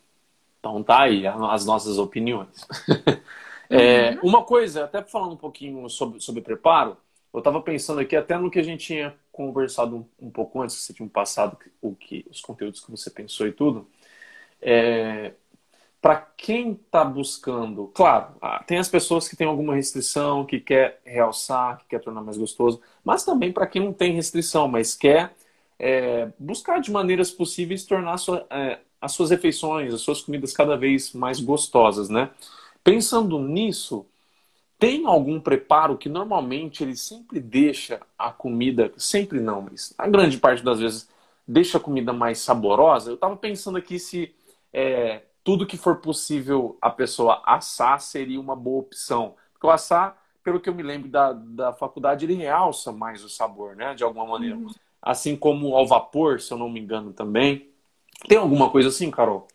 Então 0.58 0.82
tá 0.82 1.02
aí 1.02 1.26
as 1.26 1.64
nossas 1.64 1.96
opiniões. 1.98 2.66
é, 3.74 4.10
uhum. 4.10 4.28
Uma 4.28 4.44
coisa, 4.44 4.84
até 4.84 5.02
falando 5.02 5.32
um 5.32 5.36
pouquinho 5.36 5.88
sobre, 5.88 6.20
sobre 6.20 6.42
preparo, 6.42 6.96
eu 7.32 7.38
estava 7.38 7.60
pensando 7.62 8.00
aqui 8.00 8.14
até 8.14 8.36
no 8.36 8.50
que 8.50 8.58
a 8.58 8.62
gente 8.62 8.86
tinha 8.86 9.14
conversado 9.30 9.96
um, 9.96 10.26
um 10.26 10.30
pouco 10.30 10.60
antes, 10.60 10.76
que 10.76 10.82
você 10.82 10.92
tinha 10.92 11.08
passado 11.08 11.56
o 11.80 11.94
que, 11.94 12.26
os 12.30 12.40
conteúdos 12.40 12.80
que 12.80 12.90
você 12.90 13.10
pensou 13.10 13.46
e 13.46 13.52
tudo. 13.52 13.88
É, 14.60 15.32
para 16.00 16.16
quem 16.36 16.72
está 16.72 17.04
buscando, 17.04 17.86
claro, 17.94 18.34
tem 18.66 18.78
as 18.78 18.88
pessoas 18.88 19.28
que 19.28 19.36
têm 19.36 19.46
alguma 19.46 19.76
restrição, 19.76 20.44
que 20.44 20.58
quer 20.58 21.00
realçar, 21.04 21.78
que 21.78 21.86
quer 21.86 22.00
tornar 22.00 22.20
mais 22.20 22.36
gostoso, 22.36 22.80
mas 23.04 23.24
também 23.24 23.52
para 23.52 23.68
quem 23.68 23.82
não 23.84 23.92
tem 23.92 24.12
restrição, 24.12 24.66
mas 24.66 24.96
quer 24.96 25.32
é, 25.78 26.28
buscar 26.38 26.80
de 26.80 26.90
maneiras 26.90 27.30
possíveis 27.30 27.84
tornar 27.86 28.18
sua, 28.18 28.44
é, 28.50 28.80
as 29.00 29.12
suas 29.12 29.30
refeições, 29.30 29.94
as 29.94 30.00
suas 30.00 30.20
comidas 30.20 30.52
cada 30.52 30.76
vez 30.76 31.12
mais 31.12 31.40
gostosas, 31.40 32.08
né? 32.08 32.30
Pensando 32.84 33.38
nisso, 33.38 34.06
tem 34.78 35.06
algum 35.06 35.40
preparo 35.40 35.96
que 35.96 36.08
normalmente 36.08 36.82
ele 36.82 36.96
sempre 36.96 37.38
deixa 37.40 38.00
a 38.18 38.32
comida, 38.32 38.92
sempre 38.96 39.38
não, 39.38 39.62
mas 39.62 39.94
a 39.96 40.08
grande 40.08 40.38
parte 40.38 40.64
das 40.64 40.80
vezes 40.80 41.08
deixa 41.46 41.78
a 41.78 41.80
comida 41.80 42.12
mais 42.12 42.38
saborosa? 42.38 43.10
Eu 43.10 43.14
estava 43.14 43.36
pensando 43.36 43.78
aqui 43.78 43.98
se 43.98 44.34
é, 44.72 45.22
tudo 45.44 45.66
que 45.66 45.76
for 45.76 45.96
possível 45.96 46.76
a 46.80 46.90
pessoa 46.90 47.42
assar 47.44 48.00
seria 48.00 48.40
uma 48.40 48.56
boa 48.56 48.80
opção. 48.80 49.34
Porque 49.52 49.66
o 49.66 49.70
assar, 49.70 50.16
pelo 50.42 50.60
que 50.60 50.68
eu 50.68 50.74
me 50.74 50.82
lembro 50.82 51.08
da, 51.08 51.32
da 51.32 51.72
faculdade, 51.72 52.24
ele 52.24 52.34
realça 52.34 52.90
mais 52.90 53.22
o 53.24 53.28
sabor, 53.28 53.76
né? 53.76 53.94
De 53.94 54.02
alguma 54.02 54.26
maneira. 54.26 54.56
Uhum. 54.56 54.70
Assim 55.00 55.36
como 55.36 55.76
ao 55.76 55.86
vapor, 55.86 56.40
se 56.40 56.52
eu 56.52 56.58
não 56.58 56.68
me 56.68 56.80
engano 56.80 57.12
também. 57.12 57.68
Tem 58.28 58.38
alguma 58.38 58.70
coisa 58.70 58.88
assim, 58.88 59.10
Carol? 59.10 59.48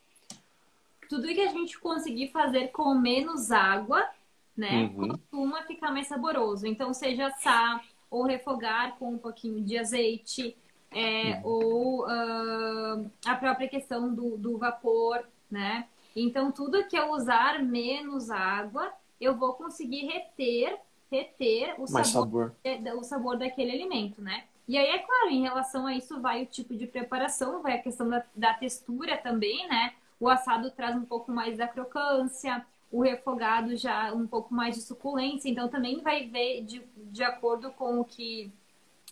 Tudo 1.10 1.28
que 1.28 1.42
a 1.42 1.52
gente 1.52 1.80
conseguir 1.80 2.30
fazer 2.30 2.70
com 2.70 2.94
menos 2.96 3.52
água, 3.52 4.04
né? 4.56 4.92
Uhum. 4.96 5.10
Costuma 5.10 5.64
ficar 5.64 5.92
mais 5.92 6.08
saboroso. 6.08 6.66
Então, 6.66 6.94
seja 6.94 7.28
assar 7.28 7.84
ou 8.10 8.24
refogar 8.24 8.98
com 8.98 9.14
um 9.14 9.18
pouquinho 9.18 9.64
de 9.64 9.78
azeite, 9.78 10.56
é, 10.92 11.36
uhum. 11.36 11.42
ou 11.44 12.06
uh, 12.06 13.12
a 13.26 13.36
própria 13.36 13.68
questão 13.68 14.14
do, 14.14 14.38
do 14.38 14.58
vapor, 14.58 15.24
né? 15.52 15.88
Então, 16.16 16.52
tudo 16.52 16.88
que 16.88 16.98
eu 16.98 17.12
usar 17.12 17.62
menos 17.64 18.32
água, 18.32 18.92
eu 19.20 19.36
vou 19.36 19.54
conseguir 19.54 20.06
reter, 20.06 20.80
reter 21.12 21.76
o 21.80 21.86
sabor, 21.86 22.06
sabor. 22.06 22.56
o 22.98 23.04
sabor 23.04 23.38
daquele 23.38 23.72
alimento, 23.72 24.22
né? 24.22 24.46
E 24.68 24.78
aí, 24.78 24.88
é 24.88 25.00
claro, 25.00 25.30
em 25.30 25.42
relação 25.42 25.86
a 25.86 25.94
isso, 25.94 26.20
vai 26.20 26.44
o 26.44 26.46
tipo 26.46 26.76
de 26.76 26.88
preparação, 26.88 27.62
vai 27.62 27.76
a 27.76 27.82
questão 27.82 28.10
da, 28.10 28.24
da 28.36 28.54
textura 28.54 29.16
também, 29.18 29.68
né? 29.68 29.94
O 30.20 30.28
assado 30.28 30.72
traz 30.72 30.96
um 30.96 31.06
pouco 31.06 31.32
mais 31.32 31.58
da 31.58 31.68
crocância, 31.68 32.66
o 32.92 33.02
refogado 33.02 33.76
já 33.76 34.14
um 34.14 34.26
pouco 34.26 34.54
mais 34.54 34.76
de 34.76 34.82
suculência, 34.82 35.50
então 35.50 35.68
também 35.68 36.02
vai 36.02 36.28
ver 36.28 36.64
de, 36.64 36.82
de 36.96 37.24
acordo 37.24 37.72
com 37.72 38.00
o 38.00 38.06
que, 38.06 38.52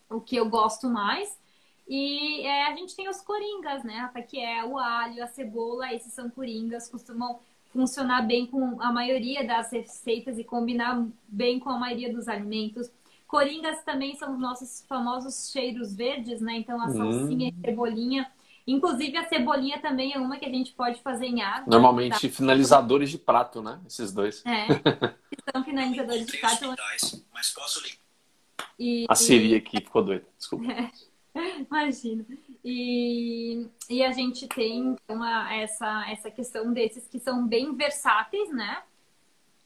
o 0.10 0.20
que 0.22 0.36
eu 0.36 0.49
gosto 0.49 0.89
mais. 0.89 1.38
E 1.88 2.41
é, 2.41 2.68
a 2.68 2.76
gente 2.76 2.95
tem 2.95 3.08
os 3.08 3.22
coringas, 3.22 3.84
né, 3.84 3.99
Rafa? 3.99 4.22
Que 4.22 4.39
é 4.39 4.64
o 4.66 4.78
alho, 4.80 5.24
a 5.24 5.28
cebola, 5.28 5.93
esses 5.93 6.14
são 6.14 6.30
coringas, 6.30 6.89
costumam 6.89 7.39
funcionar 7.72 8.22
bem 8.22 8.47
com 8.47 8.82
a 8.82 8.91
maioria 8.91 9.45
das 9.45 9.72
receitas 9.72 10.39
e 10.39 10.43
combinar 10.43 11.06
bem 11.28 11.60
com 11.60 11.70
a 11.70 11.78
maioria 11.78 12.12
dos 12.12 12.28
alimentos. 12.28 12.89
Coringas 13.28 13.84
também 13.84 14.16
são 14.16 14.34
os 14.34 14.39
nossos 14.39 14.86
famosos 14.88 15.51
cheiros 15.51 15.93
verdes, 15.93 16.39
né? 16.41 16.58
Então 16.58 16.82
a 16.82 16.89
salsinha 16.89 17.49
hum. 17.49 17.53
e 17.60 17.66
cebolinha. 17.66 18.32
Inclusive 18.68 19.16
a 19.18 19.28
cebolinha 19.28 19.80
também 19.80 20.13
é 20.13 20.18
uma 20.18 20.38
que 20.38 20.45
a 20.45 20.49
gente 20.49 20.74
pode 20.74 20.99
fazer 21.01 21.28
em 21.28 21.41
água. 21.41 21.66
Normalmente 21.68 22.28
tá? 22.28 22.36
finalizadores 22.36 23.11
de 23.11 23.18
prato, 23.20 23.61
né? 23.61 23.80
Esses 23.86 24.11
dois. 24.11 24.43
É. 24.45 24.66
São 25.53 25.63
finalizadores 25.63 26.26
de 26.26 26.38
prato. 26.38 26.74
Mas 27.32 27.53
posso 27.53 27.82
e, 28.78 29.05
a 29.07 29.16
Siri 29.16 29.55
aqui 29.55 29.78
ficou 29.78 30.03
doida, 30.03 30.26
desculpa. 30.38 30.66
É. 31.38 31.59
Imagina. 31.59 32.26
E, 32.63 33.68
e 33.89 34.01
a 34.05 34.13
gente 34.13 34.47
tem 34.47 34.95
então, 35.03 35.22
a, 35.22 35.53
essa, 35.53 36.09
essa 36.09 36.32
questão 36.32 36.72
desses 36.72 37.09
que 37.09 37.20
são 37.20 37.45
bem 37.45 37.76
versáteis, 37.76 38.49
né? 38.53 38.82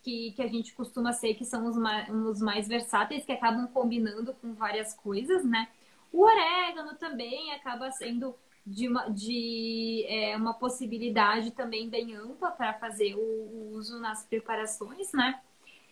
Que, 0.02 0.32
que 0.32 0.42
a 0.42 0.48
gente 0.48 0.74
costuma 0.74 1.14
ser 1.14 1.36
que 1.36 1.46
são 1.46 1.68
os 1.68 1.78
mais, 1.78 2.10
os 2.10 2.42
mais 2.42 2.68
versáteis, 2.68 3.24
que 3.24 3.32
acabam 3.32 3.68
combinando 3.68 4.34
com 4.42 4.56
várias 4.56 4.96
coisas, 4.96 5.46
né? 5.46 5.68
O 6.12 6.24
orégano 6.24 6.96
também 6.96 7.54
acaba 7.54 7.92
sendo 7.92 8.36
de 8.70 8.88
uma, 8.88 9.10
de, 9.10 10.06
é, 10.08 10.38
uma 10.38 10.54
possibilidade 10.54 11.50
também 11.52 11.90
bem 11.90 12.16
ampla 12.16 12.52
para 12.52 12.76
fazer 12.76 13.16
o, 13.16 13.20
o 13.20 13.72
uso 13.74 14.00
nas 14.00 14.24
preparações, 14.24 15.12
né? 15.12 15.42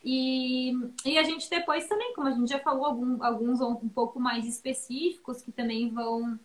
E, 0.04 0.74
e 1.04 1.18
a 1.18 1.24
gente 1.24 1.50
depois 1.50 1.88
também, 1.88 2.14
como 2.14 2.28
a 2.28 2.32
gente 2.32 2.50
já 2.50 2.60
falou, 2.60 2.86
algum, 2.86 3.24
alguns 3.24 3.62
um 3.62 3.90
pouco 3.90 4.20
mais 4.20 4.46
específicos 4.46 5.42
que 5.42 5.52
também 5.52 5.90
vão, 5.90 6.40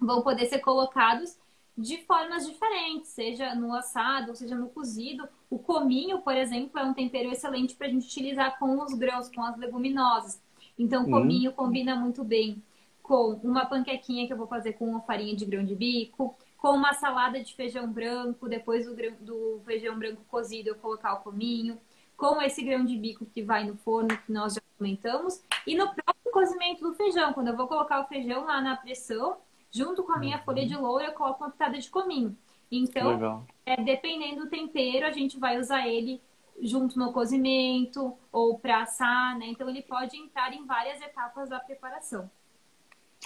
vão 0.00 0.22
poder 0.22 0.46
ser 0.46 0.60
colocados 0.60 1.36
de 1.76 1.98
formas 1.98 2.46
diferentes, 2.46 3.10
seja 3.10 3.54
no 3.54 3.74
assado, 3.74 4.34
seja 4.34 4.56
no 4.56 4.70
cozido. 4.70 5.28
O 5.50 5.58
cominho, 5.58 6.20
por 6.22 6.34
exemplo, 6.34 6.80
é 6.80 6.84
um 6.84 6.94
tempero 6.94 7.30
excelente 7.30 7.74
para 7.74 7.86
a 7.86 7.90
gente 7.90 8.06
utilizar 8.06 8.58
com 8.58 8.82
os 8.82 8.94
grãos, 8.94 9.28
com 9.28 9.42
as 9.42 9.58
leguminosas. 9.58 10.40
Então, 10.78 11.04
o 11.04 11.10
cominho 11.10 11.50
uhum. 11.50 11.56
combina 11.56 11.94
muito 11.94 12.24
bem 12.24 12.62
com 13.06 13.40
uma 13.44 13.64
panquequinha 13.64 14.26
que 14.26 14.32
eu 14.32 14.36
vou 14.36 14.48
fazer 14.48 14.72
com 14.72 15.00
farinha 15.02 15.36
de 15.36 15.44
grão 15.44 15.64
de 15.64 15.76
bico, 15.76 16.36
com 16.58 16.70
uma 16.70 16.92
salada 16.92 17.40
de 17.40 17.54
feijão 17.54 17.90
branco, 17.90 18.48
depois 18.48 18.84
do, 18.84 18.96
do 19.20 19.62
feijão 19.64 19.96
branco 19.96 20.22
cozido 20.28 20.70
eu 20.70 20.74
colocar 20.74 21.14
o 21.14 21.20
cominho 21.20 21.78
com 22.16 22.42
esse 22.42 22.62
grão 22.62 22.84
de 22.84 22.96
bico 22.96 23.24
que 23.26 23.42
vai 23.42 23.64
no 23.64 23.76
forno, 23.76 24.08
que 24.08 24.32
nós 24.32 24.54
já 24.54 24.60
comentamos, 24.76 25.44
e 25.66 25.76
no 25.76 25.86
próprio 25.94 26.32
cozimento 26.32 26.82
do 26.82 26.94
feijão. 26.94 27.32
Quando 27.32 27.48
eu 27.48 27.56
vou 27.56 27.68
colocar 27.68 28.00
o 28.00 28.08
feijão 28.08 28.44
lá 28.44 28.60
na 28.60 28.76
pressão, 28.76 29.36
junto 29.70 30.02
com 30.02 30.12
a 30.12 30.18
minha 30.18 30.38
folha 30.40 30.66
de 30.66 30.74
louro, 30.74 31.04
eu 31.04 31.12
coloco 31.12 31.44
uma 31.44 31.50
pitada 31.50 31.78
de 31.78 31.90
cominho. 31.90 32.36
Então, 32.72 33.44
é, 33.64 33.76
dependendo 33.76 34.44
do 34.44 34.50
tempero, 34.50 35.06
a 35.06 35.12
gente 35.12 35.38
vai 35.38 35.60
usar 35.60 35.86
ele 35.86 36.20
junto 36.60 36.98
no 36.98 37.12
cozimento 37.12 38.16
ou 38.32 38.58
para 38.58 38.82
assar, 38.82 39.38
né? 39.38 39.46
Então, 39.46 39.68
ele 39.68 39.82
pode 39.82 40.16
entrar 40.16 40.52
em 40.52 40.64
várias 40.64 41.00
etapas 41.00 41.50
da 41.50 41.60
preparação. 41.60 42.28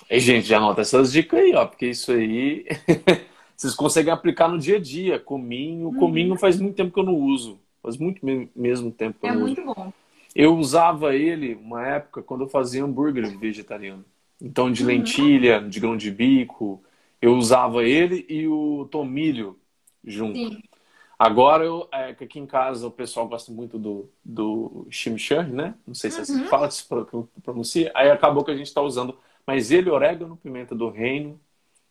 E, 0.09 0.21
gente, 0.21 0.47
já 0.47 0.59
anota 0.59 0.81
essas 0.81 1.13
dicas 1.13 1.41
aí, 1.41 1.55
ó, 1.55 1.67
porque 1.67 1.87
isso 1.87 2.13
aí 2.13 2.67
vocês 3.57 3.75
conseguem 3.75 4.13
aplicar 4.13 4.49
no 4.49 4.59
dia 4.59 4.77
a 4.77 4.81
dia. 4.81 5.19
Cominho, 5.19 5.89
uhum. 5.89 5.99
cominho 5.99 6.37
faz 6.37 6.61
muito 6.61 6.77
tempo 6.77 6.93
que 6.93 7.01
eu 7.01 7.05
não 7.05 7.15
uso. 7.15 7.59
Faz 7.83 7.97
muito 7.97 8.21
mesmo 8.55 8.91
tempo 8.91 9.19
que 9.21 9.27
eu 9.27 9.31
É 9.31 9.37
muito 9.37 9.65
bom. 9.65 9.93
Eu 10.35 10.57
usava 10.57 11.15
ele 11.15 11.55
uma 11.55 11.87
época 11.87 12.23
quando 12.23 12.43
eu 12.43 12.49
fazia 12.49 12.85
hambúrguer 12.85 13.39
vegetariano. 13.39 14.05
Então, 14.41 14.71
de 14.71 14.83
uhum. 14.83 14.89
lentilha, 14.89 15.61
de 15.61 15.81
grão 15.81 15.97
de 15.97 16.11
bico, 16.11 16.83
eu 17.21 17.37
usava 17.37 17.85
ele 17.85 18.25
e 18.29 18.47
o 18.49 18.89
tomilho 18.91 19.59
junto. 20.05 20.39
Sim. 20.39 20.63
Agora, 21.19 21.65
eu, 21.65 21.87
é, 21.93 22.15
que 22.15 22.25
aqui 22.25 22.39
em 22.39 22.47
casa 22.47 22.87
o 22.87 22.91
pessoal 22.91 23.29
gosta 23.29 23.53
muito 23.53 23.79
do, 23.79 24.09
do 24.25 24.87
chimichurri, 24.89 25.53
né? 25.53 25.75
Não 25.87 25.93
sei 25.95 26.11
se 26.11 26.19
é 26.19 26.23
assim 26.23 26.41
uhum. 26.41 26.49
fala, 26.49 26.71
se 26.71 26.83
pronuncia. 27.43 27.93
Aí 27.95 28.11
acabou 28.11 28.43
que 28.43 28.51
a 28.51 28.57
gente 28.57 28.69
está 28.69 28.81
usando. 28.81 29.19
Mas 29.51 29.73
ele, 29.73 29.91
orégano, 29.91 30.37
pimenta 30.37 30.77
do 30.77 30.89
reino, 30.89 31.41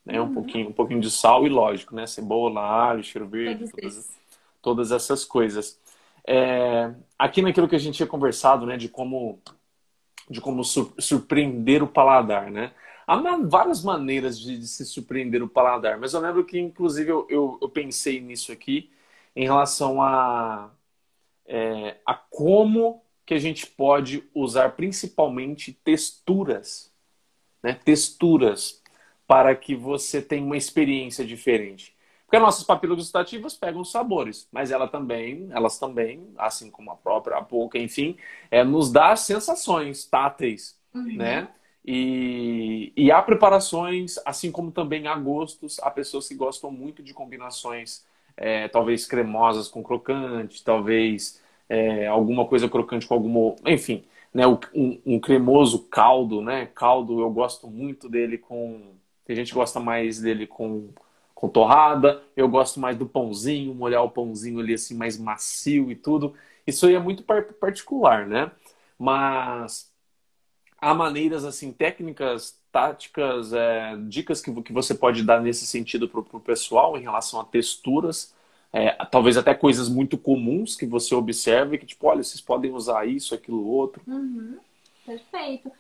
né? 0.06 0.18
Uhum. 0.18 0.28
Um, 0.28 0.34
pouquinho, 0.34 0.70
um 0.70 0.72
pouquinho 0.72 1.02
de 1.02 1.12
sal 1.12 1.46
e, 1.46 1.50
lógico, 1.50 1.94
né? 1.94 2.08
Cebola, 2.08 2.62
alho, 2.62 3.04
cheiro 3.04 3.28
verde, 3.28 3.70
todas, 3.70 4.10
todas 4.62 4.92
essas 4.94 5.26
coisas. 5.26 5.78
É, 6.26 6.96
aqui 7.18 7.42
naquilo 7.42 7.68
que 7.68 7.76
a 7.76 7.80
gente 7.80 7.98
tinha 7.98 8.08
conversado, 8.08 8.66
né, 8.66 8.78
de 8.78 8.88
como, 8.88 9.42
de 10.30 10.40
como 10.40 10.64
surpreender 10.64 11.84
o 11.84 11.88
paladar, 11.88 12.50
né? 12.50 12.72
Há 13.06 13.18
várias 13.44 13.84
maneiras 13.84 14.40
de, 14.40 14.58
de, 14.58 14.66
se 14.66 14.86
surpreender 14.86 15.44
o 15.44 15.50
paladar, 15.50 16.00
mas 16.00 16.14
eu 16.14 16.22
lembro 16.22 16.46
que, 16.46 16.58
inclusive, 16.58 17.12
eu, 17.12 17.28
eu, 17.30 17.60
eu 17.62 17.68
pensei 17.68 18.22
nisso 18.22 18.54
aqui 18.54 18.90
em 19.36 19.44
relação 19.44 20.02
a, 20.02 20.72
é, 21.46 21.98
a 22.06 22.14
como 22.14 23.04
que 23.26 23.34
a 23.34 23.40
gente 23.40 23.68
pode 23.68 24.24
usar 24.34 24.78
principalmente 24.78 25.74
texturas, 25.74 26.89
né? 27.64 27.74
Texturas 27.74 28.82
para 29.28 29.56
que 29.56 29.76
você 29.76 30.22
tenha 30.22 30.44
uma 30.44 30.58
experiência 30.58 31.26
diferente. 31.26 31.96
Porque 32.26 32.38
nossas 32.38 32.64
papilas 32.64 32.98
gustativas 32.98 33.56
pegam 33.56 33.82
os 33.82 33.92
sabores, 33.92 34.48
mas 34.52 34.70
ela 34.70 34.88
também, 34.88 35.48
elas 35.52 35.80
também, 35.80 36.28
assim 36.38 36.70
como 36.70 36.92
a 36.92 36.96
própria, 36.96 37.38
a 37.38 37.42
boca, 37.42 37.78
enfim, 37.78 38.18
é, 38.52 38.64
nos 38.64 38.92
dá 38.92 39.16
sensações 39.16 40.06
táteis, 40.06 40.78
uhum. 40.94 41.16
né? 41.16 41.48
E, 41.84 42.94
e 42.96 43.12
há 43.12 43.20
preparações, 43.20 44.20
assim 44.26 44.52
como 44.52 44.72
também 44.72 45.08
há 45.08 45.16
gostos, 45.16 45.80
há 45.80 45.90
pessoas 45.90 46.28
que 46.28 46.36
gostam 46.36 46.70
muito 46.70 47.02
de 47.02 47.16
combinações, 47.16 48.06
é, 48.38 48.68
talvez 48.68 49.08
cremosas 49.08 49.68
com 49.68 49.82
crocante, 49.82 50.64
talvez 50.64 51.42
é, 51.68 52.06
alguma 52.06 52.46
coisa 52.46 52.70
crocante 52.70 53.08
com 53.08 53.16
alguma, 53.16 53.56
enfim, 53.66 54.06
né? 54.34 54.46
Um, 54.48 55.02
um 55.06 55.20
cremoso 55.20 55.88
caldo, 55.90 56.42
né? 56.42 56.68
Caldo, 56.68 57.20
eu 57.22 57.30
gosto 57.32 57.68
muito 57.68 58.10
dele 58.10 58.38
com, 58.38 58.94
tem 59.26 59.36
gente 59.36 59.50
que 59.50 59.56
gosta 59.56 59.80
mais 59.80 60.20
dele 60.20 60.48
com 60.48 60.90
com 61.40 61.48
torrada. 61.48 62.22
Eu 62.36 62.50
gosto 62.50 62.82
mais 62.82 62.98
do 62.98 63.06
pãozinho, 63.08 63.74
molhar 63.74 64.04
o 64.04 64.12
pãozinho 64.12 64.60
ali 64.60 64.74
assim 64.74 64.94
mais 64.94 65.18
macio 65.18 65.90
e 65.90 65.96
tudo. 65.96 66.36
Isso 66.68 66.86
aí 66.86 66.96
é 66.96 67.00
muito 67.00 67.24
particular, 67.24 68.28
né? 68.28 68.52
Mas 68.98 69.90
há 70.82 70.94
maneiras 70.94 71.46
assim, 71.46 71.72
técnicas, 71.72 72.60
táticas, 72.74 73.54
é, 73.54 73.96
dicas 74.10 74.42
que, 74.42 74.54
que 74.62 74.74
você 74.74 74.94
pode 74.94 75.24
dar 75.24 75.42
nesse 75.42 75.66
sentido 75.66 76.10
para 76.10 76.20
o 76.20 76.42
pessoal 76.42 76.98
em 76.98 77.02
relação 77.02 77.40
a 77.40 77.46
texturas. 77.46 78.36
É, 78.72 78.92
talvez 79.06 79.36
até 79.36 79.54
coisas 79.54 79.90
muito 79.90 80.18
comuns 80.18 80.76
que 80.76 80.86
você 80.86 81.16
observe 81.16 81.78
que 81.78 81.86
tipo, 81.86 82.06
olha, 82.08 82.22
vocês 82.22 82.40
podem 82.40 82.72
usar 82.72 83.08
isso, 83.08 83.34
aquilo, 83.34 83.66
outro. 83.66 84.02
Uhum. 84.08 84.58
Perfeito. 85.06 85.72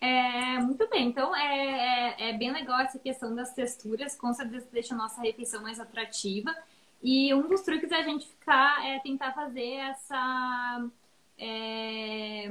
É, 0.00 0.58
muito 0.60 0.88
bem, 0.88 1.08
então 1.08 1.34
é, 1.34 2.14
é, 2.16 2.30
é, 2.30 2.32
bem 2.38 2.52
legal 2.52 2.78
essa 2.78 3.00
questão 3.00 3.34
das 3.34 3.52
texturas, 3.52 4.14
com 4.14 4.32
certeza 4.32 4.68
deixa 4.72 4.94
a 4.94 4.98
nossa 4.98 5.20
refeição 5.20 5.60
mais 5.60 5.80
atrativa. 5.80 6.54
E 7.02 7.34
um 7.34 7.48
dos 7.48 7.62
truques 7.62 7.90
é 7.90 7.96
a 7.96 8.02
gente 8.02 8.28
ficar, 8.28 8.86
é 8.86 9.00
tentar 9.00 9.32
fazer 9.32 9.74
essa, 9.74 10.88
é, 11.36 12.48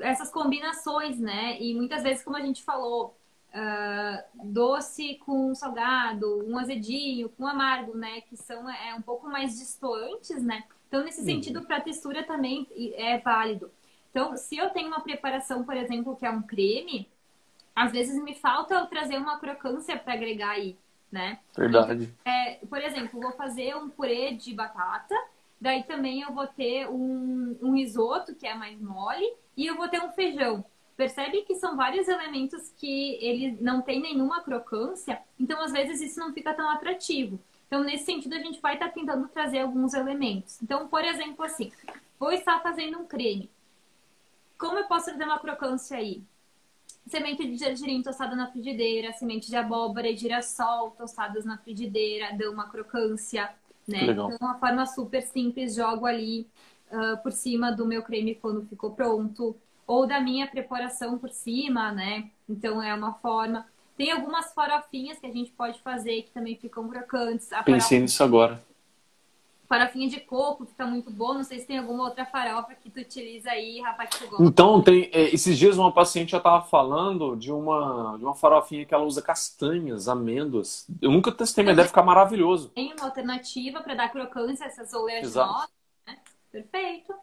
essas 0.00 0.30
combinações, 0.30 1.18
né? 1.18 1.60
E 1.60 1.74
muitas 1.74 2.02
vezes, 2.02 2.22
como 2.22 2.36
a 2.36 2.40
gente 2.40 2.62
falou, 2.62 3.16
uh, 3.58 4.46
doce 4.46 5.16
com 5.24 5.54
salgado, 5.54 6.44
um 6.46 6.58
azedinho 6.58 7.28
com 7.30 7.46
amargo, 7.46 7.96
né? 7.96 8.20
Que 8.22 8.36
são 8.36 8.68
é, 8.70 8.94
um 8.94 9.02
pouco 9.02 9.28
mais 9.28 9.58
distantes, 9.58 10.42
né? 10.42 10.64
Então, 10.86 11.04
nesse 11.04 11.20
uhum. 11.20 11.26
sentido, 11.26 11.62
para 11.62 11.76
a 11.76 11.80
textura 11.80 12.22
também 12.22 12.66
é 12.94 13.18
válido. 13.18 13.70
Então, 14.10 14.36
se 14.36 14.56
eu 14.56 14.70
tenho 14.70 14.88
uma 14.88 15.00
preparação, 15.00 15.64
por 15.64 15.76
exemplo, 15.76 16.16
que 16.16 16.24
é 16.24 16.30
um 16.30 16.42
creme, 16.42 17.08
às 17.74 17.92
vezes 17.92 18.22
me 18.22 18.34
falta 18.34 18.74
eu 18.74 18.86
trazer 18.86 19.18
uma 19.18 19.38
crocância 19.38 19.98
para 19.98 20.14
agregar 20.14 20.50
aí, 20.50 20.76
né? 21.12 21.38
Verdade. 21.56 22.12
é, 22.24 22.54
por 22.66 22.78
exemplo, 22.78 23.20
vou 23.20 23.32
fazer 23.32 23.76
um 23.76 23.88
purê 23.88 24.32
de 24.32 24.54
batata 24.54 25.14
Daí 25.60 25.82
também 25.82 26.20
eu 26.20 26.32
vou 26.32 26.46
ter 26.46 26.88
um, 26.88 27.56
um 27.60 27.74
risoto, 27.74 28.34
que 28.34 28.46
é 28.46 28.54
mais 28.54 28.80
mole, 28.80 29.26
e 29.56 29.66
eu 29.66 29.76
vou 29.76 29.88
ter 29.88 30.00
um 30.00 30.12
feijão. 30.12 30.64
Percebe 30.98 31.42
que 31.42 31.54
são 31.54 31.76
vários 31.76 32.08
elementos 32.08 32.72
que 32.76 33.16
ele 33.24 33.56
não 33.60 33.80
tem 33.80 34.00
nenhuma 34.00 34.42
crocância, 34.42 35.22
então 35.38 35.62
às 35.62 35.70
vezes 35.70 36.00
isso 36.00 36.18
não 36.18 36.34
fica 36.34 36.52
tão 36.52 36.68
atrativo. 36.68 37.38
Então, 37.68 37.84
nesse 37.84 38.04
sentido, 38.04 38.34
a 38.34 38.40
gente 38.40 38.60
vai 38.60 38.74
estar 38.74 38.88
tentando 38.88 39.28
trazer 39.28 39.60
alguns 39.60 39.94
elementos. 39.94 40.60
Então, 40.60 40.88
por 40.88 41.04
exemplo, 41.04 41.44
assim, 41.44 41.70
vou 42.18 42.32
estar 42.32 42.60
fazendo 42.60 42.98
um 42.98 43.06
creme. 43.06 43.48
Como 44.58 44.76
eu 44.76 44.88
posso 44.88 45.04
trazer 45.04 45.22
uma 45.22 45.38
crocância 45.38 45.96
aí? 45.96 46.20
Semente 47.06 47.46
de 47.46 47.56
gergelim 47.56 48.02
tostada 48.02 48.34
na 48.34 48.50
frigideira, 48.50 49.12
semente 49.12 49.46
de 49.46 49.54
abóbora 49.54 50.08
e 50.08 50.16
girassol 50.16 50.90
tostadas 50.98 51.44
na 51.44 51.58
frigideira, 51.58 52.36
dão 52.36 52.52
uma 52.52 52.68
crocância, 52.68 53.48
né? 53.86 54.00
Legal. 54.00 54.32
Então, 54.32 54.48
uma 54.48 54.58
forma 54.58 54.84
super 54.84 55.22
simples, 55.22 55.76
jogo 55.76 56.06
ali 56.06 56.44
uh, 56.90 57.22
por 57.22 57.30
cima 57.30 57.70
do 57.70 57.86
meu 57.86 58.02
creme 58.02 58.34
quando 58.34 58.66
ficou 58.66 58.90
pronto, 58.90 59.54
ou 59.88 60.06
da 60.06 60.20
minha 60.20 60.46
preparação 60.46 61.16
por 61.18 61.30
cima, 61.30 61.90
né? 61.90 62.30
Então, 62.46 62.80
é 62.80 62.94
uma 62.94 63.14
forma. 63.14 63.66
Tem 63.96 64.12
algumas 64.12 64.52
farofinhas 64.52 65.18
que 65.18 65.26
a 65.26 65.32
gente 65.32 65.50
pode 65.50 65.80
fazer 65.80 66.22
que 66.22 66.30
também 66.30 66.54
ficam 66.56 66.86
crocantes. 66.88 67.50
A 67.52 67.62
Pensei 67.62 67.80
farofa... 67.80 68.02
nisso 68.02 68.22
agora. 68.22 68.68
Farofinha 69.66 70.08
de 70.08 70.20
coco 70.20 70.66
fica 70.66 70.86
muito 70.86 71.10
bom. 71.10 71.34
Não 71.34 71.42
sei 71.42 71.60
se 71.60 71.66
tem 71.66 71.78
alguma 71.78 72.04
outra 72.04 72.26
farofa 72.26 72.74
que 72.74 72.90
tu 72.90 73.00
utiliza 73.00 73.50
aí, 73.50 73.80
rapaz, 73.80 74.10
que 74.10 74.24
tu 74.24 74.28
gosta. 74.28 74.44
Então, 74.44 74.82
tem, 74.82 75.10
é, 75.12 75.34
esses 75.34 75.58
dias 75.58 75.78
uma 75.78 75.90
paciente 75.90 76.32
já 76.32 76.38
estava 76.38 76.62
falando 76.64 77.34
de 77.34 77.50
uma, 77.50 78.16
de 78.18 78.24
uma 78.24 78.34
farofinha 78.34 78.84
que 78.84 78.94
ela 78.94 79.04
usa 79.04 79.22
castanhas, 79.22 80.06
amêndoas. 80.06 80.86
Eu 81.00 81.10
nunca 81.10 81.32
testei, 81.32 81.64
mas 81.64 81.74
deve 81.74 81.88
ficar 81.88 82.02
maravilhoso. 82.02 82.68
Tem 82.74 82.92
uma 82.92 83.06
alternativa 83.06 83.80
para 83.80 83.94
dar 83.94 84.10
crocância 84.10 84.66
a 84.66 84.68
essas 84.68 84.92
oleaginosas, 84.92 85.70
né? 86.06 86.18
Perfeito. 86.52 87.14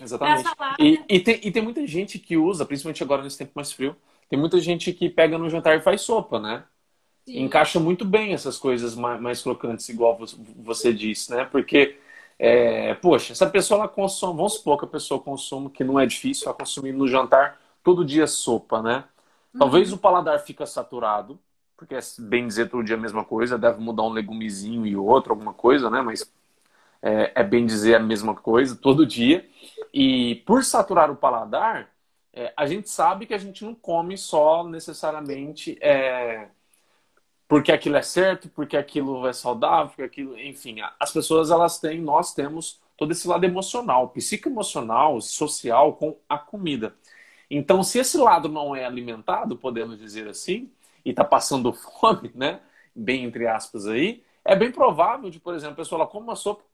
Exatamente. 0.00 0.48
E, 0.78 1.04
e, 1.08 1.20
tem, 1.20 1.40
e 1.42 1.50
tem 1.50 1.62
muita 1.62 1.86
gente 1.86 2.18
que 2.18 2.36
usa, 2.36 2.64
principalmente 2.64 3.02
agora 3.02 3.22
nesse 3.22 3.38
tempo 3.38 3.52
mais 3.54 3.72
frio, 3.72 3.96
tem 4.28 4.38
muita 4.38 4.60
gente 4.60 4.92
que 4.92 5.08
pega 5.08 5.36
no 5.36 5.50
jantar 5.50 5.76
e 5.76 5.80
faz 5.80 6.02
sopa, 6.02 6.38
né? 6.38 6.64
Sim. 7.26 7.42
Encaixa 7.42 7.78
muito 7.78 8.04
bem 8.04 8.32
essas 8.32 8.58
coisas 8.58 8.94
mais, 8.94 9.20
mais 9.20 9.42
crocantes, 9.42 9.88
igual 9.88 10.18
você 10.56 10.92
disse, 10.92 11.30
né? 11.30 11.44
Porque, 11.44 11.98
é, 12.38 12.94
poxa, 12.94 13.32
essa 13.32 13.48
pessoa 13.48 13.80
ela 13.80 13.88
consome, 13.88 14.36
vamos 14.36 14.54
supor 14.54 14.78
que 14.78 14.84
a 14.84 14.88
pessoa 14.88 15.20
consome, 15.20 15.70
que 15.70 15.84
não 15.84 15.98
é 15.98 16.06
difícil, 16.06 16.46
ela 16.46 16.54
consumir 16.54 16.92
no 16.92 17.06
jantar 17.06 17.60
todo 17.82 18.04
dia 18.04 18.26
sopa, 18.26 18.80
né? 18.80 19.04
Talvez 19.58 19.90
uhum. 19.90 19.96
o 19.96 20.00
paladar 20.00 20.38
fica 20.40 20.64
saturado, 20.64 21.38
porque 21.76 21.94
é 21.94 22.00
bem 22.20 22.46
dizer 22.46 22.68
todo 22.68 22.84
dia 22.84 22.94
a 22.94 23.00
mesma 23.00 23.24
coisa, 23.24 23.58
deve 23.58 23.80
mudar 23.80 24.04
um 24.04 24.10
legumezinho 24.10 24.86
e 24.86 24.96
outro, 24.96 25.32
alguma 25.32 25.52
coisa, 25.52 25.90
né? 25.90 26.00
Mas 26.00 26.30
é, 27.02 27.32
é 27.34 27.42
bem 27.42 27.66
dizer 27.66 27.94
a 27.94 28.00
mesma 28.00 28.34
coisa 28.34 28.76
todo 28.76 29.06
dia. 29.06 29.48
E 29.92 30.36
por 30.46 30.64
saturar 30.64 31.10
o 31.10 31.16
paladar, 31.16 31.90
é, 32.32 32.52
a 32.56 32.66
gente 32.66 32.88
sabe 32.88 33.26
que 33.26 33.34
a 33.34 33.38
gente 33.38 33.64
não 33.64 33.74
come 33.74 34.16
só 34.16 34.64
necessariamente 34.66 35.78
é, 35.80 36.48
porque 37.48 37.72
aquilo 37.72 37.96
é 37.96 38.02
certo, 38.02 38.48
porque 38.50 38.76
aquilo 38.76 39.26
é 39.26 39.32
saudável, 39.32 39.88
porque 39.88 40.02
aquilo, 40.02 40.38
enfim, 40.38 40.76
as 41.00 41.12
pessoas 41.12 41.50
elas 41.50 41.78
têm, 41.80 42.00
nós 42.00 42.32
temos 42.32 42.80
todo 42.96 43.10
esse 43.12 43.26
lado 43.26 43.44
emocional, 43.44 44.08
psicoemocional, 44.10 45.20
social 45.20 45.94
com 45.94 46.16
a 46.28 46.38
comida. 46.38 46.94
Então, 47.50 47.82
se 47.82 47.98
esse 47.98 48.16
lado 48.18 48.48
não 48.48 48.76
é 48.76 48.84
alimentado, 48.84 49.56
podemos 49.56 49.98
dizer 49.98 50.28
assim, 50.28 50.70
e 51.04 51.10
está 51.10 51.24
passando 51.24 51.72
fome, 52.00 52.30
né, 52.34 52.60
bem 52.94 53.24
entre 53.24 53.46
aspas 53.48 53.86
aí, 53.86 54.22
é 54.44 54.54
bem 54.54 54.70
provável 54.70 55.28
de, 55.30 55.40
por 55.40 55.54
exemplo, 55.54 55.74
a 55.74 55.76
pessoa 55.76 56.02
ela 56.02 56.10
come 56.10 56.24
uma 56.24 56.36
sopa 56.36 56.64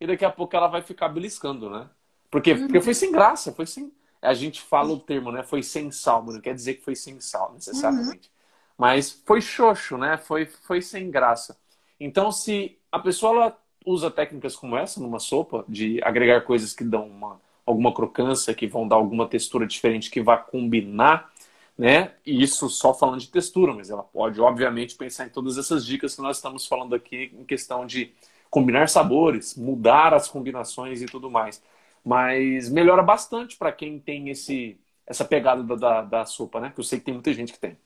e 0.00 0.06
daqui 0.06 0.24
a 0.24 0.30
pouco 0.30 0.56
ela 0.56 0.68
vai 0.68 0.82
ficar 0.82 1.08
beliscando, 1.08 1.68
né? 1.70 1.88
Porque, 2.32 2.54
porque 2.54 2.80
foi 2.80 2.94
sem 2.94 3.12
graça, 3.12 3.52
foi 3.52 3.66
sem 3.66 3.92
a 4.22 4.32
gente 4.32 4.62
fala 4.62 4.92
o 4.92 4.98
termo, 4.98 5.30
né? 5.30 5.42
Foi 5.42 5.62
sem 5.62 5.90
sal, 5.90 6.24
não 6.24 6.40
quer 6.40 6.54
dizer 6.54 6.74
que 6.74 6.84
foi 6.84 6.94
sem 6.94 7.20
sal, 7.20 7.52
necessariamente. 7.52 8.28
Uhum. 8.28 8.42
Mas 8.78 9.10
foi 9.26 9.40
xoxo, 9.40 9.98
né? 9.98 10.16
Foi, 10.16 10.46
foi 10.46 10.80
sem 10.80 11.10
graça. 11.10 11.58
Então, 12.00 12.30
se 12.30 12.78
a 12.90 12.98
pessoa 13.00 13.56
usa 13.84 14.10
técnicas 14.10 14.56
como 14.56 14.76
essa 14.76 15.00
numa 15.00 15.18
sopa, 15.18 15.64
de 15.68 16.00
agregar 16.04 16.42
coisas 16.42 16.72
que 16.72 16.84
dão 16.84 17.06
uma, 17.06 17.40
alguma 17.66 17.92
crocância, 17.92 18.54
que 18.54 18.66
vão 18.66 18.86
dar 18.86 18.96
alguma 18.96 19.28
textura 19.28 19.66
diferente, 19.66 20.10
que 20.10 20.22
vai 20.22 20.42
combinar, 20.42 21.30
né? 21.76 22.12
E 22.24 22.42
isso 22.42 22.68
só 22.70 22.94
falando 22.94 23.20
de 23.20 23.28
textura, 23.28 23.74
mas 23.74 23.90
ela 23.90 24.04
pode, 24.04 24.40
obviamente, 24.40 24.94
pensar 24.94 25.26
em 25.26 25.30
todas 25.30 25.58
essas 25.58 25.84
dicas 25.84 26.14
que 26.14 26.22
nós 26.22 26.36
estamos 26.36 26.66
falando 26.66 26.94
aqui 26.94 27.30
em 27.36 27.44
questão 27.44 27.84
de 27.84 28.14
combinar 28.48 28.88
sabores, 28.88 29.56
mudar 29.56 30.14
as 30.14 30.28
combinações 30.28 31.02
e 31.02 31.06
tudo 31.06 31.28
mais. 31.28 31.60
Mas 32.04 32.68
melhora 32.68 33.02
bastante 33.02 33.56
para 33.56 33.72
quem 33.72 33.98
tem 33.98 34.28
esse, 34.28 34.80
essa 35.06 35.24
pegada 35.24 35.62
da, 35.62 35.74
da, 35.74 36.02
da, 36.02 36.24
sopa, 36.24 36.60
né? 36.60 36.70
Que 36.70 36.80
eu 36.80 36.84
sei 36.84 36.98
que 36.98 37.04
tem 37.04 37.14
muita 37.14 37.32
gente 37.32 37.52
que 37.52 37.58
tem. 37.58 37.78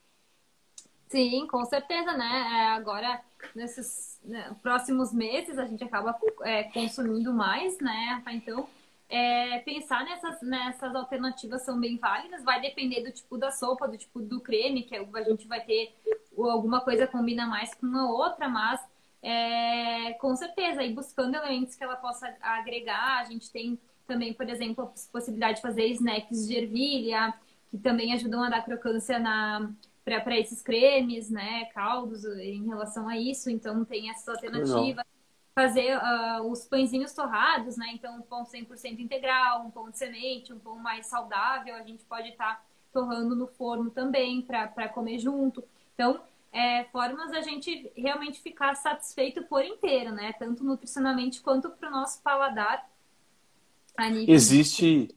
Sim, 1.08 1.46
com 1.46 1.64
certeza, 1.64 2.16
né? 2.16 2.48
É, 2.52 2.66
agora, 2.68 3.20
nesses 3.54 4.18
né, 4.24 4.56
próximos 4.62 5.12
meses, 5.12 5.58
a 5.58 5.66
gente 5.66 5.84
acaba 5.84 6.18
é, 6.42 6.64
consumindo 6.64 7.32
mais, 7.32 7.78
né? 7.78 8.22
Então, 8.30 8.66
é, 9.08 9.58
pensar 9.60 10.04
nessas, 10.04 10.42
nessas 10.42 10.94
alternativas 10.94 11.62
são 11.62 11.78
bem 11.78 11.96
válidas. 11.96 12.42
Vai 12.42 12.60
depender 12.60 13.02
do 13.02 13.12
tipo 13.12 13.36
da 13.36 13.52
sopa, 13.52 13.86
do 13.86 13.96
tipo 13.96 14.20
do 14.20 14.40
creme, 14.40 14.82
que 14.82 14.96
a 14.96 15.22
gente 15.22 15.46
vai 15.46 15.60
ter 15.60 15.94
alguma 16.36 16.80
coisa 16.80 17.06
combina 17.06 17.46
mais 17.46 17.72
com 17.74 17.86
a 17.96 18.10
outra, 18.10 18.48
mas 18.48 18.80
é, 19.22 20.12
com 20.14 20.34
certeza, 20.36 20.82
e 20.82 20.92
buscando 20.92 21.34
elementos 21.34 21.74
que 21.74 21.82
ela 21.82 21.96
possa 21.96 22.34
agregar, 22.40 23.20
a 23.20 23.24
gente 23.24 23.50
tem 23.50 23.78
também, 24.07 24.32
por 24.32 24.48
exemplo, 24.48 24.84
a 24.84 25.11
possibilidade 25.12 25.57
de 25.57 25.62
fazer 25.62 25.86
snacks 25.88 26.46
de 26.46 26.57
ervilha, 26.57 27.34
que 27.70 27.78
também 27.78 28.12
ajudam 28.12 28.42
a 28.42 28.50
dar 28.50 28.64
crocância 28.64 29.18
na 29.18 29.70
para 30.04 30.38
esses 30.38 30.62
cremes, 30.62 31.28
né, 31.28 31.64
caldos 31.74 32.24
em 32.24 32.64
relação 32.64 33.09
a 33.09 33.18
isso. 33.18 33.50
Então 33.50 33.84
tem 33.84 34.09
essa 34.09 34.30
alternativa. 34.30 35.04
Fazer 35.52 35.96
uh, 35.96 36.42
os 36.50 36.66
pãezinhos 36.66 37.14
torrados, 37.14 37.78
né? 37.78 37.86
Então 37.94 38.18
um 38.18 38.20
pão 38.20 38.44
100% 38.44 39.00
integral, 39.00 39.64
um 39.64 39.70
pão 39.70 39.90
de 39.90 39.96
semente, 39.96 40.52
um 40.52 40.59
pão 40.59 40.76
mais 40.76 41.07
saudável, 41.07 41.74
a 41.74 41.82
gente 41.82 42.04
pode 42.04 42.28
estar 42.28 42.57
tá 42.57 42.62
torrando 42.92 43.34
no 43.34 43.46
forno 43.46 43.90
também 43.90 44.42
para 44.42 44.88
comer 44.90 45.18
junto. 45.18 45.64
Então, 45.94 46.20
é, 46.52 46.84
formas 46.84 47.32
a 47.32 47.40
gente 47.40 47.90
realmente 47.96 48.40
ficar 48.40 48.74
satisfeito 48.74 49.42
por 49.44 49.64
inteiro, 49.64 50.12
né? 50.12 50.34
Tanto 50.34 50.62
nutricionalmente 50.62 51.40
quanto 51.40 51.70
para 51.70 51.88
o 51.88 51.92
nosso 51.92 52.22
paladar 52.22 52.86
Existe, 54.28 55.09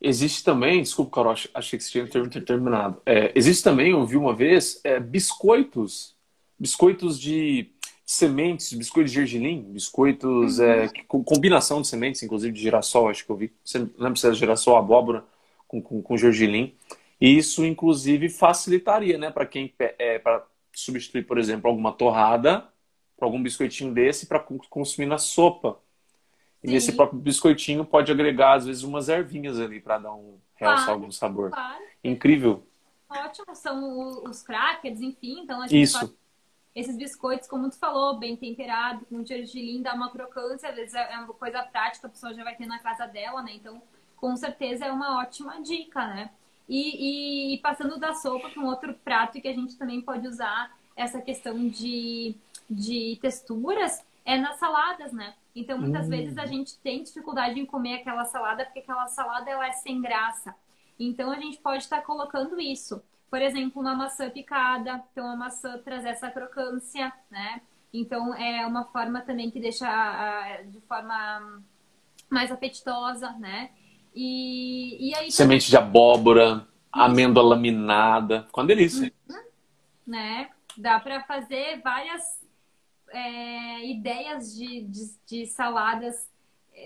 existe 0.00 0.44
também, 0.44 0.82
desculpa, 0.82 1.10
Carol, 1.16 1.34
achei 1.54 1.78
que 1.78 1.84
você 1.84 2.06
tinha 2.06 2.44
terminado. 2.44 3.00
É, 3.04 3.32
existe 3.34 3.62
também, 3.62 3.90
eu 3.90 4.06
vi 4.06 4.16
uma 4.16 4.34
vez, 4.34 4.80
é, 4.84 4.98
biscoitos, 4.98 6.14
biscoitos 6.58 7.18
de 7.18 7.70
sementes, 8.04 8.72
biscoito 8.72 9.08
de 9.08 9.14
gergelim, 9.14 9.62
biscoitos, 9.72 10.60
é, 10.60 10.76
uhum. 10.76 10.82
é, 10.84 10.88
com 11.08 11.24
combinação 11.24 11.82
de 11.82 11.88
sementes, 11.88 12.22
inclusive 12.22 12.52
de 12.52 12.60
girassol, 12.60 13.08
acho 13.08 13.24
que 13.24 13.30
eu 13.30 13.36
vi. 13.36 13.52
Você 13.64 13.78
lembra 13.98 14.16
se 14.16 14.26
era 14.26 14.34
girassol, 14.34 14.76
abóbora 14.76 15.24
com, 15.66 15.82
com, 15.82 16.00
com 16.00 16.16
gergelim. 16.16 16.74
E 17.20 17.36
isso, 17.36 17.64
inclusive, 17.64 18.28
facilitaria, 18.28 19.18
né, 19.18 19.30
para 19.30 19.46
quem 19.46 19.72
é, 19.78 20.18
para 20.18 20.46
substituir, 20.72 21.26
por 21.26 21.38
exemplo, 21.38 21.68
alguma 21.68 21.90
torrada, 21.92 22.64
algum 23.20 23.42
biscoitinho 23.42 23.92
desse 23.92 24.26
para 24.26 24.38
consumir 24.38 25.06
na 25.06 25.18
sopa. 25.18 25.78
E 26.66 26.72
nesse 26.72 26.92
próprio 26.92 27.18
biscoitinho 27.18 27.84
pode 27.84 28.10
agregar, 28.10 28.54
às 28.54 28.66
vezes, 28.66 28.82
umas 28.82 29.08
ervinhas 29.08 29.60
ali 29.60 29.80
para 29.80 29.98
dar 29.98 30.12
um 30.12 30.38
realçar 30.54 30.86
claro, 30.86 31.00
algum 31.00 31.12
sabor. 31.12 31.50
Claro. 31.50 31.84
Incrível. 32.02 32.66
Ótimo, 33.08 33.54
são 33.54 34.24
os 34.24 34.42
crackers, 34.42 35.00
enfim. 35.00 35.40
Então 35.40 35.62
a 35.62 35.66
gente 35.66 35.82
Isso. 35.82 35.98
Faz 35.98 36.12
esses 36.76 36.94
biscoitos, 36.94 37.48
como 37.48 37.70
tu 37.70 37.78
falou, 37.78 38.18
bem 38.18 38.36
temperado, 38.36 39.06
com 39.06 39.24
gergelim, 39.24 39.80
dá 39.80 39.94
uma 39.94 40.10
crocância, 40.10 40.68
às 40.68 40.76
vezes 40.76 40.94
é, 40.94 41.14
é 41.14 41.18
uma 41.18 41.32
coisa 41.32 41.62
prática, 41.62 42.06
a 42.06 42.10
pessoa 42.10 42.34
já 42.34 42.44
vai 42.44 42.54
ter 42.54 42.66
na 42.66 42.78
casa 42.78 43.06
dela, 43.06 43.42
né? 43.42 43.52
Então, 43.54 43.80
com 44.14 44.36
certeza 44.36 44.84
é 44.84 44.92
uma 44.92 45.18
ótima 45.18 45.62
dica, 45.62 46.06
né? 46.06 46.30
E, 46.68 47.54
e 47.54 47.58
passando 47.58 47.98
da 47.98 48.12
sopa 48.12 48.50
para 48.50 48.62
um 48.62 48.66
outro 48.66 48.92
prato 48.92 49.40
que 49.40 49.48
a 49.48 49.54
gente 49.54 49.74
também 49.76 50.02
pode 50.02 50.28
usar 50.28 50.76
essa 50.94 51.18
questão 51.22 51.66
de, 51.66 52.34
de 52.68 53.18
texturas 53.22 54.04
é 54.22 54.36
nas 54.36 54.58
saladas, 54.58 55.12
né? 55.12 55.34
Então, 55.56 55.78
muitas 55.78 56.06
hum. 56.06 56.10
vezes 56.10 56.36
a 56.36 56.44
gente 56.44 56.78
tem 56.80 57.02
dificuldade 57.02 57.58
em 57.58 57.64
comer 57.64 57.94
aquela 57.94 58.26
salada 58.26 58.66
porque 58.66 58.80
aquela 58.80 59.06
salada 59.06 59.50
ela 59.50 59.66
é 59.66 59.72
sem 59.72 60.02
graça. 60.02 60.54
Então, 61.00 61.30
a 61.30 61.36
gente 61.36 61.56
pode 61.56 61.82
estar 61.82 62.02
colocando 62.02 62.60
isso. 62.60 63.02
Por 63.30 63.40
exemplo, 63.40 63.80
uma 63.80 63.94
maçã 63.94 64.28
picada. 64.28 65.02
Então, 65.10 65.26
a 65.26 65.34
maçã 65.34 65.78
traz 65.78 66.04
essa 66.04 66.30
crocância, 66.30 67.10
né? 67.30 67.62
Então, 67.90 68.34
é 68.34 68.66
uma 68.66 68.84
forma 68.84 69.22
também 69.22 69.50
que 69.50 69.58
deixa 69.58 69.88
de 70.66 70.80
forma 70.82 71.62
mais 72.28 72.52
apetitosa, 72.52 73.30
né? 73.38 73.70
E, 74.14 75.08
e 75.10 75.14
aí... 75.14 75.32
Semente 75.32 75.70
de 75.70 75.76
abóbora, 75.78 76.66
amêndoa 76.92 77.42
laminada. 77.42 78.42
Ficou 78.42 78.62
uma 78.62 78.68
delícia. 78.68 79.10
Uhum. 79.28 79.36
Né? 80.06 80.50
Dá 80.76 81.00
para 81.00 81.22
fazer 81.24 81.80
várias 81.82 82.45
é, 83.10 83.86
ideias 83.86 84.54
de, 84.54 84.82
de, 84.82 85.10
de, 85.26 85.46
saladas 85.46 86.28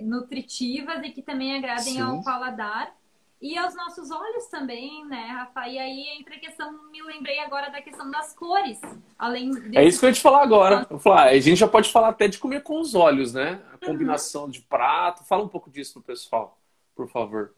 nutritivas 0.03 1.03
e 1.03 1.11
que 1.11 1.23
também 1.23 1.57
agradem 1.57 1.95
Sim. 1.95 2.01
ao 2.01 2.23
paladar. 2.23 2.95
E 3.41 3.57
aos 3.57 3.75
nossos 3.75 4.11
olhos 4.11 4.47
também, 4.49 5.05
né, 5.07 5.29
Rafa? 5.29 5.67
E 5.67 5.79
aí 5.79 6.19
entra 6.19 6.35
a 6.35 6.39
questão, 6.39 6.91
me 6.91 7.03
lembrei 7.03 7.39
agora 7.39 7.71
da 7.71 7.81
questão 7.81 8.11
das 8.11 8.35
cores. 8.35 8.79
Além 9.19 9.51
desse... 9.51 9.79
É 9.79 9.85
isso 9.85 9.99
que 9.99 10.05
eu 10.05 10.11
ia 10.11 10.15
te 10.15 10.21
falar 10.21 10.43
agora. 10.43 10.85
Falar, 10.99 11.29
a 11.29 11.41
gente 11.41 11.57
já 11.57 11.67
pode 11.67 11.91
falar 11.91 12.11
até 12.11 12.29
de 12.29 12.39
comer 12.39 12.63
com 12.63 12.79
os 12.79 12.95
olhos, 12.95 13.33
né? 13.33 13.63
A 13.73 13.87
combinação 13.87 14.45
uhum. 14.45 14.51
de 14.51 14.61
prato. 14.61 15.25
Fala 15.25 15.43
um 15.43 15.49
pouco 15.49 15.71
disso 15.71 15.95
pro 15.95 16.03
pessoal, 16.03 16.59
por 16.95 17.09
favor. 17.09 17.55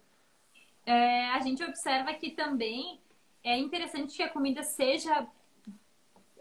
É, 0.86 1.30
a 1.30 1.40
gente 1.40 1.64
observa 1.64 2.14
que 2.14 2.30
também 2.30 3.00
é 3.42 3.58
interessante 3.58 4.16
que 4.16 4.22
a 4.22 4.28
comida 4.28 4.62
seja 4.62 5.26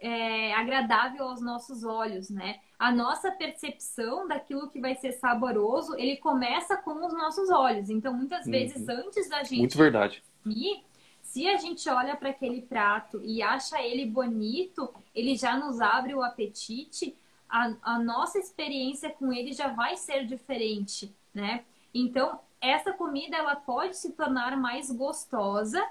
é, 0.01 0.53
agradável 0.55 1.25
aos 1.25 1.39
nossos 1.39 1.83
olhos, 1.83 2.29
né? 2.29 2.59
A 2.77 2.91
nossa 2.91 3.31
percepção 3.31 4.27
daquilo 4.27 4.69
que 4.69 4.81
vai 4.81 4.95
ser 4.95 5.11
saboroso, 5.13 5.95
ele 5.95 6.17
começa 6.17 6.75
com 6.75 7.05
os 7.05 7.13
nossos 7.13 7.51
olhos. 7.51 7.89
Então, 7.89 8.11
muitas 8.11 8.45
uhum. 8.45 8.51
vezes, 8.51 8.89
antes 8.89 9.29
da 9.29 9.43
gente... 9.43 9.59
Muito 9.59 9.77
verdade. 9.77 10.23
Ir, 10.45 10.83
se 11.21 11.47
a 11.47 11.57
gente 11.57 11.87
olha 11.87 12.15
para 12.15 12.29
aquele 12.29 12.63
prato 12.63 13.21
e 13.23 13.43
acha 13.43 13.79
ele 13.79 14.05
bonito, 14.05 14.91
ele 15.13 15.35
já 15.35 15.55
nos 15.55 15.79
abre 15.79 16.15
o 16.15 16.23
apetite, 16.23 17.15
a, 17.47 17.71
a 17.83 17.99
nossa 17.99 18.39
experiência 18.39 19.11
com 19.11 19.31
ele 19.31 19.53
já 19.53 19.67
vai 19.67 19.95
ser 19.95 20.25
diferente, 20.25 21.13
né? 21.31 21.63
Então, 21.93 22.39
essa 22.59 22.91
comida, 22.91 23.37
ela 23.37 23.55
pode 23.55 23.97
se 23.97 24.13
tornar 24.13 24.57
mais 24.57 24.89
gostosa 24.91 25.83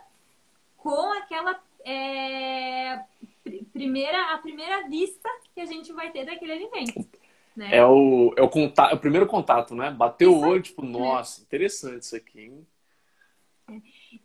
com 0.76 1.12
aquela 1.12 1.61
é, 1.84 3.04
primeira, 3.72 4.34
a 4.34 4.38
primeira 4.38 4.88
vista 4.88 5.28
que 5.55 5.61
a 5.61 5.66
gente 5.66 5.92
vai 5.92 6.11
ter 6.11 6.24
daquele 6.24 6.53
alimento. 6.53 7.07
Né? 7.57 7.76
É, 7.76 7.84
o, 7.84 8.32
é, 8.36 8.42
o 8.42 8.48
contato, 8.48 8.92
é 8.92 8.94
o 8.94 9.01
primeiro 9.01 9.26
contato, 9.26 9.74
né? 9.74 9.90
Bateu 9.90 10.34
o 10.34 10.40
olho, 10.40 10.62
tipo, 10.62 10.82
nossa, 10.82 11.42
interessante 11.42 12.03
isso 12.03 12.16
aqui, 12.16 12.40
hein? 12.40 12.66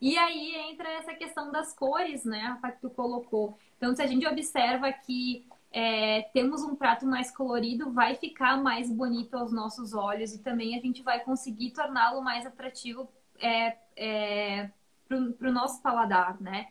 E 0.01 0.17
aí 0.17 0.55
entra 0.71 0.89
essa 0.89 1.13
questão 1.13 1.51
das 1.51 1.73
cores, 1.73 2.23
né, 2.25 2.39
Rafa, 2.39 2.71
que 2.71 2.81
tu 2.81 2.89
colocou. 2.89 3.57
Então, 3.77 3.95
se 3.95 4.01
a 4.01 4.07
gente 4.07 4.25
observa 4.25 4.91
que 4.91 5.45
é, 5.71 6.23
temos 6.33 6.63
um 6.63 6.75
prato 6.75 7.05
mais 7.05 7.29
colorido, 7.29 7.91
vai 7.91 8.15
ficar 8.15 8.57
mais 8.61 8.89
bonito 8.89 9.35
aos 9.35 9.51
nossos 9.51 9.93
olhos 9.93 10.33
e 10.33 10.41
também 10.41 10.77
a 10.77 10.81
gente 10.81 11.03
vai 11.03 11.19
conseguir 11.19 11.71
torná-lo 11.71 12.21
mais 12.21 12.45
atrativo 12.45 13.09
é, 13.39 13.75
é, 13.95 14.69
para 15.07 15.49
o 15.49 15.51
nosso 15.51 15.81
paladar, 15.81 16.41
né? 16.41 16.67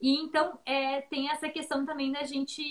E 0.00 0.16
então 0.16 0.58
é, 0.64 1.02
tem 1.02 1.30
essa 1.30 1.48
questão 1.48 1.84
também 1.84 2.10
da 2.10 2.22
gente 2.22 2.62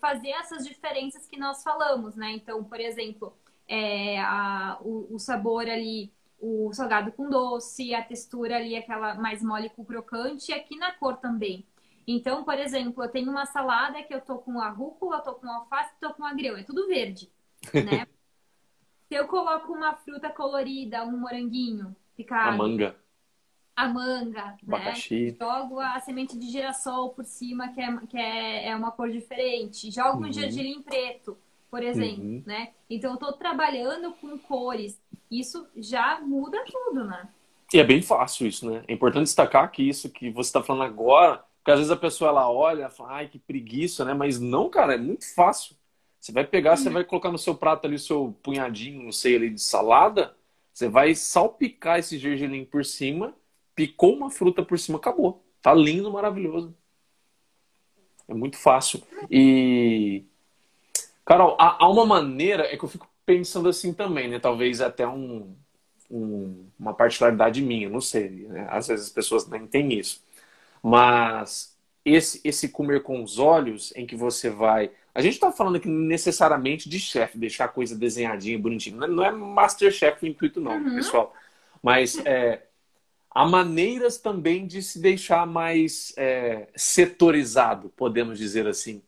fazer 0.00 0.30
essas 0.30 0.66
diferenças 0.66 1.26
que 1.26 1.38
nós 1.38 1.62
falamos, 1.62 2.16
né? 2.16 2.32
Então, 2.32 2.64
por 2.64 2.80
exemplo, 2.80 3.36
é, 3.68 4.18
a, 4.20 4.78
o, 4.80 5.14
o, 5.14 5.18
sabor 5.18 5.68
ali, 5.68 6.10
o 6.40 6.72
salgado 6.72 7.12
com 7.12 7.28
doce, 7.28 7.94
a 7.94 8.02
textura 8.02 8.56
ali, 8.56 8.76
aquela 8.76 9.14
mais 9.14 9.42
mole 9.42 9.68
com 9.68 9.84
crocante, 9.84 10.50
e 10.50 10.54
aqui 10.54 10.76
na 10.76 10.92
cor 10.92 11.18
também. 11.18 11.66
Então, 12.06 12.44
por 12.44 12.58
exemplo, 12.58 13.04
eu 13.04 13.10
tenho 13.10 13.30
uma 13.30 13.44
salada 13.44 14.02
que 14.02 14.14
eu 14.14 14.20
tô 14.22 14.38
com 14.38 14.58
a 14.58 14.70
rúcula, 14.70 15.20
tô 15.20 15.34
com 15.34 15.48
alface, 15.48 15.94
tô 16.00 16.14
com 16.14 16.24
agrião, 16.24 16.56
é 16.56 16.62
tudo 16.62 16.88
verde, 16.88 17.30
né? 17.72 18.06
Se 19.08 19.14
eu 19.14 19.28
coloco 19.28 19.70
uma 19.72 19.94
fruta 19.96 20.30
colorida, 20.30 21.04
um 21.04 21.18
moranguinho 21.20 21.94
picado, 22.16 22.54
a 22.54 22.56
manga 22.56 22.96
a 23.76 23.88
manga, 23.88 24.56
Abacaxi. 24.66 25.32
né? 25.32 25.36
Jogo 25.40 25.80
a 25.80 26.00
semente 26.00 26.38
de 26.38 26.48
girassol 26.48 27.10
por 27.10 27.24
cima, 27.24 27.68
que 27.68 27.80
é, 27.80 27.96
que 28.08 28.16
é, 28.16 28.68
é 28.68 28.76
uma 28.76 28.92
cor 28.92 29.10
diferente. 29.10 29.90
Jogo 29.90 30.22
uhum. 30.22 30.28
um 30.28 30.32
gergelim 30.32 30.80
preto, 30.82 31.36
por 31.70 31.82
exemplo, 31.82 32.24
uhum. 32.24 32.42
né? 32.46 32.70
Então, 32.88 33.10
eu 33.10 33.14
estou 33.14 33.32
trabalhando 33.32 34.12
com 34.20 34.38
cores. 34.38 35.00
Isso 35.30 35.66
já 35.76 36.20
muda 36.20 36.64
tudo, 36.70 37.04
né? 37.04 37.28
E 37.72 37.78
é 37.80 37.84
bem 37.84 38.00
fácil 38.00 38.46
isso, 38.46 38.70
né? 38.70 38.84
É 38.86 38.92
importante 38.92 39.24
destacar 39.24 39.70
que 39.72 39.82
isso 39.82 40.08
que 40.08 40.30
você 40.30 40.48
está 40.48 40.62
falando 40.62 40.84
agora, 40.84 41.44
porque 41.58 41.72
às 41.72 41.78
vezes 41.78 41.90
a 41.90 41.96
pessoa 41.96 42.28
ela 42.30 42.48
olha 42.48 42.86
e 42.86 42.90
fala, 42.90 43.14
ai, 43.14 43.28
que 43.28 43.38
preguiça, 43.38 44.04
né? 44.04 44.14
Mas 44.14 44.38
não, 44.38 44.70
cara, 44.70 44.94
é 44.94 44.98
muito 44.98 45.34
fácil. 45.34 45.74
Você 46.20 46.30
vai 46.30 46.44
pegar, 46.44 46.72
uhum. 46.72 46.76
você 46.76 46.90
vai 46.90 47.02
colocar 47.02 47.32
no 47.32 47.38
seu 47.38 47.56
prato 47.56 47.86
ali 47.86 47.96
o 47.96 47.98
seu 47.98 48.36
punhadinho, 48.42 49.02
não 49.02 49.12
sei, 49.12 49.34
ali 49.34 49.50
de 49.50 49.60
salada, 49.60 50.36
você 50.72 50.88
vai 50.88 51.14
salpicar 51.14 51.98
esse 51.98 52.18
gergelim 52.18 52.64
por 52.64 52.84
cima 52.84 53.34
picou 53.74 54.14
uma 54.14 54.30
fruta 54.30 54.62
por 54.62 54.78
cima, 54.78 54.98
acabou. 54.98 55.44
Tá 55.60 55.72
lindo, 55.72 56.12
maravilhoso. 56.12 56.74
É 58.28 58.34
muito 58.34 58.56
fácil. 58.56 59.02
E. 59.30 60.24
Carol, 61.24 61.56
há 61.58 61.88
uma 61.88 62.04
maneira, 62.04 62.64
é 62.64 62.76
que 62.76 62.84
eu 62.84 62.88
fico 62.88 63.08
pensando 63.24 63.68
assim 63.68 63.92
também, 63.92 64.28
né? 64.28 64.38
Talvez 64.38 64.80
até 64.80 65.06
um, 65.06 65.54
um, 66.10 66.66
uma 66.78 66.92
particularidade 66.92 67.62
minha, 67.62 67.88
não 67.88 68.00
sei. 68.00 68.28
Né? 68.28 68.66
Às 68.70 68.88
vezes 68.88 69.06
as 69.06 69.12
pessoas 69.12 69.48
nem 69.48 69.66
têm 69.66 69.98
isso. 69.98 70.22
Mas 70.82 71.74
esse, 72.04 72.40
esse 72.44 72.68
comer 72.68 73.02
com 73.02 73.22
os 73.22 73.38
olhos, 73.38 73.92
em 73.96 74.06
que 74.06 74.16
você 74.16 74.50
vai. 74.50 74.90
A 75.14 75.22
gente 75.22 75.34
está 75.34 75.50
falando 75.50 75.76
aqui 75.76 75.88
necessariamente 75.88 76.88
de 76.88 77.00
chefe, 77.00 77.38
deixar 77.38 77.66
a 77.66 77.68
coisa 77.68 77.96
desenhadinha, 77.96 78.58
bonitinha. 78.58 79.06
Não 79.06 79.24
é, 79.24 79.28
é 79.28 79.32
Masterchef 79.32 80.22
o 80.22 80.28
intuito, 80.28 80.60
não, 80.60 80.76
uhum. 80.76 80.96
pessoal. 80.96 81.34
Mas 81.82 82.18
é, 82.26 82.62
há 83.34 83.46
maneiras 83.46 84.18
também 84.18 84.66
de 84.66 84.82
se 84.82 85.00
deixar 85.00 85.46
mais 85.46 86.14
é, 86.16 86.68
setorizado, 86.76 87.90
podemos 87.90 88.38
dizer 88.38 88.66
assim, 88.68 89.02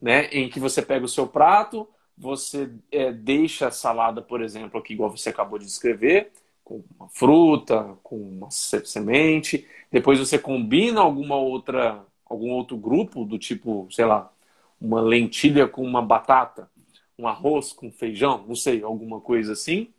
né? 0.00 0.26
Em 0.26 0.48
que 0.48 0.60
você 0.60 0.82
pega 0.82 1.04
o 1.04 1.08
seu 1.08 1.26
prato, 1.26 1.88
você 2.16 2.70
é, 2.92 3.12
deixa 3.12 3.68
a 3.68 3.70
salada, 3.70 4.22
por 4.22 4.42
exemplo, 4.42 4.80
aqui 4.80 4.94
igual 4.94 5.10
você 5.10 5.30
acabou 5.30 5.58
de 5.58 5.66
descrever, 5.66 6.32
com 6.64 6.82
uma 6.98 7.08
fruta, 7.10 7.98
com 8.02 8.16
uma 8.16 8.50
semente, 8.50 9.66
depois 9.92 10.18
você 10.18 10.38
combina 10.38 11.00
alguma 11.00 11.36
outra, 11.36 12.04
algum 12.26 12.50
outro 12.50 12.76
grupo 12.76 13.24
do 13.24 13.38
tipo, 13.38 13.88
sei 13.90 14.04
lá, 14.06 14.32
uma 14.80 15.00
lentilha 15.00 15.68
com 15.68 15.82
uma 15.84 16.02
batata, 16.02 16.70
um 17.18 17.28
arroz 17.28 17.72
com 17.72 17.90
feijão, 17.92 18.44
não 18.46 18.56
sei, 18.56 18.82
alguma 18.82 19.20
coisa 19.20 19.52
assim. 19.52 19.93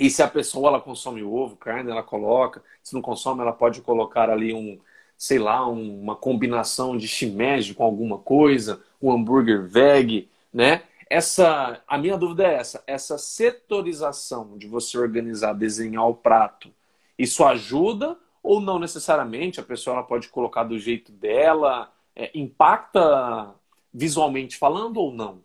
E 0.00 0.08
se 0.08 0.22
a 0.22 0.28
pessoa 0.28 0.68
ela 0.68 0.80
consome 0.80 1.22
ovo, 1.22 1.56
carne, 1.56 1.90
ela 1.90 2.02
coloca. 2.02 2.64
Se 2.82 2.94
não 2.94 3.02
consome, 3.02 3.42
ela 3.42 3.52
pode 3.52 3.82
colocar 3.82 4.30
ali 4.30 4.54
um, 4.54 4.80
sei 5.14 5.38
lá, 5.38 5.68
um, 5.68 6.00
uma 6.00 6.16
combinação 6.16 6.96
de 6.96 7.06
shimeji 7.06 7.74
com 7.74 7.84
alguma 7.84 8.16
coisa, 8.16 8.82
um 9.00 9.12
hambúrguer 9.12 9.68
veg, 9.68 10.26
né? 10.50 10.84
Essa, 11.10 11.82
a 11.86 11.98
minha 11.98 12.16
dúvida 12.16 12.46
é 12.46 12.54
essa, 12.54 12.82
essa 12.86 13.18
setorização 13.18 14.56
de 14.56 14.66
você 14.66 14.96
organizar, 14.96 15.52
desenhar 15.52 16.08
o 16.08 16.14
prato, 16.14 16.72
isso 17.18 17.44
ajuda 17.44 18.16
ou 18.42 18.58
não 18.58 18.78
necessariamente? 18.78 19.60
A 19.60 19.62
pessoa 19.62 19.96
ela 19.96 20.02
pode 20.02 20.30
colocar 20.30 20.64
do 20.64 20.78
jeito 20.78 21.12
dela, 21.12 21.92
é, 22.16 22.30
impacta 22.34 23.54
visualmente 23.92 24.56
falando 24.56 24.96
ou 24.96 25.12
não? 25.12 25.44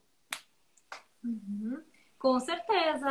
Uhum. 1.26 1.82
Com 2.26 2.40
certeza, 2.40 3.08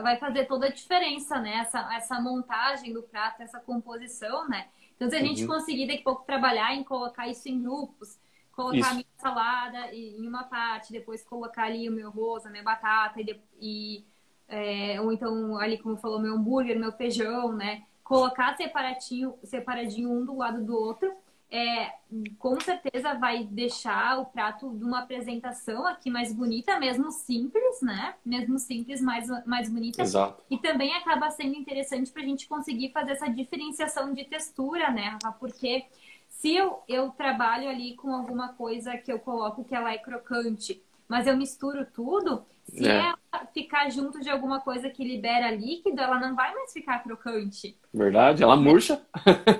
vai 0.00 0.16
fazer 0.16 0.44
toda 0.44 0.66
a 0.66 0.70
diferença, 0.70 1.40
né? 1.40 1.56
Essa, 1.56 1.92
essa 1.92 2.20
montagem 2.20 2.92
do 2.92 3.02
prato, 3.02 3.42
essa 3.42 3.58
composição, 3.58 4.48
né? 4.48 4.68
Então, 4.94 5.10
se 5.10 5.16
a 5.16 5.18
gente 5.18 5.42
uhum. 5.42 5.48
conseguir 5.48 5.88
daqui 5.88 6.02
a 6.02 6.04
pouco 6.04 6.24
trabalhar 6.24 6.72
em 6.72 6.84
colocar 6.84 7.26
isso 7.26 7.48
em 7.48 7.60
grupos, 7.60 8.16
colocar 8.52 8.76
isso. 8.76 8.90
a 8.90 8.94
minha 8.94 9.06
salada 9.18 9.92
em 9.92 10.24
uma 10.24 10.44
parte, 10.44 10.92
depois 10.92 11.24
colocar 11.24 11.64
ali 11.64 11.88
o 11.88 11.92
meu 11.92 12.06
arroz, 12.06 12.46
a 12.46 12.50
minha 12.50 12.62
batata, 12.62 13.20
e, 13.20 13.40
e 13.60 14.04
é, 14.46 15.00
ou 15.00 15.12
então 15.12 15.58
ali, 15.58 15.76
como 15.76 15.96
falou, 15.96 16.20
meu 16.20 16.34
hambúrguer, 16.34 16.78
meu 16.78 16.92
feijão, 16.92 17.54
né? 17.54 17.82
Colocar 18.04 18.56
separadinho, 18.56 19.36
separadinho 19.42 20.12
um 20.12 20.24
do 20.24 20.36
lado 20.36 20.62
do 20.64 20.76
outro 20.76 21.12
é, 21.50 21.92
com 22.38 22.60
certeza 22.60 23.14
vai 23.14 23.44
deixar 23.44 24.18
o 24.18 24.26
prato 24.26 24.70
de 24.74 24.84
uma 24.84 25.00
apresentação 25.00 25.86
aqui 25.86 26.10
mais 26.10 26.32
bonita, 26.32 26.78
mesmo 26.78 27.10
simples, 27.12 27.80
né? 27.82 28.14
Mesmo 28.24 28.58
simples, 28.58 29.00
mais, 29.00 29.28
mais 29.46 29.68
bonita. 29.68 30.02
Exato. 30.02 30.42
E 30.50 30.58
também 30.58 30.94
acaba 30.94 31.30
sendo 31.30 31.54
interessante 31.54 32.10
para 32.10 32.22
a 32.22 32.26
gente 32.26 32.48
conseguir 32.48 32.90
fazer 32.90 33.12
essa 33.12 33.28
diferenciação 33.28 34.12
de 34.12 34.24
textura, 34.24 34.90
né, 34.90 35.16
Rafa? 35.22 35.32
Porque 35.38 35.84
se 36.28 36.54
eu, 36.54 36.82
eu 36.88 37.10
trabalho 37.10 37.68
ali 37.68 37.94
com 37.94 38.12
alguma 38.12 38.48
coisa 38.48 38.96
que 38.96 39.12
eu 39.12 39.18
coloco 39.18 39.64
que 39.64 39.74
ela 39.74 39.92
é 39.92 39.98
crocante, 39.98 40.82
mas 41.08 41.26
eu 41.26 41.36
misturo 41.36 41.86
tudo, 41.86 42.44
se 42.68 42.86
é. 42.86 42.96
ela 42.96 43.46
ficar 43.54 43.88
junto 43.90 44.20
de 44.20 44.28
alguma 44.28 44.60
coisa 44.60 44.90
que 44.90 45.04
libera 45.04 45.50
líquido, 45.52 46.00
ela 46.00 46.18
não 46.18 46.34
vai 46.34 46.52
mais 46.52 46.72
ficar 46.72 46.98
crocante. 47.04 47.76
Verdade, 47.94 48.42
ela 48.42 48.56
murcha. 48.56 49.00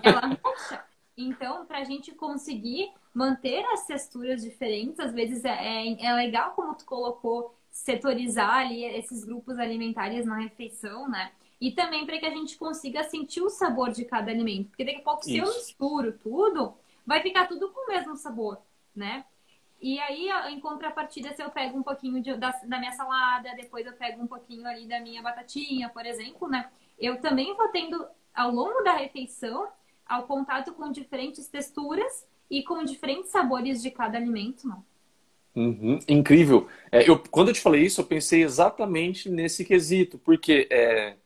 Ela 0.03 0.26
murcha. 0.26 0.86
Então, 1.16 1.64
para 1.64 1.78
a 1.78 1.84
gente 1.84 2.12
conseguir 2.14 2.92
manter 3.14 3.64
as 3.72 3.86
texturas 3.86 4.42
diferentes, 4.42 5.00
às 5.00 5.14
vezes 5.14 5.44
é, 5.44 5.50
é, 5.50 6.06
é, 6.06 6.12
legal 6.12 6.52
como 6.52 6.74
tu 6.74 6.84
colocou, 6.84 7.54
setorizar 7.70 8.58
ali 8.58 8.84
esses 8.84 9.24
grupos 9.24 9.58
alimentares 9.58 10.26
na 10.26 10.36
refeição, 10.36 11.08
né? 11.08 11.32
E 11.58 11.72
também 11.72 12.04
para 12.04 12.18
que 12.18 12.26
a 12.26 12.30
gente 12.30 12.58
consiga 12.58 13.02
sentir 13.04 13.40
o 13.40 13.48
sabor 13.48 13.90
de 13.90 14.04
cada 14.04 14.30
alimento. 14.30 14.68
Porque 14.68 14.84
daqui 14.84 14.98
a 14.98 15.02
pouco, 15.02 15.24
se 15.24 15.38
eu 15.38 15.46
misturo 15.46 16.12
tudo, 16.18 16.74
vai 17.06 17.22
ficar 17.22 17.46
tudo 17.46 17.70
com 17.70 17.86
o 17.86 17.88
mesmo 17.88 18.14
sabor, 18.14 18.58
né? 18.94 19.24
E 19.80 19.98
aí, 20.00 20.28
em 20.50 20.60
contrapartida, 20.60 21.34
se 21.34 21.42
eu 21.42 21.50
pego 21.50 21.78
um 21.78 21.82
pouquinho 21.82 22.22
de, 22.22 22.34
da, 22.36 22.50
da 22.64 22.78
minha 22.78 22.92
salada, 22.92 23.54
depois 23.56 23.86
eu 23.86 23.92
pego 23.92 24.22
um 24.22 24.26
pouquinho 24.26 24.66
ali 24.66 24.86
da 24.86 25.00
minha 25.00 25.22
batatinha, 25.22 25.88
por 25.88 26.04
exemplo, 26.04 26.48
né? 26.48 26.70
Eu 26.98 27.20
também 27.20 27.54
vou 27.54 27.68
tendo, 27.68 28.06
ao 28.34 28.50
longo 28.50 28.82
da 28.82 28.92
refeição, 28.92 29.68
ao 30.07 30.24
contato 30.24 30.72
com 30.72 30.90
diferentes 30.90 31.48
texturas 31.48 32.26
e 32.50 32.62
com 32.62 32.84
diferentes 32.84 33.30
sabores 33.30 33.82
de 33.82 33.90
cada 33.90 34.16
alimento? 34.16 34.68
Uhum, 35.54 35.98
incrível. 36.07 36.68
É, 36.92 37.09
eu, 37.09 37.18
quando 37.30 37.48
eu 37.48 37.54
te 37.54 37.61
falei 37.61 37.82
isso, 37.82 38.00
eu 38.00 38.07
pensei 38.07 38.42
exatamente 38.42 39.28
nesse 39.30 39.64
quesito, 39.64 40.18
porque 40.18 40.68
é, 40.70 41.16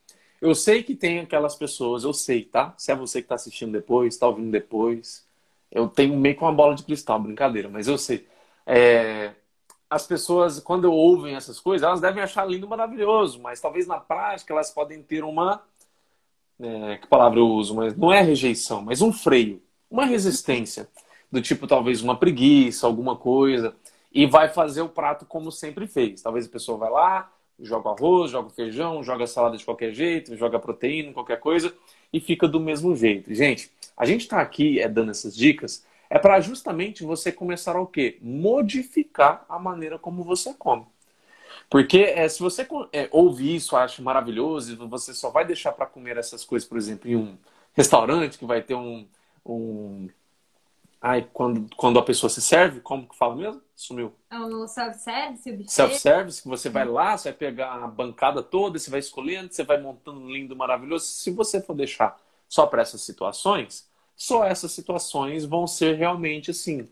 eu 0.41 0.55
sei 0.55 0.83
que 0.83 0.95
tem 0.95 1.19
aquelas 1.19 1.57
pessoas, 1.57 2.05
eu 2.05 2.13
sei, 2.13 2.45
tá? 2.45 2.73
Se 2.79 2.93
é 2.93 2.95
você 2.95 3.21
que 3.21 3.27
está 3.27 3.35
assistindo 3.35 3.73
depois, 3.73 4.15
está 4.15 4.27
ouvindo 4.29 4.51
depois, 4.51 5.29
eu 5.71 5.89
tenho 5.89 6.17
meio 6.17 6.37
que 6.37 6.43
uma 6.43 6.53
bola 6.53 6.75
de 6.75 6.85
cristal, 6.85 7.21
brincadeira, 7.21 7.69
mas 7.69 7.89
eu 7.89 7.99
sei. 7.99 8.27
É, 8.65 9.35
as 9.89 10.07
pessoas, 10.07 10.61
quando 10.61 10.93
ouvem 10.93 11.35
essas 11.35 11.59
coisas, 11.59 11.87
elas 11.87 12.01
devem 12.01 12.23
achar 12.23 12.45
lindo, 12.49 12.69
maravilhoso, 12.69 13.41
mas 13.41 13.61
talvez 13.61 13.87
na 13.89 13.99
prática 13.99 14.53
elas 14.55 14.71
podem 14.71 15.03
ter 15.03 15.25
uma. 15.25 15.63
É, 16.63 16.99
que 16.99 17.07
palavra 17.07 17.39
eu 17.39 17.47
uso? 17.47 17.75
Mas 17.75 17.97
não 17.97 18.13
é 18.13 18.21
rejeição, 18.21 18.83
mas 18.83 19.01
um 19.01 19.13
freio, 19.13 19.63
uma 19.91 20.05
resistência, 20.05 20.89
do 21.31 21.41
tipo 21.41 21.67
talvez 21.67 22.03
uma 22.03 22.17
preguiça, 22.17 22.87
alguma 22.87 23.17
coisa, 23.17 23.75
e 24.13 24.27
vai 24.27 24.49
fazer 24.49 24.83
o 24.83 24.89
prato 24.89 25.25
como 25.25 25.51
sempre 25.51 25.87
fez. 25.87 26.21
Talvez 26.23 26.47
a 26.47 26.51
pessoa 26.51 26.77
vai 26.77 26.91
lá, 26.91 27.33
joga 27.59 27.91
arroz, 27.91 28.31
joga 28.31 28.51
feijão, 28.51 29.03
joga 29.03 29.27
salada 29.27 29.57
de 29.57 29.65
qualquer 29.65 29.93
jeito, 29.93 30.37
joga 30.37 30.59
proteína, 30.59 31.13
qualquer 31.13 31.39
coisa, 31.39 31.73
e 32.13 32.21
fica 32.21 32.49
do 32.49 32.61
mesmo 32.61 32.95
jeito. 32.97 33.33
Gente, 33.35 33.71
a 33.97 34.05
gente 34.05 34.23
está 34.23 34.41
aqui 34.41 34.81
é, 34.81 34.89
dando 34.89 35.11
essas 35.11 35.37
dicas 35.37 35.85
é 36.09 36.19
para 36.19 36.41
justamente 36.41 37.05
você 37.05 37.31
começar 37.31 37.77
a 37.77 37.81
o 37.81 37.87
quê? 37.87 38.19
Modificar 38.21 39.45
a 39.49 39.61
maneira 39.61 39.97
como 39.97 40.25
você 40.25 40.53
come. 40.53 40.85
Porque 41.71 41.99
é, 41.99 42.29
se 42.29 42.41
você 42.41 42.67
é, 42.93 43.09
ouve 43.13 43.55
isso, 43.55 43.77
acha 43.77 44.03
maravilhoso, 44.03 44.73
e 44.73 44.77
você 44.77 45.15
só 45.15 45.31
vai 45.31 45.47
deixar 45.47 45.71
para 45.71 45.87
comer 45.87 46.17
essas 46.17 46.45
coisas, 46.45 46.69
por 46.69 46.77
exemplo, 46.77 47.09
em 47.09 47.15
um 47.15 47.39
restaurante 47.73 48.37
que 48.37 48.45
vai 48.45 48.61
ter 48.61 48.75
um. 48.75 49.07
um... 49.47 50.09
Ai, 51.01 51.27
quando, 51.33 51.75
quando 51.77 51.99
a 51.99 52.03
pessoa 52.03 52.29
se 52.29 52.43
serve, 52.43 52.81
como 52.81 53.09
que 53.09 53.17
fala 53.17 53.37
mesmo? 53.37 53.63
Sumiu. 53.75 54.13
É 54.31 54.39
o 54.39 54.67
self-service, 54.67 55.51
o 55.51 55.69
Self-service, 55.69 56.43
que 56.43 56.49
você 56.49 56.69
vai 56.69 56.85
lá, 56.85 57.17
você 57.17 57.31
vai 57.31 57.39
pegar 57.39 57.73
a 57.73 57.87
bancada 57.87 58.43
toda, 58.43 58.79
você 58.79 58.91
vai 58.91 59.01
escolhendo, 59.01 59.51
você 59.51 59.63
vai 59.63 59.81
montando 59.81 60.29
lindo, 60.29 60.55
maravilhoso. 60.57 61.07
Se 61.07 61.31
você 61.31 61.63
for 61.63 61.75
deixar 61.75 62.21
só 62.49 62.67
para 62.67 62.83
essas 62.83 63.01
situações, 63.01 63.89
só 64.17 64.45
essas 64.45 64.73
situações 64.73 65.47
vão 65.47 65.67
ser 65.67 65.97
realmente 65.97 66.51
assim, 66.51 66.87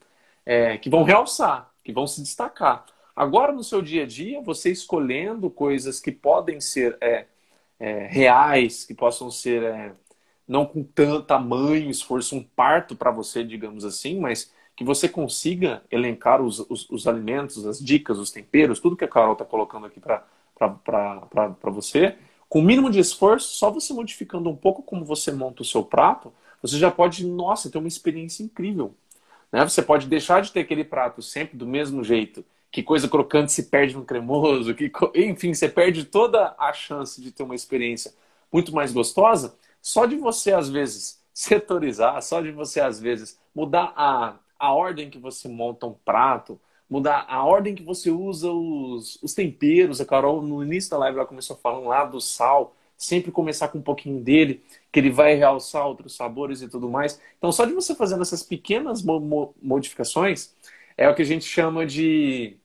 é, 0.47 0.79
que 0.79 0.89
vão 0.89 1.03
realçar, 1.03 1.70
que 1.85 1.93
vão 1.93 2.07
se 2.07 2.22
destacar. 2.22 2.87
Agora, 3.19 3.51
no 3.51 3.64
seu 3.64 3.83
dia 3.83 4.05
a 4.05 4.07
dia, 4.07 4.41
você 4.41 4.71
escolhendo 4.71 5.51
coisas 5.51 5.99
que 5.99 6.12
podem 6.12 6.61
ser 6.61 6.97
é, 7.01 7.27
é, 7.77 8.07
reais, 8.07 8.85
que 8.85 8.95
possam 8.95 9.29
ser 9.29 9.61
é, 9.64 9.93
não 10.47 10.64
com 10.64 10.85
tanto 10.85 11.27
tamanho, 11.27 11.91
esforço, 11.91 12.37
um 12.37 12.45
parto 12.45 12.95
para 12.95 13.11
você, 13.11 13.43
digamos 13.43 13.85
assim, 13.85 14.21
mas 14.21 14.53
que 14.77 14.85
você 14.85 15.09
consiga 15.09 15.83
elencar 15.91 16.41
os, 16.41 16.61
os, 16.71 16.89
os, 16.89 17.09
alimentos, 17.09 17.66
as 17.66 17.81
dicas, 17.81 18.19
os 18.19 18.31
temperos, 18.31 18.79
tudo 18.79 18.97
que 18.97 19.05
a 19.05 19.09
Carol 19.09 19.33
está 19.33 19.45
colocando 19.45 19.87
aqui 19.87 19.99
para 19.99 20.23
você, 21.73 22.16
com 22.49 22.61
o 22.61 22.62
mínimo 22.62 22.89
de 22.89 23.01
esforço, 23.01 23.49
só 23.49 23.69
você 23.69 23.93
modificando 23.93 24.49
um 24.49 24.55
pouco 24.55 24.81
como 24.81 25.05
você 25.05 25.33
monta 25.33 25.62
o 25.62 25.66
seu 25.66 25.83
prato, 25.83 26.33
você 26.62 26.79
já 26.79 26.89
pode, 26.89 27.27
nossa, 27.27 27.69
ter 27.69 27.79
uma 27.79 27.89
experiência 27.89 28.45
incrível. 28.45 28.95
Né? 29.51 29.64
Você 29.64 29.83
pode 29.83 30.07
deixar 30.07 30.41
de 30.41 30.53
ter 30.53 30.61
aquele 30.61 30.85
prato 30.85 31.21
sempre 31.21 31.59
do 31.59 31.66
mesmo 31.66 32.05
jeito, 32.05 32.45
que 32.71 32.83
coisa 32.83 33.09
crocante 33.09 33.53
se 33.53 33.64
perde 33.64 33.95
no 33.97 34.05
cremoso, 34.05 34.75
que, 34.75 34.91
enfim, 35.14 35.55
você 35.55 35.69
perde 35.69 36.05
toda 36.05 36.55
a 36.59 36.73
chance 36.73 37.21
de 37.21 37.33
ter 37.33 37.43
uma 37.43 37.55
experiência 37.55 38.12
muito 38.53 38.75
mais 38.75 38.93
gostosa, 38.93 39.57
só 39.81 40.07
de 40.07 40.16
você, 40.16 40.53
às 40.53 40.69
vezes, 40.69 41.21
setorizar, 41.33 42.21
só 42.23 42.41
de 42.41 42.51
você, 42.51 42.81
às 42.81 43.01
vezes, 43.01 43.39
mudar 43.55 43.93
a, 43.97 44.37
a 44.59 44.73
ordem 44.73 45.09
que 45.11 45.19
você 45.19 45.49
monta 45.49 45.87
um 45.87 45.95
prato, 46.05 46.61
mudar 46.89 47.27
a 47.29 47.45
ordem 47.45 47.75
que 47.75 47.83
você 47.83 48.11
usa 48.11 48.51
os, 48.51 49.23
os 49.23 49.35
temperos. 49.35 50.01
A 50.01 50.05
Carol, 50.07 50.43
no 50.43 50.62
início 50.62 50.91
da 50.91 50.99
live, 50.99 51.19
ela 51.19 51.27
começou 51.27 51.57
falando 51.57 51.87
lá 51.87 52.05
do 52.05 52.21
sal, 52.21 52.75
sempre 52.97 53.31
começar 53.31 53.69
com 53.69 53.79
um 53.79 53.83
pouquinho 53.83 54.21
dele 54.21 54.62
que 54.91 54.99
ele 54.99 55.11
vai 55.11 55.35
realçar 55.35 55.87
outros 55.87 56.16
sabores 56.16 56.62
e 56.62 56.69
tudo 56.69 56.89
mais. 56.89 57.21
Então, 57.37 57.53
só 57.53 57.64
de 57.64 57.73
você 57.73 57.95
fazendo 57.95 58.23
essas 58.23 58.43
pequenas 58.43 59.03
mo 59.03 59.55
modificações, 59.62 60.55
é 60.99 61.09
o 61.09 61.14
que 61.14 61.22
a 61.22 61.24
gente 61.24 61.44
chama 61.44 61.86
de 61.86 62.59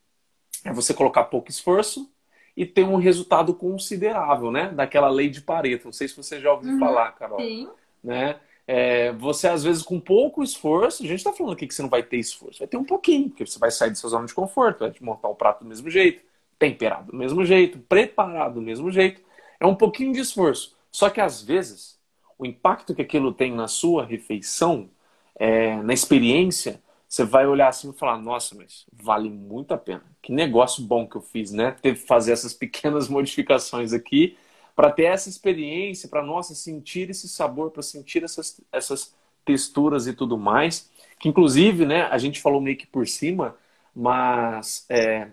é 0.66 0.74
você 0.74 0.94
colocar 0.94 1.26
pouco 1.26 1.52
esforço 1.52 2.12
e 2.58 2.66
ter 2.66 2.84
um 2.84 2.96
resultado 2.96 3.54
considerável, 3.54 4.52
né? 4.52 4.70
Daquela 4.70 5.10
lei 5.10 5.30
de 5.30 5.42
Pareto. 5.42 5.86
Não 5.86 5.94
sei 5.94 6.08
se 6.08 6.18
você 6.18 6.40
já 6.40 6.52
ouviu 6.52 6.74
uhum, 6.74 6.80
falar, 6.80 7.12
Carol. 7.12 7.40
Sim. 7.40 7.70
Né? 8.04 8.40
É, 8.68 9.12
você, 9.14 9.48
às 9.48 9.64
vezes, 9.64 9.84
com 9.84 10.00
pouco 10.00 10.42
esforço, 10.44 11.04
a 11.04 11.06
gente 11.06 11.20
está 11.20 11.32
falando 11.32 11.54
aqui 11.54 11.68
que 11.68 11.74
você 11.74 11.82
não 11.82 11.90
vai 11.90 12.02
ter 12.02 12.18
esforço, 12.18 12.60
vai 12.60 12.68
ter 12.68 12.78
um 12.78 12.84
pouquinho, 12.84 13.30
porque 13.30 13.46
você 13.46 13.60
vai 13.60 13.70
sair 13.72 13.90
da 13.90 13.96
sua 13.96 14.10
zona 14.10 14.26
de 14.26 14.34
conforto, 14.34 14.80
vai 14.80 14.94
montar 15.02 15.28
o 15.28 15.36
prato 15.36 15.64
do 15.64 15.70
mesmo 15.70 15.90
jeito, 15.90 16.24
temperado 16.58 17.12
do 17.12 17.18
mesmo 17.18 17.44
jeito, 17.46 17.78
preparado 17.80 18.56
do 18.56 18.62
mesmo 18.62 18.92
jeito. 18.92 19.22
É 19.60 19.66
um 19.66 19.76
pouquinho 19.76 20.14
de 20.14 20.20
esforço. 20.20 20.76
Só 20.92 21.10
que, 21.10 21.20
às 21.20 21.42
vezes, 21.42 22.00
o 22.38 22.46
impacto 22.46 22.96
que 22.96 23.02
aquilo 23.02 23.34
tem 23.34 23.52
na 23.52 23.68
sua 23.68 24.06
refeição, 24.06 24.90
é, 25.36 25.76
na 25.78 25.94
experiência, 25.94 26.82
você 27.14 27.24
vai 27.24 27.46
olhar 27.46 27.68
assim 27.68 27.92
e 27.92 27.94
falar: 27.94 28.18
nossa, 28.18 28.56
mas 28.56 28.88
vale 28.92 29.30
muito 29.30 29.72
a 29.72 29.78
pena. 29.78 30.04
Que 30.20 30.32
negócio 30.32 30.84
bom 30.84 31.08
que 31.08 31.16
eu 31.16 31.22
fiz, 31.22 31.52
né? 31.52 31.76
Teve 31.80 32.00
que 32.00 32.08
fazer 32.08 32.32
essas 32.32 32.54
pequenas 32.58 33.08
modificações 33.08 33.94
aqui 33.94 34.36
para 34.76 34.92
ter 34.92 35.04
essa 35.04 35.30
experiência, 35.30 36.10
para 36.10 36.24
nossa 36.24 36.56
sentir 36.56 37.12
esse 37.12 37.30
sabor, 37.30 37.70
para 37.70 37.84
sentir 37.84 38.24
essas, 38.24 38.60
essas 38.72 39.14
texturas 39.46 40.08
e 40.08 40.14
tudo 40.14 40.40
mais. 40.40 40.90
Que 41.20 41.30
inclusive, 41.30 41.86
né, 41.86 42.04
a 42.08 42.18
gente 42.18 42.42
falou 42.42 42.60
meio 42.60 42.78
que 42.78 42.88
por 42.88 43.08
cima, 43.08 43.56
mas 43.96 44.84
é, 44.90 45.30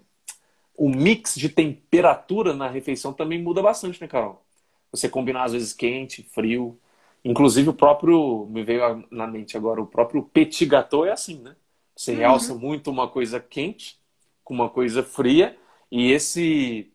o 0.77 0.91
mix 0.91 1.35
de 1.35 1.49
temperatura 1.49 2.55
na 2.55 2.69
refeição 2.69 3.15
também 3.15 3.43
muda 3.43 3.63
bastante, 3.63 3.99
né, 4.01 4.07
Carol? 4.07 4.45
Você 4.93 5.09
combinar 5.09 5.45
às 5.45 5.53
vezes 5.53 5.73
quente, 5.73 6.23
frio, 6.25 6.79
Inclusive 7.25 7.69
o 7.69 7.75
próprio, 7.75 8.47
me 8.47 8.65
veio 8.65 9.07
na 9.11 9.27
mente 9.27 9.57
agora, 9.57 9.81
o 9.81 9.87
próprio 9.87 10.23
petit 10.23 10.65
gâteau 10.65 11.05
é 11.05 11.13
assim, 11.13 11.39
né? 11.41 11.55
Você 12.01 12.13
uhum. 12.13 12.19
realça 12.19 12.55
muito 12.55 12.91
uma 12.91 13.07
coisa 13.09 13.39
quente 13.39 14.01
com 14.43 14.55
uma 14.55 14.71
coisa 14.71 15.03
fria 15.03 15.55
e 15.93 16.11
esse 16.11 16.91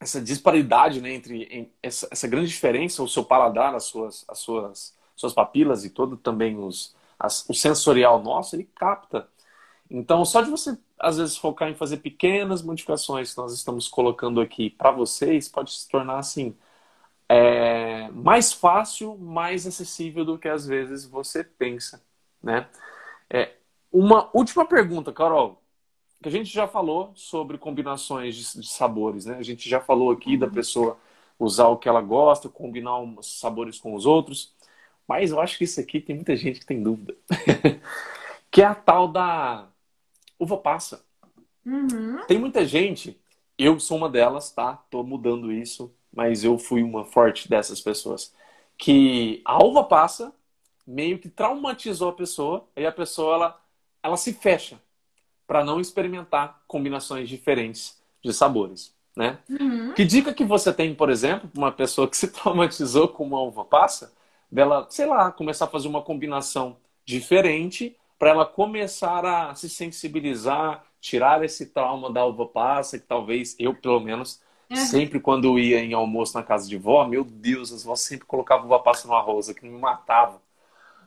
essa 0.00 0.20
disparidade 0.20 1.00
né, 1.00 1.14
entre 1.14 1.44
em, 1.44 1.72
essa, 1.80 2.08
essa, 2.10 2.26
grande 2.26 2.48
diferença, 2.48 3.04
o 3.04 3.08
seu 3.08 3.22
paladar, 3.22 3.72
as 3.72 3.84
suas, 3.84 4.24
as 4.26 4.40
suas, 4.40 4.96
suas 5.14 5.32
papilas 5.32 5.84
e 5.84 5.90
todo 5.90 6.16
também 6.16 6.58
os, 6.58 6.96
as, 7.16 7.48
o 7.48 7.54
sensorial 7.54 8.20
nosso, 8.20 8.56
ele 8.56 8.68
capta. 8.74 9.28
Então, 9.88 10.24
só 10.24 10.40
de 10.42 10.50
você, 10.50 10.76
às 10.98 11.18
vezes, 11.18 11.36
focar 11.36 11.68
em 11.68 11.76
fazer 11.76 11.98
pequenas 11.98 12.62
modificações 12.62 13.32
que 13.32 13.38
nós 13.38 13.52
estamos 13.52 13.86
colocando 13.86 14.40
aqui 14.40 14.70
para 14.70 14.90
vocês, 14.90 15.48
pode 15.48 15.72
se 15.72 15.88
tornar 15.88 16.18
assim 16.18 16.56
é, 17.28 18.08
mais 18.10 18.52
fácil, 18.52 19.16
mais 19.16 19.68
acessível 19.68 20.24
do 20.24 20.36
que 20.36 20.48
às 20.48 20.66
vezes 20.66 21.04
você 21.04 21.44
pensa, 21.44 22.02
né? 22.42 22.68
É, 23.28 23.59
uma 23.92 24.30
última 24.34 24.64
pergunta, 24.64 25.12
Carol, 25.12 25.62
que 26.22 26.28
a 26.28 26.32
gente 26.32 26.50
já 26.50 26.68
falou 26.68 27.12
sobre 27.14 27.58
combinações 27.58 28.36
de, 28.36 28.60
de 28.60 28.68
sabores, 28.68 29.24
né? 29.24 29.36
A 29.36 29.42
gente 29.42 29.68
já 29.68 29.80
falou 29.80 30.10
aqui 30.10 30.36
da 30.36 30.48
pessoa 30.48 30.98
usar 31.38 31.68
o 31.68 31.76
que 31.76 31.88
ela 31.88 32.02
gosta, 32.02 32.48
combinar 32.48 32.98
os 33.00 33.40
sabores 33.40 33.78
com 33.78 33.94
os 33.94 34.04
outros, 34.06 34.54
mas 35.08 35.30
eu 35.30 35.40
acho 35.40 35.56
que 35.56 35.64
isso 35.64 35.80
aqui 35.80 36.00
tem 36.00 36.14
muita 36.14 36.36
gente 36.36 36.60
que 36.60 36.66
tem 36.66 36.82
dúvida, 36.82 37.16
que 38.50 38.62
é 38.62 38.66
a 38.66 38.74
tal 38.74 39.08
da 39.08 39.66
uva 40.38 40.56
passa. 40.56 41.04
Uhum. 41.64 42.24
Tem 42.26 42.38
muita 42.38 42.64
gente, 42.64 43.18
eu 43.58 43.80
sou 43.80 43.96
uma 43.96 44.08
delas, 44.08 44.52
tá? 44.52 44.76
Tô 44.90 45.02
mudando 45.02 45.52
isso 45.52 45.92
mas 46.12 46.44
eu 46.44 46.58
fui 46.58 46.82
uma 46.82 47.04
forte 47.04 47.48
dessas 47.48 47.80
pessoas. 47.80 48.34
Que 48.76 49.42
a 49.44 49.62
uva 49.62 49.84
passa 49.84 50.34
meio 50.86 51.18
que 51.18 51.28
traumatizou 51.28 52.08
a 52.10 52.14
pessoa 52.14 52.68
e 52.76 52.84
a 52.84 52.92
pessoa 52.92 53.34
ela, 53.34 53.60
ela 54.02 54.16
se 54.16 54.32
fecha 54.32 54.80
para 55.46 55.64
não 55.64 55.80
experimentar 55.80 56.62
combinações 56.66 57.28
diferentes 57.28 58.00
de 58.22 58.32
sabores, 58.32 58.94
né? 59.16 59.38
Uhum. 59.48 59.92
Que 59.94 60.04
dica 60.04 60.32
que 60.32 60.44
você 60.44 60.72
tem, 60.72 60.94
por 60.94 61.10
exemplo, 61.10 61.50
uma 61.56 61.72
pessoa 61.72 62.08
que 62.08 62.16
se 62.16 62.28
traumatizou 62.28 63.08
com 63.08 63.24
uma 63.24 63.40
uva 63.40 63.64
passa, 63.64 64.12
dela, 64.50 64.86
sei 64.90 65.06
lá, 65.06 65.30
começar 65.32 65.64
a 65.64 65.68
fazer 65.68 65.88
uma 65.88 66.02
combinação 66.02 66.76
diferente 67.04 67.96
para 68.18 68.30
ela 68.30 68.46
começar 68.46 69.24
a 69.24 69.54
se 69.54 69.68
sensibilizar, 69.68 70.84
tirar 71.00 71.42
esse 71.42 71.66
trauma 71.66 72.12
da 72.12 72.24
uva 72.24 72.46
passa, 72.46 72.98
que 72.98 73.06
talvez 73.06 73.56
eu, 73.58 73.74
pelo 73.74 74.00
menos, 74.00 74.40
Uhum. 74.70 74.76
Sempre 74.76 75.18
quando 75.18 75.58
ia 75.58 75.80
em 75.80 75.92
almoço 75.92 76.36
na 76.36 76.44
casa 76.44 76.68
de 76.68 76.78
vó, 76.78 77.04
meu 77.04 77.24
Deus, 77.24 77.72
as 77.72 77.82
vós 77.82 78.00
sempre 78.00 78.24
colocavam 78.24 78.66
uva 78.66 78.78
passa 78.78 79.08
no 79.08 79.14
arroz, 79.14 79.52
que 79.52 79.66
me 79.66 79.76
matava. 79.76 80.40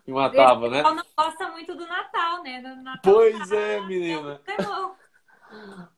Em 0.07 0.11
uma 0.11 0.29
tábua, 0.29 0.69
né? 0.69 0.81
não 0.83 1.03
gosta 1.17 1.49
muito 1.51 1.75
do 1.75 1.87
Natal, 1.87 2.43
né? 2.43 2.59
Natal 2.61 3.13
pois 3.13 3.49
tá, 3.49 3.55
é, 3.55 3.81
menina. 3.81 4.41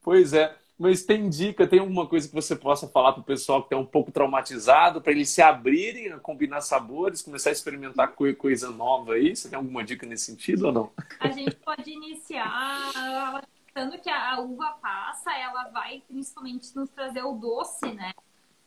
Pois 0.01 0.33
é. 0.33 0.55
Mas 0.77 1.03
tem 1.03 1.29
dica, 1.29 1.65
tem 1.65 1.79
alguma 1.79 2.05
coisa 2.05 2.27
que 2.27 2.35
você 2.35 2.53
possa 2.53 2.85
falar 2.89 3.13
para 3.13 3.21
o 3.21 3.25
pessoal 3.25 3.61
que 3.61 3.67
está 3.67 3.77
um 3.77 3.85
pouco 3.85 4.11
traumatizado, 4.11 5.01
para 5.01 5.13
eles 5.13 5.29
se 5.29 5.41
abrirem 5.41 6.11
a 6.11 6.19
combinar 6.19 6.59
sabores, 6.59 7.21
começar 7.21 7.49
a 7.49 7.53
experimentar 7.53 8.13
coisa 8.37 8.69
nova 8.71 9.13
aí? 9.13 9.33
Você 9.33 9.49
tem 9.49 9.55
alguma 9.55 9.85
dica 9.85 10.05
nesse 10.05 10.25
sentido 10.25 10.67
ou 10.67 10.73
não? 10.73 10.91
A 11.21 11.29
gente 11.29 11.55
pode 11.55 11.89
iniciar 11.89 13.41
tanto 13.75 13.99
que 13.99 14.09
a 14.09 14.39
uva 14.39 14.77
passa, 14.81 15.33
ela 15.37 15.69
vai 15.69 16.01
principalmente 16.07 16.73
nos 16.75 16.89
trazer 16.89 17.23
o 17.23 17.33
doce, 17.33 17.91
né? 17.93 18.13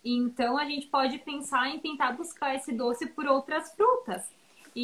Então 0.05 0.59
a 0.59 0.67
gente 0.67 0.87
pode 0.87 1.19
pensar 1.19 1.69
em 1.69 1.79
tentar 1.79 2.13
buscar 2.13 2.55
esse 2.55 2.73
doce 2.73 3.07
por 3.07 3.27
outras 3.27 3.73
frutas. 3.73 4.31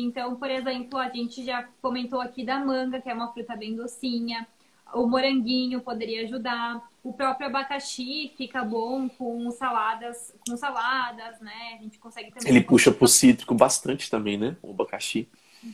Então, 0.00 0.36
por 0.36 0.50
exemplo, 0.50 0.98
a 0.98 1.08
gente 1.08 1.44
já 1.44 1.68
comentou 1.80 2.20
aqui 2.20 2.44
da 2.44 2.58
manga, 2.58 3.00
que 3.00 3.08
é 3.08 3.14
uma 3.14 3.32
fruta 3.32 3.56
bem 3.56 3.74
docinha. 3.74 4.46
O 4.92 5.06
moranguinho 5.06 5.80
poderia 5.80 6.22
ajudar. 6.22 6.82
O 7.02 7.12
próprio 7.12 7.48
abacaxi 7.48 8.32
fica 8.36 8.64
bom 8.64 9.08
com 9.08 9.50
saladas, 9.50 10.34
com 10.48 10.56
saladas, 10.56 11.40
né? 11.40 11.76
A 11.78 11.82
gente 11.82 11.98
consegue 11.98 12.30
também. 12.30 12.48
Ele 12.48 12.64
puxa 12.64 12.90
pro 12.90 13.08
cítrico 13.08 13.54
bastante 13.54 14.10
também, 14.10 14.36
né? 14.36 14.56
O 14.62 14.70
abacaxi. 14.70 15.28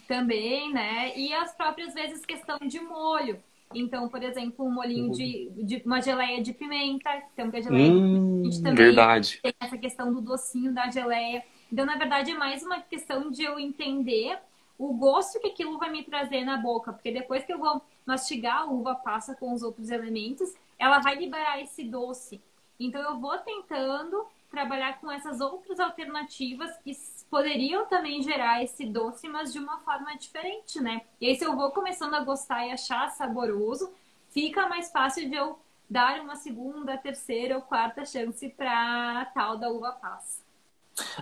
Também, 0.07 0.73
né? 0.73 1.16
E 1.16 1.33
as 1.33 1.55
próprias 1.55 1.95
vezes 1.95 2.25
questão 2.25 2.59
de 2.59 2.81
molho. 2.81 3.39
Então, 3.75 4.09
por 4.09 4.23
exemplo, 4.23 4.66
um 4.66 4.73
molinho 4.73 5.12
de, 5.12 5.51
de 5.62 5.83
uma 5.85 6.01
geleia 6.01 6.43
de 6.43 6.53
pimenta. 6.53 7.11
Então, 7.33 7.51
que 7.51 7.57
a 7.59 7.61
geleia 7.61 7.93
hum, 7.93 8.41
a 8.41 8.45
gente 8.45 8.62
também 8.62 8.85
verdade. 8.85 9.41
tem 9.43 9.55
essa 9.61 9.79
questão 9.79 10.12
do 10.12 10.21
docinho 10.21 10.73
da 10.73 10.91
geleia. 10.91 11.45
Então, 11.73 11.87
na 11.87 11.97
verdade, 11.97 12.33
é 12.33 12.35
mais 12.35 12.62
uma 12.62 12.81
questão 12.81 13.31
de 13.31 13.43
eu 13.43 13.59
entender 13.59 14.39
o 14.79 14.95
gosto 14.95 15.39
que 15.39 15.49
aquilo 15.49 15.79
vai 15.79 15.91
me 15.91 16.03
trazer 16.03 16.45
na 16.45 16.57
boca. 16.57 16.93
Porque 16.93 17.12
depois 17.12 17.45
que 17.45 17.53
eu 17.53 17.59
vou 17.59 17.83
mastigar 18.07 18.62
a 18.62 18.64
uva 18.64 18.95
passa 18.95 19.35
com 19.35 19.53
os 19.53 19.62
outros 19.62 19.91
elementos, 19.91 20.55
ela 20.79 20.99
vai 21.01 21.14
liberar 21.16 21.61
esse 21.61 21.85
doce. 21.85 22.41
Então 22.79 23.01
eu 23.03 23.18
vou 23.18 23.37
tentando 23.39 24.27
trabalhar 24.51 24.99
com 24.99 25.12
essas 25.12 25.41
outras 25.41 25.79
alternativas 25.79 26.77
que 26.79 26.93
poderiam 27.31 27.87
também 27.87 28.23
gerar 28.23 28.64
esse 28.64 28.85
doce, 28.87 29.29
mas 29.29 29.53
de 29.53 29.59
uma 29.59 29.79
forma 29.81 30.16
diferente, 30.16 30.81
né? 30.81 31.03
E 31.21 31.29
aí 31.29 31.37
se 31.37 31.45
eu 31.45 31.55
vou 31.55 31.71
começando 31.71 32.14
a 32.14 32.25
gostar 32.25 32.66
e 32.66 32.73
achar 32.73 33.11
saboroso, 33.11 33.93
fica 34.31 34.66
mais 34.66 34.91
fácil 34.91 35.29
de 35.29 35.37
eu 35.37 35.59
dar 35.89 36.21
uma 36.21 36.37
segunda, 36.37 36.97
terceira 36.97 37.57
ou 37.57 37.62
quarta 37.62 38.05
chance 38.05 38.49
para 38.49 39.27
tal 39.27 39.57
da 39.57 39.68
uva 39.68 39.93
passa. 39.93 40.50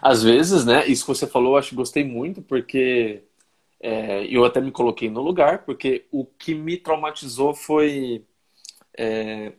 Às 0.00 0.22
vezes, 0.22 0.64
né? 0.64 0.86
Isso 0.86 1.04
que 1.04 1.08
você 1.08 1.26
falou, 1.26 1.52
eu 1.52 1.58
acho 1.58 1.70
que 1.70 1.76
gostei 1.76 2.04
muito, 2.04 2.42
porque 2.42 3.22
é, 3.80 4.26
eu 4.26 4.44
até 4.44 4.60
me 4.60 4.72
coloquei 4.72 5.10
no 5.10 5.22
lugar, 5.22 5.64
porque 5.64 6.06
o 6.10 6.24
que 6.24 6.54
me 6.54 6.76
traumatizou 6.76 7.54
foi. 7.54 8.24
É, 8.96 9.52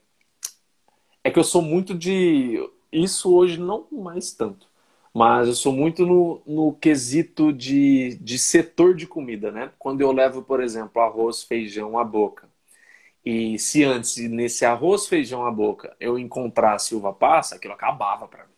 é 1.24 1.32
que 1.32 1.40
eu 1.40 1.44
sou 1.44 1.62
muito 1.62 1.94
de. 1.96 2.58
Isso 2.92 3.34
hoje 3.34 3.60
não 3.60 3.88
mais 3.92 4.32
tanto, 4.34 4.68
mas 5.14 5.48
eu 5.48 5.54
sou 5.54 5.72
muito 5.72 6.06
no, 6.06 6.42
no 6.46 6.74
quesito 6.74 7.54
de, 7.54 8.16
de 8.22 8.40
setor 8.40 8.96
de 8.96 9.08
comida, 9.08 9.52
né? 9.52 9.72
Quando 9.80 10.02
eu 10.02 10.12
levo, 10.12 10.42
por 10.42 10.62
exemplo, 10.62 11.02
arroz, 11.02 11.44
feijão 11.44 11.98
à 11.98 12.04
boca. 12.04 12.50
E 13.24 13.60
se 13.60 13.84
antes, 13.84 14.18
nesse 14.30 14.66
arroz, 14.66 15.08
feijão 15.08 15.46
à 15.46 15.52
boca, 15.52 15.96
eu 16.00 16.18
encontrasse 16.18 16.96
uva 16.96 17.14
passa, 17.14 17.56
aquilo 17.56 17.74
acabava 17.74 18.28
para 18.28 18.46
mim, 18.46 18.54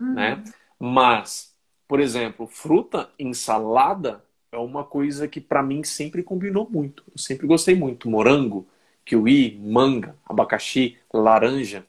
uhum. 0.00 0.14
né? 0.14 0.44
Mas, 0.80 1.54
por 1.86 2.00
exemplo, 2.00 2.46
fruta 2.48 3.10
em 3.18 3.34
salada 3.34 4.24
é 4.52 4.58
uma 4.58 4.84
coisa 4.84 5.28
que 5.28 5.40
para 5.40 5.62
mim 5.62 5.84
sempre 5.84 6.22
combinou 6.22 6.68
muito. 6.70 7.04
Eu 7.12 7.18
sempre 7.18 7.46
gostei 7.46 7.74
muito. 7.76 8.10
Morango, 8.10 8.66
kiwi, 9.04 9.58
manga, 9.60 10.16
abacaxi, 10.26 10.98
laranja 11.12 11.86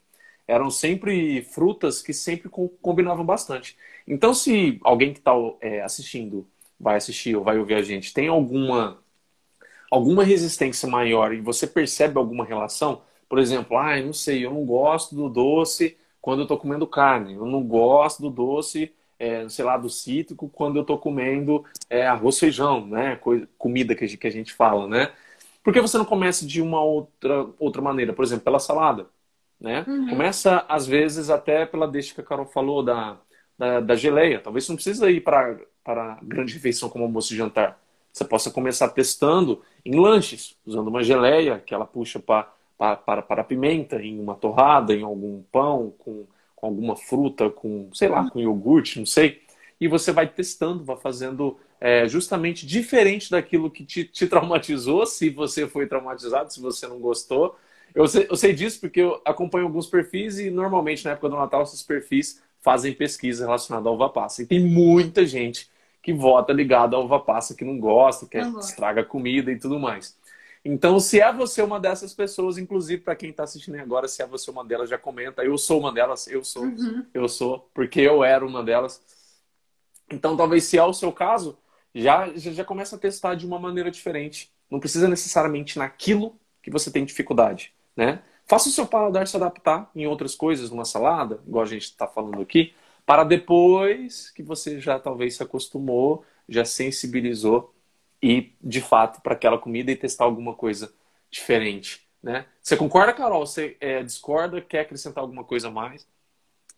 eram 0.48 0.70
sempre 0.70 1.42
frutas 1.44 2.02
que 2.02 2.14
sempre 2.14 2.50
combinavam 2.82 3.26
bastante. 3.26 3.78
Então, 4.06 4.34
se 4.34 4.80
alguém 4.84 5.14
que 5.14 5.20
está 5.20 5.32
é, 5.62 5.82
assistindo, 5.82 6.46
vai 6.80 6.98
assistir 6.98 7.36
ou 7.38 7.44
vai 7.44 7.58
ouvir 7.58 7.76
a 7.76 7.82
gente, 7.82 8.14
tem 8.14 8.28
alguma 8.28 9.00
alguma 9.90 10.24
resistência 10.24 10.88
maior 10.90 11.34
e 11.34 11.42
você 11.42 11.68
percebe 11.68 12.18
alguma 12.18 12.46
relação, 12.46 13.02
por 13.30 13.40
exemplo, 13.40 13.78
ah, 13.78 14.00
não 14.02 14.14
sei, 14.14 14.46
eu 14.46 14.54
não 14.54 14.66
gosto 14.66 15.16
do 15.16 15.30
doce 15.30 15.98
quando 16.22 16.40
eu 16.40 16.44
estou 16.44 16.58
comendo 16.58 16.86
carne, 16.88 17.34
eu 17.34 17.46
não 17.46 17.64
gosto 17.64 18.22
do 18.22 18.30
doce 18.30 18.94
é, 19.22 19.48
sei 19.50 19.64
lá, 19.64 19.78
do 19.78 19.88
cítrico 19.88 20.50
quando 20.50 20.78
eu 20.78 20.82
estou 20.82 20.98
comendo 20.98 21.64
é, 21.88 22.08
arroz, 22.08 22.40
feijão, 22.40 22.88
né? 22.88 23.20
comida 23.58 23.94
que 23.94 24.04
a, 24.04 24.08
gente, 24.08 24.18
que 24.18 24.28
a 24.28 24.32
gente 24.32 24.52
fala, 24.52 24.88
né? 24.88 25.12
Por 25.64 25.72
que 25.72 25.80
você 25.80 25.96
não 25.96 26.06
começa 26.06 26.44
de 26.44 26.60
uma 26.60 26.82
outra, 26.82 27.48
outra 27.60 27.84
maneira? 27.84 28.14
Por 28.14 28.26
exemplo, 28.26 28.46
pela 28.46 28.58
salada, 28.58 29.06
né? 29.60 29.86
Uhum. 29.88 30.10
Começa, 30.10 30.66
às 30.68 30.88
vezes, 30.88 31.30
até 31.30 31.68
pela 31.68 31.88
deixa 31.88 32.16
que 32.16 32.22
a 32.22 32.24
Carol 32.24 32.48
falou 32.48 32.82
da, 32.82 33.20
da, 33.56 33.80
da 33.80 33.96
geleia. 33.96 34.40
Talvez 34.40 34.66
você 34.66 34.72
não 34.72 34.78
precisa 34.78 35.12
ir 35.12 35.22
para 35.22 35.60
para 35.84 36.20
grande 36.22 36.54
refeição 36.54 36.90
como 36.90 37.06
almoço 37.06 37.34
e 37.34 37.38
jantar. 37.38 37.80
Você 38.14 38.26
possa 38.26 38.52
começar 38.52 38.90
testando 38.90 39.62
em 39.86 40.00
lanches, 40.00 40.56
usando 40.66 40.88
uma 40.88 41.04
geleia 41.04 41.60
que 41.60 41.74
ela 41.74 41.86
puxa 41.86 42.20
para 42.20 42.52
para, 42.96 43.22
para 43.22 43.42
a 43.42 43.46
pimenta, 43.46 44.02
em 44.02 44.20
uma 44.20 44.36
torrada, 44.36 44.94
em 44.94 45.04
algum 45.04 45.42
pão, 45.52 45.94
com 46.00 46.26
com 46.62 46.68
alguma 46.68 46.96
fruta, 46.96 47.50
com, 47.50 47.90
sei 47.92 48.08
lá, 48.08 48.30
com 48.30 48.40
iogurte, 48.40 49.00
não 49.00 49.06
sei. 49.06 49.42
E 49.80 49.88
você 49.88 50.12
vai 50.12 50.28
testando, 50.28 50.84
vai 50.86 50.96
fazendo 50.96 51.58
é, 51.82 52.08
justamente 52.08 52.68
diferente 52.68 53.32
daquilo 53.32 53.72
que 53.72 53.84
te, 53.84 54.04
te, 54.04 54.28
traumatizou, 54.28 55.08
se 55.08 55.32
você 55.32 55.68
foi 55.68 55.88
traumatizado, 55.88 56.54
se 56.54 56.62
você 56.62 56.86
não 56.86 57.00
gostou. 57.00 57.58
Eu 57.96 58.08
sei, 58.08 58.28
eu 58.30 58.38
sei 58.38 58.54
disso 58.54 58.80
porque 58.80 59.02
eu 59.02 59.20
acompanho 59.26 59.66
alguns 59.66 59.88
perfis 59.88 60.38
e 60.38 60.52
normalmente 60.52 61.04
na 61.04 61.12
época 61.12 61.30
do 61.30 61.36
Natal 61.36 61.64
esses 61.64 61.82
perfis 61.82 62.42
fazem 62.62 62.94
pesquisa 62.94 63.44
relacionada 63.44 63.90
ao 63.90 63.96
uva 63.96 64.08
passa. 64.08 64.44
E 64.44 64.46
tem 64.46 64.60
muita 64.60 65.26
gente 65.26 65.68
que 66.04 66.14
vota 66.14 66.54
ligada 66.54 66.96
ao 66.96 67.06
uva 67.06 67.20
passa, 67.20 67.56
que 67.56 67.66
não 67.66 67.80
gosta, 67.80 68.28
que 68.28 68.38
não 68.38 68.60
estraga 68.60 69.04
comida 69.04 69.52
e 69.52 69.58
tudo 69.58 69.80
mais. 69.80 70.16
Então, 70.64 71.00
se 71.00 71.20
é 71.20 71.34
você 71.34 71.62
uma 71.62 71.80
dessas 71.80 72.14
pessoas, 72.14 72.58
inclusive 72.58 73.02
para 73.02 73.16
quem 73.16 73.32
está 73.32 73.44
assistindo 73.44 73.76
agora, 73.80 74.08
se 74.08 74.22
é 74.22 74.28
você 74.28 74.52
uma 74.52 74.64
delas, 74.64 74.90
já 74.90 74.98
comenta. 74.98 75.44
Eu 75.44 75.58
sou 75.58 75.80
uma 75.80 75.92
delas, 75.92 76.28
eu 76.28 76.44
sou, 76.44 76.64
uhum. 76.64 77.06
eu 77.14 77.28
sou, 77.28 77.70
porque 77.74 78.00
eu 78.00 78.24
era 78.24 78.46
uma 78.46 78.64
delas. 78.64 79.02
Então, 80.12 80.38
talvez 80.38 80.66
se 80.66 80.78
é 80.78 80.84
o 80.84 80.94
seu 80.94 81.12
caso, 81.12 81.58
já, 81.96 82.32
já, 82.36 82.52
já 82.52 82.64
começa 82.64 82.96
a 82.96 83.00
testar 83.00 83.34
de 83.36 83.46
uma 83.46 83.58
maneira 83.58 83.90
diferente. 83.90 84.52
Não 84.70 84.80
precisa 84.80 85.08
necessariamente 85.08 85.80
naquilo 85.80 86.40
que 86.62 86.70
você 86.70 86.92
tem 86.92 87.04
dificuldade, 87.06 87.74
né? 87.96 88.22
Faça 88.46 88.70
o 88.70 88.72
seu 88.72 88.86
paladar 88.86 89.28
se 89.28 89.36
adaptar 89.36 89.90
em 89.96 90.06
outras 90.06 90.36
coisas, 90.36 90.70
numa 90.70 90.86
salada, 90.86 91.40
igual 91.48 91.64
a 91.64 91.68
gente 91.68 91.84
está 91.84 92.06
falando 92.06 92.42
aqui, 92.42 92.74
para 93.06 93.24
depois 93.24 94.30
que 94.30 94.44
você 94.44 94.80
já 94.80 95.00
talvez 95.00 95.36
se 95.38 95.44
acostumou, 95.44 96.24
já 96.48 96.66
sensibilizou 96.66 97.74
ir 98.22 98.56
de 98.62 98.82
fato 98.82 99.22
para 99.22 99.34
aquela 99.34 99.58
comida 99.58 99.92
e 99.92 99.96
testar 99.96 100.26
alguma 100.26 100.54
coisa 100.54 100.94
diferente, 101.30 102.08
né? 102.22 102.46
Você 102.62 102.78
concorda, 102.78 103.14
Carol? 103.14 103.46
Você 103.46 103.78
é, 103.80 104.04
discorda? 104.04 104.62
Quer 104.62 104.82
acrescentar 104.82 105.24
alguma 105.24 105.44
coisa 105.44 105.70
a 105.70 105.72
mais? 105.72 106.08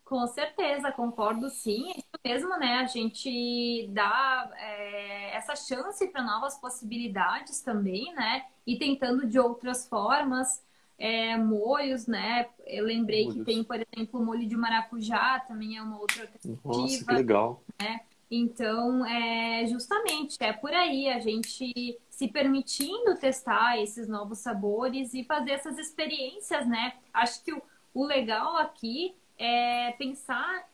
Com 0.05 0.27
certeza, 0.27 0.91
concordo 0.91 1.49
sim. 1.49 1.91
É 1.91 1.97
isso 1.97 2.19
mesmo, 2.23 2.57
né? 2.59 2.75
A 2.75 2.85
gente 2.85 3.87
dá 3.91 4.51
é, 4.57 5.35
essa 5.35 5.55
chance 5.55 6.05
para 6.07 6.21
novas 6.21 6.57
possibilidades 6.59 7.61
também, 7.61 8.13
né? 8.13 8.45
E 8.65 8.77
tentando 8.77 9.25
de 9.25 9.39
outras 9.39 9.87
formas, 9.87 10.63
é, 10.97 11.35
molhos, 11.37 12.05
né? 12.05 12.47
Eu 12.65 12.85
lembrei 12.85 13.25
molhos. 13.25 13.39
que 13.39 13.45
tem, 13.45 13.63
por 13.63 13.75
exemplo, 13.75 14.19
o 14.19 14.23
molho 14.23 14.47
de 14.47 14.55
maracujá, 14.55 15.39
também 15.39 15.77
é 15.77 15.81
uma 15.81 15.99
outra 15.99 16.21
alternativa. 16.21 16.59
Nossa, 16.63 17.05
que 17.05 17.13
legal. 17.13 17.63
Né? 17.81 18.01
Então, 18.35 19.05
é 19.05 19.63
justamente 19.67 20.37
é 20.39 20.51
por 20.51 20.73
aí 20.73 21.07
a 21.07 21.19
gente 21.19 21.99
se 22.09 22.27
permitindo 22.27 23.15
testar 23.19 23.79
esses 23.79 24.07
novos 24.07 24.39
sabores 24.39 25.13
e 25.13 25.23
fazer 25.23 25.51
essas 25.51 25.77
experiências, 25.77 26.67
né? 26.67 26.93
Acho 27.13 27.43
que 27.43 27.53
o, 27.53 27.61
o 27.93 28.03
legal 28.03 28.57
aqui 28.57 29.13
é 29.37 29.91
pensar 29.99 30.67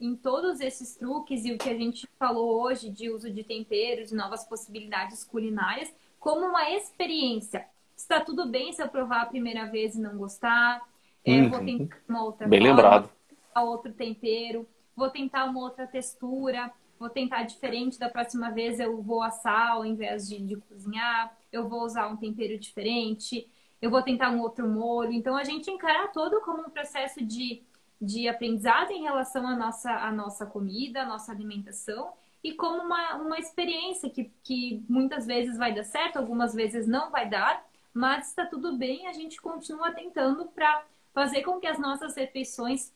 em 0.00 0.16
todos 0.16 0.60
esses 0.60 0.96
truques 0.96 1.44
e 1.44 1.52
o 1.52 1.58
que 1.58 1.70
a 1.70 1.78
gente 1.78 2.08
falou 2.18 2.60
hoje 2.60 2.90
de 2.90 3.08
uso 3.08 3.30
de 3.30 3.44
temperos, 3.44 4.08
de 4.08 4.16
novas 4.16 4.44
possibilidades 4.44 5.22
culinárias, 5.22 5.94
como 6.18 6.44
uma 6.44 6.72
experiência. 6.72 7.68
Está 7.96 8.20
tudo 8.20 8.48
bem 8.48 8.72
se 8.72 8.82
eu 8.82 8.88
provar 8.88 9.22
a 9.22 9.26
primeira 9.26 9.66
vez 9.66 9.94
e 9.94 10.00
não 10.00 10.18
gostar, 10.18 10.82
é, 11.24 11.36
uhum. 11.36 11.50
vou 11.50 11.64
tentar 11.64 11.98
uma 12.08 12.24
outra 12.24 12.48
Bem 12.48 12.60
forma, 12.60 12.74
lembrado. 12.74 13.10
outro 13.54 13.92
tempero, 13.92 14.66
vou 14.96 15.08
tentar 15.08 15.44
uma 15.44 15.60
outra 15.60 15.86
textura 15.86 16.72
vou 16.98 17.08
tentar 17.08 17.42
diferente, 17.44 17.98
da 17.98 18.08
próxima 18.08 18.50
vez 18.50 18.80
eu 18.80 19.02
vou 19.02 19.22
assar 19.22 19.72
ao 19.72 19.84
invés 19.84 20.28
de, 20.28 20.38
de 20.38 20.56
cozinhar, 20.56 21.36
eu 21.52 21.68
vou 21.68 21.82
usar 21.82 22.08
um 22.08 22.16
tempero 22.16 22.58
diferente, 22.58 23.48
eu 23.80 23.90
vou 23.90 24.02
tentar 24.02 24.30
um 24.30 24.40
outro 24.40 24.68
molho. 24.68 25.12
Então 25.12 25.36
a 25.36 25.44
gente 25.44 25.70
encara 25.70 26.08
todo 26.08 26.40
como 26.40 26.62
um 26.62 26.70
processo 26.70 27.24
de, 27.24 27.62
de 28.00 28.28
aprendizado 28.28 28.90
em 28.90 29.02
relação 29.02 29.46
à 29.46 29.54
nossa, 29.54 29.90
à 29.90 30.10
nossa 30.10 30.46
comida, 30.46 31.02
à 31.02 31.06
nossa 31.06 31.32
alimentação 31.32 32.12
e 32.46 32.52
como 32.52 32.82
uma, 32.82 33.16
uma 33.16 33.38
experiência 33.38 34.08
que, 34.08 34.30
que 34.44 34.84
muitas 34.88 35.26
vezes 35.26 35.58
vai 35.58 35.74
dar 35.74 35.82
certo, 35.82 36.16
algumas 36.16 36.54
vezes 36.54 36.86
não 36.86 37.10
vai 37.10 37.28
dar, 37.28 37.66
mas 37.92 38.28
está 38.28 38.46
tudo 38.46 38.76
bem, 38.76 39.08
a 39.08 39.12
gente 39.12 39.40
continua 39.40 39.90
tentando 39.90 40.46
para 40.46 40.84
fazer 41.12 41.42
com 41.42 41.58
que 41.58 41.66
as 41.66 41.78
nossas 41.78 42.14
refeições 42.14 42.92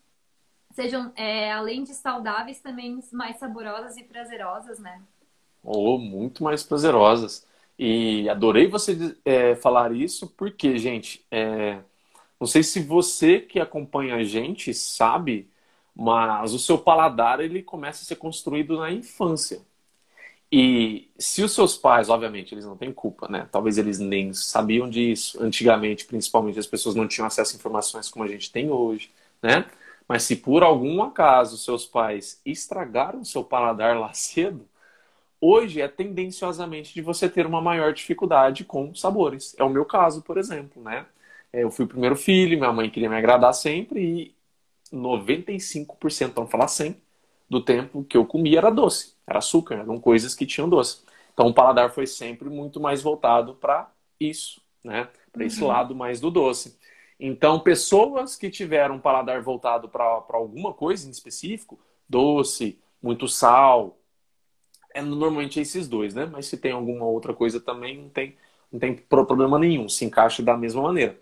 sejam, 0.73 1.11
é, 1.15 1.51
além 1.51 1.83
de 1.83 1.93
saudáveis, 1.93 2.61
também 2.61 2.99
mais 3.11 3.37
saborosas 3.37 3.97
e 3.97 4.03
prazerosas, 4.03 4.79
né? 4.79 5.01
Oh, 5.63 5.97
muito 5.97 6.43
mais 6.43 6.63
prazerosas. 6.63 7.45
E 7.77 8.29
adorei 8.29 8.67
você 8.67 9.15
é, 9.25 9.55
falar 9.55 9.91
isso, 9.93 10.27
porque, 10.37 10.77
gente, 10.77 11.25
é, 11.31 11.79
não 12.39 12.47
sei 12.47 12.63
se 12.63 12.79
você 12.79 13.39
que 13.39 13.59
acompanha 13.59 14.15
a 14.15 14.23
gente 14.23 14.73
sabe, 14.73 15.49
mas 15.95 16.53
o 16.53 16.59
seu 16.59 16.77
paladar 16.77 17.39
ele 17.39 17.63
começa 17.63 18.03
a 18.03 18.05
ser 18.05 18.15
construído 18.15 18.77
na 18.77 18.91
infância. 18.91 19.61
E 20.51 21.09
se 21.17 21.43
os 21.43 21.53
seus 21.53 21.77
pais, 21.77 22.09
obviamente, 22.09 22.53
eles 22.53 22.65
não 22.65 22.75
têm 22.75 22.91
culpa, 22.91 23.27
né? 23.29 23.47
Talvez 23.51 23.77
eles 23.77 23.99
nem 23.99 24.33
sabiam 24.33 24.89
disso. 24.89 25.41
Antigamente, 25.41 26.05
principalmente, 26.05 26.59
as 26.59 26.67
pessoas 26.67 26.93
não 26.93 27.07
tinham 27.07 27.25
acesso 27.25 27.55
a 27.55 27.57
informações 27.57 28.09
como 28.09 28.25
a 28.25 28.27
gente 28.27 28.51
tem 28.51 28.69
hoje, 28.69 29.09
né? 29.41 29.65
Mas 30.11 30.23
se 30.23 30.35
por 30.35 30.61
algum 30.61 31.01
acaso 31.01 31.57
seus 31.57 31.85
pais 31.85 32.41
estragaram 32.45 33.23
seu 33.23 33.45
paladar 33.45 33.97
lá 33.97 34.11
cedo, 34.11 34.67
hoje 35.39 35.79
é 35.79 35.87
tendenciosamente 35.87 36.93
de 36.93 37.01
você 37.01 37.29
ter 37.29 37.45
uma 37.45 37.61
maior 37.61 37.93
dificuldade 37.93 38.65
com 38.65 38.93
sabores. 38.93 39.55
É 39.57 39.63
o 39.63 39.69
meu 39.69 39.85
caso, 39.85 40.21
por 40.21 40.37
exemplo, 40.37 40.83
né? 40.83 41.05
Eu 41.53 41.71
fui 41.71 41.85
o 41.85 41.87
primeiro 41.87 42.17
filho, 42.17 42.57
minha 42.57 42.73
mãe 42.73 42.89
queria 42.89 43.09
me 43.09 43.15
agradar 43.15 43.53
sempre 43.53 44.03
e 44.03 44.35
95%, 44.93 46.33
vamos 46.33 46.51
falar 46.51 46.67
100, 46.67 46.93
do 47.49 47.63
tempo 47.63 48.03
que 48.03 48.17
eu 48.17 48.25
comia 48.25 48.57
era 48.57 48.69
doce, 48.69 49.15
era 49.25 49.39
açúcar, 49.39 49.75
eram 49.75 49.97
coisas 49.97 50.35
que 50.35 50.45
tinham 50.45 50.67
doce. 50.67 51.03
Então 51.33 51.47
o 51.47 51.53
paladar 51.53 51.89
foi 51.89 52.05
sempre 52.05 52.49
muito 52.49 52.81
mais 52.81 53.01
voltado 53.01 53.55
para 53.55 53.89
isso, 54.19 54.61
né? 54.83 55.07
Para 55.31 55.45
esse 55.45 55.61
uhum. 55.61 55.69
lado 55.69 55.95
mais 55.95 56.19
do 56.19 56.29
doce. 56.29 56.77
Então, 57.23 57.59
pessoas 57.59 58.35
que 58.35 58.49
tiveram 58.49 58.95
um 58.95 58.99
paladar 58.99 59.43
voltado 59.43 59.87
para 59.87 60.23
alguma 60.29 60.73
coisa 60.73 61.07
em 61.07 61.11
específico, 61.11 61.79
doce, 62.09 62.79
muito 62.99 63.27
sal, 63.27 63.99
é 64.91 65.03
normalmente 65.03 65.59
esses 65.59 65.87
dois, 65.87 66.15
né? 66.15 66.25
Mas 66.25 66.47
se 66.47 66.57
tem 66.57 66.71
alguma 66.71 67.05
outra 67.05 67.31
coisa 67.31 67.59
também, 67.59 67.95
não 68.01 68.09
tem, 68.09 68.35
não 68.71 68.79
tem 68.79 68.95
problema 68.95 69.59
nenhum, 69.59 69.87
se 69.87 70.03
encaixa 70.03 70.41
da 70.41 70.57
mesma 70.57 70.81
maneira. 70.81 71.15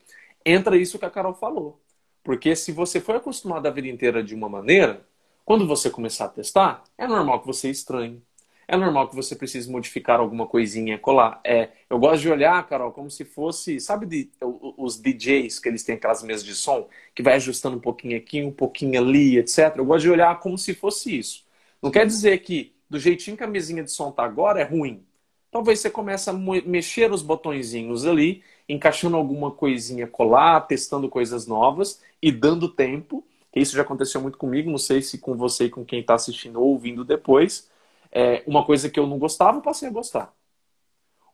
Entra 0.45 0.77
isso 0.77 0.97
que 0.97 1.03
a 1.03 1.09
Carol 1.09 1.33
falou. 1.33 1.81
Porque 2.23 2.55
se 2.55 2.71
você 2.71 3.01
foi 3.01 3.17
acostumado 3.17 3.67
a 3.67 3.69
vida 3.71 3.89
inteira 3.89 4.23
de 4.23 4.33
uma 4.33 4.47
maneira, 4.47 5.05
quando 5.43 5.67
você 5.67 5.89
começar 5.89 6.25
a 6.25 6.29
testar, 6.29 6.81
é 6.97 7.07
normal 7.07 7.41
que 7.41 7.47
você 7.47 7.69
estranhe, 7.69 8.23
é 8.69 8.77
normal 8.77 9.09
que 9.09 9.15
você 9.15 9.35
precise 9.35 9.69
modificar 9.69 10.19
alguma 10.19 10.45
coisinha, 10.45 10.97
colar. 10.97 11.41
É, 11.43 11.71
eu 11.89 11.97
gosto 11.97 12.21
de 12.21 12.29
olhar, 12.29 12.65
Carol, 12.67 12.91
como 12.91 13.09
se 13.09 13.25
fosse, 13.25 13.79
sabe, 13.79 14.05
de, 14.05 14.31
os 14.79 14.97
DJs 14.99 15.59
que 15.59 15.69
eles 15.69 15.83
têm 15.83 15.95
aquelas 15.95 16.23
mesas 16.23 16.43
de 16.45 16.55
som 16.55 16.87
que 17.15 17.23
vai 17.23 17.35
ajustando 17.35 17.77
um 17.77 17.79
pouquinho 17.79 18.17
aqui, 18.17 18.43
um 18.43 18.51
pouquinho 18.51 18.99
ali, 18.99 19.37
etc. 19.37 19.75
Eu 19.77 19.85
gosto 19.85 20.03
de 20.03 20.11
olhar 20.11 20.39
como 20.39 20.57
se 20.57 20.73
fosse 20.73 21.17
isso. 21.17 21.45
Não 21.81 21.91
quer 21.91 22.05
dizer 22.05 22.39
que 22.39 22.73
do 22.89 22.99
jeitinho 22.99 23.37
que 23.37 23.43
a 23.43 23.47
mesinha 23.47 23.83
de 23.83 23.91
som 23.91 24.11
tá 24.11 24.23
agora 24.23 24.61
é 24.61 24.63
ruim. 24.63 25.05
Talvez 25.51 25.79
você 25.79 25.89
comece 25.89 26.29
a 26.29 26.33
mexer 26.33 27.11
os 27.11 27.21
botõezinhos 27.23 28.05
ali, 28.05 28.43
encaixando 28.67 29.17
alguma 29.17 29.51
coisinha 29.51 30.07
colar, 30.07 30.61
testando 30.61 31.09
coisas 31.09 31.47
novas 31.47 32.01
e 32.21 32.31
dando 32.31 32.69
tempo. 32.69 33.25
Isso 33.55 33.75
já 33.75 33.81
aconteceu 33.81 34.21
muito 34.21 34.37
comigo, 34.37 34.69
não 34.69 34.77
sei 34.77 35.01
se 35.01 35.17
com 35.17 35.35
você 35.35 35.65
e 35.65 35.69
com 35.69 35.83
quem 35.83 36.01
está 36.01 36.15
assistindo 36.15 36.61
ou 36.61 36.69
ouvindo 36.69 37.03
depois 37.03 37.69
é, 38.11 38.43
uma 38.47 38.65
coisa 38.65 38.89
que 38.89 38.99
eu 38.99 39.07
não 39.07 39.19
gostava, 39.19 39.61
passei 39.61 39.87
a 39.89 39.91
gostar. 39.91 40.33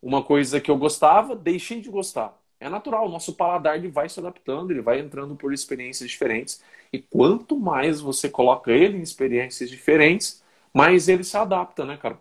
Uma 0.01 0.23
coisa 0.23 0.61
que 0.61 0.69
eu 0.69 0.77
gostava, 0.77 1.35
deixei 1.35 1.81
de 1.81 1.89
gostar. 1.89 2.39
É 2.65 2.69
natural, 2.69 3.05
o 3.05 3.11
nosso 3.11 3.35
paladar 3.35 3.77
ele 3.77 3.89
vai 3.89 4.09
se 4.09 4.19
adaptando, 4.19 4.71
ele 4.71 4.81
vai 4.81 4.99
entrando 4.99 5.35
por 5.35 5.53
experiências 5.53 6.09
diferentes. 6.09 6.63
E 6.91 6.99
quanto 6.99 7.59
mais 7.59 8.01
você 8.01 8.27
coloca 8.27 8.71
ele 8.71 8.97
em 8.97 9.01
experiências 9.01 9.69
diferentes, 9.69 10.43
mais 10.73 11.07
ele 11.07 11.23
se 11.23 11.37
adapta, 11.37 11.85
né, 11.85 11.95
cara? 11.95 12.19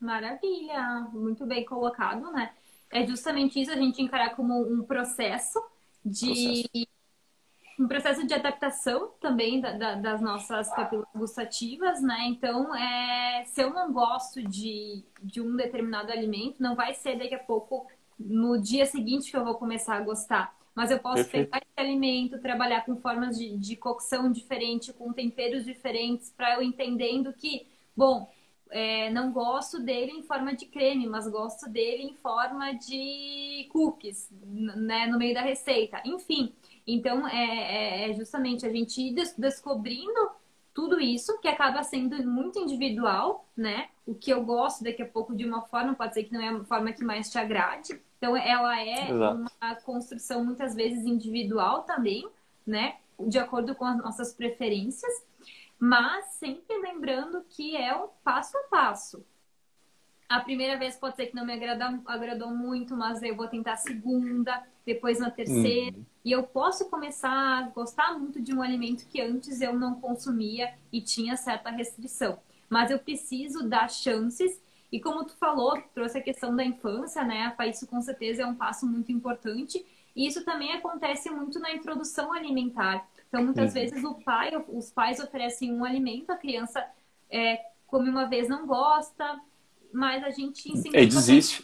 Maravilha, 0.00 1.08
muito 1.12 1.44
bem 1.44 1.64
colocado, 1.64 2.30
né? 2.30 2.52
É 2.88 3.04
justamente 3.04 3.60
isso 3.60 3.72
a 3.72 3.76
gente 3.76 4.00
encarar 4.00 4.36
como 4.36 4.62
um 4.62 4.84
processo 4.84 5.60
de 6.04 6.68
processo 6.72 6.96
um 7.78 7.86
processo 7.86 8.26
de 8.26 8.32
adaptação 8.32 9.10
também 9.20 9.60
da, 9.60 9.72
da, 9.72 9.94
das 9.96 10.20
nossas 10.20 10.68
papilas 10.70 11.06
gustativas, 11.14 12.00
né? 12.00 12.24
Então, 12.26 12.74
é, 12.74 13.44
se 13.44 13.60
eu 13.60 13.70
não 13.70 13.92
gosto 13.92 14.42
de, 14.42 15.04
de 15.22 15.42
um 15.42 15.54
determinado 15.56 16.10
alimento, 16.10 16.62
não 16.62 16.74
vai 16.74 16.94
ser 16.94 17.18
daqui 17.18 17.34
a 17.34 17.38
pouco, 17.38 17.86
no 18.18 18.60
dia 18.60 18.86
seguinte, 18.86 19.30
que 19.30 19.36
eu 19.36 19.44
vou 19.44 19.54
começar 19.54 19.96
a 19.96 20.00
gostar. 20.00 20.56
Mas 20.74 20.90
eu 20.90 20.98
posso 20.98 21.24
Perfeito. 21.24 21.50
pegar 21.50 21.58
esse 21.64 21.86
alimento, 21.88 22.38
trabalhar 22.38 22.84
com 22.84 22.96
formas 22.96 23.38
de, 23.38 23.56
de 23.56 23.76
cocção 23.76 24.30
diferente, 24.30 24.92
com 24.92 25.12
temperos 25.12 25.64
diferentes, 25.64 26.30
para 26.30 26.54
eu 26.54 26.62
entendendo 26.62 27.32
que, 27.32 27.66
bom, 27.96 28.30
é, 28.70 29.10
não 29.10 29.32
gosto 29.32 29.80
dele 29.80 30.12
em 30.12 30.22
forma 30.22 30.54
de 30.54 30.66
creme, 30.66 31.06
mas 31.06 31.28
gosto 31.28 31.70
dele 31.70 32.02
em 32.02 32.14
forma 32.14 32.72
de 32.74 33.68
cookies, 33.70 34.28
né, 34.44 35.06
no 35.06 35.18
meio 35.18 35.34
da 35.34 35.40
receita. 35.40 36.02
Enfim, 36.04 36.52
então, 36.86 37.26
é, 37.26 38.04
é, 38.04 38.10
é 38.10 38.14
justamente 38.14 38.66
a 38.66 38.70
gente 38.70 39.00
ir 39.00 39.14
descobrindo 39.38 40.30
tudo 40.74 41.00
isso, 41.00 41.40
que 41.40 41.48
acaba 41.48 41.82
sendo 41.82 42.22
muito 42.28 42.58
individual, 42.58 43.48
né? 43.56 43.88
O 44.04 44.14
que 44.14 44.30
eu 44.30 44.44
gosto 44.44 44.84
daqui 44.84 45.02
a 45.02 45.08
pouco 45.08 45.34
de 45.34 45.42
uma 45.42 45.62
forma, 45.62 45.94
pode 45.94 46.12
ser 46.12 46.24
que 46.24 46.34
não 46.34 46.40
é 46.42 46.48
a 46.50 46.64
forma 46.64 46.92
que 46.92 47.02
mais 47.02 47.30
te 47.30 47.38
agrade. 47.38 47.98
Então, 48.18 48.36
ela 48.36 48.80
é 48.80 49.10
Exato. 49.10 49.44
uma 49.60 49.74
construção 49.76 50.44
muitas 50.44 50.74
vezes 50.74 51.04
individual 51.04 51.82
também, 51.82 52.26
né? 52.66 52.96
De 53.18 53.38
acordo 53.38 53.74
com 53.74 53.84
as 53.84 53.96
nossas 53.98 54.32
preferências, 54.32 55.12
mas 55.78 56.26
sempre 56.32 56.76
lembrando 56.78 57.44
que 57.48 57.76
é 57.76 57.94
o 57.94 58.08
passo 58.24 58.56
a 58.56 58.62
passo. 58.70 59.24
A 60.28 60.40
primeira 60.40 60.76
vez 60.76 60.96
pode 60.96 61.16
ser 61.16 61.26
que 61.26 61.36
não 61.36 61.46
me 61.46 61.52
agrada, 61.52 62.00
agradou 62.06 62.50
muito, 62.50 62.96
mas 62.96 63.22
eu 63.22 63.36
vou 63.36 63.46
tentar 63.46 63.74
a 63.74 63.76
segunda, 63.76 64.66
depois 64.84 65.20
na 65.20 65.30
terceira. 65.30 65.96
Uhum. 65.96 66.04
E 66.24 66.32
eu 66.32 66.42
posso 66.42 66.90
começar 66.90 67.30
a 67.30 67.62
gostar 67.68 68.18
muito 68.18 68.40
de 68.40 68.52
um 68.52 68.60
alimento 68.60 69.06
que 69.06 69.20
antes 69.20 69.60
eu 69.60 69.72
não 69.72 70.00
consumia 70.00 70.74
e 70.92 71.00
tinha 71.00 71.36
certa 71.36 71.70
restrição. 71.70 72.38
Mas 72.68 72.90
eu 72.90 72.98
preciso 72.98 73.68
dar 73.68 73.88
chances. 73.88 74.60
E 74.96 75.00
como 75.00 75.26
tu 75.26 75.36
falou, 75.36 75.78
trouxe 75.92 76.16
a 76.16 76.22
questão 76.22 76.56
da 76.56 76.64
infância, 76.64 77.22
né? 77.22 77.54
Isso 77.68 77.86
com 77.86 78.00
certeza 78.00 78.40
é 78.40 78.46
um 78.46 78.54
passo 78.54 78.86
muito 78.86 79.12
importante. 79.12 79.84
E 80.16 80.26
isso 80.26 80.42
também 80.42 80.72
acontece 80.72 81.28
muito 81.28 81.60
na 81.60 81.70
introdução 81.70 82.32
alimentar. 82.32 83.06
Então, 83.28 83.44
muitas 83.44 83.74
uhum. 83.74 83.80
vezes 83.80 84.02
o 84.02 84.14
pai, 84.14 84.52
os 84.68 84.90
pais 84.90 85.20
oferecem 85.20 85.70
um 85.70 85.84
alimento, 85.84 86.30
a 86.30 86.36
criança 86.36 86.82
é, 87.28 87.60
come 87.86 88.08
uma 88.08 88.24
vez, 88.24 88.48
não 88.48 88.66
gosta, 88.66 89.38
mas 89.92 90.24
a 90.24 90.30
gente 90.30 90.72
ensina 90.72 90.96
é, 90.96 91.04
desiste. 91.04 91.62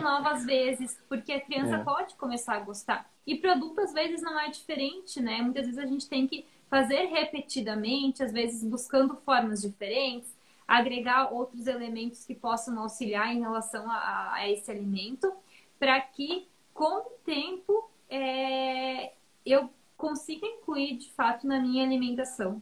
novas 0.00 0.44
vezes, 0.44 0.96
porque 1.08 1.32
a 1.32 1.40
criança 1.40 1.78
é. 1.78 1.82
pode 1.82 2.14
começar 2.14 2.54
a 2.54 2.60
gostar. 2.60 3.10
E 3.26 3.34
para 3.34 3.54
adulto, 3.54 3.80
às 3.80 3.92
vezes, 3.92 4.22
não 4.22 4.38
é 4.38 4.50
diferente, 4.50 5.20
né? 5.20 5.42
Muitas 5.42 5.66
vezes 5.66 5.80
a 5.80 5.86
gente 5.86 6.08
tem 6.08 6.28
que 6.28 6.46
fazer 6.70 7.06
repetidamente, 7.06 8.22
às 8.22 8.30
vezes 8.30 8.62
buscando 8.62 9.16
formas 9.16 9.62
diferentes, 9.62 10.37
agregar 10.68 11.32
outros 11.32 11.66
elementos 11.66 12.26
que 12.26 12.34
possam 12.34 12.78
auxiliar 12.78 13.34
em 13.34 13.40
relação 13.40 13.90
a, 13.90 14.34
a 14.34 14.50
esse 14.50 14.70
alimento, 14.70 15.32
para 15.78 15.98
que, 15.98 16.46
com 16.74 16.98
o 16.98 17.10
tempo, 17.24 17.90
é, 18.10 19.12
eu 19.46 19.70
consiga 19.96 20.46
incluir 20.46 20.98
de 20.98 21.10
fato 21.12 21.46
na 21.46 21.58
minha 21.58 21.82
alimentação. 21.82 22.60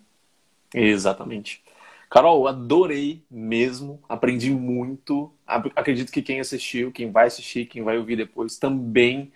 Exatamente. 0.73 1.65
Carol, 2.09 2.47
adorei 2.47 3.25
mesmo, 3.29 4.01
aprendi 4.09 4.53
muito. 4.53 5.33
Acredito 5.45 6.13
que 6.13 6.23
quem 6.23 6.39
assistiu, 6.39 6.93
quem 6.93 7.11
vai 7.11 7.27
assistir, 7.27 7.67
quem 7.67 7.83
vai 7.83 7.99
ouvir 7.99 8.17
depois 8.17 8.57
também. 8.57 9.33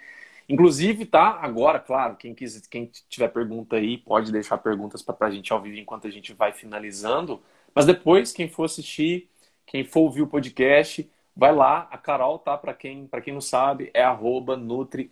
Inclusive, 0.49 1.05
tá? 1.07 1.39
Agora, 1.43 1.79
claro, 1.81 2.17
quem, 2.17 2.35
quiser, 2.35 2.63
quem 2.69 2.91
tiver 3.09 3.29
pergunta 3.29 3.77
aí, 3.77 3.99
pode 3.99 4.31
deixar 4.33 4.59
perguntas 4.59 5.03
para 5.03 5.27
a 5.27 5.31
gente 5.31 5.53
ao 5.53 5.61
vivo 5.61 5.79
enquanto 5.79 6.07
a 6.07 6.11
gente 6.11 6.33
vai 6.33 6.53
finalizando. 6.53 7.43
Mas 7.75 7.87
depois, 7.87 8.33
quem 8.33 8.49
for 8.49 8.65
assistir, 8.65 9.29
quem 9.67 9.85
for 9.85 10.01
ouvir 10.01 10.23
o 10.23 10.27
podcast, 10.27 11.09
vai 11.37 11.55
lá. 11.55 11.89
A 11.91 11.99
Carol, 11.99 12.39
tá? 12.39 12.57
Para 12.57 12.75
quem, 12.75 13.09
quem 13.23 13.35
não 13.35 13.41
sabe, 13.41 13.91
é 13.95 14.03
arroba 14.03 14.57
Nutri 14.57 15.11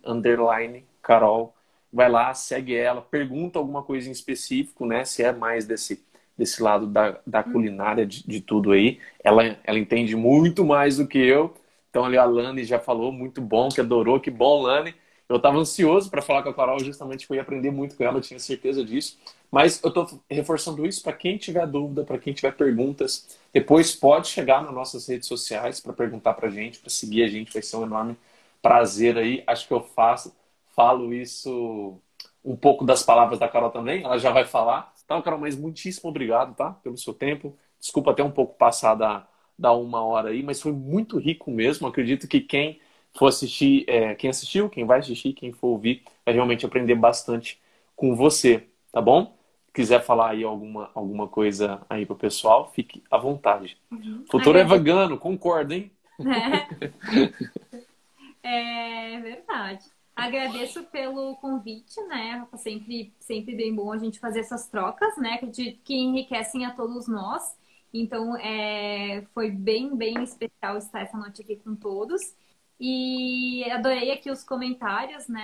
Carol. 1.01 1.55
Vai 1.91 2.09
lá, 2.09 2.33
segue 2.33 2.75
ela, 2.75 3.01
pergunta 3.01 3.57
alguma 3.57 3.81
coisa 3.81 4.09
em 4.09 4.11
específico, 4.11 4.85
né? 4.85 5.05
Se 5.05 5.23
é 5.23 5.31
mais 5.31 5.65
desse 5.65 6.03
desse 6.39 6.63
lado 6.63 6.87
da, 6.87 7.19
da 7.27 7.41
hum. 7.41 7.51
culinária 7.51 8.05
de, 8.05 8.25
de, 8.25 8.39
tudo 8.39 8.71
aí. 8.71 8.97
Ela, 9.21 9.57
ela 9.63 9.77
entende 9.77 10.15
muito 10.15 10.63
mais 10.63 10.95
do 10.97 11.05
que 11.05 11.17
eu. 11.17 11.53
Então 11.89 12.05
ali 12.05 12.17
a 12.17 12.23
Lani 12.23 12.63
já 12.63 12.79
falou, 12.79 13.11
muito 13.11 13.41
bom, 13.41 13.67
que 13.67 13.81
adorou, 13.81 14.19
que 14.21 14.31
bom, 14.31 14.61
Lani. 14.61 14.95
Eu 15.29 15.37
estava 15.37 15.57
ansioso 15.59 16.09
para 16.09 16.21
falar 16.23 16.41
com 16.43 16.49
a 16.49 16.53
Carol, 16.53 16.79
justamente 16.83 17.27
que 17.27 17.31
eu 17.33 17.35
ia 17.35 17.43
aprender 17.43 17.69
muito 17.71 17.95
com 17.95 18.03
ela, 18.03 18.17
eu 18.17 18.21
tinha 18.21 18.39
certeza 18.39 18.83
disso. 18.83 19.19
Mas 19.51 19.81
eu 19.83 19.89
estou 19.89 20.07
reforçando 20.29 20.85
isso 20.87 21.03
para 21.03 21.13
quem 21.13 21.37
tiver 21.37 21.67
dúvida, 21.67 22.03
para 22.03 22.17
quem 22.17 22.33
tiver 22.33 22.51
perguntas. 22.55 23.37
Depois 23.53 23.95
pode 23.95 24.27
chegar 24.27 24.63
nas 24.63 24.73
nossas 24.73 25.07
redes 25.07 25.27
sociais 25.27 25.79
para 25.79 25.93
perguntar 25.93 26.33
para 26.33 26.47
a 26.47 26.51
gente, 26.51 26.79
para 26.79 26.89
seguir 26.89 27.23
a 27.23 27.27
gente, 27.27 27.53
vai 27.53 27.61
ser 27.61 27.77
um 27.77 27.83
enorme 27.83 28.17
prazer 28.61 29.17
aí. 29.17 29.43
Acho 29.45 29.67
que 29.67 29.73
eu 29.73 29.81
faço, 29.83 30.35
falo 30.75 31.13
isso 31.13 31.99
um 32.43 32.55
pouco 32.55 32.85
das 32.85 33.03
palavras 33.03 33.37
da 33.39 33.47
Carol 33.47 33.69
também, 33.69 34.03
ela 34.03 34.17
já 34.17 34.31
vai 34.31 34.45
falar. 34.45 34.93
Então, 35.05 35.21
Carol, 35.21 35.39
mas 35.39 35.55
muitíssimo 35.55 36.09
obrigado, 36.09 36.55
tá? 36.55 36.71
Pelo 36.83 36.97
seu 36.97 37.13
tempo. 37.13 37.55
Desculpa 37.79 38.11
até 38.11 38.23
um 38.23 38.31
pouco 38.31 38.55
passar 38.57 38.95
da, 38.95 39.27
da 39.57 39.71
uma 39.73 40.03
hora 40.03 40.29
aí, 40.29 40.41
mas 40.43 40.61
foi 40.61 40.71
muito 40.71 41.17
rico 41.19 41.51
mesmo. 41.51 41.87
Acredito 41.87 42.27
que 42.27 42.39
quem 42.41 42.79
for 43.17 43.27
assistir, 43.27 43.85
é, 43.87 44.15
quem 44.15 44.29
assistiu, 44.29 44.69
quem 44.69 44.85
vai 44.85 44.99
assistir, 44.99 45.33
quem 45.33 45.51
for 45.51 45.67
ouvir, 45.69 46.03
vai 46.25 46.33
realmente 46.33 46.65
aprender 46.65 46.95
bastante 46.95 47.59
com 47.95 48.15
você, 48.15 48.67
tá 48.91 49.01
bom? 49.01 49.35
Quiser 49.73 50.03
falar 50.03 50.31
aí 50.31 50.43
alguma, 50.43 50.89
alguma 50.93 51.27
coisa 51.27 51.81
aí 51.89 52.05
pro 52.05 52.15
pessoal, 52.15 52.71
fique 52.73 53.03
à 53.09 53.17
vontade. 53.17 53.77
Uhum. 53.91 54.23
Futuro 54.29 54.57
é 54.57 54.63
vegano, 54.63 55.17
concorda, 55.17 55.75
hein? 55.75 55.91
É. 58.41 59.15
é 59.15 59.19
verdade. 59.19 59.83
Agradeço 60.15 60.83
pelo 60.85 61.35
convite, 61.37 62.01
né? 62.07 62.45
Sempre, 62.57 63.13
sempre 63.19 63.55
bem 63.55 63.73
bom 63.73 63.91
a 63.91 63.97
gente 63.97 64.19
fazer 64.19 64.41
essas 64.41 64.67
trocas, 64.67 65.17
né? 65.17 65.37
Que, 65.37 65.73
que 65.83 65.93
enriquecem 65.93 66.65
a 66.65 66.71
todos 66.71 67.07
nós. 67.07 67.55
Então, 67.93 68.35
é, 68.37 69.25
foi 69.33 69.49
bem, 69.49 69.95
bem 69.95 70.21
especial 70.23 70.77
estar 70.77 71.01
essa 71.01 71.17
noite 71.17 71.41
aqui 71.41 71.55
com 71.55 71.75
todos. 71.75 72.35
E 72.79 73.69
adorei 73.71 74.11
aqui 74.11 74.31
os 74.31 74.43
comentários, 74.43 75.27
né? 75.27 75.41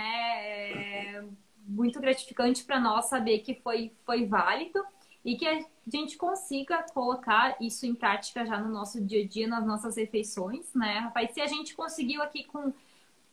É 1.17 1.23
muito 1.67 1.99
gratificante 1.99 2.63
para 2.63 2.79
nós 2.79 3.05
saber 3.05 3.39
que 3.39 3.55
foi, 3.55 3.91
foi 4.05 4.25
válido 4.25 4.83
e 5.23 5.35
que 5.35 5.47
a 5.47 5.59
gente 5.87 6.17
consiga 6.17 6.83
colocar 6.93 7.57
isso 7.59 7.85
em 7.85 7.95
prática 7.95 8.45
já 8.45 8.59
no 8.59 8.69
nosso 8.69 9.03
dia 9.03 9.23
a 9.23 9.27
dia, 9.27 9.47
nas 9.47 9.65
nossas 9.65 9.97
refeições, 9.97 10.73
né, 10.73 10.99
rapaz? 10.99 11.31
Se 11.33 11.41
a 11.41 11.47
gente 11.47 11.75
conseguiu 11.75 12.21
aqui 12.21 12.43
com 12.43 12.71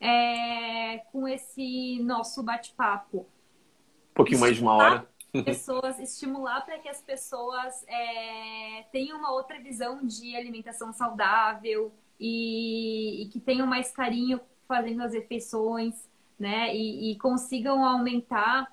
é, 0.01 0.99
com 1.13 1.29
esse 1.29 2.01
nosso 2.03 2.43
bate-papo. 2.43 3.19
Um 3.21 4.15
pouquinho 4.15 4.41
mais 4.41 4.57
de 4.57 4.63
uma 4.63 4.75
hora. 4.75 5.09
pessoas, 5.45 5.99
estimular 6.01 6.61
para 6.63 6.79
que 6.79 6.89
as 6.89 7.01
pessoas 7.01 7.85
é, 7.87 8.85
tenham 8.91 9.17
uma 9.17 9.31
outra 9.33 9.61
visão 9.61 10.05
de 10.05 10.35
alimentação 10.35 10.93
saudável 10.93 11.93
e, 12.23 13.23
e, 13.23 13.29
que 13.29 13.41
tenham 13.41 13.67
mais 13.67 13.91
carinho 13.93 14.41
fazendo 14.69 15.03
as 15.03 15.13
refeições, 15.13 16.09
né? 16.39 16.75
E, 16.75 17.13
e 17.13 17.19
consigam 17.19 17.85
aumentar 17.85 18.73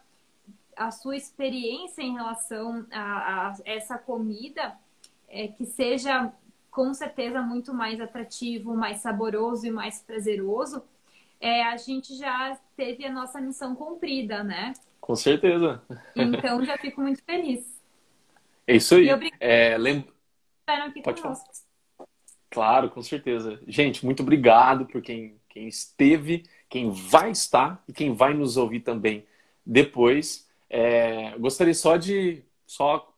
a 0.76 0.92
sua 0.92 1.18
experiência 1.18 2.02
em 2.02 2.14
relação 2.14 2.86
a, 2.92 3.50
a 3.50 3.56
essa 3.66 3.98
comida, 3.98 4.78
é, 5.28 5.48
que 5.48 5.66
seja 5.66 6.32
com 6.70 6.94
certeza 6.94 7.42
muito 7.42 7.74
mais 7.74 8.00
atrativo, 8.00 8.76
mais 8.76 9.00
saboroso 9.00 9.66
e 9.66 9.72
mais 9.72 10.02
prazeroso 10.02 10.84
é, 11.40 11.64
a 11.64 11.78
gente 11.78 12.16
já 12.16 12.60
teve 12.76 13.06
a 13.06 13.12
nossa 13.12 13.40
missão 13.40 13.74
cumprida, 13.76 14.44
né? 14.44 14.74
Com 15.00 15.16
certeza. 15.16 15.82
Então 16.16 16.64
já 16.66 16.78
fico 16.78 17.02
muito 17.02 17.24
feliz. 17.24 17.82
É 18.68 18.76
isso 18.76 18.96
aí. 18.96 19.08
É, 19.40 19.78
lem... 19.78 20.06
Pode 21.04 21.22
conosco. 21.22 21.46
falar. 21.46 21.69
Claro, 22.60 22.90
com 22.90 23.02
certeza. 23.02 23.58
Gente, 23.66 24.04
muito 24.04 24.22
obrigado 24.22 24.86
por 24.86 25.02
quem, 25.02 25.40
quem 25.48 25.70
esteve, 25.70 26.44
quem 26.68 26.92
vai 26.92 27.32
estar 27.32 27.82
e 27.88 27.94
quem 27.94 28.14
vai 28.14 28.34
nos 28.34 28.58
ouvir 28.58 28.82
também 28.82 29.26
depois. 29.66 30.46
É, 30.70 31.38
gostaria 31.38 31.74
só 31.74 31.96
de 31.96 32.44
só 32.68 33.16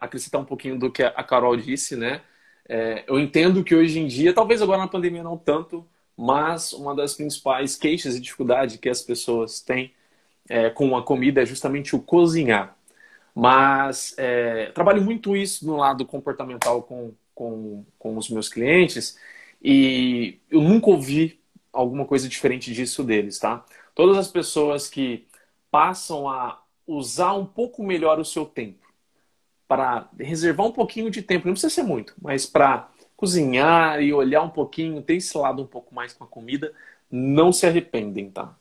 acrescentar 0.00 0.40
um 0.40 0.44
pouquinho 0.44 0.76
do 0.80 0.90
que 0.90 1.04
a 1.04 1.22
Carol 1.22 1.56
disse, 1.56 1.94
né? 1.94 2.22
É, 2.68 3.04
eu 3.06 3.20
entendo 3.20 3.62
que 3.62 3.72
hoje 3.72 4.00
em 4.00 4.08
dia, 4.08 4.34
talvez 4.34 4.60
agora 4.60 4.78
na 4.78 4.88
pandemia 4.88 5.22
não 5.22 5.38
tanto, 5.38 5.86
mas 6.16 6.72
uma 6.72 6.92
das 6.92 7.14
principais 7.14 7.76
queixas 7.76 8.16
e 8.16 8.20
dificuldades 8.20 8.76
que 8.78 8.88
as 8.88 9.00
pessoas 9.00 9.60
têm 9.60 9.94
é, 10.48 10.70
com 10.70 10.96
a 10.96 11.04
comida 11.04 11.42
é 11.42 11.46
justamente 11.46 11.94
o 11.94 12.02
cozinhar. 12.02 12.76
Mas 13.34 14.14
é, 14.18 14.66
trabalho 14.72 15.02
muito 15.02 15.36
isso 15.36 15.66
no 15.66 15.76
lado 15.76 16.04
comportamental 16.04 16.82
com, 16.82 17.14
com, 17.42 17.84
com 17.98 18.16
os 18.16 18.30
meus 18.30 18.48
clientes 18.48 19.18
e 19.62 20.38
eu 20.48 20.60
nunca 20.60 20.90
ouvi 20.90 21.40
alguma 21.72 22.04
coisa 22.04 22.28
diferente 22.28 22.72
disso 22.72 23.02
deles, 23.02 23.38
tá? 23.38 23.64
Todas 23.94 24.16
as 24.16 24.28
pessoas 24.28 24.88
que 24.88 25.26
passam 25.70 26.28
a 26.28 26.62
usar 26.86 27.32
um 27.34 27.44
pouco 27.44 27.82
melhor 27.82 28.20
o 28.20 28.24
seu 28.24 28.44
tempo 28.46 28.86
para 29.66 30.08
reservar 30.18 30.66
um 30.66 30.72
pouquinho 30.72 31.10
de 31.10 31.22
tempo, 31.22 31.46
não 31.46 31.54
precisa 31.54 31.74
ser 31.74 31.82
muito, 31.82 32.14
mas 32.20 32.46
para 32.46 32.88
cozinhar 33.16 34.00
e 34.02 34.12
olhar 34.12 34.42
um 34.42 34.50
pouquinho, 34.50 35.02
ter 35.02 35.14
esse 35.14 35.36
lado 35.36 35.62
um 35.62 35.66
pouco 35.66 35.94
mais 35.94 36.12
com 36.12 36.24
a 36.24 36.26
comida, 36.26 36.72
não 37.10 37.52
se 37.52 37.66
arrependem, 37.66 38.30
tá? 38.30 38.54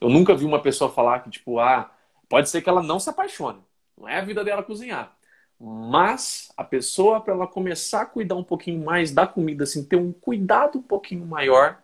Eu 0.00 0.08
nunca 0.08 0.34
vi 0.34 0.44
uma 0.44 0.60
pessoa 0.60 0.90
falar 0.90 1.20
que, 1.20 1.30
tipo, 1.30 1.58
ah, 1.60 1.90
pode 2.28 2.50
ser 2.50 2.60
que 2.60 2.68
ela 2.68 2.82
não 2.82 2.98
se 3.00 3.08
apaixone. 3.10 3.60
Não 3.96 4.08
é 4.08 4.18
a 4.18 4.24
vida 4.24 4.44
dela 4.44 4.62
cozinhar. 4.62 5.16
Mas 5.60 6.52
a 6.56 6.64
pessoa, 6.64 7.20
para 7.20 7.34
ela 7.34 7.46
começar 7.46 8.02
a 8.02 8.06
cuidar 8.06 8.36
um 8.36 8.44
pouquinho 8.44 8.84
mais 8.84 9.10
da 9.12 9.26
comida, 9.26 9.64
assim, 9.64 9.84
ter 9.84 9.96
um 9.96 10.12
cuidado 10.12 10.78
um 10.78 10.82
pouquinho 10.82 11.26
maior, 11.26 11.82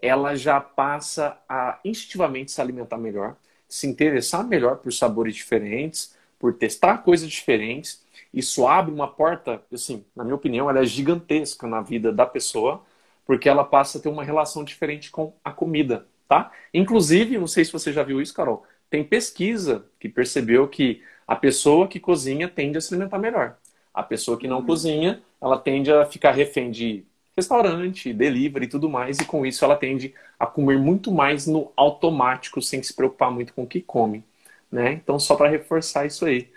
ela 0.00 0.36
já 0.36 0.60
passa 0.60 1.36
a 1.48 1.80
instintivamente 1.84 2.52
se 2.52 2.60
alimentar 2.60 2.98
melhor, 2.98 3.36
se 3.68 3.86
interessar 3.86 4.46
melhor 4.46 4.76
por 4.78 4.92
sabores 4.92 5.34
diferentes, 5.34 6.16
por 6.38 6.54
testar 6.54 6.98
coisas 6.98 7.28
diferentes 7.28 8.06
isso 8.32 8.66
abre 8.66 8.92
uma 8.92 9.08
porta, 9.08 9.62
assim, 9.72 10.04
na 10.14 10.22
minha 10.24 10.34
opinião, 10.36 10.68
ela 10.68 10.80
é 10.80 10.84
gigantesca 10.84 11.66
na 11.66 11.80
vida 11.80 12.12
da 12.12 12.26
pessoa, 12.26 12.84
porque 13.26 13.48
ela 13.48 13.64
passa 13.64 13.98
a 13.98 14.00
ter 14.00 14.08
uma 14.08 14.24
relação 14.24 14.64
diferente 14.64 15.10
com 15.10 15.34
a 15.44 15.50
comida, 15.50 16.06
tá? 16.28 16.50
Inclusive, 16.72 17.38
não 17.38 17.46
sei 17.46 17.64
se 17.64 17.72
você 17.72 17.92
já 17.92 18.02
viu 18.02 18.20
isso, 18.20 18.34
Carol, 18.34 18.64
tem 18.90 19.04
pesquisa 19.04 19.84
que 19.98 20.08
percebeu 20.08 20.68
que 20.68 21.02
a 21.28 21.36
pessoa 21.36 21.86
que 21.86 22.00
cozinha 22.00 22.48
tende 22.48 22.78
a 22.78 22.80
se 22.80 22.92
alimentar 22.92 23.18
melhor. 23.18 23.58
A 23.94 24.02
pessoa 24.02 24.38
que 24.38 24.48
não 24.48 24.60
uhum. 24.60 24.66
cozinha, 24.66 25.22
ela 25.40 25.58
tende 25.58 25.92
a 25.92 26.04
ficar 26.04 26.32
refém 26.32 26.70
de 26.70 27.04
restaurante, 27.36 28.12
delivery 28.12 28.64
e 28.64 28.68
tudo 28.68 28.88
mais, 28.88 29.18
e 29.20 29.24
com 29.24 29.46
isso 29.46 29.64
ela 29.64 29.76
tende 29.76 30.14
a 30.40 30.46
comer 30.46 30.78
muito 30.78 31.12
mais 31.12 31.46
no 31.46 31.72
automático, 31.76 32.60
sem 32.62 32.82
se 32.82 32.94
preocupar 32.94 33.30
muito 33.30 33.52
com 33.52 33.62
o 33.62 33.66
que 33.66 33.80
come, 33.80 34.24
né? 34.72 34.92
Então, 34.94 35.20
só 35.20 35.36
para 35.36 35.48
reforçar 35.48 36.06
isso 36.06 36.24
aí. 36.24 36.50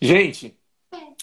Gente, 0.00 0.56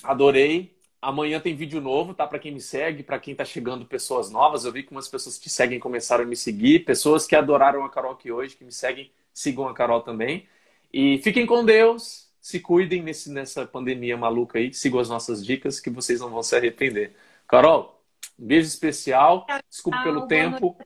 Adorei. 0.03 0.73
Amanhã 1.01 1.39
tem 1.39 1.55
vídeo 1.55 1.81
novo, 1.81 2.13
tá? 2.13 2.27
Para 2.27 2.39
quem 2.39 2.51
me 2.51 2.61
segue, 2.61 3.03
para 3.03 3.19
quem 3.19 3.35
tá 3.35 3.43
chegando 3.43 3.85
pessoas 3.85 4.29
novas. 4.29 4.63
Eu 4.65 4.71
vi 4.71 4.83
que 4.83 4.91
umas 4.91 5.07
pessoas 5.07 5.37
que 5.37 5.43
te 5.43 5.49
seguem 5.49 5.79
começaram 5.79 6.23
a 6.23 6.27
me 6.27 6.35
seguir. 6.35 6.85
Pessoas 6.85 7.25
que 7.25 7.35
adoraram 7.35 7.83
a 7.83 7.89
Carol 7.89 8.13
aqui 8.13 8.31
hoje, 8.31 8.55
que 8.55 8.63
me 8.63 8.71
seguem, 8.71 9.11
sigam 9.33 9.67
a 9.67 9.73
Carol 9.73 10.01
também. 10.01 10.47
E 10.93 11.19
fiquem 11.19 11.45
com 11.45 11.65
Deus. 11.65 12.22
Se 12.43 12.59
cuidem 12.59 13.01
nesse, 13.01 13.31
nessa 13.31 13.65
pandemia 13.65 14.17
maluca 14.17 14.59
aí. 14.59 14.73
Sigam 14.73 14.99
as 14.99 15.07
nossas 15.07 15.45
dicas 15.45 15.79
que 15.79 15.89
vocês 15.89 16.19
não 16.19 16.29
vão 16.29 16.43
se 16.43 16.53
arrepender. 16.53 17.15
Carol, 17.47 18.03
um 18.37 18.45
beijo 18.45 18.67
especial. 18.67 19.47
Desculpa 19.69 20.03
pelo 20.03 20.27
tempo. 20.27 20.77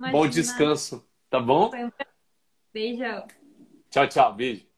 Bom 0.00 0.26
descanso, 0.26 1.08
tá 1.30 1.38
bom? 1.38 1.70
Beijo. 2.72 3.04
Tchau, 3.88 4.08
tchau. 4.08 4.34
Beijo. 4.34 4.73